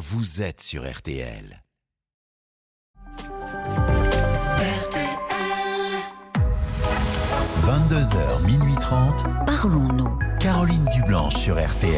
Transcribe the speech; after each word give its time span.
vous 0.00 0.40
êtes 0.40 0.62
sur 0.62 0.90
RTL. 0.90 1.62
22h, 7.66 8.46
minuit 8.46 8.74
30. 8.80 9.24
Parlons-nous. 9.44 10.18
Caroline 10.38 10.86
Dublanche 10.94 11.34
sur 11.34 11.62
RTL. 11.62 11.92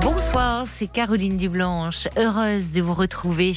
Bonsoir, 0.00 0.66
c'est 0.70 0.86
Caroline 0.86 1.36
Dublanche, 1.36 2.06
heureuse 2.16 2.70
de 2.70 2.82
vous 2.82 2.94
retrouver. 2.94 3.54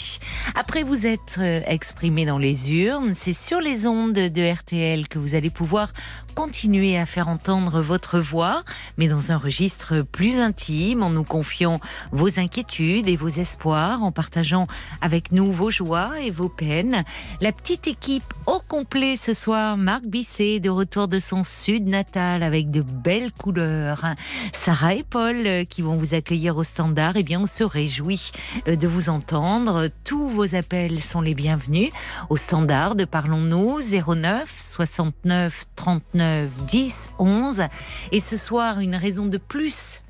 Après 0.56 0.82
vous 0.82 1.06
être 1.06 1.38
euh, 1.40 1.62
exprimé 1.68 2.26
dans 2.26 2.40
les 2.40 2.74
urnes, 2.74 3.14
c'est 3.14 3.34
sur 3.34 3.62
les 3.62 3.86
ondes 3.86 4.14
de 4.14 4.54
RTL 4.54 5.08
que 5.08 5.20
vous 5.20 5.36
allez 5.36 5.52
pouvoir 5.52 5.94
continuer 6.38 7.00
à 7.00 7.08
faire 7.08 7.30
entendre 7.30 7.82
votre 7.82 8.20
voix, 8.20 8.64
mais 9.00 9.08
dans 9.08 9.32
un 9.32 9.38
registre 9.38 10.04
plus 10.04 10.38
intime, 10.38 11.02
en 11.02 11.10
nous 11.10 11.24
confiant 11.24 11.80
vos 12.12 12.40
inquiétudes 12.40 13.08
et 13.08 13.16
vos 13.16 13.28
espoirs, 13.28 14.04
en 14.04 14.12
partageant 14.12 14.68
avec 15.02 15.32
nous 15.32 15.52
vos 15.52 15.72
joies 15.72 16.12
et 16.22 16.30
vos 16.30 16.48
peines. 16.48 17.04
La 17.42 17.52
petite 17.52 17.88
équipe 17.88 18.36
au 18.46 18.60
complet 18.60 19.16
ce 19.18 19.34
soir, 19.34 19.78
Marc 19.78 20.04
Bisset, 20.04 20.60
de 20.60 20.70
retour 20.70 21.08
de 21.08 21.20
son 21.20 21.44
sud 21.44 21.88
natal 21.88 22.44
avec 22.44 22.70
de 22.70 22.84
belles 22.84 23.32
couleurs. 23.32 24.06
Sarah 24.54 24.94
et 24.94 25.04
Paul 25.04 25.48
euh, 25.48 25.64
qui 25.64 25.82
vont 25.82 25.96
vous 25.96 26.14
accueillir 26.14 26.56
au 26.56 26.64
standard, 26.64 27.14
eh 27.16 27.24
bien 27.24 27.40
on 27.40 27.48
se 27.48 27.64
réjouit 27.64 28.32
euh, 28.68 28.76
de 28.76 28.88
vous 28.88 29.10
entendre. 29.10 29.90
Tous 30.04 30.30
vos 30.30 30.54
appels 30.54 31.02
sont 31.02 31.22
les 31.22 31.34
bienvenus. 31.34 31.90
Au 32.30 32.38
standard 32.38 32.94
de 32.94 33.06
Parlons-nous 33.06 33.80
09 33.82 34.56
69 34.60 35.66
39 35.76 36.27
10 36.68 37.10
11. 37.20 37.64
Et 38.12 38.20
ce 38.20 38.38
soir, 38.38 38.80
une 38.80 38.96
raison 38.96 39.26
de 39.26 39.38
plus 39.38 40.02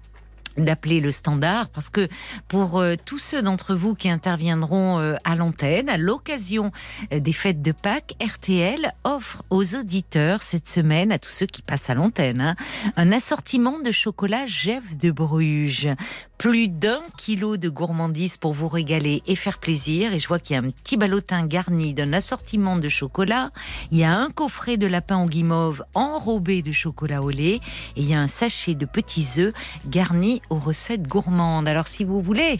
d'appeler 0.57 0.99
le 0.99 1.11
standard 1.11 1.69
parce 1.69 1.89
que 1.89 2.07
pour 2.47 2.79
euh, 2.79 2.95
tous 3.03 3.17
ceux 3.17 3.41
d'entre 3.41 3.75
vous 3.75 3.95
qui 3.95 4.09
interviendront 4.09 4.99
euh, 4.99 5.15
à 5.23 5.35
l'antenne 5.35 5.89
à 5.89 5.97
l'occasion 5.97 6.71
euh, 7.13 7.19
des 7.19 7.33
fêtes 7.33 7.61
de 7.61 7.71
Pâques, 7.71 8.15
RTL 8.21 8.91
offre 9.03 9.43
aux 9.49 9.75
auditeurs 9.75 10.41
cette 10.41 10.67
semaine, 10.67 11.11
à 11.11 11.19
tous 11.19 11.31
ceux 11.31 11.45
qui 11.45 11.61
passent 11.61 11.89
à 11.89 11.93
l'antenne, 11.93 12.41
hein, 12.41 12.55
un 12.95 13.11
assortiment 13.11 13.79
de 13.79 13.91
chocolat 13.91 14.47
Jeff 14.47 14.97
de 14.97 15.11
Bruges. 15.11 15.89
Plus 16.37 16.67
d'un 16.67 17.01
kilo 17.17 17.57
de 17.57 17.67
gourmandise 17.67 18.37
pour 18.37 18.53
vous 18.53 18.67
régaler 18.67 19.23
et 19.25 19.35
faire 19.35 19.57
plaisir. 19.57 20.13
Et 20.13 20.19
je 20.19 20.27
vois 20.27 20.37
qu'il 20.37 20.55
y 20.55 20.59
a 20.59 20.61
un 20.61 20.69
petit 20.69 20.95
ballotin 20.95 21.47
garni 21.47 21.95
d'un 21.95 22.13
assortiment 22.13 22.77
de 22.77 22.89
chocolat. 22.89 23.49
Il 23.91 23.97
y 23.97 24.03
a 24.03 24.15
un 24.15 24.29
coffret 24.29 24.77
de 24.77 24.85
lapin 24.85 25.15
en 25.15 25.25
guimauve 25.25 25.83
enrobé 25.95 26.61
de 26.61 26.71
chocolat 26.71 27.23
au 27.23 27.31
lait. 27.31 27.55
Et 27.95 28.01
il 28.01 28.07
y 28.07 28.13
a 28.13 28.21
un 28.21 28.27
sachet 28.27 28.75
de 28.75 28.85
petits 28.85 29.27
œufs 29.39 29.51
garnis 29.87 30.43
aux 30.51 30.59
recettes 30.59 31.07
gourmandes. 31.07 31.67
Alors 31.67 31.87
si 31.87 32.03
vous 32.03 32.21
voulez 32.21 32.59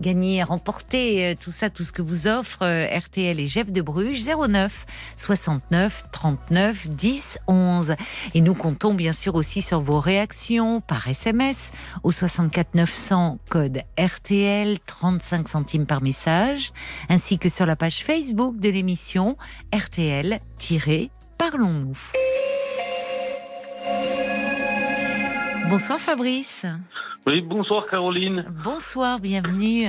gagner, 0.00 0.44
remporter 0.44 1.26
euh, 1.26 1.34
tout 1.34 1.50
ça, 1.50 1.68
tout 1.68 1.82
ce 1.82 1.90
que 1.90 2.02
vous 2.02 2.28
offre 2.28 2.58
euh, 2.62 2.86
RTL 2.96 3.40
et 3.40 3.48
Jeff 3.48 3.72
de 3.72 3.82
Bruges, 3.82 4.24
09 4.24 4.86
69 5.16 6.04
39 6.12 6.90
10 6.90 7.38
11. 7.48 7.96
Et 8.34 8.40
nous 8.40 8.54
comptons 8.54 8.94
bien 8.94 9.12
sûr 9.12 9.34
aussi 9.34 9.62
sur 9.62 9.80
vos 9.80 9.98
réactions 9.98 10.80
par 10.80 11.08
SMS 11.08 11.72
au 12.04 12.12
64 12.12 12.76
900 12.76 13.15
code 13.50 13.82
RTL 13.98 14.78
35 14.80 15.48
centimes 15.48 15.86
par 15.86 16.02
message, 16.02 16.72
ainsi 17.08 17.38
que 17.38 17.48
sur 17.48 17.66
la 17.66 17.76
page 17.76 18.04
Facebook 18.04 18.58
de 18.58 18.68
l'émission 18.68 19.36
RTL-Parlons-nous. 19.74 21.98
Bonsoir 25.68 25.98
Fabrice. 25.98 26.64
Oui, 27.26 27.40
bonsoir 27.40 27.86
Caroline. 27.90 28.44
Bonsoir, 28.62 29.18
bienvenue. 29.18 29.88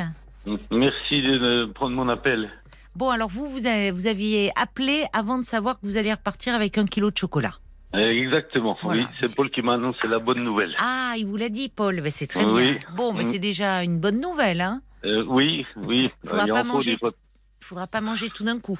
Merci 0.71 1.21
de 1.21 1.65
prendre 1.73 1.95
mon 1.95 2.09
appel. 2.09 2.49
Bon, 2.95 3.09
alors 3.09 3.29
vous, 3.29 3.47
vous, 3.47 3.67
avez- 3.67 3.91
vous 3.91 4.07
aviez 4.07 4.51
appelé 4.59 5.03
avant 5.13 5.37
de 5.37 5.45
savoir 5.45 5.79
que 5.79 5.85
vous 5.85 5.97
alliez 5.97 6.13
repartir 6.13 6.55
avec 6.55 6.79
un 6.79 6.85
kilo 6.85 7.11
de 7.11 7.17
chocolat. 7.17 7.53
Euh, 7.95 8.11
Exactement, 8.11 8.77
Voilà. 8.83 9.01
oui, 9.03 9.07
c'est 9.21 9.35
Paul 9.35 9.49
qui 9.49 9.61
m'a 9.61 9.75
annoncé 9.75 10.07
la 10.07 10.19
bonne 10.19 10.43
nouvelle. 10.43 10.75
Ah, 10.79 11.13
il 11.17 11.25
vous 11.25 11.37
l'a 11.37 11.49
dit, 11.49 11.69
Paul. 11.69 12.01
Ben, 12.01 12.11
c'est 12.11 12.27
très 12.27 12.43
Oui. 12.43 12.71
bien. 12.73 12.79
Bon, 12.95 13.13
mais 13.13 13.23
Mm. 13.23 13.25
c'est 13.25 13.39
déjà 13.39 13.83
une 13.83 13.97
bonne 13.99 14.19
nouvelle. 14.19 14.61
Hein 14.61 14.81
Euh, 15.05 15.23
oui, 15.27 15.65
oui, 15.77 16.09
Faudra 16.25 16.43
il 16.43 16.47
y 16.47 16.51
a 16.51 16.53
pas 16.53 16.59
encore 16.61 16.73
manger. 16.75 16.91
des 16.91 16.97
fois- 16.97 17.13
Il 17.61 17.65
faudra 17.65 17.87
pas 17.87 18.01
manger 18.01 18.29
tout 18.29 18.43
d'un 18.43 18.59
coup. 18.59 18.79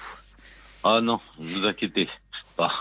Ah 0.83 0.99
non, 1.01 1.19
ne 1.39 1.45
vous 1.47 1.65
inquiétez 1.65 2.09
pas. 2.57 2.71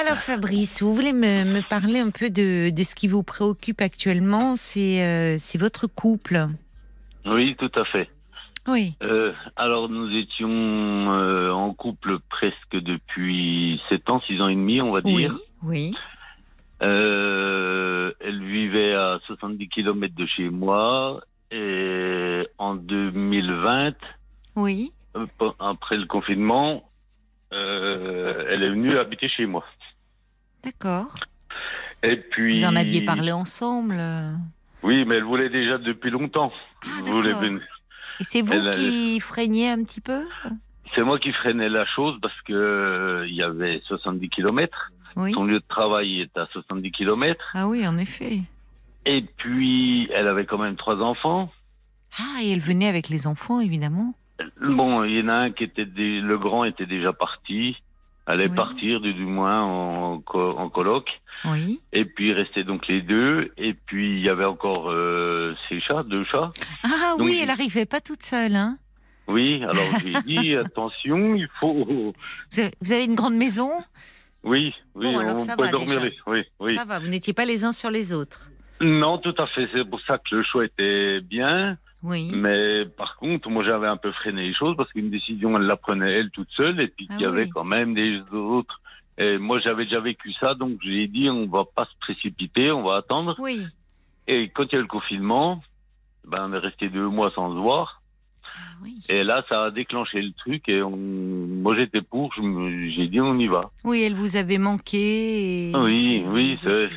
Alors 0.00 0.18
Fabrice, 0.18 0.82
vous 0.82 0.94
voulez 0.94 1.12
me, 1.12 1.44
me 1.44 1.62
parler 1.68 1.98
un 1.98 2.10
peu 2.10 2.30
de, 2.30 2.70
de 2.70 2.82
ce 2.84 2.94
qui 2.94 3.08
vous 3.08 3.22
préoccupe 3.22 3.80
actuellement? 3.80 4.56
C'est 4.56 5.02
euh, 5.02 5.36
c'est 5.38 5.58
votre 5.58 5.86
couple. 5.88 6.46
Oui, 7.26 7.56
tout 7.58 7.70
à 7.74 7.84
fait. 7.84 8.08
Oui. 8.68 8.94
Euh, 9.02 9.32
alors 9.56 9.88
nous 9.88 10.10
étions 10.16 10.48
euh, 10.50 11.50
en 11.50 11.72
couple 11.74 12.18
presque 12.28 12.72
depuis 12.76 13.80
7 13.88 14.10
ans, 14.10 14.20
6 14.26 14.40
ans 14.40 14.48
et 14.48 14.54
demi, 14.54 14.80
on 14.80 14.92
va 14.92 15.00
Oui. 15.04 15.16
dire. 15.16 15.34
Oui. 15.62 15.94
Euh, 16.82 18.12
elle 18.20 18.42
vivait 18.42 18.94
à 18.94 19.18
70 19.26 19.68
km 19.68 20.14
de 20.14 20.26
chez 20.26 20.48
moi 20.50 21.20
et 21.50 22.46
en 22.58 22.74
2020, 22.74 23.92
Oui. 24.56 24.92
après 25.58 25.96
le 25.96 26.06
confinement, 26.06 26.88
elle 27.50 28.62
est 28.62 28.70
venue 28.70 28.96
habiter 28.98 29.28
chez 29.28 29.46
moi. 29.46 29.64
D'accord. 30.64 31.14
Et 32.02 32.16
puis. 32.16 32.60
Vous 32.60 32.66
en 32.68 32.76
aviez 32.76 33.02
parlé 33.04 33.32
ensemble. 33.32 34.00
Oui, 34.82 35.04
mais 35.04 35.16
elle 35.16 35.24
voulait 35.24 35.50
déjà 35.50 35.76
depuis 35.78 36.10
longtemps. 36.10 36.52
Ah, 36.84 37.02
voulait 37.02 37.34
venir. 37.34 37.60
Et 38.20 38.24
c'est 38.24 38.42
vous 38.42 38.52
Elle 38.52 38.70
qui 38.70 39.18
freignez 39.20 39.68
un 39.70 39.82
petit 39.82 40.00
peu? 40.00 40.24
C'est 40.94 41.02
moi 41.02 41.18
qui 41.18 41.32
freinais 41.32 41.68
la 41.68 41.86
chose 41.86 42.18
parce 42.20 42.38
que 42.42 42.52
euh, 42.52 43.26
il 43.28 43.34
y 43.34 43.42
avait 43.42 43.80
70 43.86 44.28
km. 44.28 44.90
Oui. 45.16 45.32
Son 45.32 45.44
lieu 45.44 45.58
de 45.60 45.64
travail 45.68 46.20
est 46.20 46.36
à 46.36 46.46
70 46.52 46.90
km. 46.92 47.44
Ah 47.54 47.66
oui, 47.68 47.86
en 47.86 47.96
effet. 47.98 48.40
Et 49.06 49.22
puis, 49.38 50.08
elle 50.12 50.28
avait 50.28 50.44
quand 50.46 50.58
même 50.58 50.76
trois 50.76 50.96
enfants. 50.96 51.50
Ah, 52.18 52.40
et 52.42 52.50
elle 52.52 52.60
venait 52.60 52.88
avec 52.88 53.08
les 53.08 53.26
enfants, 53.26 53.60
évidemment. 53.60 54.14
Bon, 54.60 55.04
il 55.04 55.18
y 55.18 55.22
en 55.22 55.28
a 55.28 55.34
un 55.34 55.50
qui 55.52 55.64
était 55.64 55.84
dé- 55.86 56.20
le 56.20 56.38
grand 56.38 56.64
était 56.64 56.86
déjà 56.86 57.12
parti. 57.12 57.76
Allait 58.26 58.48
Oui. 58.48 58.54
partir 58.54 59.00
du, 59.00 59.12
du 59.14 59.24
moins 59.24 59.62
en, 59.62 60.22
en 60.34 60.68
coloc. 60.70 61.20
Oui. 61.46 61.80
Et 61.92 62.04
puis 62.04 62.28
il 62.28 62.32
restait 62.32 62.64
donc 62.64 62.86
les 62.86 63.00
deux. 63.02 63.50
Et 63.56 63.74
puis 63.74 64.16
il 64.16 64.20
y 64.20 64.28
avait 64.28 64.44
encore 64.44 64.90
euh, 64.90 65.54
ses 65.68 65.80
chats, 65.80 66.02
deux 66.04 66.24
chats. 66.24 66.52
Ah 66.84 67.14
Donc, 67.18 67.26
oui, 67.26 67.40
elle 67.42 67.50
arrivait 67.50 67.86
pas 67.86 68.00
toute 68.00 68.22
seule. 68.22 68.54
Hein 68.56 68.76
Oui, 69.26 69.62
alors 69.64 69.84
j'ai 70.04 70.20
dit 70.22 70.54
attention, 70.64 71.34
il 71.34 71.48
faut. 71.58 71.84
vous, 71.84 72.14
avez, 72.58 72.70
vous 72.80 72.92
avez 72.92 73.04
une 73.04 73.14
grande 73.14 73.34
maison? 73.36 73.70
Oui, 74.42 74.74
oui, 74.94 75.12
Bon, 75.12 75.18
alors 75.18 75.36
on 75.36 75.38
ça 75.40 75.56
peut 75.56 75.64
va 75.64 75.70
dormir 75.70 76.00
les. 76.00 76.14
Oui, 76.26 76.42
oui. 76.60 76.76
Ça 76.76 76.84
va, 76.84 76.98
vous 76.98 77.08
n'étiez 77.08 77.32
pas 77.32 77.44
les 77.44 77.64
uns 77.64 77.72
sur 77.72 77.90
les 77.90 78.12
autres. 78.12 78.50
Non, 78.82 79.18
tout 79.18 79.34
à 79.36 79.46
fait. 79.48 79.68
C'est 79.74 79.84
pour 79.88 80.00
ça 80.02 80.18
que 80.18 80.36
le 80.36 80.42
choix 80.42 80.64
était 80.64 81.20
bien. 81.20 81.76
Oui. 82.02 82.30
Mais 82.34 82.86
par 82.96 83.16
contre, 83.16 83.50
moi, 83.50 83.62
j'avais 83.64 83.86
un 83.88 83.96
peu 83.96 84.10
freiné 84.12 84.48
les 84.48 84.54
choses 84.54 84.76
parce 84.76 84.90
qu'une 84.92 85.10
décision, 85.10 85.56
elle 85.56 85.66
la 85.66 85.76
prenait 85.76 86.10
elle 86.12 86.30
toute 86.30 86.50
seule 86.52 86.80
et 86.80 86.88
puis 86.88 87.06
Ah 87.10 87.14
qu'il 87.14 87.22
y 87.22 87.26
avait 87.26 87.48
quand 87.48 87.64
même 87.64 87.94
des 87.94 88.20
autres. 88.32 88.80
Et 89.18 89.36
moi, 89.36 89.60
j'avais 89.60 89.84
déjà 89.84 90.00
vécu 90.00 90.32
ça, 90.40 90.54
donc 90.54 90.78
j'ai 90.82 91.06
dit, 91.06 91.28
on 91.28 91.46
va 91.46 91.64
pas 91.64 91.84
se 91.84 91.98
précipiter, 92.00 92.70
on 92.72 92.82
va 92.82 92.96
attendre. 92.96 93.36
Oui. 93.38 93.66
Et 94.26 94.48
quand 94.48 94.64
il 94.64 94.72
y 94.72 94.76
a 94.76 94.78
eu 94.78 94.82
le 94.82 94.88
confinement, 94.88 95.62
ben, 96.26 96.48
on 96.48 96.52
est 96.54 96.58
resté 96.58 96.88
deux 96.88 97.08
mois 97.08 97.30
sans 97.34 97.50
se 97.54 97.58
voir. 97.58 98.00
Ah 98.56 98.60
oui. 98.82 98.96
Et 99.10 99.22
là, 99.22 99.44
ça 99.48 99.64
a 99.64 99.70
déclenché 99.70 100.22
le 100.22 100.32
truc 100.32 100.68
et 100.68 100.82
on... 100.82 100.96
moi, 100.96 101.76
j'étais 101.76 102.00
pour, 102.02 102.32
je 102.34 102.40
j'ai 102.96 103.08
dit, 103.08 103.20
on 103.20 103.38
y 103.38 103.46
va. 103.46 103.70
Oui, 103.84 104.02
elle 104.02 104.14
vous 104.14 104.36
avait 104.36 104.58
manqué. 104.58 105.70
et- 105.70 105.76
Oui, 105.76 106.24
oui, 106.26 106.58
c'est-. 106.60 106.90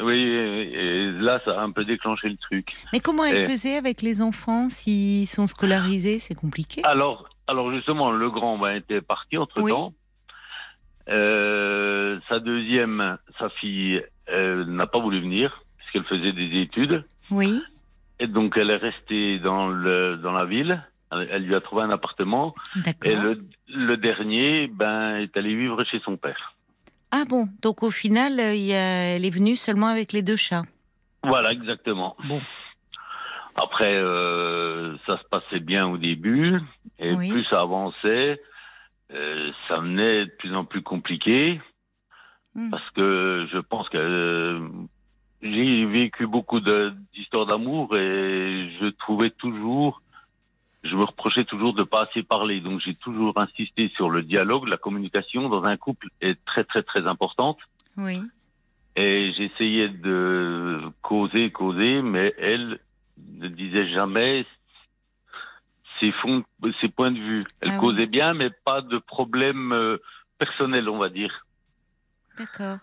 Oui, 0.00 0.20
et 0.22 1.10
là, 1.12 1.40
ça 1.44 1.58
a 1.60 1.62
un 1.62 1.70
peu 1.70 1.84
déclenché 1.84 2.28
le 2.28 2.36
truc. 2.36 2.74
Mais 2.92 3.00
comment 3.00 3.24
elle 3.24 3.38
Et- 3.38 3.48
faisait 3.48 3.76
avec 3.76 4.02
les 4.02 4.20
enfants 4.22 4.68
s'ils 4.68 5.26
sont 5.26 5.46
scolarisés? 5.46 6.18
C'est 6.18 6.34
compliqué. 6.34 6.82
Alors, 6.84 7.28
alors 7.46 7.72
justement, 7.72 8.10
le 8.12 8.30
grand 8.30 8.58
ben, 8.58 8.74
était 8.74 9.00
parti 9.00 9.38
entre 9.38 9.60
temps. 9.66 9.92
sa 11.06 12.40
deuxième, 12.40 13.18
sa 13.38 13.48
fille, 13.50 14.02
n'a 14.28 14.86
pas 14.86 14.98
voulu 14.98 15.20
venir 15.20 15.62
puisqu'elle 15.78 16.04
faisait 16.04 16.32
des 16.32 16.60
études. 16.62 17.04
Oui. 17.30 17.62
Et 18.18 18.26
donc, 18.26 18.56
elle 18.56 18.70
est 18.70 18.76
restée 18.76 19.38
dans, 19.38 19.68
le, 19.68 20.16
dans 20.16 20.32
la 20.32 20.44
ville. 20.46 20.82
Elle, 21.12 21.28
elle 21.30 21.42
lui 21.44 21.54
a 21.54 21.60
trouvé 21.60 21.82
un 21.82 21.90
appartement. 21.90 22.54
D'accord. 22.76 23.10
Et 23.10 23.14
le, 23.14 23.44
le 23.68 23.96
dernier, 23.96 24.66
ben, 24.68 25.16
est 25.18 25.36
allé 25.36 25.54
vivre 25.54 25.84
chez 25.84 26.00
son 26.00 26.16
père. 26.16 26.54
Ah 27.10 27.24
bon, 27.28 27.48
donc 27.62 27.82
au 27.82 27.90
final, 27.90 28.38
euh, 28.40 28.54
il 28.54 28.70
elle 28.70 29.24
est 29.24 29.30
venue 29.30 29.56
seulement 29.56 29.86
avec 29.86 30.12
les 30.12 30.22
deux 30.22 30.36
chats. 30.36 30.64
Voilà, 31.22 31.52
exactement. 31.52 32.16
Bon. 32.28 32.40
Après, 33.54 33.94
euh, 33.96 34.96
ça 35.06 35.18
se 35.18 35.24
passait 35.30 35.60
bien 35.60 35.86
au 35.86 35.96
début, 35.96 36.60
et 36.98 37.14
Oui. 37.14 37.30
plus 37.30 37.44
ça 37.44 37.62
avançait, 37.62 38.40
euh, 39.12 39.50
ça 39.66 39.78
venait 39.78 40.26
de 40.26 40.30
plus 40.38 40.54
en 40.54 40.64
plus 40.64 40.82
compliqué. 40.82 41.60
Hmm. 42.54 42.70
Parce 42.70 42.90
que 42.90 43.46
je 43.52 43.58
pense 43.58 43.88
que 43.88 43.96
euh, 43.98 44.68
j'ai 45.42 45.84
vécu 45.86 46.26
beaucoup 46.26 46.60
d'histoires 46.60 47.46
d'amour 47.46 47.96
et 47.96 48.70
je 48.80 48.86
trouvais 48.98 49.30
toujours, 49.30 50.02
je 50.88 50.96
me 50.96 51.04
reprochais 51.04 51.44
toujours 51.44 51.74
de 51.74 51.82
pas 51.82 52.02
assez 52.08 52.22
parler. 52.22 52.60
Donc 52.60 52.80
j'ai 52.80 52.94
toujours 52.94 53.38
insisté 53.38 53.90
sur 53.96 54.10
le 54.10 54.22
dialogue, 54.22 54.66
la 54.68 54.76
communication 54.76 55.48
dans 55.48 55.64
un 55.64 55.76
couple 55.76 56.08
est 56.20 56.42
très 56.44 56.64
très 56.64 56.82
très 56.82 57.06
importante. 57.06 57.58
Oui. 57.96 58.22
Et 58.96 59.32
j'essayais 59.36 59.88
de 59.90 60.80
causer, 61.02 61.50
causer, 61.50 62.00
mais 62.02 62.32
elle 62.38 62.78
ne 63.18 63.48
disait 63.48 63.88
jamais 63.92 64.46
ses, 66.00 66.12
fonds, 66.12 66.44
ses 66.80 66.88
points 66.88 67.10
de 67.10 67.18
vue. 67.18 67.44
Elle 67.60 67.70
Ah 67.70 67.74
oui. 67.74 67.80
causait 67.80 68.06
bien, 68.06 68.32
mais 68.34 68.50
pas 68.64 68.80
de 68.82 68.98
problème 68.98 69.72
euh, 69.72 69.98
personnel, 70.38 70.88
on 70.88 70.98
va 70.98 71.08
dire. 71.10 71.46
D'accord. 72.38 72.78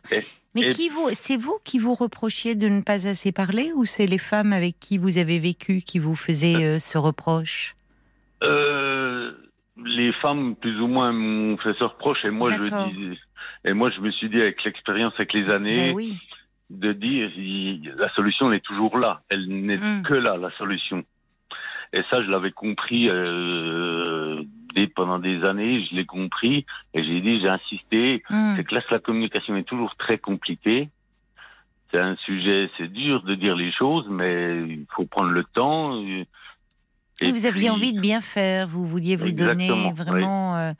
Mais 0.55 0.61
et- 0.61 0.69
qui 0.69 0.89
vous, 0.89 1.09
c'est 1.13 1.37
vous 1.37 1.57
qui 1.63 1.79
vous 1.79 1.93
reprochiez 1.95 2.55
de 2.55 2.67
ne 2.67 2.81
pas 2.81 3.07
assez 3.07 3.31
parler 3.31 3.71
ou 3.73 3.85
c'est 3.85 4.05
les 4.07 4.17
femmes 4.19 4.53
avec 4.53 4.79
qui 4.79 4.97
vous 4.97 5.17
avez 5.17 5.39
vécu 5.39 5.81
qui 5.81 5.99
vous 5.99 6.15
faisaient 6.15 6.63
euh, 6.63 6.79
ce 6.79 6.97
reproche? 6.97 7.75
Euh, 8.43 9.31
les 9.85 10.11
femmes, 10.13 10.55
plus 10.55 10.79
ou 10.79 10.87
moins, 10.87 11.11
m'ont 11.11 11.57
fait 11.57 11.73
ce 11.79 11.83
reproche, 11.83 12.23
et 12.25 12.29
moi, 12.29 12.49
je 12.49 12.63
dis, 12.91 13.19
et 13.65 13.73
moi, 13.73 13.89
je 13.89 13.99
me 14.01 14.11
suis 14.11 14.29
dit, 14.29 14.39
avec 14.39 14.63
l'expérience, 14.63 15.13
avec 15.15 15.33
les 15.33 15.49
années, 15.49 15.89
Ben 15.89 15.95
oui. 15.95 16.17
de 16.69 16.93
dire, 16.93 17.31
il- 17.37 17.93
la 17.97 18.09
solution 18.13 18.51
elle 18.51 18.57
est 18.57 18.65
toujours 18.65 18.97
là. 18.97 19.21
Elle 19.29 19.47
n'est 19.47 19.77
Mm. 19.77 20.03
que 20.03 20.13
là, 20.13 20.37
la 20.37 20.51
solution. 20.51 21.03
Et 21.91 22.01
ça, 22.09 22.23
je 22.23 22.29
l'avais 22.29 22.51
compris 22.51 23.07
euh, 23.09 24.41
dès, 24.75 24.87
pendant 24.87 25.19
des 25.19 25.43
années, 25.43 25.85
je 25.89 25.95
l'ai 25.95 26.05
compris, 26.05 26.65
et 26.93 27.03
j'ai 27.03 27.21
dit, 27.21 27.39
j'ai 27.41 27.49
insisté, 27.49 28.23
Hmm. 28.29 28.53
c'est 28.55 28.63
que 28.63 28.73
là, 28.75 28.81
la 28.89 28.99
communication 28.99 29.55
est 29.55 29.63
toujours 29.63 29.95
très 29.95 30.17
compliquée. 30.17 30.89
C'est 31.91 31.99
un 31.99 32.15
sujet, 32.25 32.71
c'est 32.77 32.91
dur 32.91 33.21
de 33.21 33.35
dire 33.35 33.55
les 33.55 33.71
choses, 33.71 34.07
mais 34.09 34.63
il 34.67 34.85
faut 34.95 35.05
prendre 35.05 35.29
le 35.29 35.43
temps. 35.43 36.01
Et, 37.21 37.27
et 37.27 37.31
vous 37.31 37.45
aviez 37.45 37.69
envie 37.69 37.93
de 37.93 37.99
bien 37.99 38.21
faire, 38.21 38.67
vous 38.67 38.85
vouliez 38.85 39.15
vous 39.15 39.31
donner 39.31 39.91
vraiment 39.95 40.57
euh, 40.57 40.71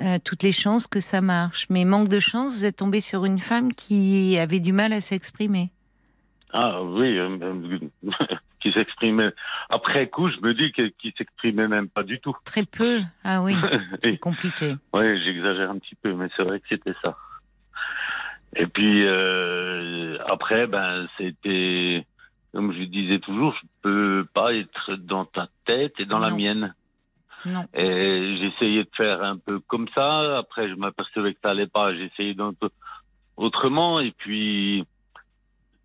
euh, 0.00 0.18
toutes 0.24 0.42
les 0.42 0.52
chances 0.52 0.86
que 0.86 1.00
ça 1.00 1.20
marche. 1.20 1.66
Mais 1.68 1.84
manque 1.84 2.08
de 2.08 2.20
chance, 2.20 2.54
vous 2.54 2.64
êtes 2.64 2.76
tombé 2.76 3.00
sur 3.00 3.24
une 3.24 3.38
femme 3.38 3.72
qui 3.72 4.38
avait 4.38 4.60
du 4.60 4.72
mal 4.72 4.92
à 4.92 5.00
s'exprimer. 5.00 5.70
Ah 6.52 6.82
oui, 6.82 7.16
euh, 7.18 7.78
qui 8.60 8.72
s'exprimait. 8.72 9.32
Après 9.68 10.08
coup, 10.08 10.30
je 10.30 10.40
me 10.40 10.54
dis 10.54 10.72
qu'il 10.72 10.92
qui 10.92 11.14
s'exprimait 11.16 11.68
même 11.68 11.88
pas 11.88 12.02
du 12.02 12.18
tout. 12.20 12.36
Très 12.44 12.64
peu. 12.64 13.00
Ah 13.22 13.42
oui, 13.42 13.54
c'est 14.02 14.18
compliqué. 14.18 14.74
Oui, 14.92 15.22
j'exagère 15.24 15.70
un 15.70 15.78
petit 15.78 15.94
peu, 15.94 16.12
mais 16.14 16.28
c'est 16.36 16.42
vrai 16.42 16.58
que 16.60 16.66
c'était 16.68 16.94
ça. 17.02 17.16
Et 18.56 18.66
puis 18.66 19.06
après, 20.26 20.66
ben 20.66 21.06
c'était 21.18 22.04
comme 22.52 22.72
je 22.72 22.82
disais 22.82 23.18
toujours, 23.20 23.54
je 23.54 23.66
peux 23.82 24.26
pas 24.34 24.54
être 24.54 24.96
dans 24.96 25.24
ta 25.24 25.48
tête 25.66 25.94
et 25.98 26.04
dans 26.04 26.18
la 26.18 26.30
mienne. 26.30 26.74
Non. 27.46 27.64
Et 27.74 28.36
j'essayais 28.38 28.84
de 28.84 28.90
faire 28.96 29.22
un 29.22 29.38
peu 29.38 29.60
comme 29.60 29.88
ça. 29.94 30.38
Après, 30.38 30.68
je 30.68 30.74
m'apercevais 30.74 31.32
que 31.32 31.40
ça 31.42 31.50
allait 31.50 31.66
pas. 31.66 31.94
J'essayais 31.94 32.34
d'un 32.34 32.52
peu 32.52 32.68
autrement. 33.36 34.00
Et 34.00 34.12
puis. 34.12 34.84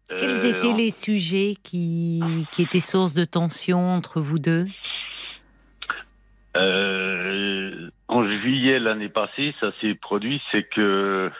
Quels 0.09 0.29
euh, 0.29 0.57
étaient 0.57 0.73
les 0.73 0.91
sujets 0.91 1.55
qui, 1.63 2.21
qui 2.51 2.61
étaient 2.61 2.79
source 2.79 3.13
de 3.13 3.25
tension 3.25 3.87
entre 3.87 4.21
vous 4.21 4.37
deux 4.37 4.65
Euh, 6.55 7.89
en 8.07 8.23
juillet 8.23 8.79
l'année 8.79 9.09
passée, 9.09 9.55
ça 9.59 9.71
s'est 9.81 9.95
produit, 9.95 10.41
c'est 10.51 10.63
que 10.63 11.31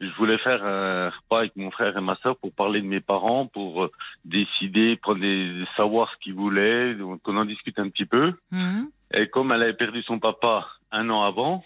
je 0.00 0.10
voulais 0.16 0.38
faire 0.38 0.64
un 0.64 1.08
repas 1.10 1.38
avec 1.40 1.56
mon 1.56 1.70
frère 1.70 1.96
et 1.96 2.00
ma 2.00 2.16
soeur 2.16 2.36
pour 2.38 2.52
parler 2.52 2.80
de 2.82 2.86
mes 2.86 3.00
parents, 3.00 3.46
pour 3.46 3.84
euh, 3.84 3.92
décider, 4.24 4.96
prendre 4.96 5.20
des, 5.20 5.64
savoir 5.76 6.10
ce 6.12 6.18
qu'ils 6.18 6.34
voulaient, 6.34 6.94
donc 6.94 7.22
qu'on 7.22 7.36
en 7.36 7.44
discute 7.44 7.78
un 7.78 7.88
petit 7.88 8.04
peu. 8.06 8.32
Mhm. 8.50 8.90
Et 9.14 9.28
comme 9.28 9.52
elle 9.52 9.62
avait 9.62 9.74
perdu 9.74 10.02
son 10.02 10.18
papa 10.18 10.66
un 10.90 11.08
an 11.10 11.22
avant, 11.22 11.64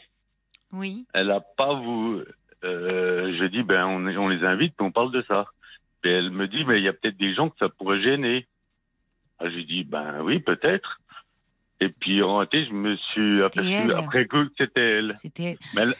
Oui. 0.73 1.07
elle 1.15 1.31
a 1.31 1.41
pas 1.41 1.75
voulu. 1.75 2.25
Euh, 2.65 3.35
je 3.39 3.45
dis 3.47 3.63
ben 3.63 3.87
on, 3.87 4.05
on 4.07 4.29
les 4.29 4.45
invite, 4.45 4.75
puis 4.77 4.85
on 4.87 4.93
parle 4.93 5.13
de 5.13 5.23
ça. 5.23 5.47
Et 6.05 6.11
elle 6.11 6.31
me 6.31 6.47
dit 6.49 6.65
mais 6.65 6.79
il 6.79 6.85
y 6.85 6.89
a 6.89 6.93
peut-être 6.93 7.17
des 7.17 7.35
gens 7.35 7.49
que 7.49 7.57
ça 7.59 7.69
pourrait 7.69 8.01
gêner. 8.03 8.47
Ah, 9.39 9.49
J'ai 9.49 9.65
dit 9.65 9.85
ben 9.85 10.21
oui 10.23 10.41
peut-être. 10.41 11.01
Et 11.81 11.91
puis 11.91 12.23
en 12.25 12.39
réalité 12.39 12.67
je 12.69 12.73
me 12.73 12.97
suis 12.97 13.41
aperçu 13.43 13.71
elle. 13.71 13.93
après 13.93 14.27
coup 14.27 14.45
que 14.47 14.53
c'était 14.59 14.99
elle. 14.99 15.13
C'était. 15.15 15.59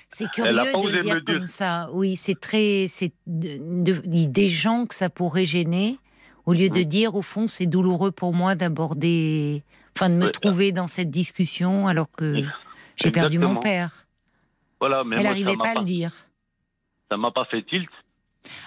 C'est 0.09 0.25
Elle 0.39 0.59
a 0.59 0.65
curieux 0.67 0.73
pas 0.73 0.81
de 0.81 0.93
le 0.97 1.01
dire 1.03 1.15
me 1.15 1.21
dire. 1.21 1.35
comme 1.37 1.45
ça. 1.45 1.89
Oui, 1.93 2.17
c'est 2.17 2.39
très, 2.41 2.87
c'est 2.89 3.13
de- 3.29 3.85
de- 3.85 4.27
des 4.27 4.49
gens 4.49 4.87
que 4.87 4.95
ça 4.95 5.09
pourrait 5.09 5.47
gêner, 5.47 5.99
au 6.47 6.53
lieu 6.53 6.69
de 6.69 6.81
Mm. 6.81 6.85
dire 6.85 7.15
au 7.15 7.23
fond 7.23 7.47
c'est 7.47 7.67
douloureux 7.67 8.11
pour 8.11 8.35
moi 8.35 8.57
d'aborder, 8.57 9.63
enfin 9.97 10.11
de 10.11 10.17
me 10.17 10.25
Ouais. 10.27 10.33
trouver 10.33 10.73
dans 10.73 10.89
cette 10.89 11.11
discussion 11.11 11.87
alors 11.87 12.11
que 12.11 12.43
j'ai 12.97 13.11
perdu 13.13 13.39
mon 13.39 13.55
père. 13.57 14.07
voilà 14.81 15.05
mais 15.05 15.17
Elle 15.19 15.23
n'arrivait 15.25 15.57
pas 15.57 15.71
à 15.71 15.75
le 15.79 15.85
dire. 15.85 16.11
Ça 17.11 17.17
m'a 17.17 17.31
pas 17.31 17.45
fait 17.45 17.63
tilt. 17.63 17.89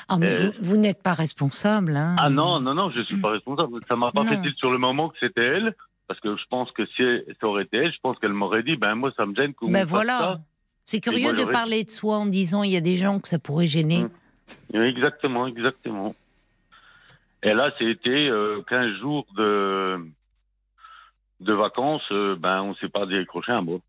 Ah 0.07 0.17
mais 0.17 0.27
Euh, 0.29 0.45
vous, 0.59 0.65
vous 0.71 0.77
n'êtes 0.77 1.01
pas 1.03 1.13
responsable. 1.13 1.95
Hein. 1.97 2.15
Ah 2.19 2.29
non 2.29 2.59
non 2.61 2.73
non 2.73 2.89
je 2.91 3.01
suis 3.01 3.17
pas 3.17 3.31
responsable. 3.31 3.79
Ça 3.89 3.95
m'a 3.97 4.11
pas 4.13 4.23
Non. 4.23 4.29
fait 4.29 4.41
tilt 4.41 4.57
sur 4.57 4.71
le 4.71 4.77
moment 4.77 5.09
que 5.09 5.17
c'était 5.19 5.41
elle. 5.43 5.75
Parce 6.11 6.19
que 6.19 6.35
je 6.35 6.43
pense 6.49 6.69
que 6.73 6.85
si 6.87 7.03
ça 7.39 7.47
aurait 7.47 7.63
été 7.63 7.77
elle, 7.77 7.93
je 7.93 7.99
pense 8.03 8.19
qu'elle 8.19 8.33
m'aurait 8.33 8.63
dit, 8.63 8.75
ben 8.75 8.95
moi 8.95 9.13
ça 9.15 9.25
me 9.25 9.33
gêne 9.33 9.53
Ben 9.61 9.85
voilà. 9.85 10.41
C'est 10.83 10.99
curieux 10.99 11.31
moi, 11.31 11.45
de 11.45 11.45
parler 11.45 11.85
de 11.85 11.89
soi 11.89 12.17
en 12.17 12.25
disant 12.25 12.63
il 12.63 12.71
y 12.71 12.75
a 12.75 12.81
des 12.81 12.97
gens 12.97 13.21
que 13.21 13.29
ça 13.29 13.39
pourrait 13.39 13.65
gêner. 13.65 14.05
Oui, 14.73 14.81
Exactement, 14.87 15.47
exactement. 15.47 16.13
Et 17.43 17.53
là, 17.53 17.71
c'était 17.79 18.27
euh, 18.27 18.61
15 18.67 18.97
jours 18.99 19.25
de, 19.37 20.05
de 21.39 21.53
vacances, 21.53 22.03
euh, 22.11 22.35
ben, 22.35 22.61
on 22.61 22.75
s'est 22.75 22.89
pas 22.89 23.05
décroché 23.05 23.53
un 23.53 23.61
mot. 23.61 23.79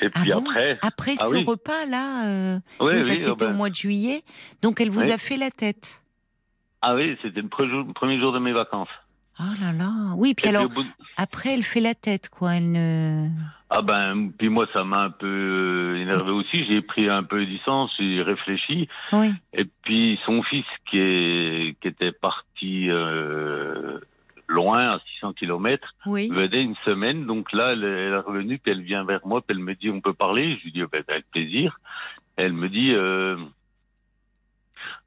Et 0.00 0.06
Ah 0.06 0.20
puis 0.20 0.32
bon 0.32 0.40
après, 0.40 0.78
Après 0.82 1.14
Ah 1.20 1.26
ce 1.26 1.34
oui. 1.34 1.44
repas-là, 1.44 2.26
euh, 2.26 2.58
oui, 2.80 2.94
oui, 2.94 3.02
oui, 3.04 3.10
euh, 3.12 3.14
c'était 3.14 3.44
ben, 3.46 3.52
au 3.52 3.54
mois 3.54 3.70
de 3.70 3.76
juillet, 3.76 4.24
donc 4.62 4.80
elle 4.80 4.90
vous 4.90 5.12
a 5.12 5.16
fait 5.16 5.36
la 5.36 5.52
tête. 5.52 6.02
ah 6.82 6.96
oui, 6.96 7.16
c'était 7.22 7.40
le 7.40 7.92
premier 7.92 8.18
jour 8.18 8.32
de 8.32 8.40
mes 8.40 8.52
vacances. 8.52 8.88
Oh 9.42 9.54
là 9.60 9.72
là. 9.72 9.90
Oui, 10.16 10.34
puis 10.34 10.46
Et 10.46 10.48
alors, 10.50 10.68
puis 10.68 10.82
de- 10.84 10.88
après, 11.16 11.54
elle 11.54 11.62
fait 11.62 11.80
la 11.80 11.94
tête, 11.94 12.28
quoi. 12.28 12.56
Elle 12.56 12.72
ne. 12.72 13.28
ah 13.70 13.80
ben, 13.80 14.30
puis 14.36 14.50
moi, 14.50 14.66
ça 14.74 14.84
m'a 14.84 15.00
un 15.04 15.10
peu 15.10 15.26
euh, 15.26 15.96
énervé 16.02 16.30
aussi. 16.30 16.64
J'ai 16.66 16.82
pris 16.82 17.08
un 17.08 17.22
peu 17.22 17.40
de 17.40 17.46
distance, 17.50 17.90
j'ai 17.98 18.22
réfléchi. 18.22 18.86
Oui. 19.12 19.32
Et 19.54 19.64
puis 19.82 20.18
son 20.26 20.42
fils 20.42 20.66
qui, 20.90 20.98
est, 20.98 21.76
qui 21.80 21.88
était 21.88 22.12
parti 22.12 22.90
euh, 22.90 23.98
loin, 24.46 24.92
à 24.96 24.98
600 25.14 25.32
kilomètres, 25.34 25.94
Oui. 26.06 26.28
venait 26.28 26.62
une 26.62 26.76
semaine, 26.84 27.24
donc 27.24 27.52
là, 27.52 27.72
elle, 27.72 27.84
elle 27.84 28.12
est 28.12 28.18
revenue, 28.18 28.58
puis 28.58 28.72
elle 28.72 28.82
vient 28.82 29.04
vers 29.04 29.26
moi, 29.26 29.40
puis 29.40 29.56
elle 29.56 29.62
me 29.64 29.74
dit, 29.74 29.88
on 29.88 30.00
peut 30.02 30.12
parler? 30.12 30.56
Je 30.58 30.64
lui 30.64 30.72
dis, 30.72 30.82
oh, 30.82 30.88
ben, 30.92 31.02
avec 31.08 31.30
plaisir. 31.30 31.78
Elle 32.36 32.52
me 32.52 32.68
dit, 32.68 32.92
euh, 32.92 33.36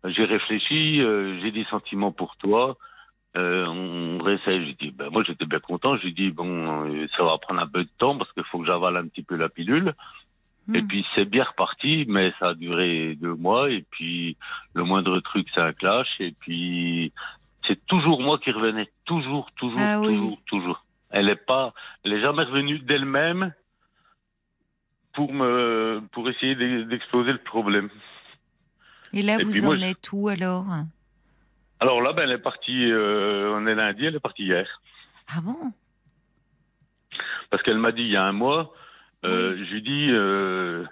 j'ai 0.05 0.25
réfléchi, 0.25 1.01
euh, 1.01 1.39
j'ai 1.41 1.51
des 1.51 1.65
sentiments 1.65 2.11
pour 2.11 2.35
toi, 2.37 2.77
euh, 3.35 3.65
on 3.67 4.19
réessaye. 4.23 4.67
Je 4.71 4.85
dis, 4.85 4.91
ben, 4.91 5.09
moi, 5.09 5.23
j'étais 5.25 5.45
bien 5.45 5.59
content. 5.59 5.97
Je 5.97 6.03
lui 6.03 6.13
dis, 6.13 6.31
bon, 6.31 6.85
euh, 6.85 7.07
ça 7.17 7.23
va 7.23 7.37
prendre 7.37 7.61
un 7.61 7.67
peu 7.67 7.83
de 7.83 7.89
temps, 7.97 8.17
parce 8.17 8.31
qu'il 8.33 8.43
faut 8.45 8.59
que 8.59 8.65
j'avale 8.65 8.97
un 8.97 9.07
petit 9.07 9.23
peu 9.23 9.35
la 9.35 9.49
pilule. 9.49 9.93
Et 10.73 10.81
Hmm. 10.81 10.87
puis, 10.87 11.05
c'est 11.13 11.25
bien 11.25 11.43
reparti, 11.43 12.05
mais 12.07 12.33
ça 12.39 12.49
a 12.49 12.53
duré 12.53 13.15
deux 13.15 13.35
mois, 13.35 13.69
et 13.69 13.83
puis, 13.91 14.37
le 14.73 14.83
moindre 14.85 15.19
truc, 15.19 15.47
c'est 15.53 15.59
un 15.61 15.73
clash, 15.73 16.07
et 16.19 16.31
puis, 16.39 17.11
c'est 17.67 17.85
toujours 17.85 18.21
moi 18.21 18.39
qui 18.39 18.51
revenais, 18.51 18.89
toujours, 19.05 19.51
toujours, 19.57 19.81
Ah 19.81 19.99
oui. 19.99 20.07
toujours, 20.07 20.39
toujours. 20.45 20.85
Elle 21.09 21.27
est 21.29 21.45
pas, 21.45 21.73
elle 22.03 22.13
est 22.13 22.21
jamais 22.21 22.43
revenue 22.43 22.79
d'elle-même 22.79 23.53
pour 25.13 25.33
me, 25.33 26.01
pour 26.11 26.29
essayer 26.29 26.55
d'e- 26.55 26.83
d'exploser 26.85 27.33
le 27.33 27.37
problème. 27.43 27.89
Et 29.11 29.21
là, 29.21 29.37
Et 29.39 29.43
vous 29.43 29.59
en 29.65 29.75
moi, 29.75 29.77
êtes 29.77 30.11
où 30.11 30.27
alors? 30.27 30.65
Alors 31.83 32.01
là, 32.01 32.13
ben, 32.13 32.23
elle 32.23 32.31
est 32.31 32.37
partie, 32.37 32.89
euh, 32.89 33.53
on 33.57 33.67
est 33.67 33.75
lundi, 33.75 34.05
elle 34.05 34.15
est 34.15 34.21
partie 34.21 34.43
hier. 34.43 34.65
Ah 35.27 35.41
bon? 35.43 35.73
Parce 37.49 37.61
qu'elle 37.61 37.77
m'a 37.77 37.91
dit 37.91 38.03
il 38.03 38.11
y 38.11 38.15
a 38.15 38.23
un 38.23 38.31
mois, 38.31 38.73
euh, 39.25 39.57
je 39.57 39.73
lui 39.73 39.81
dis, 39.81 40.07
euh, 40.09 40.85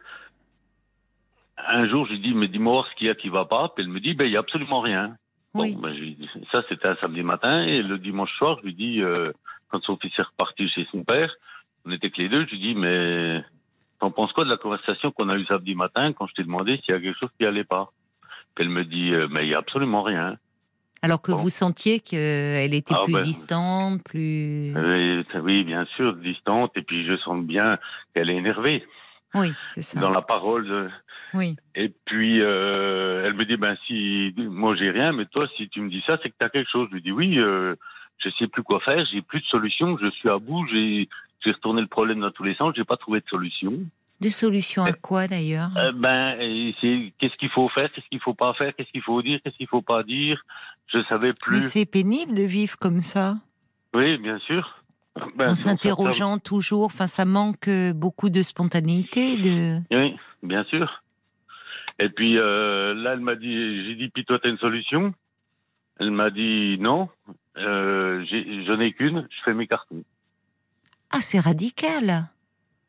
un 1.65 1.87
jour, 1.87 2.07
je 2.07 2.11
lui 2.11 2.19
dis, 2.19 2.33
mais 2.33 2.49
dis-moi 2.49 2.85
ce 2.91 2.95
qu'il 2.97 3.07
y 3.07 3.09
a 3.09 3.15
qui 3.15 3.29
va 3.29 3.45
pas. 3.45 3.71
Puis 3.73 3.85
elle 3.85 3.89
me 3.89 4.01
dit, 4.01 4.15
ben, 4.15 4.25
il 4.25 4.33
y 4.33 4.35
a 4.35 4.41
absolument 4.41 4.81
rien. 4.81 5.15
Oui. 5.53 5.75
Bon, 5.75 5.83
ben, 5.83 5.93
je 5.93 5.99
lui 6.01 6.15
dis- 6.15 6.29
ça, 6.51 6.61
c'était 6.67 6.89
un 6.89 6.97
samedi 6.97 7.23
matin. 7.23 7.63
Et 7.63 7.81
le 7.81 7.97
dimanche 7.97 8.35
soir, 8.37 8.57
je 8.59 8.65
lui 8.65 8.73
dis, 8.73 9.01
quand 9.69 9.81
son 9.83 9.95
fils 9.95 10.11
est 10.19 10.23
reparti 10.23 10.67
chez 10.67 10.85
son 10.91 11.05
père, 11.05 11.33
on 11.85 11.91
était 11.91 12.09
que 12.09 12.21
les 12.21 12.27
deux, 12.27 12.45
je 12.47 12.51
lui 12.51 12.59
dis, 12.59 12.75
mais 12.75 13.41
t'en 14.01 14.11
penses 14.11 14.33
quoi 14.33 14.43
de 14.43 14.49
la 14.49 14.57
conversation 14.57 15.11
qu'on 15.13 15.29
a 15.29 15.37
eue 15.37 15.45
samedi 15.45 15.73
matin 15.73 16.11
quand 16.11 16.27
je 16.27 16.33
t'ai 16.33 16.43
demandé 16.43 16.81
s'il 16.83 16.93
y 16.93 16.97
a 16.97 16.99
quelque 16.99 17.17
chose 17.17 17.31
qui 17.39 17.45
allait 17.45 17.63
pas? 17.63 17.93
Puis 18.55 18.65
elle 18.65 18.71
me 18.71 18.83
dit, 18.83 19.13
mais 19.29 19.45
il 19.45 19.51
y 19.51 19.55
a 19.55 19.59
absolument 19.59 20.03
rien. 20.03 20.35
Alors 21.03 21.21
que 21.21 21.31
Bon. 21.31 21.37
vous 21.39 21.49
sentiez 21.49 21.99
qu'elle 21.99 22.73
était 22.73 22.93
Ah 22.95 23.01
plus 23.03 23.13
ben. 23.13 23.21
distante, 23.21 24.03
plus. 24.03 24.73
Euh, 24.75 25.23
oui, 25.41 25.63
bien 25.63 25.85
sûr, 25.95 26.15
distante. 26.15 26.71
Et 26.75 26.81
puis 26.83 27.05
je 27.07 27.17
sens 27.17 27.43
bien 27.43 27.77
qu'elle 28.13 28.29
est 28.29 28.35
énervée. 28.35 28.85
Oui, 29.33 29.53
c'est 29.69 29.81
ça. 29.81 29.99
dans 29.99 30.09
la 30.11 30.21
parole. 30.21 30.67
de- 30.67 30.89
Oui. 31.33 31.55
Et 31.75 31.89
puis, 32.05 32.41
euh, 32.41 33.23
elle 33.25 33.33
me 33.33 33.45
dit, 33.45 33.55
ben 33.55 33.77
si, 33.87 34.33
moi 34.37 34.75
j'ai 34.75 34.91
rien, 34.91 35.13
mais 35.13 35.25
toi, 35.25 35.47
si 35.55 35.69
tu 35.69 35.79
me 35.81 35.89
dis 35.89 36.03
ça, 36.05 36.19
c'est 36.21 36.29
que 36.29 36.35
tu 36.37 36.45
as 36.45 36.49
quelque 36.49 36.69
chose. 36.69 36.87
Je 36.89 36.95
lui 36.95 37.01
dis, 37.01 37.11
oui, 37.13 37.39
euh, 37.39 37.75
je 38.17 38.29
sais 38.37 38.47
plus 38.47 38.61
quoi 38.61 38.79
faire, 38.81 39.03
j'ai 39.11 39.21
plus 39.21 39.39
de 39.39 39.45
solution, 39.45 39.97
je 39.97 40.09
suis 40.11 40.29
à 40.29 40.37
bout, 40.37 40.67
j'ai 40.67 41.07
j'ai 41.43 41.51
retourné 41.53 41.81
le 41.81 41.87
problème 41.87 42.19
dans 42.19 42.29
tous 42.29 42.43
les 42.43 42.53
sens, 42.55 42.73
j'ai 42.75 42.83
pas 42.83 42.97
trouvé 42.97 43.21
de 43.21 43.25
solution. 43.27 43.73
De 44.21 44.29
solution 44.29 44.83
à 44.83 44.93
quoi 44.93 45.27
d'ailleurs 45.27 45.71
Euh, 45.77 45.91
ben, 45.93 46.37
c'est 46.79 47.11
qu'est-ce 47.19 47.35
qu'il 47.37 47.49
faut 47.49 47.67
faire, 47.69 47.91
qu'est-ce 47.91 48.07
qu'il 48.07 48.19
faut 48.21 48.33
pas 48.35 48.53
faire, 48.53 48.73
qu'est-ce 48.75 48.91
qu'il 48.91 49.01
faut 49.01 49.21
dire, 49.21 49.39
qu'est-ce 49.43 49.57
qu'il 49.57 49.67
faut 49.67 49.81
pas 49.81 50.03
dire. 50.03 50.41
Je 50.93 50.99
savais 51.09 51.29
Mais 51.29 51.33
plus. 51.33 51.61
c'est 51.69 51.85
pénible 51.85 52.35
de 52.35 52.43
vivre 52.43 52.77
comme 52.77 53.01
ça, 53.01 53.37
Oui, 53.93 54.17
bien 54.17 54.37
sûr. 54.39 54.77
Ben, 55.35 55.49
en 55.49 55.55
s'interrogeant 55.55 56.37
toujours. 56.37 56.85
Enfin, 56.85 57.07
ça 57.07 57.25
manque 57.25 57.67
euh, 57.67 57.91
beaucoup 57.93 58.29
de 58.29 58.41
spontanéité. 58.43 59.35
De... 59.37 59.79
Oui, 59.91 60.15
bien 60.43 60.63
sûr. 60.65 61.03
Et 61.99 62.07
puis 62.09 62.37
euh, 62.37 62.93
là, 62.93 63.13
elle 63.13 63.19
m'a 63.19 63.35
dit, 63.35 63.85
j'ai 63.85 63.95
dit, 63.95 64.09
puis 64.09 64.23
toi, 64.23 64.39
t'as 64.41 64.49
une 64.49 64.57
solution? 64.57 65.13
Elle 65.99 66.11
m'a 66.11 66.29
dit 66.29 66.77
non, 66.79 67.09
euh, 67.57 68.23
j'ai- 68.29 68.65
j'en 68.65 68.79
ai 68.79 68.93
qu'une, 68.93 69.27
je 69.29 69.43
fais 69.43 69.53
mes 69.53 69.67
cartons. 69.67 70.03
Ah, 71.11 71.19
c'est 71.21 71.39
radical. 71.39 72.29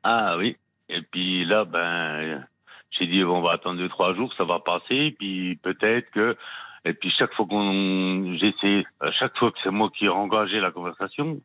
Ah 0.04 0.36
oui. 0.38 0.56
Et 0.92 1.02
puis 1.02 1.44
là, 1.44 1.64
ben, 1.64 2.46
j'ai 2.90 3.06
dit, 3.06 3.24
on 3.24 3.40
va 3.40 3.52
attendre 3.52 3.78
deux, 3.78 3.88
trois 3.88 4.14
jours, 4.14 4.32
ça 4.36 4.44
va 4.44 4.60
passer, 4.60 5.14
puis 5.18 5.56
peut-être 5.56 6.10
que. 6.10 6.36
Et 6.84 6.92
puis 6.94 7.10
chaque 7.10 7.32
fois 7.34 7.46
qu'on. 7.46 8.36
J'essaie, 8.38 8.84
à 9.00 9.10
chaque 9.12 9.36
fois 9.38 9.50
que 9.50 9.58
c'est 9.62 9.70
moi 9.70 9.90
qui 9.96 10.04
ai 10.04 10.08
engagé 10.08 10.60
la 10.60 10.70
conversation, 10.70 11.40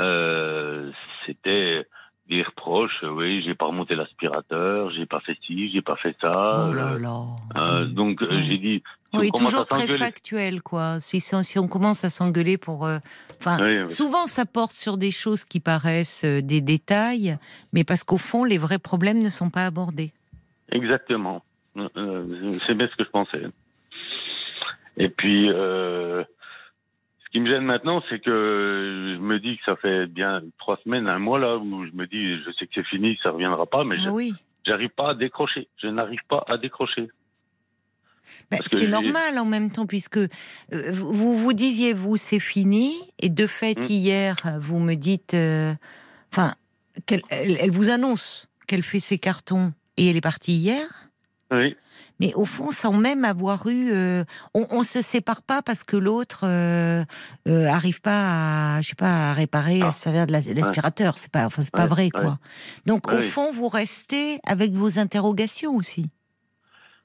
euh, 0.00 0.90
c'était 1.26 1.86
des 2.28 2.42
reproches. 2.42 3.02
Oui, 3.02 3.42
j'ai 3.44 3.54
pas 3.54 3.66
remonté 3.66 3.94
l'aspirateur, 3.94 4.90
j'ai 4.92 5.06
pas 5.06 5.20
fait 5.20 5.36
ci, 5.46 5.70
j'ai 5.70 5.82
pas 5.82 5.96
fait 5.96 6.16
ça. 6.20 6.66
oh 6.68 6.72
là 6.72 6.92
euh, 6.92 6.98
là. 6.98 7.22
euh, 7.56 7.84
Oui. 7.86 7.92
donc 7.92 8.22
euh, 8.22 8.28
Oui. 8.30 8.46
j'ai 8.48 8.58
dit. 8.58 8.82
si 9.10 9.18
Oui, 9.18 9.30
toujours 9.32 9.66
très 9.66 9.86
factuel, 9.86 10.62
quoi. 10.62 11.00
Si, 11.00 11.22
on 11.58 11.68
commence 11.68 12.04
à 12.04 12.08
s'engueuler 12.08 12.56
pour. 12.58 12.86
euh, 12.86 12.98
Enfin, 13.40 13.88
souvent, 13.90 14.26
ça 14.26 14.46
porte 14.46 14.72
sur 14.72 14.96
des 14.96 15.10
choses 15.10 15.44
qui 15.44 15.60
paraissent 15.60 16.24
euh, 16.24 16.40
des 16.40 16.62
détails, 16.62 17.36
mais 17.74 17.84
parce 17.84 18.04
qu'au 18.04 18.16
fond, 18.16 18.44
les 18.44 18.56
vrais 18.56 18.78
problèmes 18.78 19.22
ne 19.22 19.28
sont 19.28 19.50
pas 19.50 19.66
abordés. 19.66 20.12
Exactement. 20.72 21.42
Euh, 21.76 22.56
c'est 22.66 22.74
bien 22.74 22.88
ce 22.90 22.96
que 22.96 23.04
je 23.04 23.10
pensais. 23.10 23.42
Et 24.96 25.08
puis, 25.08 25.50
euh, 25.50 26.22
qui 27.34 27.40
me 27.40 27.48
gêne 27.50 27.64
maintenant, 27.64 28.00
c'est 28.08 28.20
que 28.20 29.16
je 29.16 29.20
me 29.20 29.40
dis 29.40 29.56
que 29.58 29.64
ça 29.64 29.74
fait 29.74 30.06
bien 30.06 30.40
trois 30.58 30.78
semaines, 30.84 31.08
un 31.08 31.18
mois 31.18 31.40
là, 31.40 31.56
où 31.56 31.84
je 31.84 31.90
me 31.90 32.06
dis, 32.06 32.38
je 32.44 32.50
sais 32.56 32.66
que 32.68 32.72
c'est 32.76 32.86
fini, 32.86 33.18
ça 33.24 33.32
reviendra 33.32 33.66
pas, 33.66 33.82
mais 33.82 33.96
Ah 34.06 34.12
oui. 34.12 34.34
j'arrive 34.64 34.90
pas 34.90 35.10
à 35.10 35.14
décrocher. 35.16 35.66
Je 35.82 35.88
n'arrive 35.88 36.20
pas 36.28 36.44
à 36.46 36.58
décrocher. 36.58 37.08
Ben, 38.52 38.60
c'est 38.66 38.86
normal 38.86 39.36
en 39.38 39.44
même 39.46 39.72
temps, 39.72 39.84
puisque 39.86 40.16
euh, 40.18 40.28
vous 40.92 41.36
vous 41.36 41.52
disiez, 41.54 41.92
vous, 41.92 42.16
c'est 42.16 42.38
fini, 42.38 42.94
et 43.18 43.30
de 43.30 43.48
fait, 43.48 43.80
Mm. 43.80 43.92
hier, 43.92 44.36
vous 44.60 44.78
me 44.78 44.94
dites. 44.94 45.34
euh, 45.34 45.74
Enfin, 46.32 46.54
elle 47.30 47.70
vous 47.72 47.90
annonce 47.90 48.48
qu'elle 48.68 48.84
fait 48.84 49.00
ses 49.00 49.18
cartons, 49.18 49.72
et 49.96 50.08
elle 50.08 50.16
est 50.16 50.20
partie 50.20 50.52
hier? 50.52 50.86
Oui, 51.58 51.76
Mais 52.20 52.32
au 52.34 52.44
fond, 52.44 52.70
sans 52.70 52.92
même 52.92 53.24
avoir 53.24 53.66
eu, 53.66 53.90
euh, 53.92 54.22
on, 54.54 54.66
on 54.70 54.82
se 54.84 55.02
sépare 55.02 55.42
pas 55.42 55.62
parce 55.62 55.82
que 55.82 55.96
l'autre 55.96 56.42
euh, 56.44 57.04
euh, 57.48 57.66
arrive 57.66 58.00
pas 58.00 58.76
à, 58.76 58.80
je 58.80 58.88
sais 58.90 58.94
pas, 58.94 59.30
à 59.30 59.32
réparer, 59.34 59.82
à 59.82 59.86
Ah. 59.88 59.90
se 59.90 60.00
servir 60.00 60.26
de 60.26 60.32
la- 60.32 60.40
de 60.40 60.52
l'aspirateur. 60.52 61.18
C'est 61.18 61.30
pas, 61.30 61.44
enfin, 61.46 61.60
c'est 61.62 61.72
pas 61.72 61.86
vrai, 61.86 62.10
quoi. 62.10 62.38
Donc, 62.86 63.10
au 63.10 63.18
fond, 63.20 63.50
vous 63.52 63.68
restez 63.68 64.38
avec 64.46 64.72
vos 64.72 64.98
interrogations 65.00 65.74
aussi. 65.74 66.06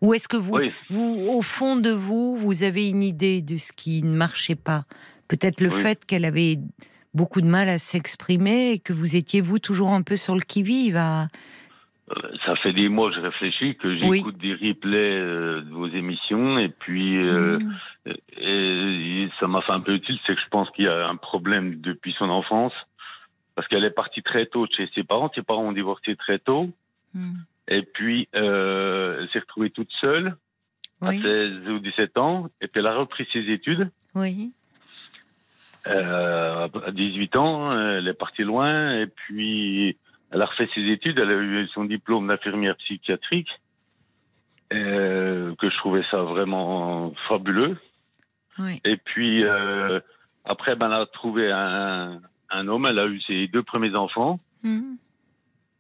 Ou 0.02 0.14
est-ce 0.14 0.28
que 0.28 0.38
vous, 0.38 0.56
oui, 0.56 0.72
vous, 0.90 1.26
au 1.28 1.42
fond 1.42 1.76
de 1.76 1.90
vous, 1.90 2.38
vous 2.38 2.64
avez 2.64 2.88
une 2.88 3.04
idée 3.04 3.42
de 3.42 3.58
ce 3.58 3.72
qui 3.74 4.02
ne 4.04 4.16
marchait 4.16 4.56
pas? 4.56 4.86
Peut-être 5.28 5.60
le 5.60 5.70
Oui. 5.74 5.82
fait 5.82 6.06
qu'elle 6.06 6.24
avait 6.24 6.58
beaucoup 7.14 7.42
de 7.42 7.48
mal 7.48 7.68
à 7.68 7.80
s'exprimer 7.80 8.72
et 8.74 8.80
que 8.80 8.94
vous 8.94 9.16
étiez 9.16 9.42
vous 9.42 9.60
toujours 9.60 9.90
un 9.90 10.02
peu 10.04 10.16
sur 10.16 10.36
le 10.36 10.42
qui-vive. 10.42 10.96
à- 10.98 11.28
ça 12.46 12.56
fait 12.58 12.74
des 12.74 12.90
mois 12.90 13.10
que 13.10 13.16
je 13.16 13.22
réfléchis, 13.22 13.76
que 13.76 13.88
Oui. 13.88 14.18
j'écoute 14.18 14.38
des 14.38 14.54
replays 14.54 15.18
euh, 15.20 15.62
de 15.62 15.70
vos 15.70 15.88
émissions, 15.88 16.58
et 16.60 16.70
puis 16.70 17.18
euh, 17.18 17.60
Mm. 17.60 17.76
et, 18.38 19.24
et 19.24 19.30
ça 19.40 19.48
m'a 19.48 19.62
fait 19.62 19.72
un 19.74 19.80
peu 19.82 19.94
utile, 19.94 20.18
c'est 20.26 20.36
que 20.36 20.42
je 20.42 20.48
pense 20.50 20.70
qu'il 20.72 20.86
y 20.86 20.88
a 20.88 21.08
un 21.08 21.16
problème 21.18 21.80
depuis 21.82 22.14
son 22.18 22.30
enfance, 22.30 22.74
parce 23.56 23.68
qu'elle 23.68 23.84
est 23.84 23.92
partie 23.92 24.24
très 24.24 24.46
tôt 24.46 24.66
de 24.68 24.72
chez 24.74 24.90
ses 24.96 25.04
parents. 25.04 25.32
Ses 25.36 25.42
parents 25.44 25.64
ont 25.66 25.72
divorcé 25.74 26.16
très 26.16 26.40
tôt. 26.40 26.70
Mm. 27.14 27.34
Et 27.68 27.82
puis, 27.84 28.28
euh, 28.36 29.20
elle 29.22 29.30
s'est 29.30 29.40
retrouvée 29.40 29.70
toute 29.70 29.92
seule 30.02 30.36
à 31.02 31.10
Oui, 31.10 31.22
16 31.22 31.70
ou 31.70 31.80
17 31.80 32.18
ans. 32.18 32.48
Et 32.62 32.68
puis, 32.68 32.80
elle 32.80 32.88
a 32.88 32.96
repris 32.96 33.28
ses 33.32 33.50
études. 33.52 33.90
oui. 34.16 34.52
Euh, 35.88 36.68
à 36.86 36.92
18 36.92 37.36
ans, 37.38 37.72
elle 37.80 38.08
est 38.08 38.14
partie 38.14 38.44
loin. 38.44 39.00
Et 39.00 39.08
puis, 39.08 39.96
elle 40.32 40.42
a 40.42 40.46
refait 40.46 40.70
ses 40.76 40.82
études. 40.90 41.18
Elle 41.20 41.30
a 41.32 41.36
eu 41.42 41.68
son 41.70 41.86
diplôme 41.86 42.28
d'infirmière 42.28 42.76
psychiatrique. 42.78 43.50
Euh, 44.72 45.56
que 45.56 45.68
je 45.70 45.76
trouvais 45.78 46.04
ça 46.12 46.22
vraiment 46.22 47.12
fabuleux. 47.28 47.78
oui. 48.60 48.80
Et 48.86 48.98
puis, 48.98 49.44
euh, 49.44 50.00
après, 50.46 50.76
ben, 50.76 50.88
elle 50.88 51.02
a 51.02 51.06
trouvé 51.08 51.52
un, 51.52 52.22
un 52.52 52.68
homme. 52.68 52.86
Elle 52.86 53.00
a 53.00 53.08
eu 53.08 53.20
ses 53.22 53.48
deux 53.48 53.64
premiers 53.64 53.96
enfants. 53.96 54.40
Mm. 54.62 54.94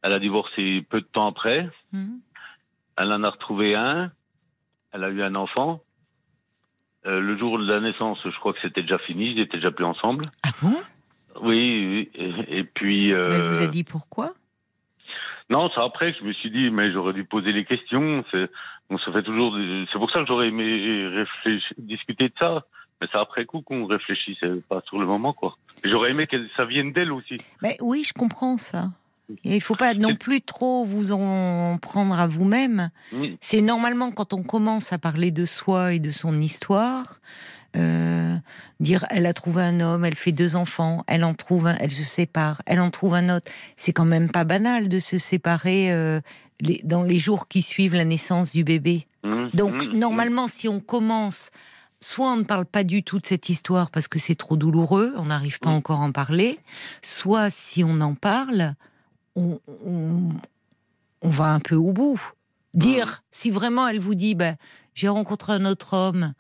Elle 0.01 0.13
a 0.13 0.19
divorcé 0.19 0.83
peu 0.89 1.01
de 1.01 1.05
temps 1.05 1.27
après. 1.27 1.69
Mm. 1.91 2.15
Elle 2.97 3.13
en 3.13 3.23
a 3.23 3.29
retrouvé 3.29 3.75
un. 3.75 4.11
Elle 4.91 5.03
a 5.03 5.09
eu 5.09 5.21
un 5.21 5.35
enfant. 5.35 5.83
Euh, 7.05 7.19
le 7.19 7.37
jour 7.37 7.59
de 7.59 7.65
la 7.71 7.79
naissance, 7.79 8.17
je 8.25 8.37
crois 8.39 8.53
que 8.53 8.59
c'était 8.61 8.81
déjà 8.81 8.97
fini. 8.97 9.31
Ils 9.31 9.35
n'étaient 9.35 9.57
déjà 9.57 9.69
plus 9.71 9.85
ensemble. 9.85 10.25
Ah 10.43 10.49
bon? 10.63 10.75
Oui, 11.41 12.09
oui. 12.09 12.09
Et, 12.15 12.59
et 12.59 12.63
puis. 12.63 13.13
euh, 13.13 13.29
Elle 13.31 13.41
vous 13.49 13.61
a 13.61 13.67
dit 13.67 13.83
pourquoi? 13.83 14.33
Non, 15.49 15.69
c'est 15.73 15.81
après 15.81 16.13
que 16.13 16.19
je 16.19 16.23
me 16.25 16.33
suis 16.33 16.51
dit, 16.51 16.69
mais 16.69 16.91
j'aurais 16.91 17.13
dû 17.13 17.23
poser 17.23 17.51
les 17.51 17.65
questions. 17.65 18.23
C'est, 18.31 18.49
on 18.89 18.97
se 18.97 19.09
fait 19.11 19.23
toujours. 19.23 19.55
des- 19.55 19.85
C'est 19.91 19.97
pour 19.99 20.11
ça 20.11 20.19
que 20.21 20.25
j'aurais 20.27 20.47
aimé 20.49 21.07
réfléchir, 21.07 21.73
discuter 21.77 22.29
de 22.29 22.33
ça. 22.39 22.65
Mais 23.01 23.07
c'est 23.11 23.17
après 23.17 23.45
coup 23.45 23.61
qu'on 23.61 23.85
réfléchit, 23.85 24.37
c'est 24.41 24.61
pas 24.67 24.81
sur 24.85 24.99
le 24.99 25.05
moment, 25.05 25.31
quoi. 25.33 25.57
J'aurais 25.85 26.11
aimé 26.11 26.27
que 26.27 26.35
ça 26.57 26.65
vienne 26.65 26.91
d'elle 26.91 27.11
aussi. 27.13 27.37
Ben 27.61 27.73
oui, 27.81 28.03
je 28.05 28.11
comprends 28.13 28.57
ça. 28.57 28.89
Et 29.45 29.55
il 29.55 29.61
faut 29.61 29.75
pas 29.75 29.93
non 29.93 30.15
plus 30.15 30.41
trop 30.41 30.85
vous 30.85 31.11
en 31.11 31.77
prendre 31.79 32.19
à 32.19 32.27
vous-même. 32.27 32.89
Oui, 33.13 33.37
C'est 33.41 33.61
normalement 33.61 34.11
quand 34.11 34.33
on 34.33 34.41
commence 34.43 34.91
à 34.91 34.97
parler 34.97 35.31
de 35.31 35.45
soi 35.45 35.93
et 35.93 35.99
de 35.99 36.09
son 36.11 36.41
histoire, 36.41 37.19
euh, 37.75 38.35
dire 38.79 39.05
elle 39.09 39.25
a 39.25 39.33
trouvé 39.33 39.61
un 39.63 39.79
homme, 39.79 40.05
elle 40.05 40.15
fait 40.15 40.31
deux 40.31 40.55
enfants, 40.55 41.03
elle 41.07 41.23
en 41.23 41.33
trouve 41.33 41.67
un, 41.67 41.75
elle 41.79 41.91
se 41.91 42.03
sépare, 42.03 42.61
elle 42.65 42.79
en 42.81 42.89
trouve 42.91 43.13
un 43.15 43.29
autre. 43.35 43.51
C'est 43.75 43.93
quand 43.93 44.05
même 44.05 44.29
pas 44.31 44.43
banal 44.43 44.89
de 44.89 44.99
se 44.99 45.17
séparer 45.17 45.91
euh, 45.91 46.19
les- 46.61 46.81
dans 46.83 47.03
les 47.03 47.17
jours 47.19 47.47
qui 47.47 47.61
suivent 47.61 47.95
la 47.95 48.05
naissance 48.05 48.51
du 48.51 48.63
bébé. 48.63 49.07
Mmh, 49.23 49.47
Donc 49.53 49.83
mmh, 49.83 49.97
normalement, 49.97 50.47
si 50.47 50.67
on 50.67 50.79
commence, 50.79 51.51
soit 51.99 52.31
on 52.31 52.37
ne 52.37 52.43
parle 52.43 52.65
pas 52.65 52.83
du 52.83 53.03
tout 53.03 53.19
de 53.19 53.25
cette 53.25 53.49
histoire 53.49 53.91
parce 53.91 54.07
que 54.07 54.19
c'est 54.19 54.35
trop 54.35 54.55
douloureux, 54.57 55.13
on 55.17 55.25
n'arrive 55.25 55.59
pas 55.59 55.69
encore 55.69 56.01
à 56.01 56.05
en 56.05 56.11
parler, 56.11 56.59
soit 57.01 57.49
si 57.49 57.83
on 57.83 57.99
en 58.01 58.15
parle, 58.15 58.73
on, 59.35 59.59
on- 59.85 60.29
on 61.21 61.29
va 61.29 61.47
un 61.51 61.59
peu 61.59 61.75
au 61.75 61.91
bout. 61.91 62.21
Dire, 62.73 63.23
si 63.31 63.49
vraiment 63.51 63.87
elle 63.87 63.99
vous 63.99 64.15
dit, 64.15 64.35
bah, 64.35 64.53
j'ai 64.93 65.09
rencontré 65.09 65.51
un 65.53 65.65
autre 65.65 65.93
homme, 65.95 66.33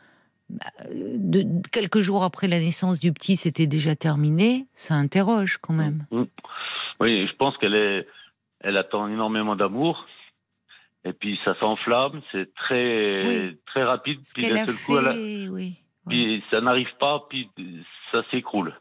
de, 0.91 1.45
quelques 1.71 1.99
jours 1.99 2.23
après 2.23 2.47
la 2.47 2.59
naissance 2.59 2.99
du 2.99 3.13
petit, 3.13 3.35
c'était 3.35 3.67
déjà 3.67 3.95
terminé, 3.95 4.65
ça 4.73 4.95
interroge 4.95 5.57
quand 5.57 5.73
même. 5.73 6.05
mmh. 6.11 6.23
Oui, 7.01 7.27
je 7.27 7.35
pense 7.37 7.55
qu'elle 7.57 7.75
est, 7.75 8.07
elle 8.59 8.75
attend 8.77 9.07
énormément 9.07 9.55
d'amour. 9.55 10.05
Et 11.05 11.13
puis 11.13 11.39
ça 11.45 11.57
s'enflamme, 11.59 12.21
c'est 12.31 12.53
très, 12.55 13.23
Oui. 13.25 13.57
très 13.67 13.83
rapide. 13.83 14.19
Ce 14.23 14.33
Puis 14.33 14.49
d'un 14.49 14.65
seul 14.65 14.75
fait, 14.75 14.85
coup, 14.85 14.97
elle 14.97 15.07
a- 15.07 15.13
oui. 15.13 15.47
oui. 15.49 15.75
Puis 16.09 16.43
ça 16.51 16.59
n'arrive 16.59 16.89
pas, 16.99 17.25
puis 17.29 17.49
ça 18.11 18.21
s'écroule. 18.31 18.73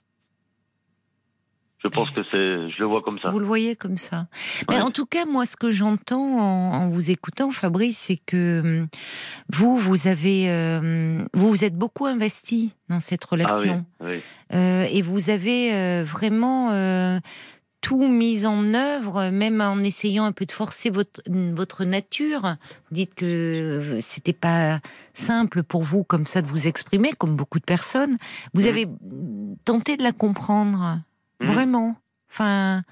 Je 1.83 1.89
pense 1.89 2.11
que 2.11 2.23
c'est, 2.25 2.71
je 2.71 2.79
le 2.81 2.87
vois 2.87 3.03
comme 3.03 3.19
ça. 3.21 3.31
Vous 3.31 3.39
le 3.39 3.47
voyez 3.47 3.77
comme 3.77 3.99
ça. 3.99 4.27
Mais 4.69 4.81
en 4.81 4.91
tout 4.91 5.07
cas, 5.07 5.27
moi, 5.27 5.47
ce 5.47 5.55
que 5.57 5.71
j'entends 5.71 6.39
en, 6.41 6.73
en 6.75 6.89
vous 6.89 7.11
écoutant, 7.11 7.53
Fabrice, 7.53 7.97
c'est 7.99 8.17
que 8.17 8.61
hum, 8.61 8.89
vous, 9.53 9.79
vous 9.79 10.09
avez, 10.09 10.51
euh, 10.51 11.25
vous 11.35 11.49
vous 11.49 11.65
êtes 11.65 11.77
beaucoup 11.77 12.07
investi 12.07 12.75
dans 12.89 12.99
cette 13.01 13.23
Ah 13.25 13.29
oui, 13.35 13.41
relation, 13.45 13.87
oui. 14.01 14.21
Euh, 14.55 14.87
et 14.91 15.03
vous 15.03 15.31
avez 15.31 15.73
euh, 15.73 16.05
vraiment 16.05 16.71
euh, 16.73 17.21
tout 17.81 18.09
mis 18.09 18.45
en 18.45 18.75
œuvre, 18.75 19.31
même 19.31 19.61
en 19.61 19.79
essayant 19.79 20.25
un 20.25 20.33
peu 20.33 20.47
de 20.47 20.53
forcer 20.53 20.91
votre 20.91 21.23
votre 21.29 21.85
nature. 21.85 22.57
Vous 22.91 22.95
dites 22.97 23.15
que 23.15 23.99
c'était 24.01 24.33
pas 24.33 24.81
simple 25.15 25.63
pour 25.63 25.85
vous 25.85 26.03
comme 26.03 26.27
ça 26.27 26.43
de 26.43 26.49
vous 26.49 26.67
exprimer, 26.67 27.13
comme 27.13 27.37
beaucoup 27.37 27.61
de 27.61 27.65
personnes. 27.65 28.19
Vous 28.53 28.63
Mhm. 28.63 28.69
avez 28.69 28.85
hum, 28.87 29.57
tenté 29.65 29.97
de 29.97 30.03
la 30.03 30.11
comprendre. 30.13 30.99
Mhm. 31.41 31.49
Vraiment. 31.53 31.97
Enfin, 32.31 32.83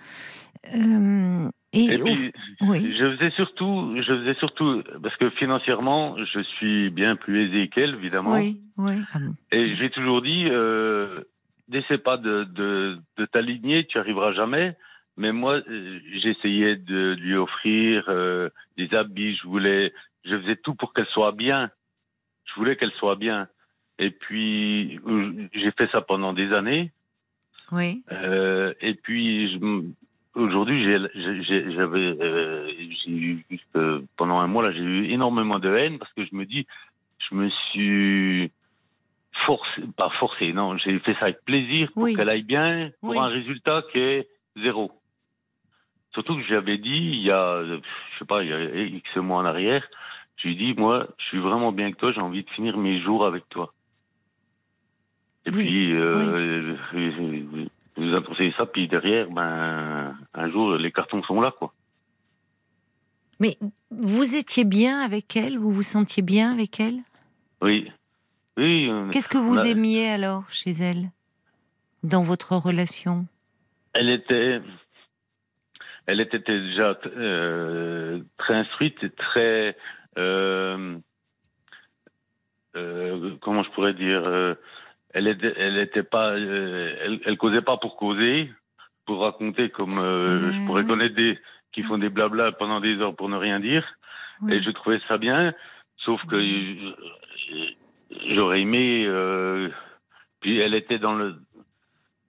euh, 0.75 1.49
Et, 1.73 1.85
Et 1.95 2.01
au- 2.01 2.05
puis, 2.05 2.33
oui. 2.63 2.95
je 2.99 3.17
faisais 3.17 3.31
surtout, 3.33 3.95
je 3.97 4.03
faisais 4.03 4.35
surtout, 4.37 4.83
parce 5.03 5.15
que 5.17 5.29
financièrement, 5.31 6.17
je 6.25 6.41
suis 6.41 6.89
bien 6.91 7.17
plus 7.17 7.45
aisé 7.49 7.69
qu'elle, 7.69 7.95
évidemment. 7.97 8.33
Oui, 8.35 8.61
oui. 8.79 8.95
Et 9.53 9.77
j'ai 9.77 9.91
toujours 9.91 10.23
dit, 10.23 10.47
euh, 10.49 11.21
n'essaie 11.69 11.99
pas 11.99 12.17
de, 12.17 12.45
de, 12.45 12.99
de 13.19 13.25
t'aligner, 13.27 13.85
tu 13.85 13.99
arriveras 13.99 14.33
jamais. 14.33 14.75
Mais 15.19 15.33
moi, 15.33 15.61
euh, 15.69 15.99
j'essayais 16.23 16.77
de 16.77 17.15
lui 17.21 17.35
offrir 17.37 18.05
euh, 18.09 18.49
des 18.79 18.93
habits, 18.95 19.37
je 19.37 19.47
voulais, 19.47 19.93
je 20.25 20.37
faisais 20.39 20.57
tout 20.57 20.75
pour 20.75 20.95
qu'elle 20.95 21.07
soit 21.07 21.33
bien. 21.33 21.71
Je 22.47 22.55
voulais 22.55 22.77
qu'elle 22.77 22.93
soit 22.93 23.17
bien. 23.17 23.49
Et 23.99 24.11
puis, 24.11 24.99
euh, 25.07 25.49
j'ai 25.53 25.73
fait 25.73 25.91
ça 25.91 26.01
pendant 26.01 26.33
des 26.33 26.53
années. 26.53 26.91
Oui. 27.73 28.03
Euh, 28.13 28.73
et 28.81 28.95
puis, 28.95 29.59
aujourd'hui, 30.35 30.85
j'avais, 30.85 32.17
euh, 32.21 32.71
eu, 33.07 33.45
euh, 33.77 34.01
pendant 34.17 34.39
un 34.39 34.47
mois 34.47 34.63
là, 34.63 34.73
j'ai 34.73 34.81
eu 34.81 35.07
énormément 35.11 35.59
de 35.59 35.75
haine 35.75 35.99
parce 35.99 36.13
que 36.13 36.25
je 36.25 36.35
me 36.35 36.45
dis, 36.45 36.67
je 37.29 37.35
me 37.35 37.49
suis 37.71 38.51
forcé, 39.47 39.83
pas 39.97 40.11
forcé, 40.19 40.53
non, 40.53 40.77
j'ai 40.79 40.99
fait 41.01 41.15
ça 41.15 41.27
avec 41.27 41.45
plaisir 41.45 41.91
pour 41.93 42.05
Oui. 42.05 42.15
qu'elle 42.15 42.29
aille 42.29 42.43
bien, 42.43 42.91
pour 43.01 43.11
Oui. 43.11 43.19
un 43.19 43.29
résultat 43.29 43.83
qui 43.93 43.99
est 43.99 44.29
zéro. 44.57 44.93
Surtout 46.13 46.37
que 46.37 46.43
j'avais 46.45 46.79
dit, 46.79 46.89
il 46.89 47.23
y 47.23 47.31
a, 47.31 47.63
je 47.65 47.79
sais 48.19 48.25
pas, 48.25 48.43
il 48.43 48.49
y 48.49 48.53
a 48.53 48.85
X 48.85 49.17
mois 49.17 49.39
en 49.39 49.45
arrière, 49.45 49.87
je 50.37 50.49
lui 50.49 50.55
ai 50.55 50.57
dit, 50.57 50.81
moi, 50.81 51.09
je 51.19 51.25
suis 51.27 51.39
vraiment 51.39 51.73
bien 51.73 51.87
avec 51.87 51.99
toi, 51.99 52.13
j'ai 52.13 52.21
envie 52.21 52.45
de 52.45 52.51
finir 52.51 52.77
mes 52.79 53.01
jours 53.01 53.27
avec 53.27 53.49
toi. 53.49 53.73
Et 55.47 55.51
Vous- 55.51 55.61
puis, 55.61 55.93
euh, 55.97 56.77
euh, 56.95 57.67
vous 57.97 58.15
a 58.15 58.21
conseillé 58.23 58.53
ça, 58.59 58.67
puis 58.67 58.89
derrière, 58.89 59.29
ben, 59.31 60.17
un 60.35 60.51
jour, 60.51 60.75
les 60.77 60.93
cartons 60.93 61.23
sont 61.23 61.41
là, 61.41 61.53
quoi. 61.57 61.73
Mais 63.39 63.57
vous 63.91 64.35
étiez 64.35 64.65
bien 64.65 65.01
avec 65.01 65.37
elle? 65.37 65.59
Vous 65.59 65.71
vous 65.71 65.83
sentiez 65.83 66.23
bien 66.23 66.53
avec 66.53 66.81
elle? 66.81 66.99
Oui. 67.63 67.91
Oui. 68.57 68.91
Qu'est-ce 69.13 69.29
que 69.29 69.39
vous 69.39 69.59
a- 69.59 69.69
aimiez 69.69 70.09
alors 70.09 70.45
chez 70.51 70.71
elle? 70.73 71.11
Dans 72.03 72.23
votre 72.23 72.57
relation? 72.57 73.27
Elle 73.93 74.09
était, 74.11 74.61
elle 76.07 76.21
était 76.21 76.39
déjà 76.39 76.99
euh, 77.17 78.21
très 78.39 78.55
instruite 78.55 78.97
et 79.03 79.11
très, 79.11 79.77
euh, 80.19 80.97
euh, 82.77 83.37
comment 83.43 83.63
je 83.63 83.71
pourrais 83.71 83.95
dire, 83.95 84.23
elle 85.17 85.29
était, 85.29 85.55
elle 85.57 85.79
était 85.79 86.03
pas, 86.03 86.33
euh, 86.33 86.95
elle, 87.03 87.21
elle 87.25 87.39
causait 87.39 87.63
pas 87.63 87.79
pour 87.79 87.97
causer, 87.97 88.51
pour 89.07 89.21
raconter 89.23 89.71
comme 89.71 89.97
euh, 89.99 90.53
je 90.53 90.67
pourrais 90.67 90.83
ouais. 90.83 90.89
connaître 90.89 91.15
des 91.15 91.39
qui 91.73 91.83
font 91.83 91.97
des 91.99 92.11
blabla 92.11 92.53
pendant 92.53 92.81
des 92.81 92.97
heures 93.01 93.17
pour 93.17 93.29
ne 93.31 93.37
rien 93.37 93.59
dire. 93.61 93.85
Et 94.51 94.63
je 94.63 94.71
trouvais 94.71 95.01
ça 95.09 95.17
bien, 95.17 95.55
sauf 96.05 96.21
que 96.27 96.37
euh, 96.37 96.93
j'aurais 98.35 98.61
aimé. 98.61 99.05
euh, 99.07 99.71
puis 100.41 100.59
elle 100.59 100.75
était 100.75 100.99
dans 100.99 101.15
le, 101.15 101.37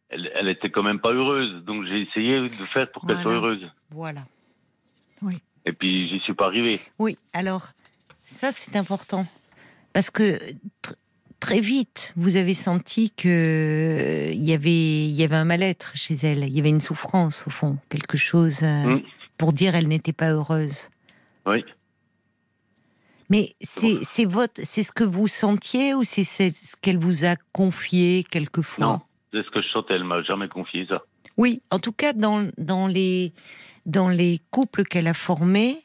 elle, 0.10 0.32
elle 0.36 0.48
était 0.48 0.70
quand 0.70 0.84
même 0.84 1.02
pas 1.02 1.12
heureuse, 1.12 1.66
donc 1.66 1.86
j'ai 1.88 2.02
essayé 2.04 2.40
de 2.40 2.48
faire 2.74 2.90
pour 2.94 3.06
qu'elle 3.06 3.18
Voilà. 3.18 3.24
soit 3.24 3.34
heureuse. 3.34 3.72
Voilà. 3.92 4.22
Et 5.66 5.74
puis 5.74 6.08
j'y 6.08 6.20
suis 6.22 6.34
pas 6.34 6.46
arrivé. 6.46 6.80
Oui, 7.00 7.18
alors, 7.34 7.68
ça 8.24 8.52
c'est 8.52 8.78
important. 8.78 9.26
Parce 9.92 10.10
que 10.10 10.40
très 11.40 11.60
vite, 11.60 12.14
vous 12.16 12.36
avez 12.36 12.54
senti 12.54 13.12
que 13.12 13.28
euh, 13.28 14.32
il 14.34 14.44
y 14.44 14.54
avait, 14.54 15.06
il 15.06 15.12
y 15.16 15.24
avait 15.24 15.36
un 15.36 15.46
mal-être 15.46 15.92
chez 15.96 16.16
elle, 16.24 16.44
il 16.44 16.56
y 16.56 16.60
avait 16.60 16.70
une 16.70 16.82
souffrance 16.82 17.46
au 17.48 17.50
fond, 17.50 17.78
quelque 17.90 18.18
chose 18.18 18.60
euh, 18.64 18.84
Mm. 18.86 19.02
pour 19.38 19.54
dire 19.54 19.76
elle 19.76 19.88
n'était 19.88 20.14
pas 20.14 20.32
heureuse. 20.32 20.90
Oui. 21.46 21.64
Mais 23.30 23.56
c'est 23.60 23.98
c'est 24.04 24.26
votre, 24.26 24.62
c'est 24.64 24.84
ce 24.84 24.92
que 24.92 25.04
vous 25.04 25.28
sentiez 25.28 25.94
ou 25.94 26.04
c'est 26.04 26.24
ce 26.24 26.76
qu'elle 26.82 26.98
vous 26.98 27.26
a 27.26 27.36
confié 27.52 28.24
quelquefois? 28.30 28.86
Non, 28.86 29.02
c'est 29.34 29.44
ce 29.44 29.50
que 29.52 29.62
je 29.62 29.68
sentais. 29.70 29.96
Elle 29.96 30.06
m'a 30.06 30.22
jamais 30.24 30.48
confié 30.48 30.86
ça. 30.88 31.02
Oui, 31.36 31.60
en 31.70 31.80
tout 31.80 31.92
cas 31.92 32.14
dans 32.14 32.50
dans 32.58 32.88
les 32.88 33.34
dans 33.86 34.08
les 34.10 34.40
couples 34.50 34.84
qu'elle 34.84 35.08
a 35.08 35.14
formés, 35.14 35.84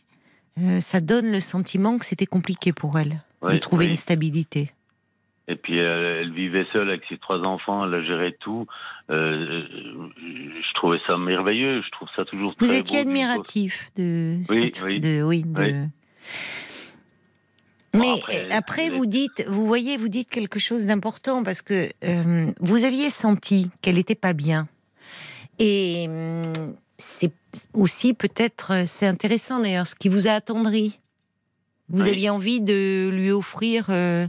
euh, 0.61 0.81
ça 0.81 1.01
donne 1.01 1.33
le 1.33 1.41
sentiment 1.41 1.99
que 1.99 2.05
c'était 2.05 2.27
compliqué 2.27 2.73
pour 2.73 2.99
elle 2.99 3.23
de 3.43 3.57
trouver 3.57 3.87
oui. 3.87 3.91
une 3.91 3.97
stabilité. 3.97 4.71
Et 5.49 5.57
puis 5.57 5.77
elle, 5.77 6.19
elle 6.23 6.33
vivait 6.33 6.67
seule 6.73 6.89
avec 6.89 7.03
ses 7.09 7.19
trois 7.19 7.41
enfants, 7.41 7.85
elle 7.85 8.05
géré 8.07 8.37
tout. 8.41 8.67
Euh, 9.11 9.63
je 10.19 10.75
trouvais 10.75 10.99
ça 11.07 11.17
merveilleux. 11.19 11.83
Je 11.83 11.91
trouve 11.91 12.09
ça 12.15 12.25
toujours 12.25 12.55
Vous 12.59 12.67
très 12.67 12.79
étiez 12.79 13.03
beau. 13.03 13.09
admiratif 13.11 13.91
de 13.97 14.37
Oui, 14.49 14.59
cette, 14.65 14.83
oui. 14.83 15.01
de 15.01 15.23
oui 15.23 15.43
de. 15.43 15.61
Oui. 15.61 15.73
Mais 17.95 18.01
Bon, 18.01 18.15
après, 18.17 18.51
après, 18.53 18.89
vous 18.91 19.05
dites, 19.05 19.45
vous 19.49 19.67
voyez, 19.67 19.97
vous 19.99 20.09
dites 20.09 20.31
quelque 20.31 20.59
chose 20.59 20.87
d'important 20.87 21.43
parce 21.43 21.61
que 21.61 21.91
euh, 22.05 22.51
vous 22.61 22.85
aviez 22.85 23.11
senti 23.11 23.69
qu'elle 23.83 23.97
n'était 23.97 24.15
pas 24.15 24.33
bien. 24.33 24.67
Et 25.59 26.07
hum, 26.09 26.75
c'est 26.97 27.33
aussi 27.75 28.15
peut-être, 28.15 28.73
euh, 28.73 28.83
c'est 28.87 29.07
intéressant 29.07 29.61
d'ailleurs, 29.61 29.87
ce 29.87 29.95
qui 29.95 30.09
vous 30.09 30.27
a 30.27 30.31
attendri. 30.31 31.01
Vous 31.91 32.07
aviez 32.07 32.31
envie 32.31 32.63
de 32.63 33.11
lui 33.13 33.31
offrir 33.31 33.87
euh, 33.91 34.27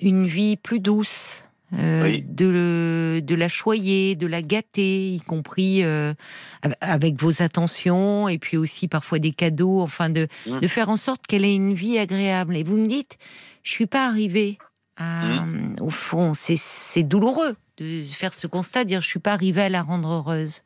une 0.00 0.26
vie 0.26 0.56
plus 0.56 0.80
douce, 0.80 1.44
euh, 1.78 2.02
Oui. 2.04 2.24
de, 2.26 2.46
le- 2.46 3.20
de 3.22 3.34
la 3.34 3.48
choyer, 3.48 4.16
de 4.16 4.26
la 4.26 4.42
gâter, 4.42 5.10
y 5.12 5.20
compris 5.20 5.84
euh, 5.84 6.14
av- 6.62 6.74
avec 6.80 7.20
vos 7.20 7.42
attentions 7.42 8.28
et 8.28 8.38
puis 8.38 8.56
aussi 8.56 8.88
parfois 8.88 9.18
des 9.20 9.32
cadeaux, 9.32 9.80
enfin 9.80 10.10
de, 10.10 10.26
Mm. 10.46 10.60
de 10.60 10.68
faire 10.68 10.88
en 10.88 10.96
sorte 10.96 11.26
qu'elle 11.26 11.44
ait 11.44 11.54
une 11.54 11.74
vie 11.74 11.98
agréable. 11.98 12.56
Et 12.56 12.64
vous 12.64 12.76
me 12.76 12.86
dites, 12.88 13.18
je 13.62 13.70
suis 13.70 13.86
pas 13.86 14.06
arrivée 14.08 14.58
à, 14.96 15.42
Mm. 15.42 15.76
au 15.80 15.90
fond, 15.90 16.32
c'est- 16.34 17.02
douloureux 17.04 17.56
de 17.76 18.02
faire 18.02 18.34
ce 18.34 18.46
constat, 18.46 18.82
de 18.84 18.88
dire 18.88 19.00
je 19.00 19.06
suis 19.06 19.20
pas 19.20 19.32
arrivée 19.32 19.62
à 19.62 19.68
la 19.68 19.82
rendre 19.82 20.08
heureuse. 20.10 20.62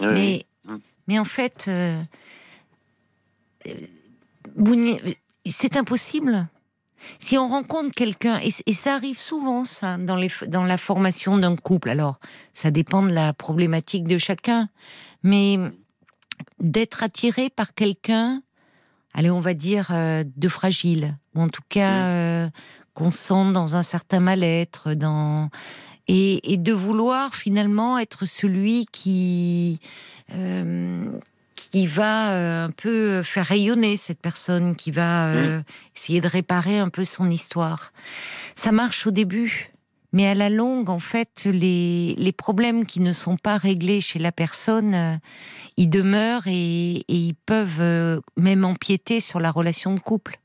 Oui, 0.00 0.06
Mais, 0.12 0.46
Mm. 0.72 0.76
mais 1.06 1.18
en 1.18 1.24
fait, 1.24 1.66
euh, 1.68 2.02
c'est 5.46 5.76
impossible. 5.76 6.48
Si 7.18 7.38
on 7.38 7.48
rencontre 7.48 7.94
quelqu'un, 7.94 8.38
et, 8.42 8.50
et 8.66 8.72
ça 8.74 8.94
arrive 8.94 9.18
souvent, 9.18 9.64
ça, 9.64 9.96
dans, 9.96 10.16
les, 10.16 10.30
dans 10.48 10.64
la 10.64 10.76
formation 10.78 11.38
d'un 11.38 11.56
couple, 11.56 11.88
alors 11.90 12.18
ça 12.52 12.70
dépend 12.70 13.02
de 13.02 13.12
la 13.12 13.32
problématique 13.32 14.06
de 14.06 14.18
chacun, 14.18 14.68
mais 15.22 15.58
d'être 16.58 17.02
attiré 17.02 17.50
par 17.50 17.74
quelqu'un, 17.74 18.42
allez, 19.14 19.30
on 19.30 19.40
va 19.40 19.54
dire, 19.54 19.88
euh, 19.90 20.24
de 20.36 20.48
fragile, 20.48 21.16
ou 21.34 21.42
en 21.42 21.48
tout 21.48 21.62
cas 21.68 21.90
Mm. 21.90 22.04
euh, 22.04 22.48
qu'on 22.94 23.10
sent 23.10 23.52
dans 23.52 23.76
un 23.76 23.82
certain 23.82 24.20
mal-être, 24.20 24.94
dans 24.94 25.50
et, 26.08 26.52
et 26.52 26.56
de 26.56 26.72
vouloir 26.72 27.34
finalement 27.34 27.98
être 27.98 28.26
celui 28.26 28.86
qui 28.86 29.78
euh, 30.34 31.08
qui 31.68 31.86
va 31.86 32.30
euh, 32.30 32.66
un 32.66 32.70
peu 32.70 33.22
faire 33.22 33.46
rayonner 33.46 33.96
cette 33.96 34.20
personne, 34.20 34.76
qui 34.76 34.90
va 34.90 35.26
euh, 35.26 35.60
essayer 35.96 36.20
de 36.20 36.28
réparer 36.28 36.78
un 36.78 36.88
peu 36.88 37.04
son 37.04 37.28
histoire. 37.28 37.92
Ça 38.54 38.72
marche 38.72 39.06
au 39.06 39.10
début, 39.10 39.70
mais 40.12 40.26
à 40.26 40.34
la 40.34 40.50
longue, 40.50 40.90
en 40.90 40.98
fait, 40.98 41.44
les, 41.44 42.14
les 42.16 42.32
problèmes 42.32 42.84
qui 42.84 43.00
ne 43.00 43.12
sont 43.12 43.36
pas 43.36 43.56
réglés 43.58 44.00
chez 44.00 44.18
la 44.18 44.32
personne, 44.32 44.94
euh, 44.94 45.16
ils 45.76 45.88
demeurent 45.88 46.46
et, 46.46 46.96
et 46.96 47.14
ils 47.14 47.34
peuvent 47.34 47.80
euh, 47.80 48.20
même 48.36 48.64
empiéter 48.64 49.20
sur 49.20 49.38
la 49.38 49.50
relation 49.50 49.94
de 49.94 50.00
couple. 50.00 50.40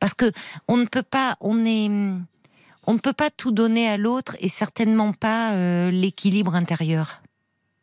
Parce 0.00 0.14
que 0.14 0.30
on 0.68 0.76
ne 0.76 0.86
peut 0.86 1.02
pas, 1.02 1.36
on 1.40 1.64
est, 1.64 1.88
on 2.86 2.94
ne 2.94 2.98
peut 2.98 3.12
pas 3.12 3.30
tout 3.30 3.50
donner 3.50 3.88
à 3.88 3.96
l'autre 3.96 4.36
et 4.40 4.48
certainement 4.48 5.12
pas 5.12 5.52
euh, 5.52 5.90
l'équilibre 5.90 6.54
intérieur. 6.54 7.20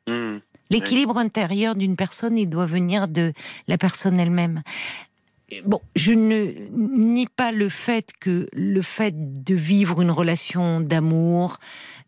Mm. 0.07 0.37
L'équilibre 0.69 1.17
intérieur 1.17 1.75
d'une 1.75 1.95
personne, 1.95 2.37
il 2.37 2.49
doit 2.49 2.65
venir 2.65 3.07
de 3.07 3.33
la 3.67 3.77
personne 3.77 4.19
elle-même. 4.19 4.63
Bon, 5.63 5.79
je 5.95 6.11
ne 6.11 6.53
nie 6.75 7.27
pas 7.27 7.51
le 7.51 7.69
fait 7.69 8.11
que 8.19 8.49
le 8.51 8.81
fait 8.81 9.13
de 9.43 9.53
vivre 9.53 10.01
une 10.01 10.09
relation 10.09 10.81
d'amour 10.81 11.57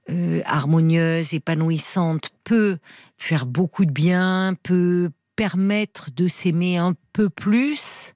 euh, 0.10 0.42
harmonieuse, 0.46 1.34
épanouissante, 1.36 2.32
peut 2.44 2.80
faire 3.18 3.46
beaucoup 3.46 3.86
de 3.86 3.92
bien, 3.92 4.56
peut 4.64 5.12
permettre 5.36 6.10
de 6.16 6.28
s'aimer 6.28 6.78
un 6.78 6.96
peu 7.14 7.30
plus. 7.30 8.14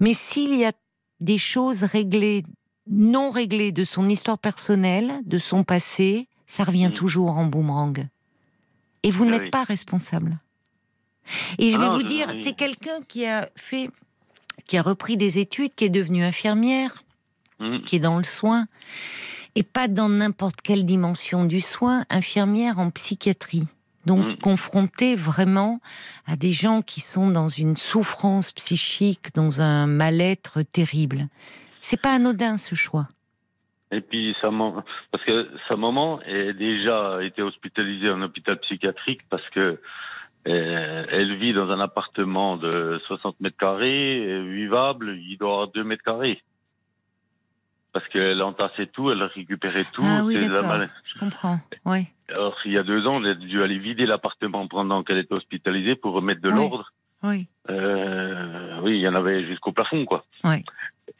Mais 0.00 0.14
s'il 0.14 0.54
y 0.56 0.64
a 0.64 0.72
des 1.20 1.38
choses 1.38 1.82
réglées, 1.82 2.42
non 2.90 3.30
réglées 3.30 3.70
de 3.72 3.84
son 3.84 4.08
histoire 4.08 4.38
personnelle, 4.38 5.12
de 5.26 5.38
son 5.38 5.62
passé, 5.62 6.28
ça 6.46 6.64
revient 6.64 6.86
Mhm. 6.88 6.94
toujours 6.94 7.36
en 7.36 7.44
boomerang. 7.44 8.08
Et 9.04 9.10
vous 9.12 9.24
n'êtes 9.26 9.42
oui. 9.42 9.50
pas 9.50 9.62
responsable. 9.64 10.38
Et 11.58 11.70
je 11.70 11.76
Ah 11.76 11.78
vais 11.78 11.86
non, 11.86 11.96
vous 11.96 12.02
dire, 12.02 12.26
oui. 12.30 12.42
c'est 12.42 12.52
quelqu'un 12.54 13.00
qui 13.06 13.24
a 13.26 13.48
fait, 13.56 13.88
qui 14.66 14.76
a 14.76 14.82
repris 14.82 15.16
des 15.16 15.38
études, 15.38 15.74
qui 15.74 15.84
est 15.84 15.90
devenu 15.90 16.24
infirmière, 16.24 17.04
Mm. 17.60 17.78
qui 17.86 17.96
est 17.96 18.00
dans 18.00 18.16
le 18.18 18.24
soin, 18.24 18.66
et 19.54 19.62
pas 19.62 19.86
dans 19.86 20.08
n'importe 20.08 20.60
quelle 20.60 20.84
dimension 20.84 21.44
du 21.44 21.60
soin, 21.60 22.04
infirmière 22.10 22.80
en 22.80 22.90
psychiatrie. 22.90 23.66
donc 24.06 24.26
Mm. 24.26 24.36
confronté 24.42 25.16
vraiment 25.16 25.80
à 26.26 26.36
des 26.36 26.52
gens 26.52 26.82
qui 26.82 27.00
sont 27.00 27.30
dans 27.30 27.48
une 27.48 27.76
souffrance 27.78 28.52
psychique, 28.52 29.32
dans 29.34 29.62
un 29.62 29.86
mal-être 29.86 30.60
terrible. 30.60 31.28
C'est 31.80 31.96
pas 32.00 32.12
anodin 32.14 32.58
ce 32.58 32.74
choix. 32.74 33.08
Et 33.94 34.00
puis 34.00 34.34
sa 34.40 34.50
maman, 34.50 34.82
parce 35.12 35.22
que 35.24 35.48
sa 35.68 35.76
maman 35.76 36.20
est 36.22 36.52
déjà 36.52 37.22
été 37.22 37.42
hospitalisée 37.42 38.10
en 38.10 38.20
hôpital 38.22 38.58
psychiatrique 38.60 39.20
parce 39.30 39.48
que 39.50 39.78
euh, 40.46 41.04
elle 41.10 41.36
vit 41.36 41.52
dans 41.54 41.70
un 41.70 41.80
appartement 41.80 42.56
de 42.56 43.00
60 43.06 43.40
mètres 43.40 43.56
carrés, 43.56 44.42
vivable, 44.42 45.16
il 45.16 45.36
doit 45.38 45.50
avoir 45.52 45.68
2 45.68 45.84
mètres 45.84 46.02
carrés. 46.02 46.42
Parce 47.92 48.06
qu'elle 48.08 48.42
entassait 48.42 48.88
tout, 48.88 49.10
elle 49.12 49.22
récupérait 49.22 49.84
tout. 49.92 50.02
ah 50.04 50.22
oui, 50.24 50.34
la 50.34 50.48
d'accord. 50.48 50.82
Je 51.04 51.16
comprends. 51.18 51.60
Oui. 51.84 52.08
Alors, 52.28 52.56
il 52.64 52.72
y 52.72 52.78
a 52.78 52.82
deux 52.82 53.06
ans, 53.06 53.20
elle 53.22 53.30
a 53.30 53.34
dû 53.34 53.62
aller 53.62 53.78
vider 53.78 54.04
l'appartement 54.06 54.66
pendant 54.66 55.04
qu'elle 55.04 55.18
était 55.18 55.34
hospitalisée 55.34 55.94
pour 55.94 56.12
remettre 56.14 56.40
de 56.40 56.48
Oui. 56.48 56.56
l'ordre. 56.56 56.92
Oui. 57.22 57.46
Euh, 57.70 58.80
oui, 58.82 58.96
il 58.96 59.00
y 59.00 59.08
en 59.08 59.14
avait 59.14 59.46
jusqu'au 59.46 59.70
plafond, 59.72 60.04
quoi. 60.06 60.24
Ouais. 60.42 60.64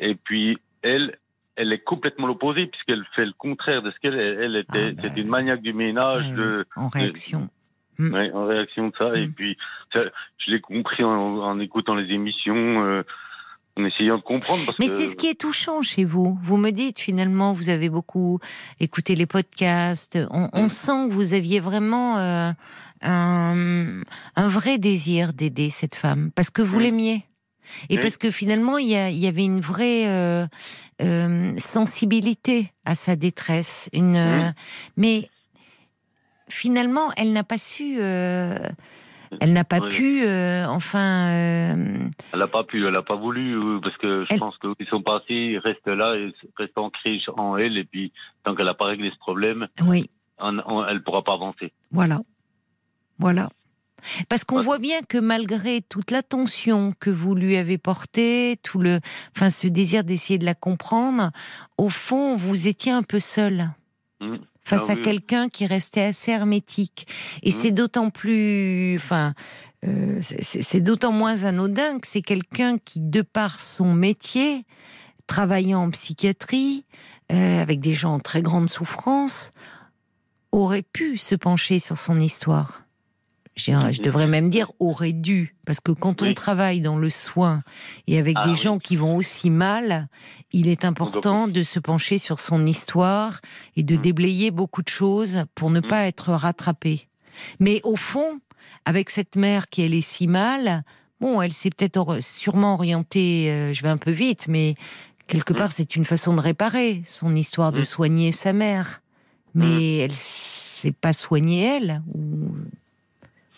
Et 0.00 0.16
puis, 0.16 0.58
elle, 0.82 1.16
elle 1.56 1.72
est 1.72 1.82
complètement 1.84 2.26
l'opposé, 2.26 2.66
puisqu'elle 2.66 3.04
fait 3.14 3.24
le 3.26 3.32
contraire 3.38 3.82
de 3.82 3.90
ce 3.90 3.98
qu'elle 4.00 4.18
est. 4.18 4.44
Elle 4.44 4.56
était, 4.56 4.94
Ah, 4.96 5.00
c'est 5.02 5.16
une 5.20 5.28
maniaque 5.28 5.62
du 5.62 5.72
ménage, 5.72 6.32
de, 6.34 6.66
En 6.76 6.88
réaction. 6.88 7.48
ouais, 7.98 8.30
en 8.32 8.46
réaction 8.46 8.88
de 8.88 8.94
ça. 8.98 9.16
Et 9.16 9.26
Mm. 9.28 9.32
puis, 9.32 9.56
ça, 9.92 10.00
je 10.38 10.50
l'ai 10.50 10.60
compris 10.60 11.04
en, 11.04 11.10
en 11.10 11.60
écoutant 11.60 11.94
les 11.94 12.12
émissions, 12.12 12.84
euh, 12.84 13.02
en 13.76 13.84
essayant 13.84 14.16
de 14.18 14.22
comprendre. 14.22 14.64
Parce 14.66 14.78
Mais 14.78 14.86
que, 14.86 14.92
c'est 14.92 15.06
ce 15.08 15.16
qui 15.16 15.26
est 15.28 15.40
touchant 15.40 15.82
chez 15.82 16.04
vous. 16.04 16.38
Vous 16.42 16.56
me 16.56 16.70
dites 16.70 16.98
finalement, 17.00 17.52
vous 17.52 17.68
avez 17.70 17.88
beaucoup 17.88 18.38
écouté 18.80 19.14
les 19.16 19.26
podcasts. 19.26 20.18
On, 20.30 20.48
on 20.52 20.64
Mm. 20.64 20.68
sent 20.68 21.08
que 21.08 21.12
vous 21.14 21.34
aviez 21.34 21.60
vraiment 21.60 22.18
euh, 22.18 22.50
un, 23.02 24.00
un 24.36 24.48
vrai 24.48 24.78
désir 24.78 25.32
d'aider 25.32 25.70
cette 25.70 25.94
femme 25.94 26.30
parce 26.34 26.50
que 26.50 26.62
vous 26.62 26.78
l'aimiez. 26.78 27.24
Et 27.90 27.96
Oui. 27.96 28.00
parce 28.02 28.16
que 28.16 28.30
finalement, 28.30 28.78
il 28.78 28.88
y, 28.88 29.26
avait 29.26 29.44
une 29.44 29.60
vraie 29.60 30.06
euh, 30.06 30.46
euh, 31.02 31.52
sensibilité 31.56 32.72
à 32.84 32.94
sa 32.94 33.16
détresse. 33.16 33.88
Une, 33.92 34.16
euh, 34.16 34.50
mais 34.96 35.28
finalement, 36.48 37.10
elle 37.16 37.32
n'a 37.32 37.44
pas 37.44 37.58
su, 37.58 37.98
elle 38.00 39.52
n'a 39.52 39.64
pas 39.64 39.80
Oui. 39.80 39.88
pu, 39.88 40.22
enfin, 40.68 41.28
Elle 41.30 42.38
n'a 42.38 42.46
pas 42.46 42.64
pu, 42.64 42.86
elle 42.86 42.92
n'a 42.92 43.02
pas 43.02 43.16
voulu, 43.16 43.58
parce 43.82 43.96
que 43.96 44.24
je 44.28 44.34
Elle- 44.34 44.40
pense 44.40 44.56
qu'ils 44.58 44.86
sont 44.88 45.02
passés, 45.02 45.24
ils 45.34 45.58
restent 45.58 45.86
là, 45.88 46.14
ils 46.16 46.32
restent 46.56 46.78
ancrés 46.78 47.18
en 47.36 47.56
elle, 47.56 47.76
et 47.78 47.84
puis 47.84 48.12
tant 48.44 48.54
qu'elle 48.54 48.66
n'a 48.66 48.74
pas 48.74 48.86
réglé 48.86 49.10
ce 49.10 49.18
problème, 49.18 49.66
oui, 49.82 50.08
on- 50.38 50.58
on- 50.66 50.86
elle 50.86 50.96
ne 50.96 51.00
pourra 51.00 51.22
pas 51.24 51.34
avancer. 51.34 51.72
Voilà. 51.90 52.20
Voilà. 53.18 53.48
Parce 54.28 54.44
qu'on 54.44 54.60
voit 54.60 54.78
bien 54.78 55.00
que 55.02 55.18
malgré 55.18 55.80
toute 55.82 56.10
l'attention 56.10 56.92
que 57.00 57.10
vous 57.10 57.34
lui 57.34 57.56
avez 57.56 57.78
portée, 57.78 58.58
tout 58.62 58.78
le, 58.78 59.00
enfin, 59.36 59.50
ce 59.50 59.66
désir 59.68 60.04
d'essayer 60.04 60.38
de 60.38 60.44
la 60.44 60.54
comprendre, 60.54 61.30
au 61.78 61.88
fond, 61.88 62.36
vous 62.36 62.66
étiez 62.66 62.92
un 62.92 63.02
peu 63.02 63.20
seul 63.20 63.70
Mm. 64.20 64.36
face 64.62 64.84
Ah 64.88 64.92
à 64.92 64.94
oui. 64.94 65.02
quelqu'un 65.02 65.48
qui 65.48 65.66
restait 65.66 66.02
assez 66.04 66.30
hermétique. 66.30 67.06
Et 67.42 67.50
Mm. 67.50 67.52
c'est 67.52 67.70
d'autant 67.72 68.10
plus, 68.10 68.96
enfin, 68.96 69.34
euh, 69.84 70.18
c'est 70.22 70.80
d'autant 70.80 71.10
moins 71.12 71.42
anodin 71.42 71.98
que 71.98 72.06
c'est 72.06 72.22
quelqu'un 72.22 72.78
qui, 72.78 73.00
de 73.00 73.22
par 73.22 73.58
son 73.60 73.92
métier, 73.92 74.64
travaillant 75.26 75.82
en 75.82 75.90
psychiatrie, 75.90 76.84
euh, 77.32 77.60
avec 77.60 77.80
des 77.80 77.92
gens 77.94 78.14
en 78.14 78.20
très 78.20 78.40
grande 78.40 78.70
souffrance, 78.70 79.52
aurait 80.52 80.82
pu 80.82 81.18
se 81.18 81.34
pencher 81.34 81.80
sur 81.80 81.98
son 81.98 82.20
histoire. 82.20 82.83
Je, 83.56 83.70
Mhm. 83.72 83.92
devrais 84.04 84.26
même 84.26 84.48
dire 84.48 84.72
aurait 84.80 85.12
dû, 85.12 85.54
parce 85.64 85.78
que 85.80 85.92
quand 85.92 86.22
on 86.22 86.26
Oui. 86.26 86.34
travaille 86.34 86.80
dans 86.80 86.96
le 86.98 87.08
soin 87.08 87.62
et 88.08 88.18
avec 88.18 88.36
Ah 88.38 88.44
des 88.46 88.50
oui. 88.52 88.56
gens 88.56 88.78
qui 88.78 88.96
vont 88.96 89.14
aussi 89.16 89.48
mal, 89.48 90.08
il 90.52 90.66
est 90.66 90.84
important 90.84 91.46
de 91.46 91.62
se 91.62 91.78
pencher 91.78 92.18
sur 92.18 92.40
son 92.40 92.66
histoire 92.66 93.40
et 93.76 93.84
de 93.84 93.94
Mhm. 93.94 94.02
déblayer 94.02 94.50
beaucoup 94.50 94.82
de 94.82 94.88
choses 94.88 95.44
pour 95.54 95.70
ne 95.70 95.80
Mhm. 95.80 95.86
pas 95.86 96.06
être 96.06 96.32
rattrapé. 96.32 97.06
Mais 97.60 97.80
au 97.84 97.94
fond, 97.96 98.40
avec 98.86 99.08
cette 99.10 99.36
mère 99.36 99.68
qui 99.68 99.82
elle 99.82 99.94
est 99.94 100.00
si 100.02 100.26
mal, 100.26 100.82
bon, 101.20 101.40
elle 101.40 101.52
s'est 101.52 101.70
peut-être 101.70 101.96
or- 101.98 102.16
sûrement 102.20 102.74
orientée, 102.74 103.50
euh, 103.52 103.72
je 103.72 103.82
vais 103.82 103.88
un 103.88 103.96
peu 103.98 104.10
vite, 104.10 104.46
mais 104.48 104.74
quelque 105.28 105.52
part 105.52 105.70
c'est 105.70 105.94
une 105.94 106.04
façon 106.04 106.34
de 106.34 106.40
réparer 106.40 107.02
son 107.04 107.36
histoire 107.36 107.70
de 107.72 107.82
soigner 107.82 108.32
sa 108.32 108.52
mère. 108.52 109.00
Mais 109.54 109.98
elle 109.98 110.14
s'est 110.14 110.90
pas 110.90 111.12
soignée 111.12 111.62
elle. 111.76 112.02
ou- 112.12 112.56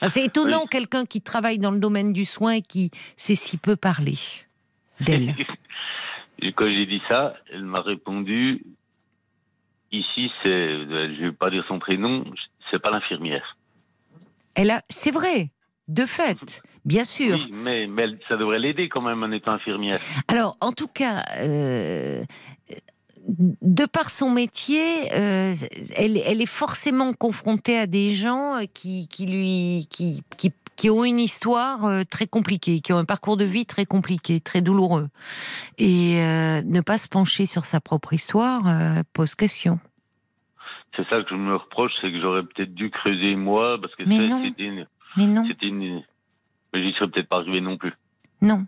c'est 0.02 0.24
étonnant 0.24 0.66
quelqu'un 0.66 1.04
qui 1.04 1.20
travaille 1.20 1.58
dans 1.58 1.70
le 1.70 1.78
domaine 1.78 2.12
du 2.12 2.24
soin 2.24 2.52
et 2.52 2.62
qui 2.62 2.90
sait 3.16 3.34
si 3.34 3.56
peu 3.56 3.76
parler 3.76 4.18
d'elle. 5.00 5.34
Quand 6.54 6.66
j'ai 6.66 6.86
dit 6.86 7.00
ça, 7.08 7.34
elle 7.52 7.64
m'a 7.64 7.80
répondu 7.80 8.62
ici, 9.92 10.30
c'est, 10.42 10.48
euh, 10.48 11.14
je 11.16 11.26
vais 11.26 11.32
pas 11.32 11.50
dire 11.50 11.64
son 11.68 11.78
prénom, 11.78 12.24
c'est 12.70 12.78
pas 12.78 12.90
l'infirmière. 12.90 13.56
Elle 14.54 14.70
a, 14.70 14.82
c'est 14.88 15.10
vrai, 15.10 15.50
de 15.88 16.02
fait, 16.02 16.62
bien 16.84 17.04
sûr. 17.04 17.36
Oui, 17.36 17.52
mais, 17.52 17.88
ça 18.28 18.36
devrait 18.36 18.58
l'aider 18.58 18.88
quand 18.88 19.02
même 19.02 19.22
en 19.22 19.30
étant 19.30 19.52
infirmière. 19.52 20.00
Alors, 20.28 20.56
en 20.60 20.72
tout 20.72 20.88
cas, 20.88 21.24
euh, 21.38 22.22
de 23.26 23.86
par 23.86 24.10
son 24.10 24.30
métier, 24.30 25.12
euh, 25.14 25.54
elle, 25.96 26.16
elle 26.18 26.40
est 26.40 26.46
forcément 26.46 27.12
confrontée 27.12 27.78
à 27.78 27.86
des 27.86 28.10
gens 28.10 28.60
qui, 28.72 29.08
qui 29.08 29.26
lui, 29.26 29.86
qui, 29.90 30.22
qui, 30.36 30.52
qui 30.76 30.90
ont 30.90 31.04
une 31.04 31.18
histoire 31.18 31.84
euh, 31.84 32.04
très 32.04 32.26
compliquée, 32.26 32.80
qui 32.80 32.92
ont 32.92 32.98
un 32.98 33.04
parcours 33.04 33.36
de 33.36 33.44
vie 33.44 33.66
très 33.66 33.86
compliqué, 33.86 34.40
très 34.40 34.60
douloureux. 34.60 35.08
Et 35.78 36.20
euh, 36.20 36.62
ne 36.62 36.80
pas 36.80 36.98
se 36.98 37.08
pencher 37.08 37.46
sur 37.46 37.64
sa 37.64 37.80
propre 37.80 38.12
histoire 38.12 38.62
euh, 38.66 39.02
pose 39.12 39.34
question. 39.34 39.80
C'est 40.94 41.06
ça 41.08 41.22
que 41.22 41.30
je 41.30 41.34
me 41.34 41.56
reproche, 41.56 41.92
c'est 42.00 42.10
que 42.10 42.20
j'aurais 42.20 42.42
peut-être 42.42 42.74
dû 42.74 42.90
creuser 42.90 43.34
moi, 43.34 43.78
parce 43.80 43.94
que 43.96 44.04
c'était 44.04 44.24
une, 44.64 44.86
Mais 45.16 45.26
non. 45.26 45.44
une, 45.62 46.02
mais 46.72 46.82
j'y 46.82 46.92
serais 46.94 47.10
peut-être 47.10 47.28
pas 47.28 47.38
arrivé 47.38 47.60
non 47.60 47.76
plus. 47.76 47.92
Non, 48.40 48.66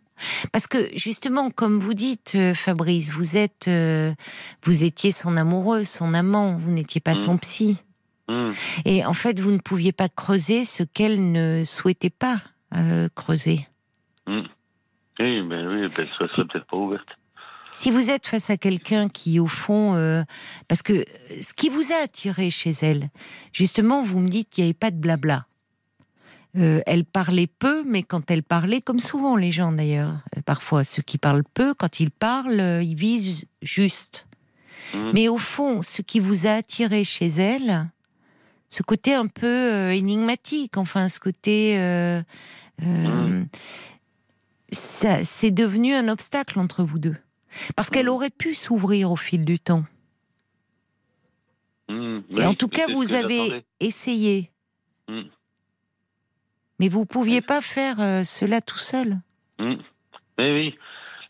parce 0.53 0.67
que 0.67 0.89
justement, 0.97 1.51
comme 1.51 1.79
vous 1.79 1.95
dites, 1.95 2.33
euh, 2.35 2.55
Fabrice, 2.55 3.11
vous 3.13 3.37
êtes, 3.37 3.69
euh, 3.69 4.13
vous 4.65 4.85
étiez 4.85 5.13
son 5.13 5.37
amoureux, 5.37 5.85
son 5.85 6.15
amant, 6.15 6.57
vous 6.57 6.71
n'étiez 6.71 7.01
pas 7.01 7.13
Mm. 7.15 7.25
son 7.25 7.39
psy, 7.39 7.77
Hum. 8.29 8.53
et 8.85 9.05
en 9.07 9.15
fait, 9.15 9.41
vous 9.41 9.53
ne 9.53 9.59
pouviez 9.59 9.93
pas 9.93 10.09
creuser 10.09 10.65
ce 10.65 10.83
qu'elle 10.83 11.33
ne 11.33 11.63
souhaitait 11.65 12.11
pas 12.11 12.41
euh, 12.77 13.09
creuser. 13.15 13.67
hum. 14.27 14.47
Oui, 15.21 15.43
ben 15.49 15.67
oui, 15.67 15.89
ben, 15.97 16.07
ça 16.19 16.27
Si- 16.27 16.35
serait 16.37 16.47
peut-être 16.47 16.67
pas 16.67 16.77
ouverte. 16.77 17.09
Si 17.73 17.91
vous 17.91 18.09
êtes 18.11 18.27
face 18.27 18.51
à 18.51 18.57
quelqu'un 18.57 19.09
qui, 19.09 19.41
au 19.41 19.47
fond, 19.47 19.95
euh, 19.95 20.23
parce 20.69 20.81
que 20.83 21.05
ce 21.43 21.53
qui 21.55 21.69
vous 21.71 21.93
a 21.93 22.03
attiré 22.05 22.51
chez 22.51 22.71
elle, 22.83 23.11
justement, 23.53 24.03
vous 24.03 24.21
me 24.21 24.29
dites 24.29 24.49
qu'il 24.51 24.65
n'y 24.65 24.69
avait 24.71 24.75
pas 24.75 24.91
de 24.91 24.97
blabla. 24.97 25.47
Euh, 26.57 26.81
elle 26.87 27.05
parlait 27.05 27.47
peu, 27.47 27.85
mais 27.85 28.03
quand 28.03 28.31
elle 28.31 28.43
parlait, 28.43 28.81
comme 28.81 29.01
souvent 29.01 29.37
les 29.37 29.53
gens 29.53 29.71
d'ailleurs, 29.71 30.15
euh, 30.37 30.41
parfois 30.45 30.83
ceux 30.83 31.03
qui 31.03 31.19
parlent 31.19 31.45
peu, 31.55 31.75
quand 31.75 32.01
ils 32.01 32.11
parlent, 32.11 32.59
euh, 32.61 32.83
ils 32.83 32.95
visent 32.97 33.45
juste. 33.63 34.27
Hum. 34.95 35.13
Mais 35.13 35.29
au 35.29 35.37
fond, 35.39 35.83
ce 35.83 36.01
qui 36.03 36.21
vous 36.21 36.47
a 36.47 36.53
attiré 36.53 37.05
chez 37.05 37.27
elle, 37.27 37.91
ce 38.71 38.83
côté 38.83 39.13
un 39.15 39.27
peu 39.27 39.47
euh, 39.47 39.91
énigmatique, 39.93 40.79
enfin, 40.79 41.09
ce 41.11 41.21
côté. 41.21 41.77
euh, 41.79 42.23
ça, 44.71 45.25
c'est 45.25 45.51
devenu 45.51 45.95
un 45.95 46.09
obstacle 46.09 46.59
entre 46.59 46.83
vous 46.85 46.99
deux. 46.99 47.17
Parce 47.77 47.91
qu'elle 47.91 48.07
Mm. 48.07 48.11
aurait 48.11 48.31
pu 48.31 48.55
s'ouvrir 48.55 49.11
au 49.11 49.17
fil 49.17 49.45
du 49.45 49.59
temps. 49.59 49.85
Et 51.91 51.95
oui, 51.95 52.45
en 52.47 52.55
tout 52.55 52.69
cas, 52.69 52.87
vous 52.93 53.15
avez 53.15 53.65
essayé. 53.81 54.51
Mais 56.79 56.89
vous 56.89 57.05
pouviez 57.05 57.41
pas 57.41 57.61
faire 57.61 57.97
euh, 58.01 58.23
cela 58.23 58.61
tout 58.61 58.79
seul? 58.79 59.19
Mais 59.59 60.53
oui, 60.53 60.79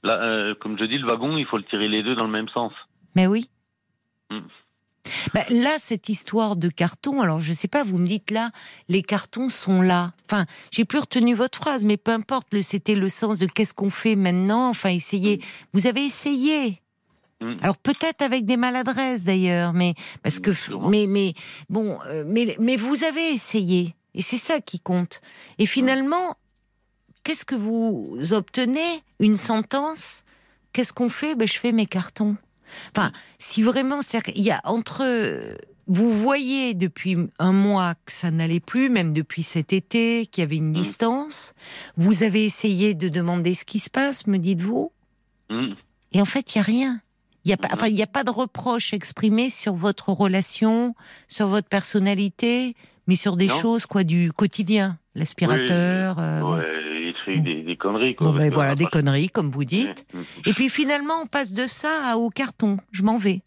là, 0.02 0.22
euh, 0.22 0.54
comme 0.60 0.78
je 0.78 0.84
dis, 0.84 0.98
le 0.98 1.06
wagon, 1.06 1.36
il 1.38 1.46
faut 1.46 1.56
le 1.56 1.64
tirer 1.64 1.88
les 1.88 2.02
deux 2.02 2.14
dans 2.14 2.24
le 2.24 2.30
même 2.30 2.48
sens. 2.48 2.72
Mais 3.16 3.26
oui. 3.26 3.50
Mm. 4.30 4.40
Bah, 5.32 5.40
là, 5.50 5.78
cette 5.78 6.08
histoire 6.08 6.56
de 6.56 6.68
carton, 6.68 7.22
alors 7.22 7.40
je 7.40 7.52
sais 7.52 7.68
pas, 7.68 7.82
vous 7.82 7.98
me 7.98 8.06
dites 8.06 8.30
là, 8.30 8.50
les 8.88 9.02
cartons 9.02 9.48
sont 9.48 9.80
là. 9.80 10.12
Enfin, 10.26 10.44
j'ai 10.70 10.84
plus 10.84 10.98
retenu 10.98 11.34
votre 11.34 11.58
phrase, 11.58 11.84
mais 11.84 11.96
peu 11.96 12.12
importe, 12.12 12.60
c'était 12.60 12.94
le 12.94 13.08
sens 13.08 13.38
de 13.38 13.46
qu'est-ce 13.46 13.74
qu'on 13.74 13.90
fait 13.90 14.16
maintenant. 14.16 14.68
Enfin, 14.68 14.90
essayez. 14.90 15.40
Vous 15.72 15.86
avez 15.86 16.04
essayé. 16.04 16.82
Alors 17.62 17.76
peut-être 17.76 18.20
avec 18.20 18.46
des 18.46 18.56
maladresses 18.56 19.24
d'ailleurs, 19.24 19.72
mais 19.72 19.94
parce 20.24 20.40
que, 20.40 20.50
mais 20.88 21.06
mais 21.06 21.34
bon, 21.68 21.98
euh, 22.06 22.24
mais 22.26 22.56
mais 22.58 22.76
vous 22.76 23.04
avez 23.04 23.32
essayé 23.32 23.94
et 24.14 24.22
c'est 24.22 24.38
ça 24.38 24.60
qui 24.60 24.80
compte. 24.80 25.20
Et 25.58 25.66
finalement, 25.66 26.36
qu'est-ce 27.24 27.44
que 27.44 27.54
vous 27.54 28.18
obtenez? 28.32 29.02
Une 29.20 29.36
sentence? 29.36 30.24
Qu'est-ce 30.72 30.92
qu'on 30.92 31.08
fait? 31.08 31.34
Ben, 31.34 31.46
je 31.48 31.58
fais 31.58 31.72
mes 31.72 31.86
cartons. 31.86 32.36
Enfin, 32.94 33.12
si 33.38 33.62
vraiment, 33.62 34.00
qu'il 34.00 34.42
y 34.42 34.50
a 34.50 34.60
entre 34.64 35.56
vous 35.90 36.12
voyez 36.12 36.74
depuis 36.74 37.16
un 37.38 37.52
mois 37.52 37.94
que 38.04 38.12
ça 38.12 38.30
n'allait 38.30 38.60
plus, 38.60 38.90
même 38.90 39.14
depuis 39.14 39.42
cet 39.42 39.72
été, 39.72 40.26
qu'il 40.26 40.42
y 40.42 40.44
avait 40.44 40.56
une 40.56 40.70
distance. 40.72 41.54
Vous 41.96 42.22
avez 42.22 42.44
essayé 42.44 42.92
de 42.92 43.08
demander 43.08 43.54
ce 43.54 43.64
qui 43.64 43.78
se 43.78 43.88
passe, 43.88 44.26
me 44.26 44.36
dites-vous? 44.38 44.92
Hmm. 45.48 45.72
Et 46.12 46.20
en 46.20 46.26
fait, 46.26 46.54
il 46.54 46.58
n'y 46.58 46.60
a 46.60 46.64
rien. 46.64 47.00
Il 47.44 47.48
n'y 47.48 47.54
a, 47.54 47.56
pas- 47.56 47.68
Mhm. 47.68 47.74
enfin, 47.74 47.86
il 47.86 47.96
y 47.96 48.02
a 48.02 48.06
pas 48.06 48.22
de 48.22 48.30
reproche 48.30 48.92
exprimé 48.92 49.48
sur 49.48 49.72
votre 49.72 50.10
relation, 50.12 50.94
sur 51.26 51.48
votre 51.48 51.68
personnalité, 51.68 52.76
mais 53.08 53.16
sur 53.16 53.36
des 53.36 53.48
Non. 53.48 53.54
choses 53.60 53.86
quoi 53.86 54.04
du 54.04 54.30
quotidien. 54.32 54.98
L'aspirateur. 55.16 56.18
euh, 56.20 56.40
bon. 56.40 56.56
Ouais, 56.58 57.38
des, 57.40 57.62
des 57.62 57.76
conneries, 57.76 58.14
quoi. 58.14 58.28
Bon, 58.28 58.34
ben 58.36 58.50
voilà, 58.52 58.74
des 58.74 58.86
conneries, 58.86 59.28
comme 59.28 59.50
vous 59.50 59.64
dites. 59.64 60.06
Ouais. 60.14 60.20
Et 60.46 60.54
puis 60.54 60.68
finalement, 60.70 61.22
on 61.22 61.26
passe 61.26 61.52
de 61.52 61.66
ça 61.66 62.12
à- 62.12 62.16
au 62.16 62.30
carton. 62.30 62.78
Je 62.92 63.02
m'en 63.02 63.18
vais. 63.18 63.42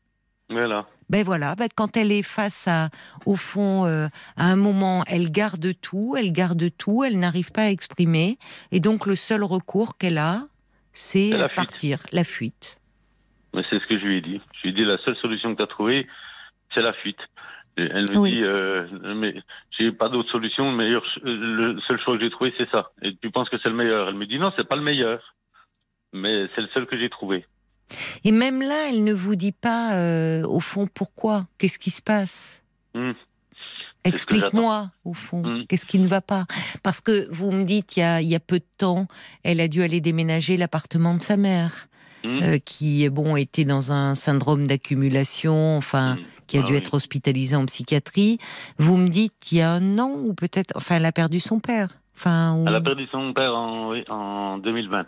Voilà. 0.49 0.85
Ben 1.09 1.23
voilà, 1.23 1.55
ben 1.55 1.67
quand 1.75 1.97
elle 1.97 2.11
est 2.11 2.23
face 2.23 2.67
à, 2.67 2.89
au 3.25 3.35
fond, 3.35 3.85
euh, 3.85 4.07
à 4.37 4.45
un 4.45 4.55
moment, 4.55 5.03
elle 5.07 5.31
garde 5.31 5.71
tout, 5.81 6.15
elle 6.17 6.31
garde 6.31 6.69
tout, 6.77 7.03
elle 7.03 7.19
n'arrive 7.19 7.51
pas 7.51 7.63
à 7.63 7.69
exprimer. 7.69 8.37
Et 8.71 8.79
donc, 8.79 9.05
le 9.05 9.15
seul 9.15 9.43
recours 9.43 9.97
qu'elle 9.97 10.17
a, 10.17 10.43
c'est 10.93 11.33
euh, 11.33 11.47
fuite. 11.47 11.55
partir, 11.55 12.03
la 12.11 12.23
fuite. 12.23 12.77
Mais 13.53 13.63
c'est 13.69 13.79
ce 13.79 13.87
que 13.87 13.97
je 13.99 14.05
lui 14.05 14.17
ai 14.17 14.21
dit. 14.21 14.41
Je 14.57 14.61
lui 14.63 14.69
ai 14.69 14.73
dit 14.73 14.85
la 14.85 14.97
seule 14.99 15.15
solution 15.17 15.51
que 15.51 15.57
tu 15.57 15.63
as 15.63 15.67
trouvée, 15.67 16.07
c'est 16.73 16.81
la 16.81 16.93
fuite. 16.93 17.19
Et 17.77 17.83
elle 17.83 18.09
me 18.09 18.17
Oui. 18.17 18.31
dit, 18.33 18.43
euh, 18.43 18.85
mais 19.15 19.33
j'ai 19.77 19.91
pas 19.91 20.09
d'autre 20.09 20.29
solution. 20.31 20.69
Le 20.71 20.77
meilleur, 20.77 21.03
le 21.23 21.79
seul 21.87 21.99
choix 22.01 22.17
que 22.17 22.23
j'ai 22.23 22.29
trouvé, 22.29 22.53
c'est 22.57 22.69
ça. 22.69 22.91
Et 23.01 23.15
tu 23.15 23.31
penses 23.31 23.49
que 23.49 23.57
c'est 23.63 23.69
le 23.69 23.75
meilleur? 23.75 24.09
Elle 24.09 24.15
me 24.15 24.25
dit 24.25 24.37
non, 24.39 24.51
c'est 24.55 24.67
pas 24.67 24.75
le 24.75 24.81
meilleur, 24.81 25.35
mais 26.13 26.47
c'est 26.55 26.61
le 26.61 26.67
seul 26.73 26.85
que 26.85 26.97
j'ai 26.99 27.09
trouvé. 27.09 27.45
Et 28.23 28.31
même 28.31 28.61
là, 28.61 28.89
elle 28.89 29.03
ne 29.03 29.13
vous 29.13 29.35
dit 29.35 29.51
pas, 29.53 29.95
euh, 29.95 30.43
au 30.45 30.59
fond, 30.59 30.87
pourquoi? 30.87 31.47
Qu'est-ce 31.57 31.79
qui 31.79 31.91
se 31.91 32.01
passe? 32.01 32.63
Hmm. 32.93 33.11
Explique-moi, 34.03 34.89
au 35.05 35.13
fond, 35.13 35.43
Mm. 35.43 35.67
qu'est-ce 35.67 35.85
qui 35.85 35.99
ne 35.99 36.07
va 36.07 36.21
pas? 36.21 36.45
Parce 36.81 37.01
que 37.01 37.27
vous 37.29 37.51
me 37.51 37.65
dites, 37.65 37.97
il 37.97 37.99
y, 37.99 38.03
a, 38.03 38.19
il 38.21 38.27
y 38.27 38.35
a 38.35 38.39
peu 38.39 38.57
de 38.57 38.65
temps, 38.77 39.07
elle 39.43 39.61
a 39.61 39.67
dû 39.67 39.83
aller 39.83 40.01
déménager 40.01 40.57
l'appartement 40.57 41.13
de 41.15 41.21
sa 41.21 41.37
mère, 41.37 41.87
Hmm. 42.23 42.39
euh, 42.43 42.57
qui, 42.59 43.07
bon, 43.09 43.35
était 43.35 43.63
dans 43.65 43.91
un 43.91 44.13
syndrome 44.15 44.65
d'accumulation, 44.67 45.77
enfin, 45.77 46.15
Hmm. 46.15 46.19
Qui 46.51 46.57
a 46.57 46.61
Ah 46.61 46.63
dû 46.63 46.73
oui. 46.73 46.77
être 46.79 46.93
hospitalisée 46.93 47.55
en 47.55 47.65
psychiatrie. 47.65 48.37
Vous 48.77 48.97
me 48.97 49.07
dites, 49.07 49.51
il 49.53 49.59
y 49.59 49.61
a 49.61 49.71
un 49.71 49.97
an, 49.99 50.11
ou 50.11 50.33
peut-être, 50.33 50.73
enfin, 50.75 50.97
elle 50.97 51.05
a 51.05 51.13
perdu 51.13 51.39
son 51.39 51.59
père. 51.61 51.89
Enfin, 52.17 52.61
Elle 52.67 52.75
a 52.75 52.81
perdu 52.81 53.07
son 53.09 53.33
père 53.33 53.53
en, 53.55 53.91
oui, 53.91 54.03
en 54.09 54.57
2020. 54.57 55.05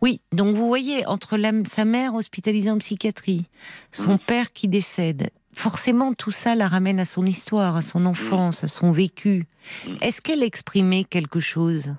Oui, 0.00 0.20
donc 0.32 0.56
vous 0.56 0.66
voyez, 0.66 1.06
entre 1.06 1.36
la- 1.36 1.52
sa 1.66 1.84
mère 1.84 2.14
hospitalisée 2.14 2.70
en 2.70 2.78
psychiatrie, 2.78 3.44
son 3.90 4.14
Mm. 4.14 4.18
père 4.26 4.52
qui 4.52 4.66
décède, 4.68 5.30
forcément 5.54 6.14
tout 6.14 6.30
ça 6.30 6.54
la 6.54 6.68
ramène 6.68 7.00
à 7.00 7.04
son 7.04 7.24
histoire, 7.26 7.76
à 7.76 7.82
son 7.82 8.06
enfance, 8.06 8.64
à 8.64 8.68
son 8.68 8.92
vécu. 8.92 9.46
Mm. 9.86 9.90
Est-ce 10.00 10.20
qu'elle 10.22 10.42
exprimait 10.42 11.04
quelque 11.04 11.38
chose? 11.40 11.94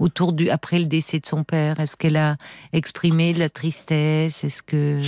Autour 0.00 0.32
du 0.32 0.50
après 0.50 0.78
le 0.80 0.86
décès 0.86 1.20
de 1.20 1.26
son 1.26 1.44
père? 1.44 1.78
Est-ce 1.78 1.96
qu'elle 1.96 2.16
a 2.16 2.36
exprimé 2.72 3.32
de 3.32 3.38
la 3.38 3.48
tristesse? 3.48 4.42
Est-ce 4.42 4.62
que 4.62 5.02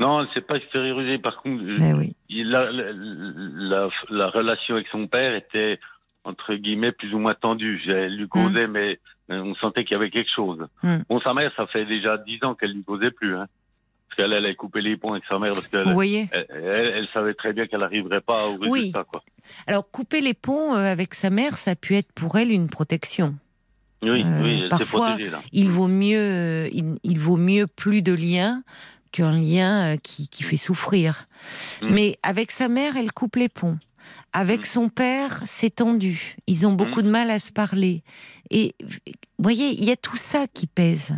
Non, 0.00 0.20
elle 0.22 0.28
s'est 0.34 0.40
pas 0.40 0.56
extériorisée. 0.56 1.18
Par 1.18 1.36
contre, 1.42 1.62
euh, 1.62 1.78
Ben 1.78 1.94
oui. 1.96 2.16
la, 2.30 2.70
la, 2.72 2.84
la- 2.92 3.88
la 4.08 4.28
relation 4.30 4.74
avec 4.74 4.88
son 4.88 5.06
père 5.06 5.34
était 5.34 5.78
entre 6.24 6.54
guillemets 6.54 6.92
plus 6.92 7.14
ou 7.14 7.18
moins 7.18 7.34
tendue. 7.34 7.80
Elle 7.86 8.16
lui 8.16 8.28
causait, 8.28 8.66
mais 8.66 8.98
euh, 9.30 9.40
on 9.42 9.54
sentait 9.54 9.84
qu'il 9.84 9.92
y 9.92 9.96
avait 9.96 10.10
quelque 10.10 10.30
chose. 10.34 10.66
Mm. 10.82 10.96
Bon, 11.08 11.20
sa 11.20 11.32
mère, 11.34 11.52
ça 11.56 11.66
fait 11.66 11.86
déjà 11.86 12.18
dix 12.18 12.42
ans 12.44 12.54
qu'elle 12.54 12.72
lui 12.72 12.82
causait 12.82 13.10
plus, 13.10 13.36
hein. 13.36 13.46
Parce 14.08 14.16
qu'elle 14.28 14.32
elle 14.32 14.44
a 14.46 14.54
coupé 14.54 14.80
les 14.82 14.96
ponts 14.96 15.12
avec 15.12 15.24
sa 15.28 15.38
mère 15.38 15.52
parce 15.52 15.68
qu'elle 15.68 15.84
Vous 15.84 15.92
voyez? 15.94 16.28
elle, 16.32 16.46
elle- 16.50 16.92
elle 16.96 17.08
savait 17.14 17.32
très 17.34 17.52
bien 17.52 17.66
qu'elle 17.68 17.78
n'arriverait 17.80 18.20
pas 18.20 18.48
au 18.48 18.56
Oui. 18.58 18.70
résultat, 18.80 19.04
quoi. 19.04 19.22
Alors 19.68 19.88
couper 19.90 20.20
les 20.20 20.34
ponts 20.34 20.74
euh, 20.74 20.90
avec 20.92 21.14
sa 21.14 21.30
mère, 21.30 21.56
ça 21.56 21.70
a 21.72 21.74
pu 21.76 21.94
être 21.94 22.12
pour 22.12 22.36
elle 22.36 22.50
une 22.50 22.68
protection. 22.68 23.36
Oui, 24.02 24.22
Euh, 24.24 24.42
oui, 24.42 24.60
s'est 24.62 24.68
parfois, 24.68 25.08
protégée 25.10 25.30
là. 25.30 25.40
il 25.52 25.70
vaut 25.70 25.88
mieux, 25.88 26.18
euh, 26.18 26.68
il, 26.72 26.96
il 27.02 27.18
vaut 27.18 27.36
mieux 27.36 27.66
plus 27.66 28.00
de 28.02 28.12
liens 28.12 28.62
qu'un 29.12 29.32
lien 29.32 29.94
euh, 29.94 29.96
qui, 29.96 30.28
qui 30.28 30.42
fait 30.42 30.56
souffrir. 30.56 31.26
Mm. 31.82 31.88
Mais 31.90 32.18
avec 32.22 32.50
sa 32.50 32.68
mère, 32.68 32.96
elle 32.96 33.12
coupe 33.12 33.36
les 33.36 33.48
ponts. 33.48 33.78
Avec 34.32 34.60
Mm. 34.62 34.64
son 34.64 34.88
père, 34.88 35.42
c'est 35.44 35.74
tendu. 35.76 36.36
Ils 36.46 36.66
ont 36.66 36.72
beaucoup 36.72 37.02
de 37.02 37.10
mal 37.10 37.30
à 37.30 37.38
se 37.38 37.52
parler. 37.52 38.02
Et 38.50 38.74
vous 38.80 38.96
voyez, 39.38 39.70
il 39.78 39.84
y 39.84 39.90
a 39.90 39.96
tout 39.96 40.16
ça 40.16 40.46
qui 40.52 40.66
pèse. 40.66 41.14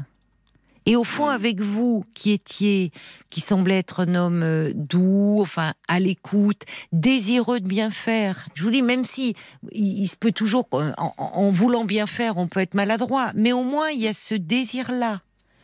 Et 0.86 0.96
au 0.96 1.04
fond, 1.04 1.26
Mm. 1.26 1.30
avec 1.34 1.60
vous, 1.60 2.04
qui 2.14 2.32
étiez, 2.32 2.90
qui 3.30 3.40
semblait 3.40 3.78
être 3.78 4.00
un 4.00 4.14
homme 4.14 4.42
euh, 4.42 4.72
doux, 4.74 5.38
enfin 5.40 5.74
à 5.88 6.00
l'écoute, 6.00 6.62
désireux 6.92 7.60
de 7.60 7.68
bien 7.68 7.90
faire. 7.90 8.48
Je 8.54 8.64
vous 8.64 8.70
dis, 8.70 8.82
même 8.82 9.04
si 9.04 9.34
il, 9.70 10.08
se 10.08 10.16
peut 10.16 10.32
toujours, 10.32 10.68
en, 10.98 11.52
voulant 11.52 11.84
bien 11.84 12.06
faire, 12.06 12.36
on 12.36 12.48
peut 12.48 12.60
être 12.60 12.74
maladroit, 12.74 13.30
mais 13.34 13.52
au 13.52 13.62
moins 13.62 13.90
il 13.90 14.00
y 14.00 14.08
a 14.08 14.14
ce 14.14 14.34
désir-là 14.34 15.20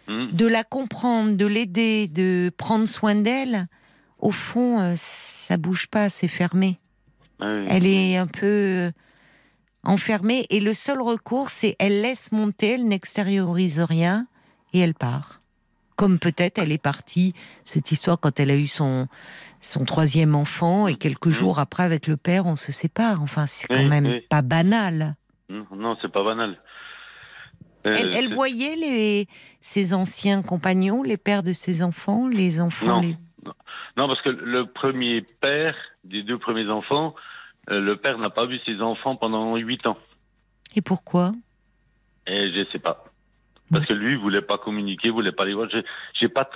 Hmm. 0.08 0.28
de 0.32 0.46
la 0.46 0.64
comprendre, 0.64 1.36
de 1.36 1.44
l'aider, 1.44 2.08
de 2.08 2.50
prendre 2.56 2.88
soin 2.88 3.14
d'elle. 3.14 3.68
Au 4.18 4.30
fond, 4.30 4.80
euh, 4.80 4.94
ça 4.96 5.58
bouge 5.58 5.86
pas, 5.86 6.08
c'est 6.08 6.28
fermé. 6.28 6.78
Ah. 7.40 7.64
Elle 7.68 7.86
est 7.86 8.16
un 8.16 8.26
peu 8.26 8.46
euh, 8.46 8.90
enfermée 9.84 10.46
et 10.48 10.60
le 10.60 10.72
seul 10.72 11.02
recours, 11.02 11.50
c'est 11.50 11.76
elle 11.78 12.00
laisse 12.00 12.32
monter, 12.32 12.68
elle 12.68 12.88
n'extériorise 12.88 13.80
rien 13.80 14.26
et 14.72 14.80
elle 14.80 14.94
part. 14.94 15.40
Comme 15.96 16.18
peut-être 16.20 16.58
elle 16.58 16.70
est 16.72 16.82
partie, 16.82 17.34
cette 17.64 17.90
histoire 17.90 18.20
quand 18.20 18.38
elle 18.38 18.50
a 18.50 18.56
eu 18.56 18.66
son, 18.68 19.08
son 19.60 19.84
troisième 19.84 20.34
enfant 20.36 20.86
et 20.86 20.94
quelques 20.94 21.26
Mhm. 21.26 21.32
jours 21.32 21.58
après 21.58 21.82
avec 21.82 22.06
le 22.06 22.16
père, 22.16 22.46
on 22.46 22.54
se 22.56 22.70
sépare. 22.70 23.20
Enfin, 23.22 23.46
c'est 23.46 23.66
quand 23.66 23.80
Oui, 23.80 23.88
même 23.88 24.06
oui. 24.06 24.20
pas 24.30 24.42
banal. 24.42 25.16
Hmm, 25.48 25.62
Non, 25.74 25.96
c'est 26.00 26.12
pas 26.12 26.22
banal. 26.22 26.58
Euh, 27.86 27.94
Elle, 27.94 28.28
voyait 28.28 28.76
les, 28.76 29.28
ses 29.60 29.94
anciens 29.94 30.42
compagnons, 30.42 31.02
les 31.02 31.16
pères 31.16 31.42
de 31.42 31.52
ses 31.52 31.82
enfants, 31.82 32.28
les 32.28 32.60
enfants. 32.60 32.86
Non. 32.86 33.00
les- 33.00 33.16
Non, 33.96 34.06
parce 34.08 34.20
que 34.22 34.28
le 34.28 34.66
premier 34.66 35.22
père 35.40 35.74
des 36.04 36.22
deux 36.22 36.38
premiers 36.38 36.68
enfants, 36.68 37.14
euh, 37.70 37.80
le 37.80 37.96
père 37.96 38.18
n'a 38.18 38.30
pas 38.30 38.46
vu 38.46 38.58
ses 38.66 38.80
enfants 38.82 39.16
pendant 39.16 39.56
huit 39.56 39.86
ans. 39.86 39.96
Et 40.76 40.82
pourquoi? 40.82 41.32
Et 42.26 42.52
je 42.52 42.64
sais 42.70 42.78
pas. 42.78 43.04
Parce 43.70 43.84
que 43.86 43.92
lui, 43.92 44.12
il 44.12 44.18
voulait 44.18 44.40
pas 44.42 44.56
communiquer, 44.58 45.10
voulait 45.10 45.32
pas 45.32 45.44
les 45.44 45.54
voir. 45.54 45.68
J'ai- 46.18 46.28
pas. 46.28 46.48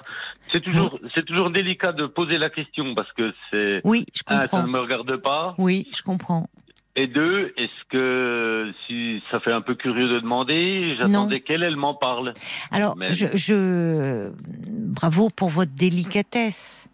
C'est 0.51 0.61
toujours, 0.63 0.99
c'est 1.15 1.25
toujours 1.25 1.51
délicat 1.51 1.93
de 1.93 2.07
poser 2.07 2.39
la 2.39 2.49
question 2.51 2.95
parce 2.95 3.13
que 3.13 3.33
c'est 3.51 3.81
Oui, 3.85 4.07
je 4.15 4.23
un, 4.29 4.41
ça 4.43 4.49
comprends. 4.49 4.63
ne 4.67 4.73
me 4.73 4.79
regarde 4.79 5.17
pas. 5.19 5.55
Oui, 5.59 5.89
je 5.95 6.03
comprends. 6.03 6.49
Et 6.95 7.07
deux, 7.07 7.55
est-ce 7.57 7.85
que 7.89 8.71
si 8.87 9.23
ça 9.31 9.41
fait 9.41 9.53
un 9.53 9.63
peu 9.63 9.75
curieux 9.75 10.09
de 10.09 10.21
demander, 10.21 10.95
j'attendais 10.99 11.41
qu'elle, 11.41 11.63
elle 11.63 11.77
m'en 11.77 11.95
parle. 11.95 12.35
Alors, 12.71 12.97
Mais- 12.97 13.13
je, 13.13 13.27
je- 13.35 14.31
bravo 14.69 15.29
pour 15.35 15.49
votre 15.49 15.73
délicatesse. 15.73 16.89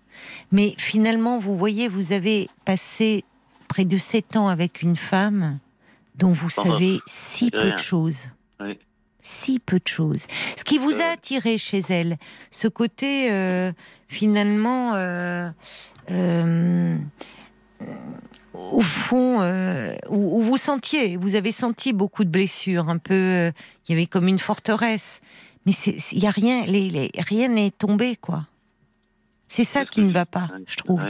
Mais 0.52 0.74
finalement, 0.78 1.38
vous 1.38 1.56
voyez, 1.56 1.88
vous 1.88 2.12
avez 2.12 2.48
passé 2.64 3.24
près 3.68 3.84
de 3.84 3.96
sept 3.98 4.36
ans 4.36 4.48
avec 4.48 4.82
une 4.82 4.96
femme 4.96 5.58
dont 6.16 6.32
vous 6.32 6.50
savez 6.50 7.00
si 7.06 7.50
peu 7.50 7.58
rien. 7.60 7.74
de 7.74 7.78
choses. 7.78 8.26
Oui. 8.60 8.78
Si 9.20 9.58
peu 9.58 9.78
de 9.78 9.88
choses. 9.88 10.26
Ce 10.56 10.64
qui 10.64 10.78
vous 10.78 11.00
a 11.00 11.04
Euh. 11.10 11.12
attiré 11.14 11.58
chez 11.58 11.80
elle, 11.90 12.16
ce 12.50 12.68
côté 12.68 13.30
euh, 13.32 13.72
finalement, 14.06 14.94
euh, 14.94 15.50
euh, 16.10 16.96
au 18.54 18.80
fond, 18.80 19.40
où, 20.08 20.38
où 20.38 20.42
vous 20.42 20.56
sentiez, 20.56 21.16
vous 21.16 21.34
avez 21.34 21.52
senti 21.52 21.92
beaucoup 21.92 22.24
de 22.24 22.30
blessures, 22.30 22.88
un 22.88 22.98
peu, 22.98 23.50
il 23.86 23.92
y 23.92 23.92
avait 23.92 24.06
comme 24.06 24.28
une 24.28 24.38
forteresse. 24.38 25.20
Mais 25.66 25.72
il 25.72 26.18
y 26.18 26.26
a 26.26 26.30
rien, 26.30 26.64
les, 26.64 26.88
les- 26.88 27.10
rien 27.18 27.48
n'est 27.48 27.70
tombé, 27.70 28.16
quoi. 28.16 28.46
C'est 29.48 29.64
ça 29.64 29.84
qui 29.84 30.02
ne 30.02 30.12
va 30.12 30.24
pas, 30.26 30.48
je 30.66 30.76
trouve. 30.76 31.02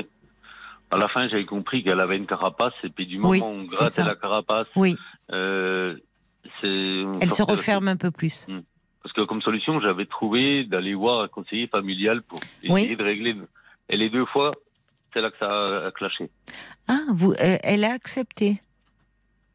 À 0.90 0.96
la 0.96 1.08
fin, 1.08 1.28
j'avais 1.28 1.44
compris 1.44 1.84
qu'elle 1.84 2.00
avait 2.00 2.16
une 2.16 2.26
carapace, 2.26 2.72
et 2.82 2.88
puis 2.88 3.06
du 3.06 3.18
moment 3.18 3.30
Oui, 3.30 3.40
où 3.40 3.44
on 3.44 3.64
grattait 3.64 4.02
la 4.04 4.14
carapace, 4.16 4.66
Oui, 4.74 4.96
euh, 5.30 5.96
elle 6.62 7.30
se 7.30 7.42
referme 7.42 7.88
un 7.88 7.96
peu 7.96 8.10
plus. 8.10 8.46
Parce 9.02 9.12
que 9.14 9.22
comme 9.22 9.40
solution, 9.42 9.80
j'avais 9.80 10.06
trouvé 10.06 10.64
d'aller 10.64 10.94
voir 10.94 11.22
un 11.22 11.28
conseiller 11.28 11.66
familial 11.68 12.22
pour 12.22 12.40
essayer 12.62 12.72
Oui. 12.90 12.96
de 12.96 13.02
régler. 13.02 13.36
Et 13.88 13.96
les 13.96 14.10
deux 14.10 14.26
fois, 14.26 14.52
c'est 15.14 15.20
là 15.20 15.30
que 15.30 15.38
ça 15.38 15.86
a 15.86 15.90
clashé. 15.92 16.28
Ah, 16.88 16.98
vous, 17.14 17.32
euh, 17.32 17.56
elle 17.62 17.84
a 17.84 17.92
accepté. 17.92 18.60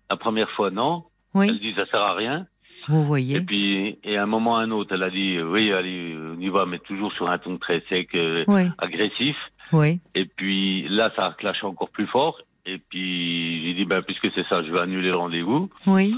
La 0.09 0.17
première 0.17 0.49
fois, 0.51 0.71
non. 0.71 1.03
Oui, 1.35 1.47
Elle 1.49 1.59
dit 1.59 1.73
ça 1.75 1.85
sert 1.87 2.01
à 2.01 2.13
rien. 2.15 2.47
vous 2.87 3.01
Et 3.01 3.05
voyez. 3.05 3.41
puis, 3.41 3.97
et 4.03 4.17
à 4.17 4.23
un 4.23 4.27
moment, 4.27 4.57
à 4.57 4.61
un 4.63 4.71
autre, 4.71 4.93
elle 4.95 5.03
a 5.03 5.09
dit 5.09 5.39
oui, 5.41 5.71
allez, 5.71 6.15
on 6.17 6.39
y 6.39 6.49
va, 6.49 6.65
mais 6.65 6.79
toujours 6.79 7.11
sur 7.13 7.29
un 7.29 7.37
ton 7.37 7.57
très 7.57 7.83
sec, 7.89 8.13
euh, 8.15 8.43
Oui, 8.47 8.63
agressif. 8.77 9.35
oui. 9.71 9.99
Et 10.15 10.25
puis 10.25 10.87
là, 10.89 11.11
ça 11.15 11.27
a 11.27 11.33
clashé 11.33 11.65
encore 11.65 11.89
plus 11.89 12.07
fort. 12.07 12.39
Et 12.65 12.77
puis 12.77 13.61
j'ai 13.65 13.73
dit 13.73 13.85
ben 13.85 14.01
puisque 14.03 14.31
c'est 14.33 14.47
ça, 14.47 14.63
je 14.63 14.71
vais 14.71 14.79
annuler 14.79 15.09
le 15.09 15.17
rendez-vous. 15.17 15.69
Oui. 15.85 16.15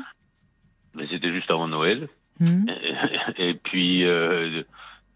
Mais 0.96 1.08
c'était 1.10 1.32
juste 1.32 1.52
avant 1.52 1.68
Noël. 1.68 2.08
Hmm. 2.40 2.66
Et 3.38 3.54
puis, 3.56 4.06
euh, 4.06 4.64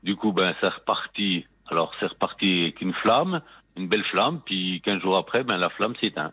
du 0.04 0.16
coup, 0.16 0.32
ben, 0.32 0.54
c'est 0.60 0.68
reparti. 0.68 1.46
Alors, 1.70 1.94
c'est 2.00 2.08
reparti 2.08 2.64
avec 2.64 2.82
une 2.82 2.94
flamme. 2.94 3.42
une 3.78 3.88
belle 3.88 4.04
flamme, 4.06 4.42
puis 4.46 4.82
15 4.84 5.02
jours 5.02 5.18
après, 5.18 5.44
ben, 5.44 5.58
la 5.58 5.70
flamme 5.70 5.96
s'éteint. 5.98 6.32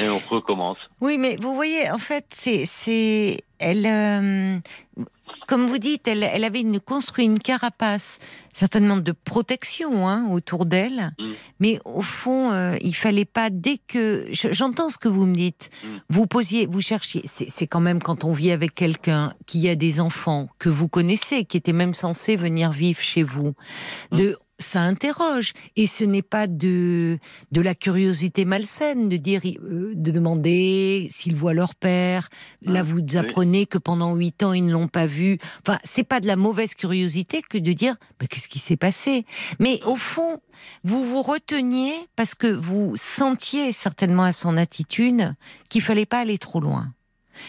Et 0.00 0.08
on 0.08 0.18
recommence. 0.18 0.78
Oui, 1.00 1.18
mais 1.18 1.36
vous 1.40 1.54
voyez, 1.54 1.90
en 1.90 1.98
fait, 1.98 2.26
c'est, 2.30 3.38
elle, 3.58 3.86
euh, 3.86 4.58
comme 5.46 5.66
vous 5.66 5.78
dites, 5.78 6.08
elle, 6.08 6.22
elle 6.22 6.42
avait 6.42 6.62
une, 6.62 6.80
construit 6.80 7.26
une 7.26 7.38
carapace, 7.38 8.18
certainement 8.50 8.96
de 8.96 9.12
protection 9.12 10.08
hein, 10.08 10.26
autour 10.32 10.64
d'elle, 10.64 11.12
Mm. 11.18 11.32
mais 11.60 11.78
au 11.84 12.00
fond, 12.02 12.50
euh, 12.52 12.76
il 12.80 12.94
fallait 12.94 13.26
pas 13.26 13.50
dès 13.50 13.78
que 13.86 14.26
je- 14.32 14.52
j'entends 14.52 14.88
ce 14.88 14.96
que 14.98 15.08
vous 15.08 15.26
me 15.26 15.34
dites, 15.36 15.70
Mm. 15.84 15.86
vous 16.08 16.26
posiez, 16.26 16.66
vous 16.66 16.80
cherchiez. 16.80 17.22
C'est, 17.26 17.50
c'est 17.50 17.66
quand 17.66 17.80
même 17.80 18.02
quand 18.02 18.24
on 18.24 18.32
vit 18.32 18.50
avec 18.52 18.74
quelqu'un 18.74 19.34
qui 19.46 19.68
a 19.68 19.74
des 19.76 20.00
enfants 20.00 20.48
que 20.58 20.70
vous 20.70 20.88
connaissez, 20.88 21.44
qui 21.44 21.58
était 21.58 21.72
même 21.74 21.94
censé 21.94 22.36
venir 22.36 22.72
vivre 22.72 23.00
chez 23.00 23.22
vous, 23.22 23.54
Mm. 24.12 24.16
de 24.16 24.38
ça 24.64 24.80
interroge. 24.80 25.52
Et 25.76 25.86
ce 25.86 26.04
n'est 26.04 26.22
pas 26.22 26.46
de 26.46 27.18
de 27.52 27.60
la 27.60 27.74
curiosité 27.74 28.44
malsaine 28.44 29.08
de 29.08 29.16
dire 29.16 29.42
euh, 29.44 29.92
de 29.94 30.10
demander 30.10 31.08
s'ils 31.10 31.36
voient 31.36 31.54
leur 31.54 31.74
père. 31.74 32.28
Là 32.62 32.82
vous 32.82 33.00
apprenez 33.16 33.66
que 33.66 33.78
pendant 33.78 34.14
huit 34.14 34.42
ans 34.42 34.52
ils 34.52 34.66
ne 34.66 34.72
l'ont 34.72 34.88
pas 34.88 35.06
vu. 35.06 35.38
Enfin 35.60 35.78
c'est 35.84 36.04
pas 36.04 36.20
de 36.20 36.26
la 36.26 36.36
mauvaise 36.36 36.74
curiosité 36.74 37.42
que 37.42 37.58
de 37.58 37.72
dire 37.72 37.96
bah, 38.18 38.26
qu'est-ce 38.28 38.48
qui 38.48 38.58
s'est 38.58 38.76
passé? 38.76 39.26
Mais 39.58 39.80
au 39.84 39.96
fond 39.96 40.40
vous 40.82 41.04
vous 41.04 41.22
reteniez 41.22 41.94
parce 42.16 42.34
que 42.34 42.46
vous 42.46 42.94
sentiez 42.96 43.72
certainement 43.72 44.24
à 44.24 44.32
son 44.32 44.56
attitude 44.56 45.34
qu'il 45.68 45.82
fallait 45.82 46.06
pas 46.06 46.20
aller 46.20 46.38
trop 46.38 46.60
loin. 46.60 46.92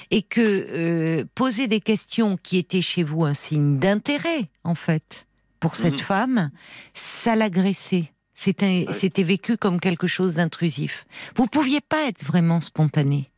Et 0.10 0.24
que 0.24 0.42
euh, 0.42 1.26
poser 1.36 1.68
des 1.68 1.80
questions 1.80 2.38
qui 2.42 2.58
étaient 2.58 2.82
chez 2.82 3.04
vous 3.04 3.24
un 3.24 3.36
signe 3.36 3.78
d'intérêt 3.78 4.50
en 4.64 4.74
fait 4.74 5.28
pour 5.66 5.76
cette 5.76 6.02
Mhm. 6.02 6.08
femme 6.14 6.52
ça 6.94 7.36
l'agressait 7.36 8.12
c'était 8.34 9.24
vécu 9.34 9.58
comme 9.58 9.80
quelque 9.80 10.08
chose 10.08 10.36
d'intrusif 10.36 11.06
vous 11.38 11.48
pouviez 11.48 11.82
pas 11.82 12.02
être 12.08 12.24
vraiment 12.32 12.62
spontané 12.62 13.32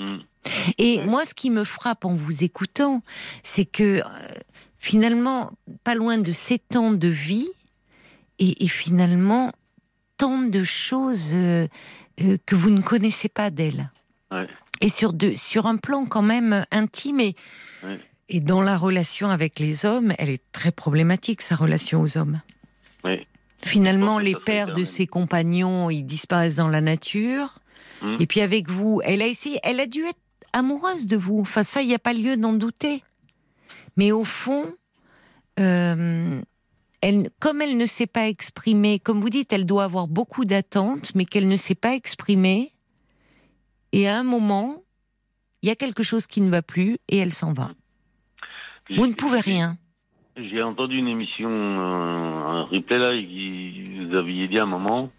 Mm. 0.00 0.18
et 0.78 0.98
Ouais. 0.98 1.06
moi, 1.06 1.22
ce 1.26 1.34
qui 1.34 1.50
me 1.50 1.64
frappe 1.64 2.04
en 2.04 2.14
vous 2.14 2.44
écoutant, 2.44 3.02
c'est 3.42 3.64
que 3.78 4.00
euh, 4.00 4.02
finalement, 4.78 5.50
pas 5.82 5.96
loin 5.96 6.18
de 6.18 6.30
sept 6.30 6.76
ans 6.76 6.92
de 6.92 7.08
vie, 7.08 7.48
et, 8.38 8.64
et 8.64 8.68
finalement, 8.68 9.52
tant 10.18 10.38
de 10.56 10.62
choses 10.62 11.32
euh, 11.34 11.66
euh, 12.20 12.36
que 12.46 12.54
vous 12.54 12.70
ne 12.70 12.80
connaissez 12.80 13.28
pas 13.28 13.50
d'elle. 13.50 13.90
Ouais. 14.30 14.46
Et 14.80 14.88
sur, 14.88 15.12
de, 15.12 15.34
sur 15.34 15.66
un 15.66 15.76
plan 15.78 16.06
quand 16.06 16.22
même 16.22 16.64
intime 16.70 17.18
et. 17.18 17.34
Et 18.28 18.40
dans 18.40 18.62
la 18.62 18.76
relation 18.76 19.30
avec 19.30 19.58
les 19.58 19.84
hommes, 19.84 20.12
elle 20.18 20.28
est 20.28 20.42
très 20.52 20.72
problématique, 20.72 21.40
sa 21.40 21.56
relation 21.56 22.02
aux 22.02 22.18
hommes. 22.18 22.40
Oui. 23.04 23.26
Finalement, 23.64 24.18
les 24.18 24.34
pères 24.34 24.72
de 24.72 24.84
ses 24.84 25.06
compagnons, 25.06 25.90
ils 25.90 26.04
disparaissent 26.04 26.56
dans 26.56 26.68
la 26.68 26.80
nature. 26.80 27.58
Mm. 28.02 28.16
Et 28.20 28.26
puis 28.26 28.40
avec 28.40 28.70
vous, 28.70 29.00
elle 29.04 29.22
a 29.22 29.26
essayé, 29.26 29.58
elle 29.62 29.80
a 29.80 29.86
dû 29.86 30.04
être 30.04 30.20
amoureuse 30.52 31.06
de 31.06 31.16
vous. 31.16 31.40
Enfin, 31.40 31.64
ça, 31.64 31.82
il 31.82 31.88
n'y 31.88 31.94
a 31.94 31.98
pas 31.98 32.12
lieu 32.12 32.36
d'en 32.36 32.52
douter. 32.52 33.02
Mais 33.96 34.12
au 34.12 34.24
fond, 34.24 34.74
euh, 35.58 36.40
elle, 37.00 37.30
comme 37.40 37.62
elle 37.62 37.76
ne 37.76 37.86
s'est 37.86 38.06
pas 38.06 38.28
exprimée, 38.28 39.00
comme 39.00 39.20
vous 39.20 39.30
dites, 39.30 39.52
elle 39.52 39.66
doit 39.66 39.84
avoir 39.84 40.06
beaucoup 40.06 40.44
d'attentes, 40.44 41.12
mais 41.14 41.24
qu'elle 41.24 41.48
ne 41.48 41.56
s'est 41.56 41.74
pas 41.74 41.94
exprimée. 41.94 42.72
Et 43.92 44.08
à 44.08 44.18
un 44.18 44.22
moment, 44.22 44.82
il 45.62 45.68
y 45.68 45.72
a 45.72 45.76
quelque 45.76 46.02
chose 46.02 46.26
qui 46.26 46.40
ne 46.40 46.50
va 46.50 46.62
plus 46.62 46.98
et 47.08 47.18
elle 47.18 47.34
s'en 47.34 47.52
va. 47.52 47.70
Vous 48.96 49.06
ne 49.06 49.14
pouvez 49.14 49.40
rien. 49.40 49.76
J'ai 50.36 50.62
entendu 50.62 50.96
une 50.98 51.08
émission, 51.08 51.48
un, 51.50 52.60
un 52.60 52.62
replay 52.64 52.98
là, 52.98 53.12
qui 53.20 53.82
vous 54.06 54.14
aviez 54.14 54.46
dit 54.48 54.58
à 54.58 54.62
un 54.62 54.66
moment, 54.66 55.10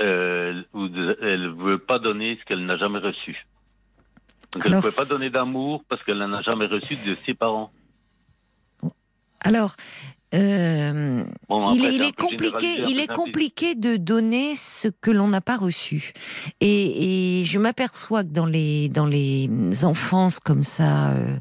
euh, 0.00 0.62
elle 1.22 1.42
ne 1.42 1.48
veut 1.62 1.78
pas 1.78 1.98
donner 1.98 2.38
ce 2.40 2.44
qu'elle 2.46 2.64
n'a 2.64 2.76
jamais 2.78 3.00
reçu. 3.00 3.46
Donc 4.52 4.62
elle 4.64 4.72
ne 4.72 4.80
pouvait 4.80 4.92
pas 4.96 5.04
donner 5.04 5.30
d'amour 5.30 5.84
parce 5.88 6.02
qu'elle 6.04 6.18
n'en 6.18 6.32
a 6.32 6.42
jamais 6.42 6.66
reçu 6.66 6.94
de 6.96 7.16
ses 7.26 7.34
parents. 7.34 7.70
Alors, 9.40 9.74
euh, 10.34 11.22
Bon, 11.48 11.74
il, 11.74 11.84
est- 11.84 11.94
il 11.96 12.12
compliqué, 12.14 12.82
il 12.88 12.98
est 12.98 13.12
compliqué 13.12 13.74
de 13.74 13.96
donner 13.96 14.54
ce 14.54 14.88
que 14.88 15.10
l'on 15.10 15.28
n'a 15.28 15.40
pas 15.42 15.56
reçu. 15.58 16.12
Et, 16.60 17.40
et 17.40 17.44
je 17.44 17.58
m'aperçois 17.58 18.22
que 18.24 18.30
dans 18.30 18.46
les 18.46 18.88
dans 18.88 19.06
les 19.06 19.50
enfances 19.84 20.40
comme 20.40 20.62
ça, 20.62 21.10
euh, 21.12 21.36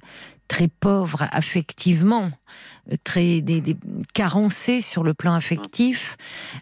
très 0.54 0.68
pauvres 0.68 1.26
affectivement, 1.32 2.30
euh, 2.92 2.96
très 3.04 3.42
des, 3.42 3.60
des 3.60 3.76
carencées 4.14 4.82
sur 4.82 5.04
le 5.04 5.16
plan 5.16 5.34
affectif, 5.34 6.16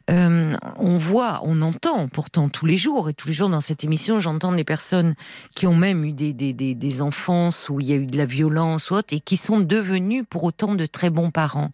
euh, 0.09 0.55
on 0.77 0.97
voit, 0.97 1.41
on 1.43 1.61
entend 1.61 2.07
pourtant 2.07 2.47
tous 2.47 2.65
les 2.65 2.77
jours 2.77 3.09
et 3.09 3.13
tous 3.13 3.27
les 3.27 3.33
jours 3.33 3.49
dans 3.49 3.59
cette 3.59 3.83
émission, 3.83 4.17
j'entends 4.17 4.53
des 4.53 4.63
personnes 4.63 5.13
qui 5.57 5.67
ont 5.67 5.75
même 5.75 6.05
eu 6.05 6.13
des, 6.13 6.31
des, 6.31 6.53
des, 6.53 6.73
des 6.73 7.01
enfances 7.01 7.67
où 7.67 7.81
il 7.81 7.87
y 7.87 7.91
a 7.91 7.97
eu 7.97 8.05
de 8.05 8.15
la 8.15 8.25
violence 8.25 8.91
ou 8.91 8.93
autre 8.93 9.13
et 9.13 9.19
qui 9.19 9.35
sont 9.35 9.59
devenus 9.59 10.23
pour 10.29 10.45
autant 10.45 10.73
de 10.73 10.85
très 10.85 11.09
bons 11.09 11.29
parents. 11.29 11.71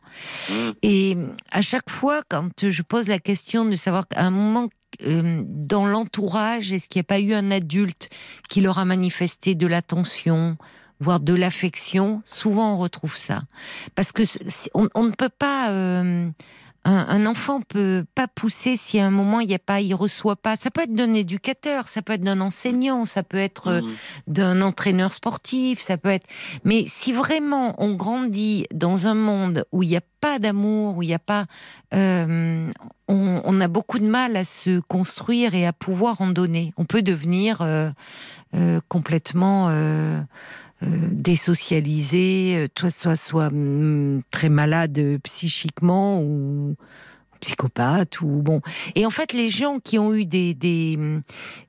Mm. 0.49 0.69
Et 0.81 1.17
à 1.51 1.61
chaque 1.61 1.91
fois, 1.91 2.23
quand 2.27 2.67
je 2.67 2.81
pose 2.81 3.07
la 3.07 3.19
question 3.19 3.63
de 3.63 3.75
savoir 3.75 4.07
qu'à 4.07 4.23
un 4.23 4.31
moment, 4.31 4.69
euh, 5.03 5.43
dans 5.45 5.85
l'entourage, 5.85 6.73
est-ce 6.73 6.87
qu'il 6.87 6.99
n'y 6.99 7.05
a 7.05 7.09
pas 7.09 7.19
eu 7.19 7.35
un 7.35 7.51
adulte 7.51 8.09
qui 8.49 8.61
leur 8.61 8.79
a 8.79 8.85
manifesté 8.85 9.53
de 9.53 9.67
l'attention, 9.67 10.57
voire 10.99 11.19
de 11.19 11.33
l'affection 11.33 12.21
Souvent, 12.25 12.73
on 12.75 12.77
retrouve 12.77 13.17
ça. 13.17 13.41
Parce 13.95 14.11
que 14.11 14.23
on, 14.73 14.89
on 14.95 15.03
ne 15.03 15.11
peut 15.11 15.29
pas. 15.29 15.69
euh, 15.71 16.29
un, 16.85 17.05
un 17.09 17.25
enfant 17.25 17.59
peut 17.59 18.05
pas 18.15 18.27
pousser 18.29 18.77
si 18.77 18.97
à 18.97 19.05
un 19.05 19.09
moment 19.09 19.41
il 19.41 19.47
n'y 19.47 19.55
a 19.55 19.59
pas, 19.59 19.81
il 19.81 19.93
reçoit 19.93 20.37
pas. 20.37 20.55
Ça 20.55 20.71
peut 20.71 20.83
être 20.83 20.93
d'un 20.93 21.13
éducateur, 21.13 21.89
ça 21.89 22.01
peut 22.01 22.13
être 22.13 22.23
d'un 22.23 22.39
enseignant, 22.39 23.03
ça 23.03 23.23
peut 23.23 23.39
être 23.39 23.67
euh, 23.67 23.81
Mm. 23.81 23.89
d'un 24.27 24.61
entraîneur 24.61 25.13
sportif, 25.13 25.81
ça 25.81 25.97
peut 25.97 26.07
être. 26.09 26.25
Mais 26.63 26.85
si 26.87 27.11
vraiment 27.11 27.75
on 27.83 27.93
grandit 27.95 28.67
dans 28.73 29.05
un 29.05 29.15
monde 29.15 29.65
où 29.73 29.83
il 29.83 29.89
n'y 29.89 29.97
a 29.97 30.01
pas 30.21 30.39
d'amour, 30.39 30.95
où 30.95 31.03
il 31.03 31.07
n'y 31.07 31.13
a 31.13 31.19
pas, 31.19 31.45
euh, 31.93 32.71
on, 33.09 33.41
on 33.43 33.59
a 33.61 33.67
beaucoup 33.67 33.99
de 33.99 34.07
mal 34.07 34.37
à 34.37 34.45
se 34.45 34.79
construire 34.79 35.55
et 35.55 35.65
à 35.67 35.73
pouvoir 35.73 36.21
en 36.21 36.27
donner. 36.27 36.73
On 36.77 36.85
peut 36.85 37.01
devenir 37.01 37.61
euh, 37.61 37.89
euh, 38.55 38.79
complètement 38.87 39.67
désocialisé, 40.81 42.55
euh, 42.57 42.67
soit 42.67 42.91
soit 42.91 43.15
soit 43.15 43.47
hum, 43.47 44.21
très 44.31 44.49
malade 44.49 44.97
euh, 44.99 45.17
psychiquement 45.23 46.21
ou 46.21 46.75
psychopathe 47.39 48.21
ou 48.21 48.27
bon. 48.27 48.61
Et 48.95 49.05
en 49.05 49.09
fait, 49.09 49.33
les 49.33 49.49
gens 49.49 49.79
qui 49.79 49.99
ont 49.99 50.13
eu 50.13 50.25
des 50.25 50.53
des, 50.53 50.97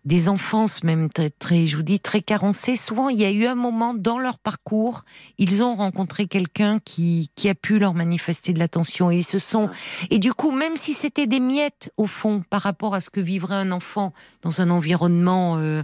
des 0.04 0.28
enfances 0.28 0.83
même 0.83 1.09
très, 1.11 1.31
très, 1.31 1.66
je 1.66 1.76
vous 1.76 1.83
dis, 1.83 2.00
très 2.00 2.22
carencées, 2.22 2.76
souvent 2.76 3.09
il 3.09 3.20
y 3.20 3.24
a 3.24 3.31
eu 3.31 3.46
un 3.46 3.54
moment 3.54 3.94
dans 3.94 4.18
leur 4.18 4.38
parcours, 4.38 5.04
ils 5.38 5.62
ont 5.62 5.74
rencontré 5.74 6.26
quelqu'un 6.26 6.78
qui, 6.85 7.31
qui 7.37 7.48
a 7.48 7.54
pu 7.54 7.78
leur 7.78 7.94
manifester 7.94 8.52
de 8.52 8.59
l'attention 8.59 9.11
et 9.11 9.18
ils 9.18 9.24
se 9.24 9.38
sont, 9.38 9.68
et 10.11 10.18
du 10.18 10.33
coup, 10.33 10.50
même 10.50 10.76
si 10.76 10.94
c'était 10.94 11.26
des 11.26 11.40
miettes 11.40 11.92
au 11.96 12.07
fond 12.07 12.42
par 12.48 12.62
rapport 12.62 12.94
à 12.94 13.00
ce 13.00 13.11
que 13.11 13.20
vivrait 13.20 13.57
un 13.57 13.72
enfant 13.72 14.12
dans 14.42 14.61
un 14.61 14.70
environnement 14.70 15.57
euh, 15.59 15.83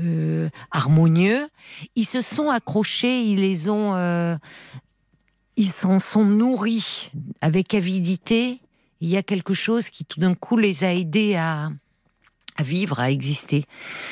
euh, 0.00 0.48
harmonieux, 0.70 1.48
ils 1.96 2.06
se 2.06 2.20
sont 2.20 2.50
accrochés, 2.50 3.22
ils 3.22 3.40
les 3.40 3.68
ont, 3.68 3.94
euh, 3.94 4.36
ils 5.56 5.70
s'en 5.70 5.98
sont 5.98 6.24
nourris 6.24 7.10
avec 7.40 7.74
avidité. 7.74 8.60
Il 9.02 9.08
y 9.08 9.16
a 9.18 9.22
quelque 9.22 9.52
chose 9.52 9.90
qui 9.90 10.04
tout 10.06 10.18
d'un 10.20 10.34
coup 10.34 10.56
les 10.56 10.84
a 10.84 10.94
aidés 10.94 11.34
à, 11.34 11.70
à 12.56 12.62
vivre, 12.62 13.00
à 13.00 13.10
exister. 13.10 13.64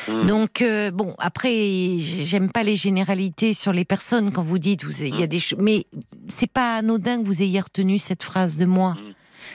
Mm. 0.09 0.27
Donc 0.27 0.61
euh, 0.63 0.91
bon, 0.91 1.15
après, 1.19 1.97
j'aime 1.99 2.51
pas 2.51 2.63
les 2.65 2.77
généralités 2.77 3.55
sur 3.55 3.73
les 3.73 3.85
personnes 3.85 4.33
quand 4.33 4.43
vous 4.43 4.59
dites, 4.59 4.85
vous, 4.85 5.03
il 5.03 5.19
y 5.19 5.23
a 5.23 5.27
des, 5.27 5.41
ch- 5.41 5.55
mais 5.59 5.87
c'est 6.29 6.51
pas 6.51 6.77
anodin 6.77 7.19
que 7.21 7.25
vous 7.27 7.41
ayez 7.43 7.61
retenu 7.61 7.99
cette 7.99 8.23
phrase 8.25 8.57
de 8.59 8.65
moi. 8.67 8.97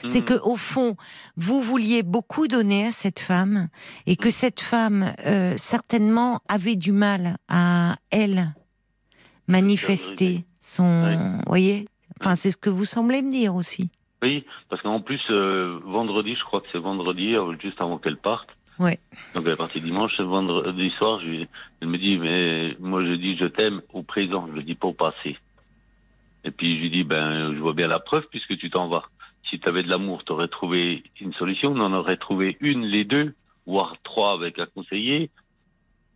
C'est 0.04 0.20
Mm. 0.22 0.24
que 0.24 0.34
au 0.42 0.56
fond, 0.56 0.96
vous 1.36 1.62
vouliez 1.62 2.02
beaucoup 2.02 2.48
donner 2.48 2.86
à 2.88 2.92
cette 2.92 3.20
femme 3.20 3.68
et 4.06 4.16
que 4.16 4.30
cette 4.30 4.60
femme 4.60 5.14
euh, 5.26 5.54
certainement 5.56 6.40
avait 6.48 6.76
du 6.76 6.92
mal 6.92 7.36
à 7.48 7.96
elle 8.10 8.52
manifester 9.48 10.44
son, 10.60 11.38
voyez? 11.46 11.86
Enfin, 12.20 12.34
c'est 12.34 12.50
ce 12.50 12.56
que 12.56 12.70
vous 12.70 12.84
semblez 12.84 13.22
me 13.22 13.30
dire 13.30 13.54
aussi. 13.54 13.90
Oui, 14.22 14.44
parce 14.68 14.82
qu'en 14.82 15.00
plus, 15.00 15.20
euh, 15.30 15.78
vendredi, 15.84 16.34
je 16.34 16.44
crois 16.44 16.60
que 16.60 16.68
c'est 16.72 16.78
vendredi, 16.78 17.36
euh, 17.36 17.54
juste 17.60 17.80
avant 17.80 17.98
qu'elle 17.98 18.16
parte. 18.16 18.48
Ouais. 18.78 18.98
Donc 19.34 19.44
elle 19.46 19.52
est 19.52 19.56
partie 19.56 19.80
dimanche, 19.80 20.20
vendredi 20.20 20.90
soir, 20.98 21.20
je 21.20 21.46
elle 21.80 21.88
me 21.88 21.98
dit, 21.98 22.18
mais 22.18 22.76
moi 22.78 23.02
je 23.04 23.12
dis 23.12 23.36
je 23.36 23.46
t'aime 23.46 23.80
au 23.92 24.02
présent, 24.02 24.46
je 24.48 24.52
le 24.52 24.62
dis 24.62 24.74
pas 24.74 24.88
au 24.88 24.92
passé. 24.92 25.38
Et 26.44 26.50
puis 26.50 26.76
je 26.76 26.82
lui 26.82 26.90
dis, 26.90 27.04
ben 27.04 27.54
je 27.54 27.58
vois 27.58 27.72
bien 27.72 27.88
la 27.88 28.00
preuve 28.00 28.26
puisque 28.30 28.56
tu 28.58 28.68
t'en 28.70 28.88
vas. 28.88 29.04
Si 29.48 29.58
tu 29.58 29.68
avais 29.68 29.82
de 29.82 29.88
l'amour, 29.88 30.24
tu 30.24 30.32
aurais 30.32 30.48
trouvé 30.48 31.04
une 31.20 31.32
solution, 31.34 31.72
on 31.72 31.80
en 31.80 31.92
aurait 31.94 32.16
trouvé 32.16 32.58
une, 32.60 32.82
les 32.82 33.04
deux, 33.04 33.34
voire 33.64 33.96
trois 34.02 34.32
avec 34.32 34.58
un 34.58 34.66
conseiller. 34.66 35.30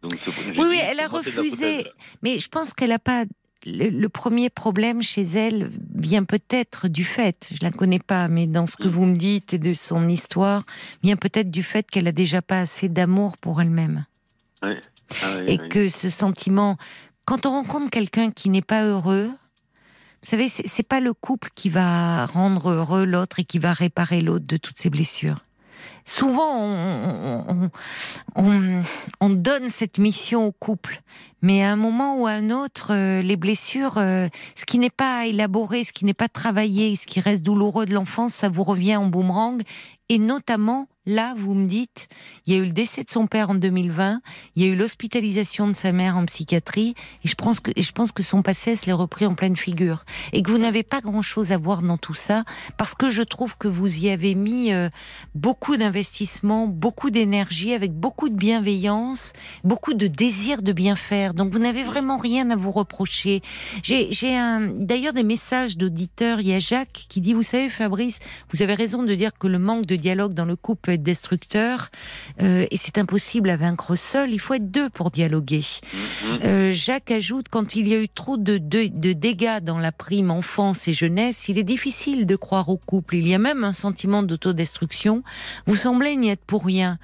Donc, 0.03 0.13
Oui, 0.57 0.67
oui, 0.69 0.79
elle 0.83 1.01
a 1.01 1.09
refusé. 1.09 1.87
Mais 2.23 2.39
je 2.39 2.49
pense 2.49 2.73
qu'elle 2.73 2.93
a 2.93 2.99
pas. 2.99 3.25
Le, 3.67 3.89
le 3.91 4.09
premier 4.09 4.51
problème 4.51 5.03
chez 5.03 5.23
elle 5.23 5.71
vient 5.95 6.25
peut-être 6.25 6.89
du 6.89 7.05
fait, 7.05 7.51
je 7.53 7.59
la 7.63 7.71
connais 7.71 7.99
pas, 7.99 8.29
mais 8.29 8.47
dans 8.47 8.67
ce 8.67 8.77
que 8.77 8.89
Mm. 8.89 8.91
vous 8.91 9.07
me 9.07 9.15
dites 9.17 9.53
et 9.55 9.59
de 9.59 9.73
son 9.73 10.09
histoire, 10.09 10.65
vient 11.03 11.17
peut-être 11.17 11.51
du 11.51 11.63
fait 11.63 11.89
qu'elle 11.91 12.09
a 12.09 12.13
déjà 12.13 12.43
pas 12.43 12.61
assez 12.61 12.89
d'amour 12.89 13.37
pour 13.39 13.61
elle-même. 13.61 14.05
Oui. 14.63 14.75
Ah 15.23 15.27
oui, 15.39 15.45
et 15.55 15.59
oui. 15.61 15.69
que 15.69 15.89
ce 15.89 16.09
sentiment, 16.11 16.77
quand 17.25 17.47
on 17.47 17.51
rencontre 17.51 17.91
quelqu'un 17.91 18.31
qui 18.31 18.49
n'est 18.49 18.63
pas 18.63 18.85
heureux, 18.85 19.27
vous 20.23 20.29
savez, 20.29 20.49
c'est 20.49 20.83
pas 20.83 21.01
le 21.01 21.15
couple 21.15 21.49
qui 21.55 21.69
va 21.71 22.27
rendre 22.27 22.71
heureux 22.71 23.05
l'autre 23.05 23.41
et 23.41 23.45
qui 23.45 23.59
va 23.59 23.73
réparer 23.73 24.21
l'autre 24.21 24.47
de 24.47 24.57
toutes 24.59 24.79
ses 24.79 24.91
blessures. 24.91 25.39
Souvent, 26.05 26.59
on, 26.61 27.45
on- 27.49 27.71
on- 28.37 28.83
on 29.21 29.31
donne 29.31 29.69
cette 29.69 29.99
mission 29.99 30.47
au 30.47 30.53
couple, 30.53 31.01
mais 31.43 31.63
à 31.63 31.71
un 31.73 31.77
moment 31.77 32.17
ou 32.19 32.27
à 32.27 32.33
un 32.33 32.51
autre, 32.51 32.93
euh, 32.93 33.23
les 33.23 33.37
blessures, 33.37 33.95
euh, 33.99 34.29
ce 34.57 34.65
qui 34.65 34.79
n'est 34.79 34.91
pas 34.91 35.27
élaboré, 35.27 35.85
ce 35.85 35.93
qui 35.93 36.05
n'est 36.05 36.15
pas 36.15 36.29
travaillé, 36.29 36.97
ce 36.97 37.07
qui 37.07 37.21
reste 37.21 37.43
douloureux 37.43 37.87
de 37.87 37.95
l'enfance, 37.95 38.33
ça 38.35 38.49
vous 38.49 38.65
revient 38.65 38.97
en 38.97 39.07
boomerang. 39.07 39.63
Et 40.09 40.19
notamment, 40.19 40.89
là, 41.07 41.35
vous 41.37 41.55
me 41.55 41.67
dites, 41.67 42.09
il 42.47 42.55
y 42.55 42.57
a 42.57 42.61
eu 42.61 42.67
le 42.67 42.73
décès 42.73 43.05
de 43.05 43.11
son 43.11 43.27
père 43.27 43.51
en 43.51 43.55
2020, 43.55 44.21
il 44.57 44.63
y 44.63 44.67
a 44.67 44.69
eu 44.69 44.77
l'hospitalisation 44.77 45.69
de 45.69 45.73
sa 45.73 45.93
mère 45.93 46.17
en 46.17 46.27
psychiatrie, 46.27 46.95
et 47.25 47.29
je 47.29 47.35
pense 47.35 47.61
que, 47.61 47.71
je 47.77 47.93
pense 47.93 48.13
que 48.13 48.23
son 48.23 48.43
passé 48.43 48.77
se 48.77 48.87
l'est 48.87 48.93
repris 48.93 49.27
en 49.27 49.35
pleine 49.35 49.57
figure. 49.57 50.05
Et 50.33 50.43
que 50.43 50.51
vous 50.51 50.59
n'avez 50.59 50.83
pas 50.83 51.01
grand-chose 51.01 51.53
à 51.53 51.59
voir 51.59 51.83
dans 51.83 51.97
tout 51.97 52.15
ça, 52.15 52.45
parce 52.77 52.95
que 52.95 53.11
je 53.11 53.23
trouve 53.23 53.57
que 53.57 53.69
vous 53.69 53.99
y 53.99 54.11
avez 54.11 54.35
mis 54.35 54.73
euh, 54.73 54.89
beaucoup 55.35 55.77
d'investissement, 55.77 56.67
beaucoup 56.67 57.11
d'énergie, 57.11 57.73
avec 57.73 57.93
beaucoup 57.93 58.29
de 58.29 58.37
bienveillance, 58.37 59.33
beaucoup 59.65 59.95
de 59.95 60.07
désir 60.07 60.63
de 60.63 60.73
bien 60.73 60.97
faire. 60.97 61.35
Donc 61.35 61.51
vous 61.51 61.59
n'avez 61.59 61.83
vraiment 61.83 62.19
rien 62.19 62.51
à 62.51 62.57
vous 62.57 62.71
reprocher. 62.71 63.41
J'ai 63.83 64.11
d'ailleurs 64.77 65.13
des 65.13 65.23
messages 65.23 65.77
d'auditeurs. 65.77 66.41
Il 66.41 66.49
y 66.49 66.55
a 66.55 66.59
Jacques 66.59 67.07
qui 67.09 67.21
dit, 67.21 67.33
vous 67.33 67.43
savez 67.43 67.69
Fabrice, 67.69 68.19
vous 68.53 68.63
avez 68.63 68.75
raison 68.75 69.03
de 69.03 69.15
dire 69.15 69.33
que 69.39 69.47
le 69.47 69.59
manque 69.59 69.87
de 69.87 69.97
dialogue 69.97 70.35
dans 70.35 70.45
le 70.45 70.57
couple 70.57 70.91
être 71.01 71.03
destructeur, 71.03 71.91
euh, 72.43 72.67
et 72.71 72.77
c'est 72.77 72.99
impossible 72.99 73.51
à 73.51 73.57
vaincre 73.57 73.97
seul. 73.97 74.31
Il 74.31 74.41
faut 74.41 74.55
être 74.55 74.71
deux 74.71 74.91
pour 74.91 75.11
dialoguer. 75.11 75.65
Mhm. 75.93 76.39
Euh, 76.45 76.73
Jacques 76.73 77.11
ajoute 77.11 77.47
quand 77.51 77.75
il 77.75 77.89
y 77.89 77.95
a 77.95 78.01
eu 78.01 78.09
trop 78.09 78.37
de, 78.37 78.59
de, 78.59 78.87
de 78.87 79.13
dégâts 79.13 79.61
dans 79.63 79.79
la 79.79 79.93
prime 79.93 80.31
enfance 80.31 80.87
et 80.89 80.93
jeunesse, 80.93 81.49
il 81.49 81.59
est 81.59 81.65
difficile 81.65 82.27
de 82.27 82.37
croire 82.37 82.69
au 82.69 82.77
couple. 82.77 83.17
Il 83.17 83.29
y 83.29 83.35
a 83.35 83.39
même 83.39 83.65
un 83.65 83.73
sentiment 83.73 84.23
d'autodestruction. 84.23 85.23
Vous 85.67 85.77
semblez 85.77 86.17
n'y 86.17 86.31
être 86.31 86.45
pour 86.45 86.65
rien. 86.65 86.99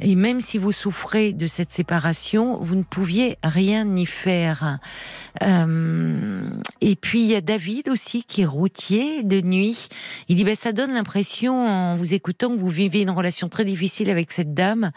Et 0.00 0.14
même 0.14 0.40
si 0.40 0.58
vous 0.58 0.72
souffrez 0.72 1.32
de 1.32 1.46
cette 1.46 1.72
séparation, 1.72 2.58
vous 2.60 2.76
ne 2.76 2.82
pouviez 2.82 3.38
rien 3.42 3.96
y 3.96 4.06
faire. 4.06 4.78
Euh, 5.42 6.50
et 6.80 6.96
puis 6.96 7.20
il 7.20 7.26
y 7.26 7.34
a 7.34 7.40
David 7.40 7.88
aussi 7.88 8.24
qui 8.24 8.42
est 8.42 8.46
routier 8.46 9.22
de 9.22 9.40
nuit. 9.40 9.88
Il 10.28 10.36
dit 10.36 10.44
ben, 10.44 10.56
ça 10.56 10.72
donne 10.72 10.92
l'impression 10.92 11.66
en 11.66 11.96
vous 11.96 12.14
écoutant 12.14 12.50
que 12.50 12.58
vous 12.58 12.68
vivez 12.68 13.02
une 13.02 13.10
relation 13.10 13.27
très 13.48 13.64
difficile 13.64 14.10
avec 14.10 14.32
cette 14.32 14.54
dame. 14.54 14.92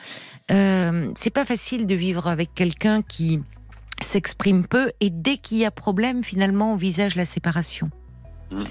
Euh, 0.52 1.12
c'est 1.16 1.30
pas 1.30 1.46
facile 1.46 1.86
de 1.88 1.96
vivre 1.96 2.28
avec 2.28 2.54
quelqu'un 2.54 3.02
qui 3.02 3.40
s'exprime 4.02 4.66
peu 4.66 4.92
et 5.00 5.10
dès 5.10 5.38
qu'il 5.38 5.60
y 5.60 5.66
a 5.66 5.72
problème, 5.72 6.24
finalement, 6.24 6.74
envisage 6.74 7.16
la 7.16 7.26
séparation. 7.26 7.90
Mm. 8.52 8.64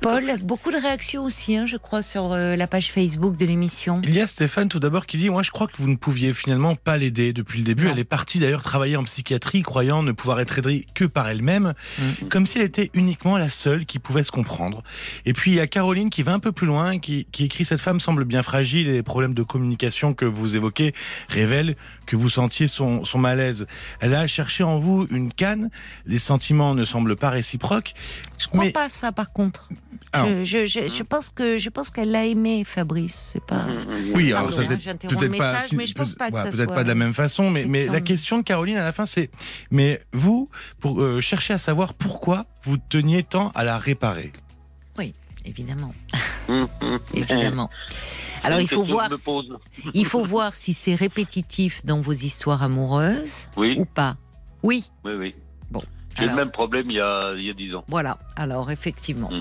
Paul, 0.00 0.32
beaucoup 0.42 0.70
de 0.70 0.76
réactions 0.76 1.24
aussi, 1.24 1.56
hein, 1.56 1.66
je 1.66 1.76
crois, 1.76 2.02
sur 2.02 2.32
euh, 2.32 2.56
la 2.56 2.66
page 2.66 2.92
Facebook 2.92 3.36
de 3.36 3.44
l'émission. 3.44 4.00
Il 4.04 4.14
y 4.14 4.20
a 4.20 4.26
Stéphane 4.26 4.68
tout 4.68 4.78
d'abord 4.78 5.06
qui 5.06 5.16
dit 5.16 5.28
Moi, 5.30 5.42
je 5.42 5.50
crois 5.50 5.66
que 5.66 5.76
vous 5.76 5.88
ne 5.88 5.96
pouviez 5.96 6.32
finalement 6.32 6.76
pas 6.76 6.96
l'aider 6.96 7.32
depuis 7.32 7.58
le 7.58 7.64
début. 7.64 7.84
Non. 7.84 7.92
Elle 7.92 7.98
est 7.98 8.04
partie 8.04 8.38
d'ailleurs 8.38 8.62
travailler 8.62 8.96
en 8.96 9.02
psychiatrie, 9.04 9.62
croyant 9.62 10.02
ne 10.02 10.12
pouvoir 10.12 10.40
être 10.40 10.58
aidée 10.58 10.86
que 10.94 11.04
par 11.04 11.28
elle-même, 11.28 11.74
Mm. 11.98 12.28
comme 12.28 12.46
si 12.46 12.58
elle 12.58 12.64
était 12.64 12.90
uniquement 12.94 13.36
la 13.36 13.48
seule 13.48 13.86
qui 13.86 13.98
pouvait 13.98 14.22
se 14.22 14.30
comprendre. 14.30 14.82
Et 15.26 15.32
puis 15.32 15.50
il 15.52 15.54
y 15.54 15.60
a 15.60 15.66
Caroline 15.66 16.10
qui 16.10 16.22
va 16.22 16.32
un 16.32 16.38
peu 16.38 16.52
plus 16.52 16.66
loin, 16.66 16.98
qui, 16.98 17.26
qui 17.32 17.44
écrit 17.44 17.64
Cette 17.64 17.80
femme 17.80 18.00
semble 18.00 18.24
bien 18.24 18.42
fragile 18.42 18.88
et 18.88 18.92
les 18.92 19.02
problèmes 19.02 19.34
de 19.34 19.42
communication 19.42 20.14
que 20.14 20.24
vous 20.24 20.56
évoquez 20.56 20.94
révèlent 21.28 21.76
que 22.08 22.16
vous 22.16 22.30
sentiez 22.30 22.66
son, 22.66 23.04
son 23.04 23.18
malaise. 23.18 23.66
Elle 24.00 24.14
a 24.14 24.26
cherché 24.26 24.64
en 24.64 24.78
vous 24.78 25.06
une 25.10 25.30
canne, 25.32 25.70
les 26.06 26.16
sentiments 26.18 26.74
ne 26.74 26.84
semblent 26.84 27.16
pas 27.16 27.28
réciproques. 27.30 27.94
Je 28.38 28.48
crois 28.48 28.64
Mais- 28.64 28.72
pas 28.72 28.88
ça, 28.88 29.12
par 29.12 29.32
contre. 29.32 29.68
Alors. 30.14 30.26
je, 30.42 30.64
je, 30.64 30.66
je, 30.66 30.88
je 30.92 31.02
pense 31.02 31.28
que 31.28 31.58
je 31.58 31.68
pense 31.68 31.90
qu'elle 31.90 32.10
l'a 32.10 32.24
aimé, 32.24 32.64
Fabrice. 32.64 33.30
C'est 33.34 33.44
pas. 33.44 33.64
Mhm. 33.66 34.12
Oui, 34.14 34.30
Pardon, 34.30 34.36
alors 34.48 34.52
ça 34.54 34.60
hein, 34.62 34.64
c'est 34.66 34.80
j'interromps 34.80 35.18
peut-être 35.20 35.36
pas, 35.36 36.30
pas 36.30 36.44
peut-être 36.50 36.74
pas 36.74 36.82
de 36.82 36.88
la 36.88 36.94
même 36.94 37.12
façon, 37.12 37.50
mais, 37.50 37.86
la 37.86 38.00
question 38.00 38.38
de 38.38 38.42
Caroline 38.42 38.78
à 38.78 38.84
la 38.84 38.92
fin 38.92 39.04
c'est, 39.04 39.28
mais 39.70 40.00
vous, 40.14 40.48
pour 40.80 41.02
euh, 41.02 41.20
chercher 41.20 41.52
à 41.52 41.58
savoir 41.58 41.92
pourquoi 41.92 42.46
vous 42.64 42.78
teniez 42.78 43.22
tant 43.22 43.50
à 43.54 43.64
la 43.64 43.78
réparer. 43.78 44.32
Évidemment, 45.44 45.94
Mhm. 46.48 46.66
évidemment. 47.14 47.70
Alors 48.44 48.60
il 48.60 48.68
faut 48.68 48.82
voir, 48.82 49.08
il 49.94 50.06
faut 50.06 50.24
voir 50.24 50.54
si 50.54 50.74
c'est 50.74 50.94
répétitif 50.94 51.84
dans 51.84 52.00
vos 52.00 52.12
histoires 52.12 52.62
amoureuses 52.62 53.46
Oui, 53.56 53.76
ou 53.78 53.84
pas. 53.84 54.16
Oui. 54.62 54.90
oui, 55.04 55.12
oui. 55.18 55.34
Bon, 55.70 55.82
J'ai 56.18 56.26
le 56.26 56.34
même 56.34 56.50
problème 56.50 56.90
il 56.90 56.96
y 56.96 57.00
a, 57.00 57.34
il 57.36 57.44
y 57.44 57.50
a 57.50 57.52
10 57.52 57.74
ans. 57.76 57.84
Voilà, 57.88 58.18
alors 58.36 58.70
effectivement. 58.70 59.30
Mm. 59.30 59.36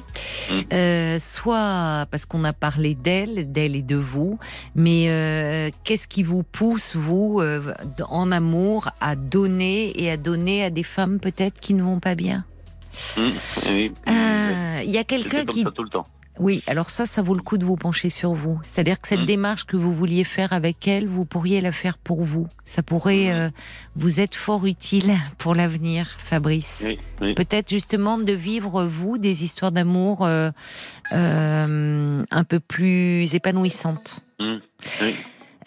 Mm. 0.53 0.63
Euh, 0.73 1.19
soit 1.19 2.05
parce 2.11 2.25
qu'on 2.25 2.43
a 2.43 2.53
parlé 2.53 2.95
d'elle, 2.95 3.51
d'elle 3.51 3.75
et 3.75 3.81
de 3.81 3.95
vous, 3.95 4.39
mais 4.75 5.09
euh, 5.09 5.69
qu'est-ce 5.83 6.07
qui 6.07 6.23
vous 6.23 6.43
pousse, 6.43 6.95
vous, 6.95 7.39
euh, 7.41 7.73
en 8.09 8.31
amour, 8.31 8.89
à 9.01 9.15
donner 9.15 9.91
et 10.01 10.11
à 10.11 10.17
donner 10.17 10.63
à 10.63 10.69
des 10.69 10.83
femmes 10.83 11.19
peut-être 11.19 11.59
qui 11.59 11.73
ne 11.73 11.83
vont 11.83 11.99
pas 11.99 12.15
bien? 12.15 12.45
Euh, 13.17 14.81
Il 14.83 14.91
y 14.91 14.97
a 14.97 15.03
quelqu'un 15.03 15.45
comme 15.45 15.55
qui... 15.55 15.61
ça 15.63 15.71
tout 15.71 15.83
le 15.83 15.89
temps. 15.89 16.05
Oui, 16.39 16.63
alors 16.67 16.89
ça, 16.89 17.05
ça 17.05 17.21
vaut 17.21 17.33
le 17.33 17.41
coup 17.41 17.57
de 17.57 17.65
vous 17.65 17.75
pencher 17.75 18.09
sur 18.09 18.33
vous. 18.33 18.59
C'est-à-dire 18.63 19.01
que 19.01 19.07
cette 19.07 19.21
Mm. 19.21 19.25
démarche 19.25 19.65
que 19.65 19.75
vous 19.77 19.93
vouliez 19.93 20.23
faire 20.23 20.53
avec 20.53 20.87
elle, 20.87 21.07
vous 21.07 21.25
pourriez 21.25 21.61
la 21.61 21.71
faire 21.71 21.97
pour 21.97 22.23
vous. 22.23 22.47
Ça 22.63 22.83
pourrait 22.83 23.29
Mm. 23.29 23.35
euh, 23.35 23.49
vous 23.95 24.19
être 24.19 24.35
fort 24.35 24.65
utile 24.65 25.13
pour 25.39 25.55
l'avenir, 25.55 26.07
Fabrice. 26.19 26.81
Oui, 26.85 26.99
oui. 27.21 27.33
Peut-être 27.33 27.69
justement 27.69 28.17
de 28.17 28.31
vivre, 28.33 28.85
vous, 28.85 29.17
des 29.17 29.43
histoires 29.43 29.71
d'amour 29.71 30.25
euh, 30.25 30.51
euh, 31.13 32.23
un 32.29 32.43
peu 32.43 32.59
plus 32.59 33.33
épanouissantes. 33.33 34.19
Mhm. 34.39 34.61
Oui. 35.01 35.15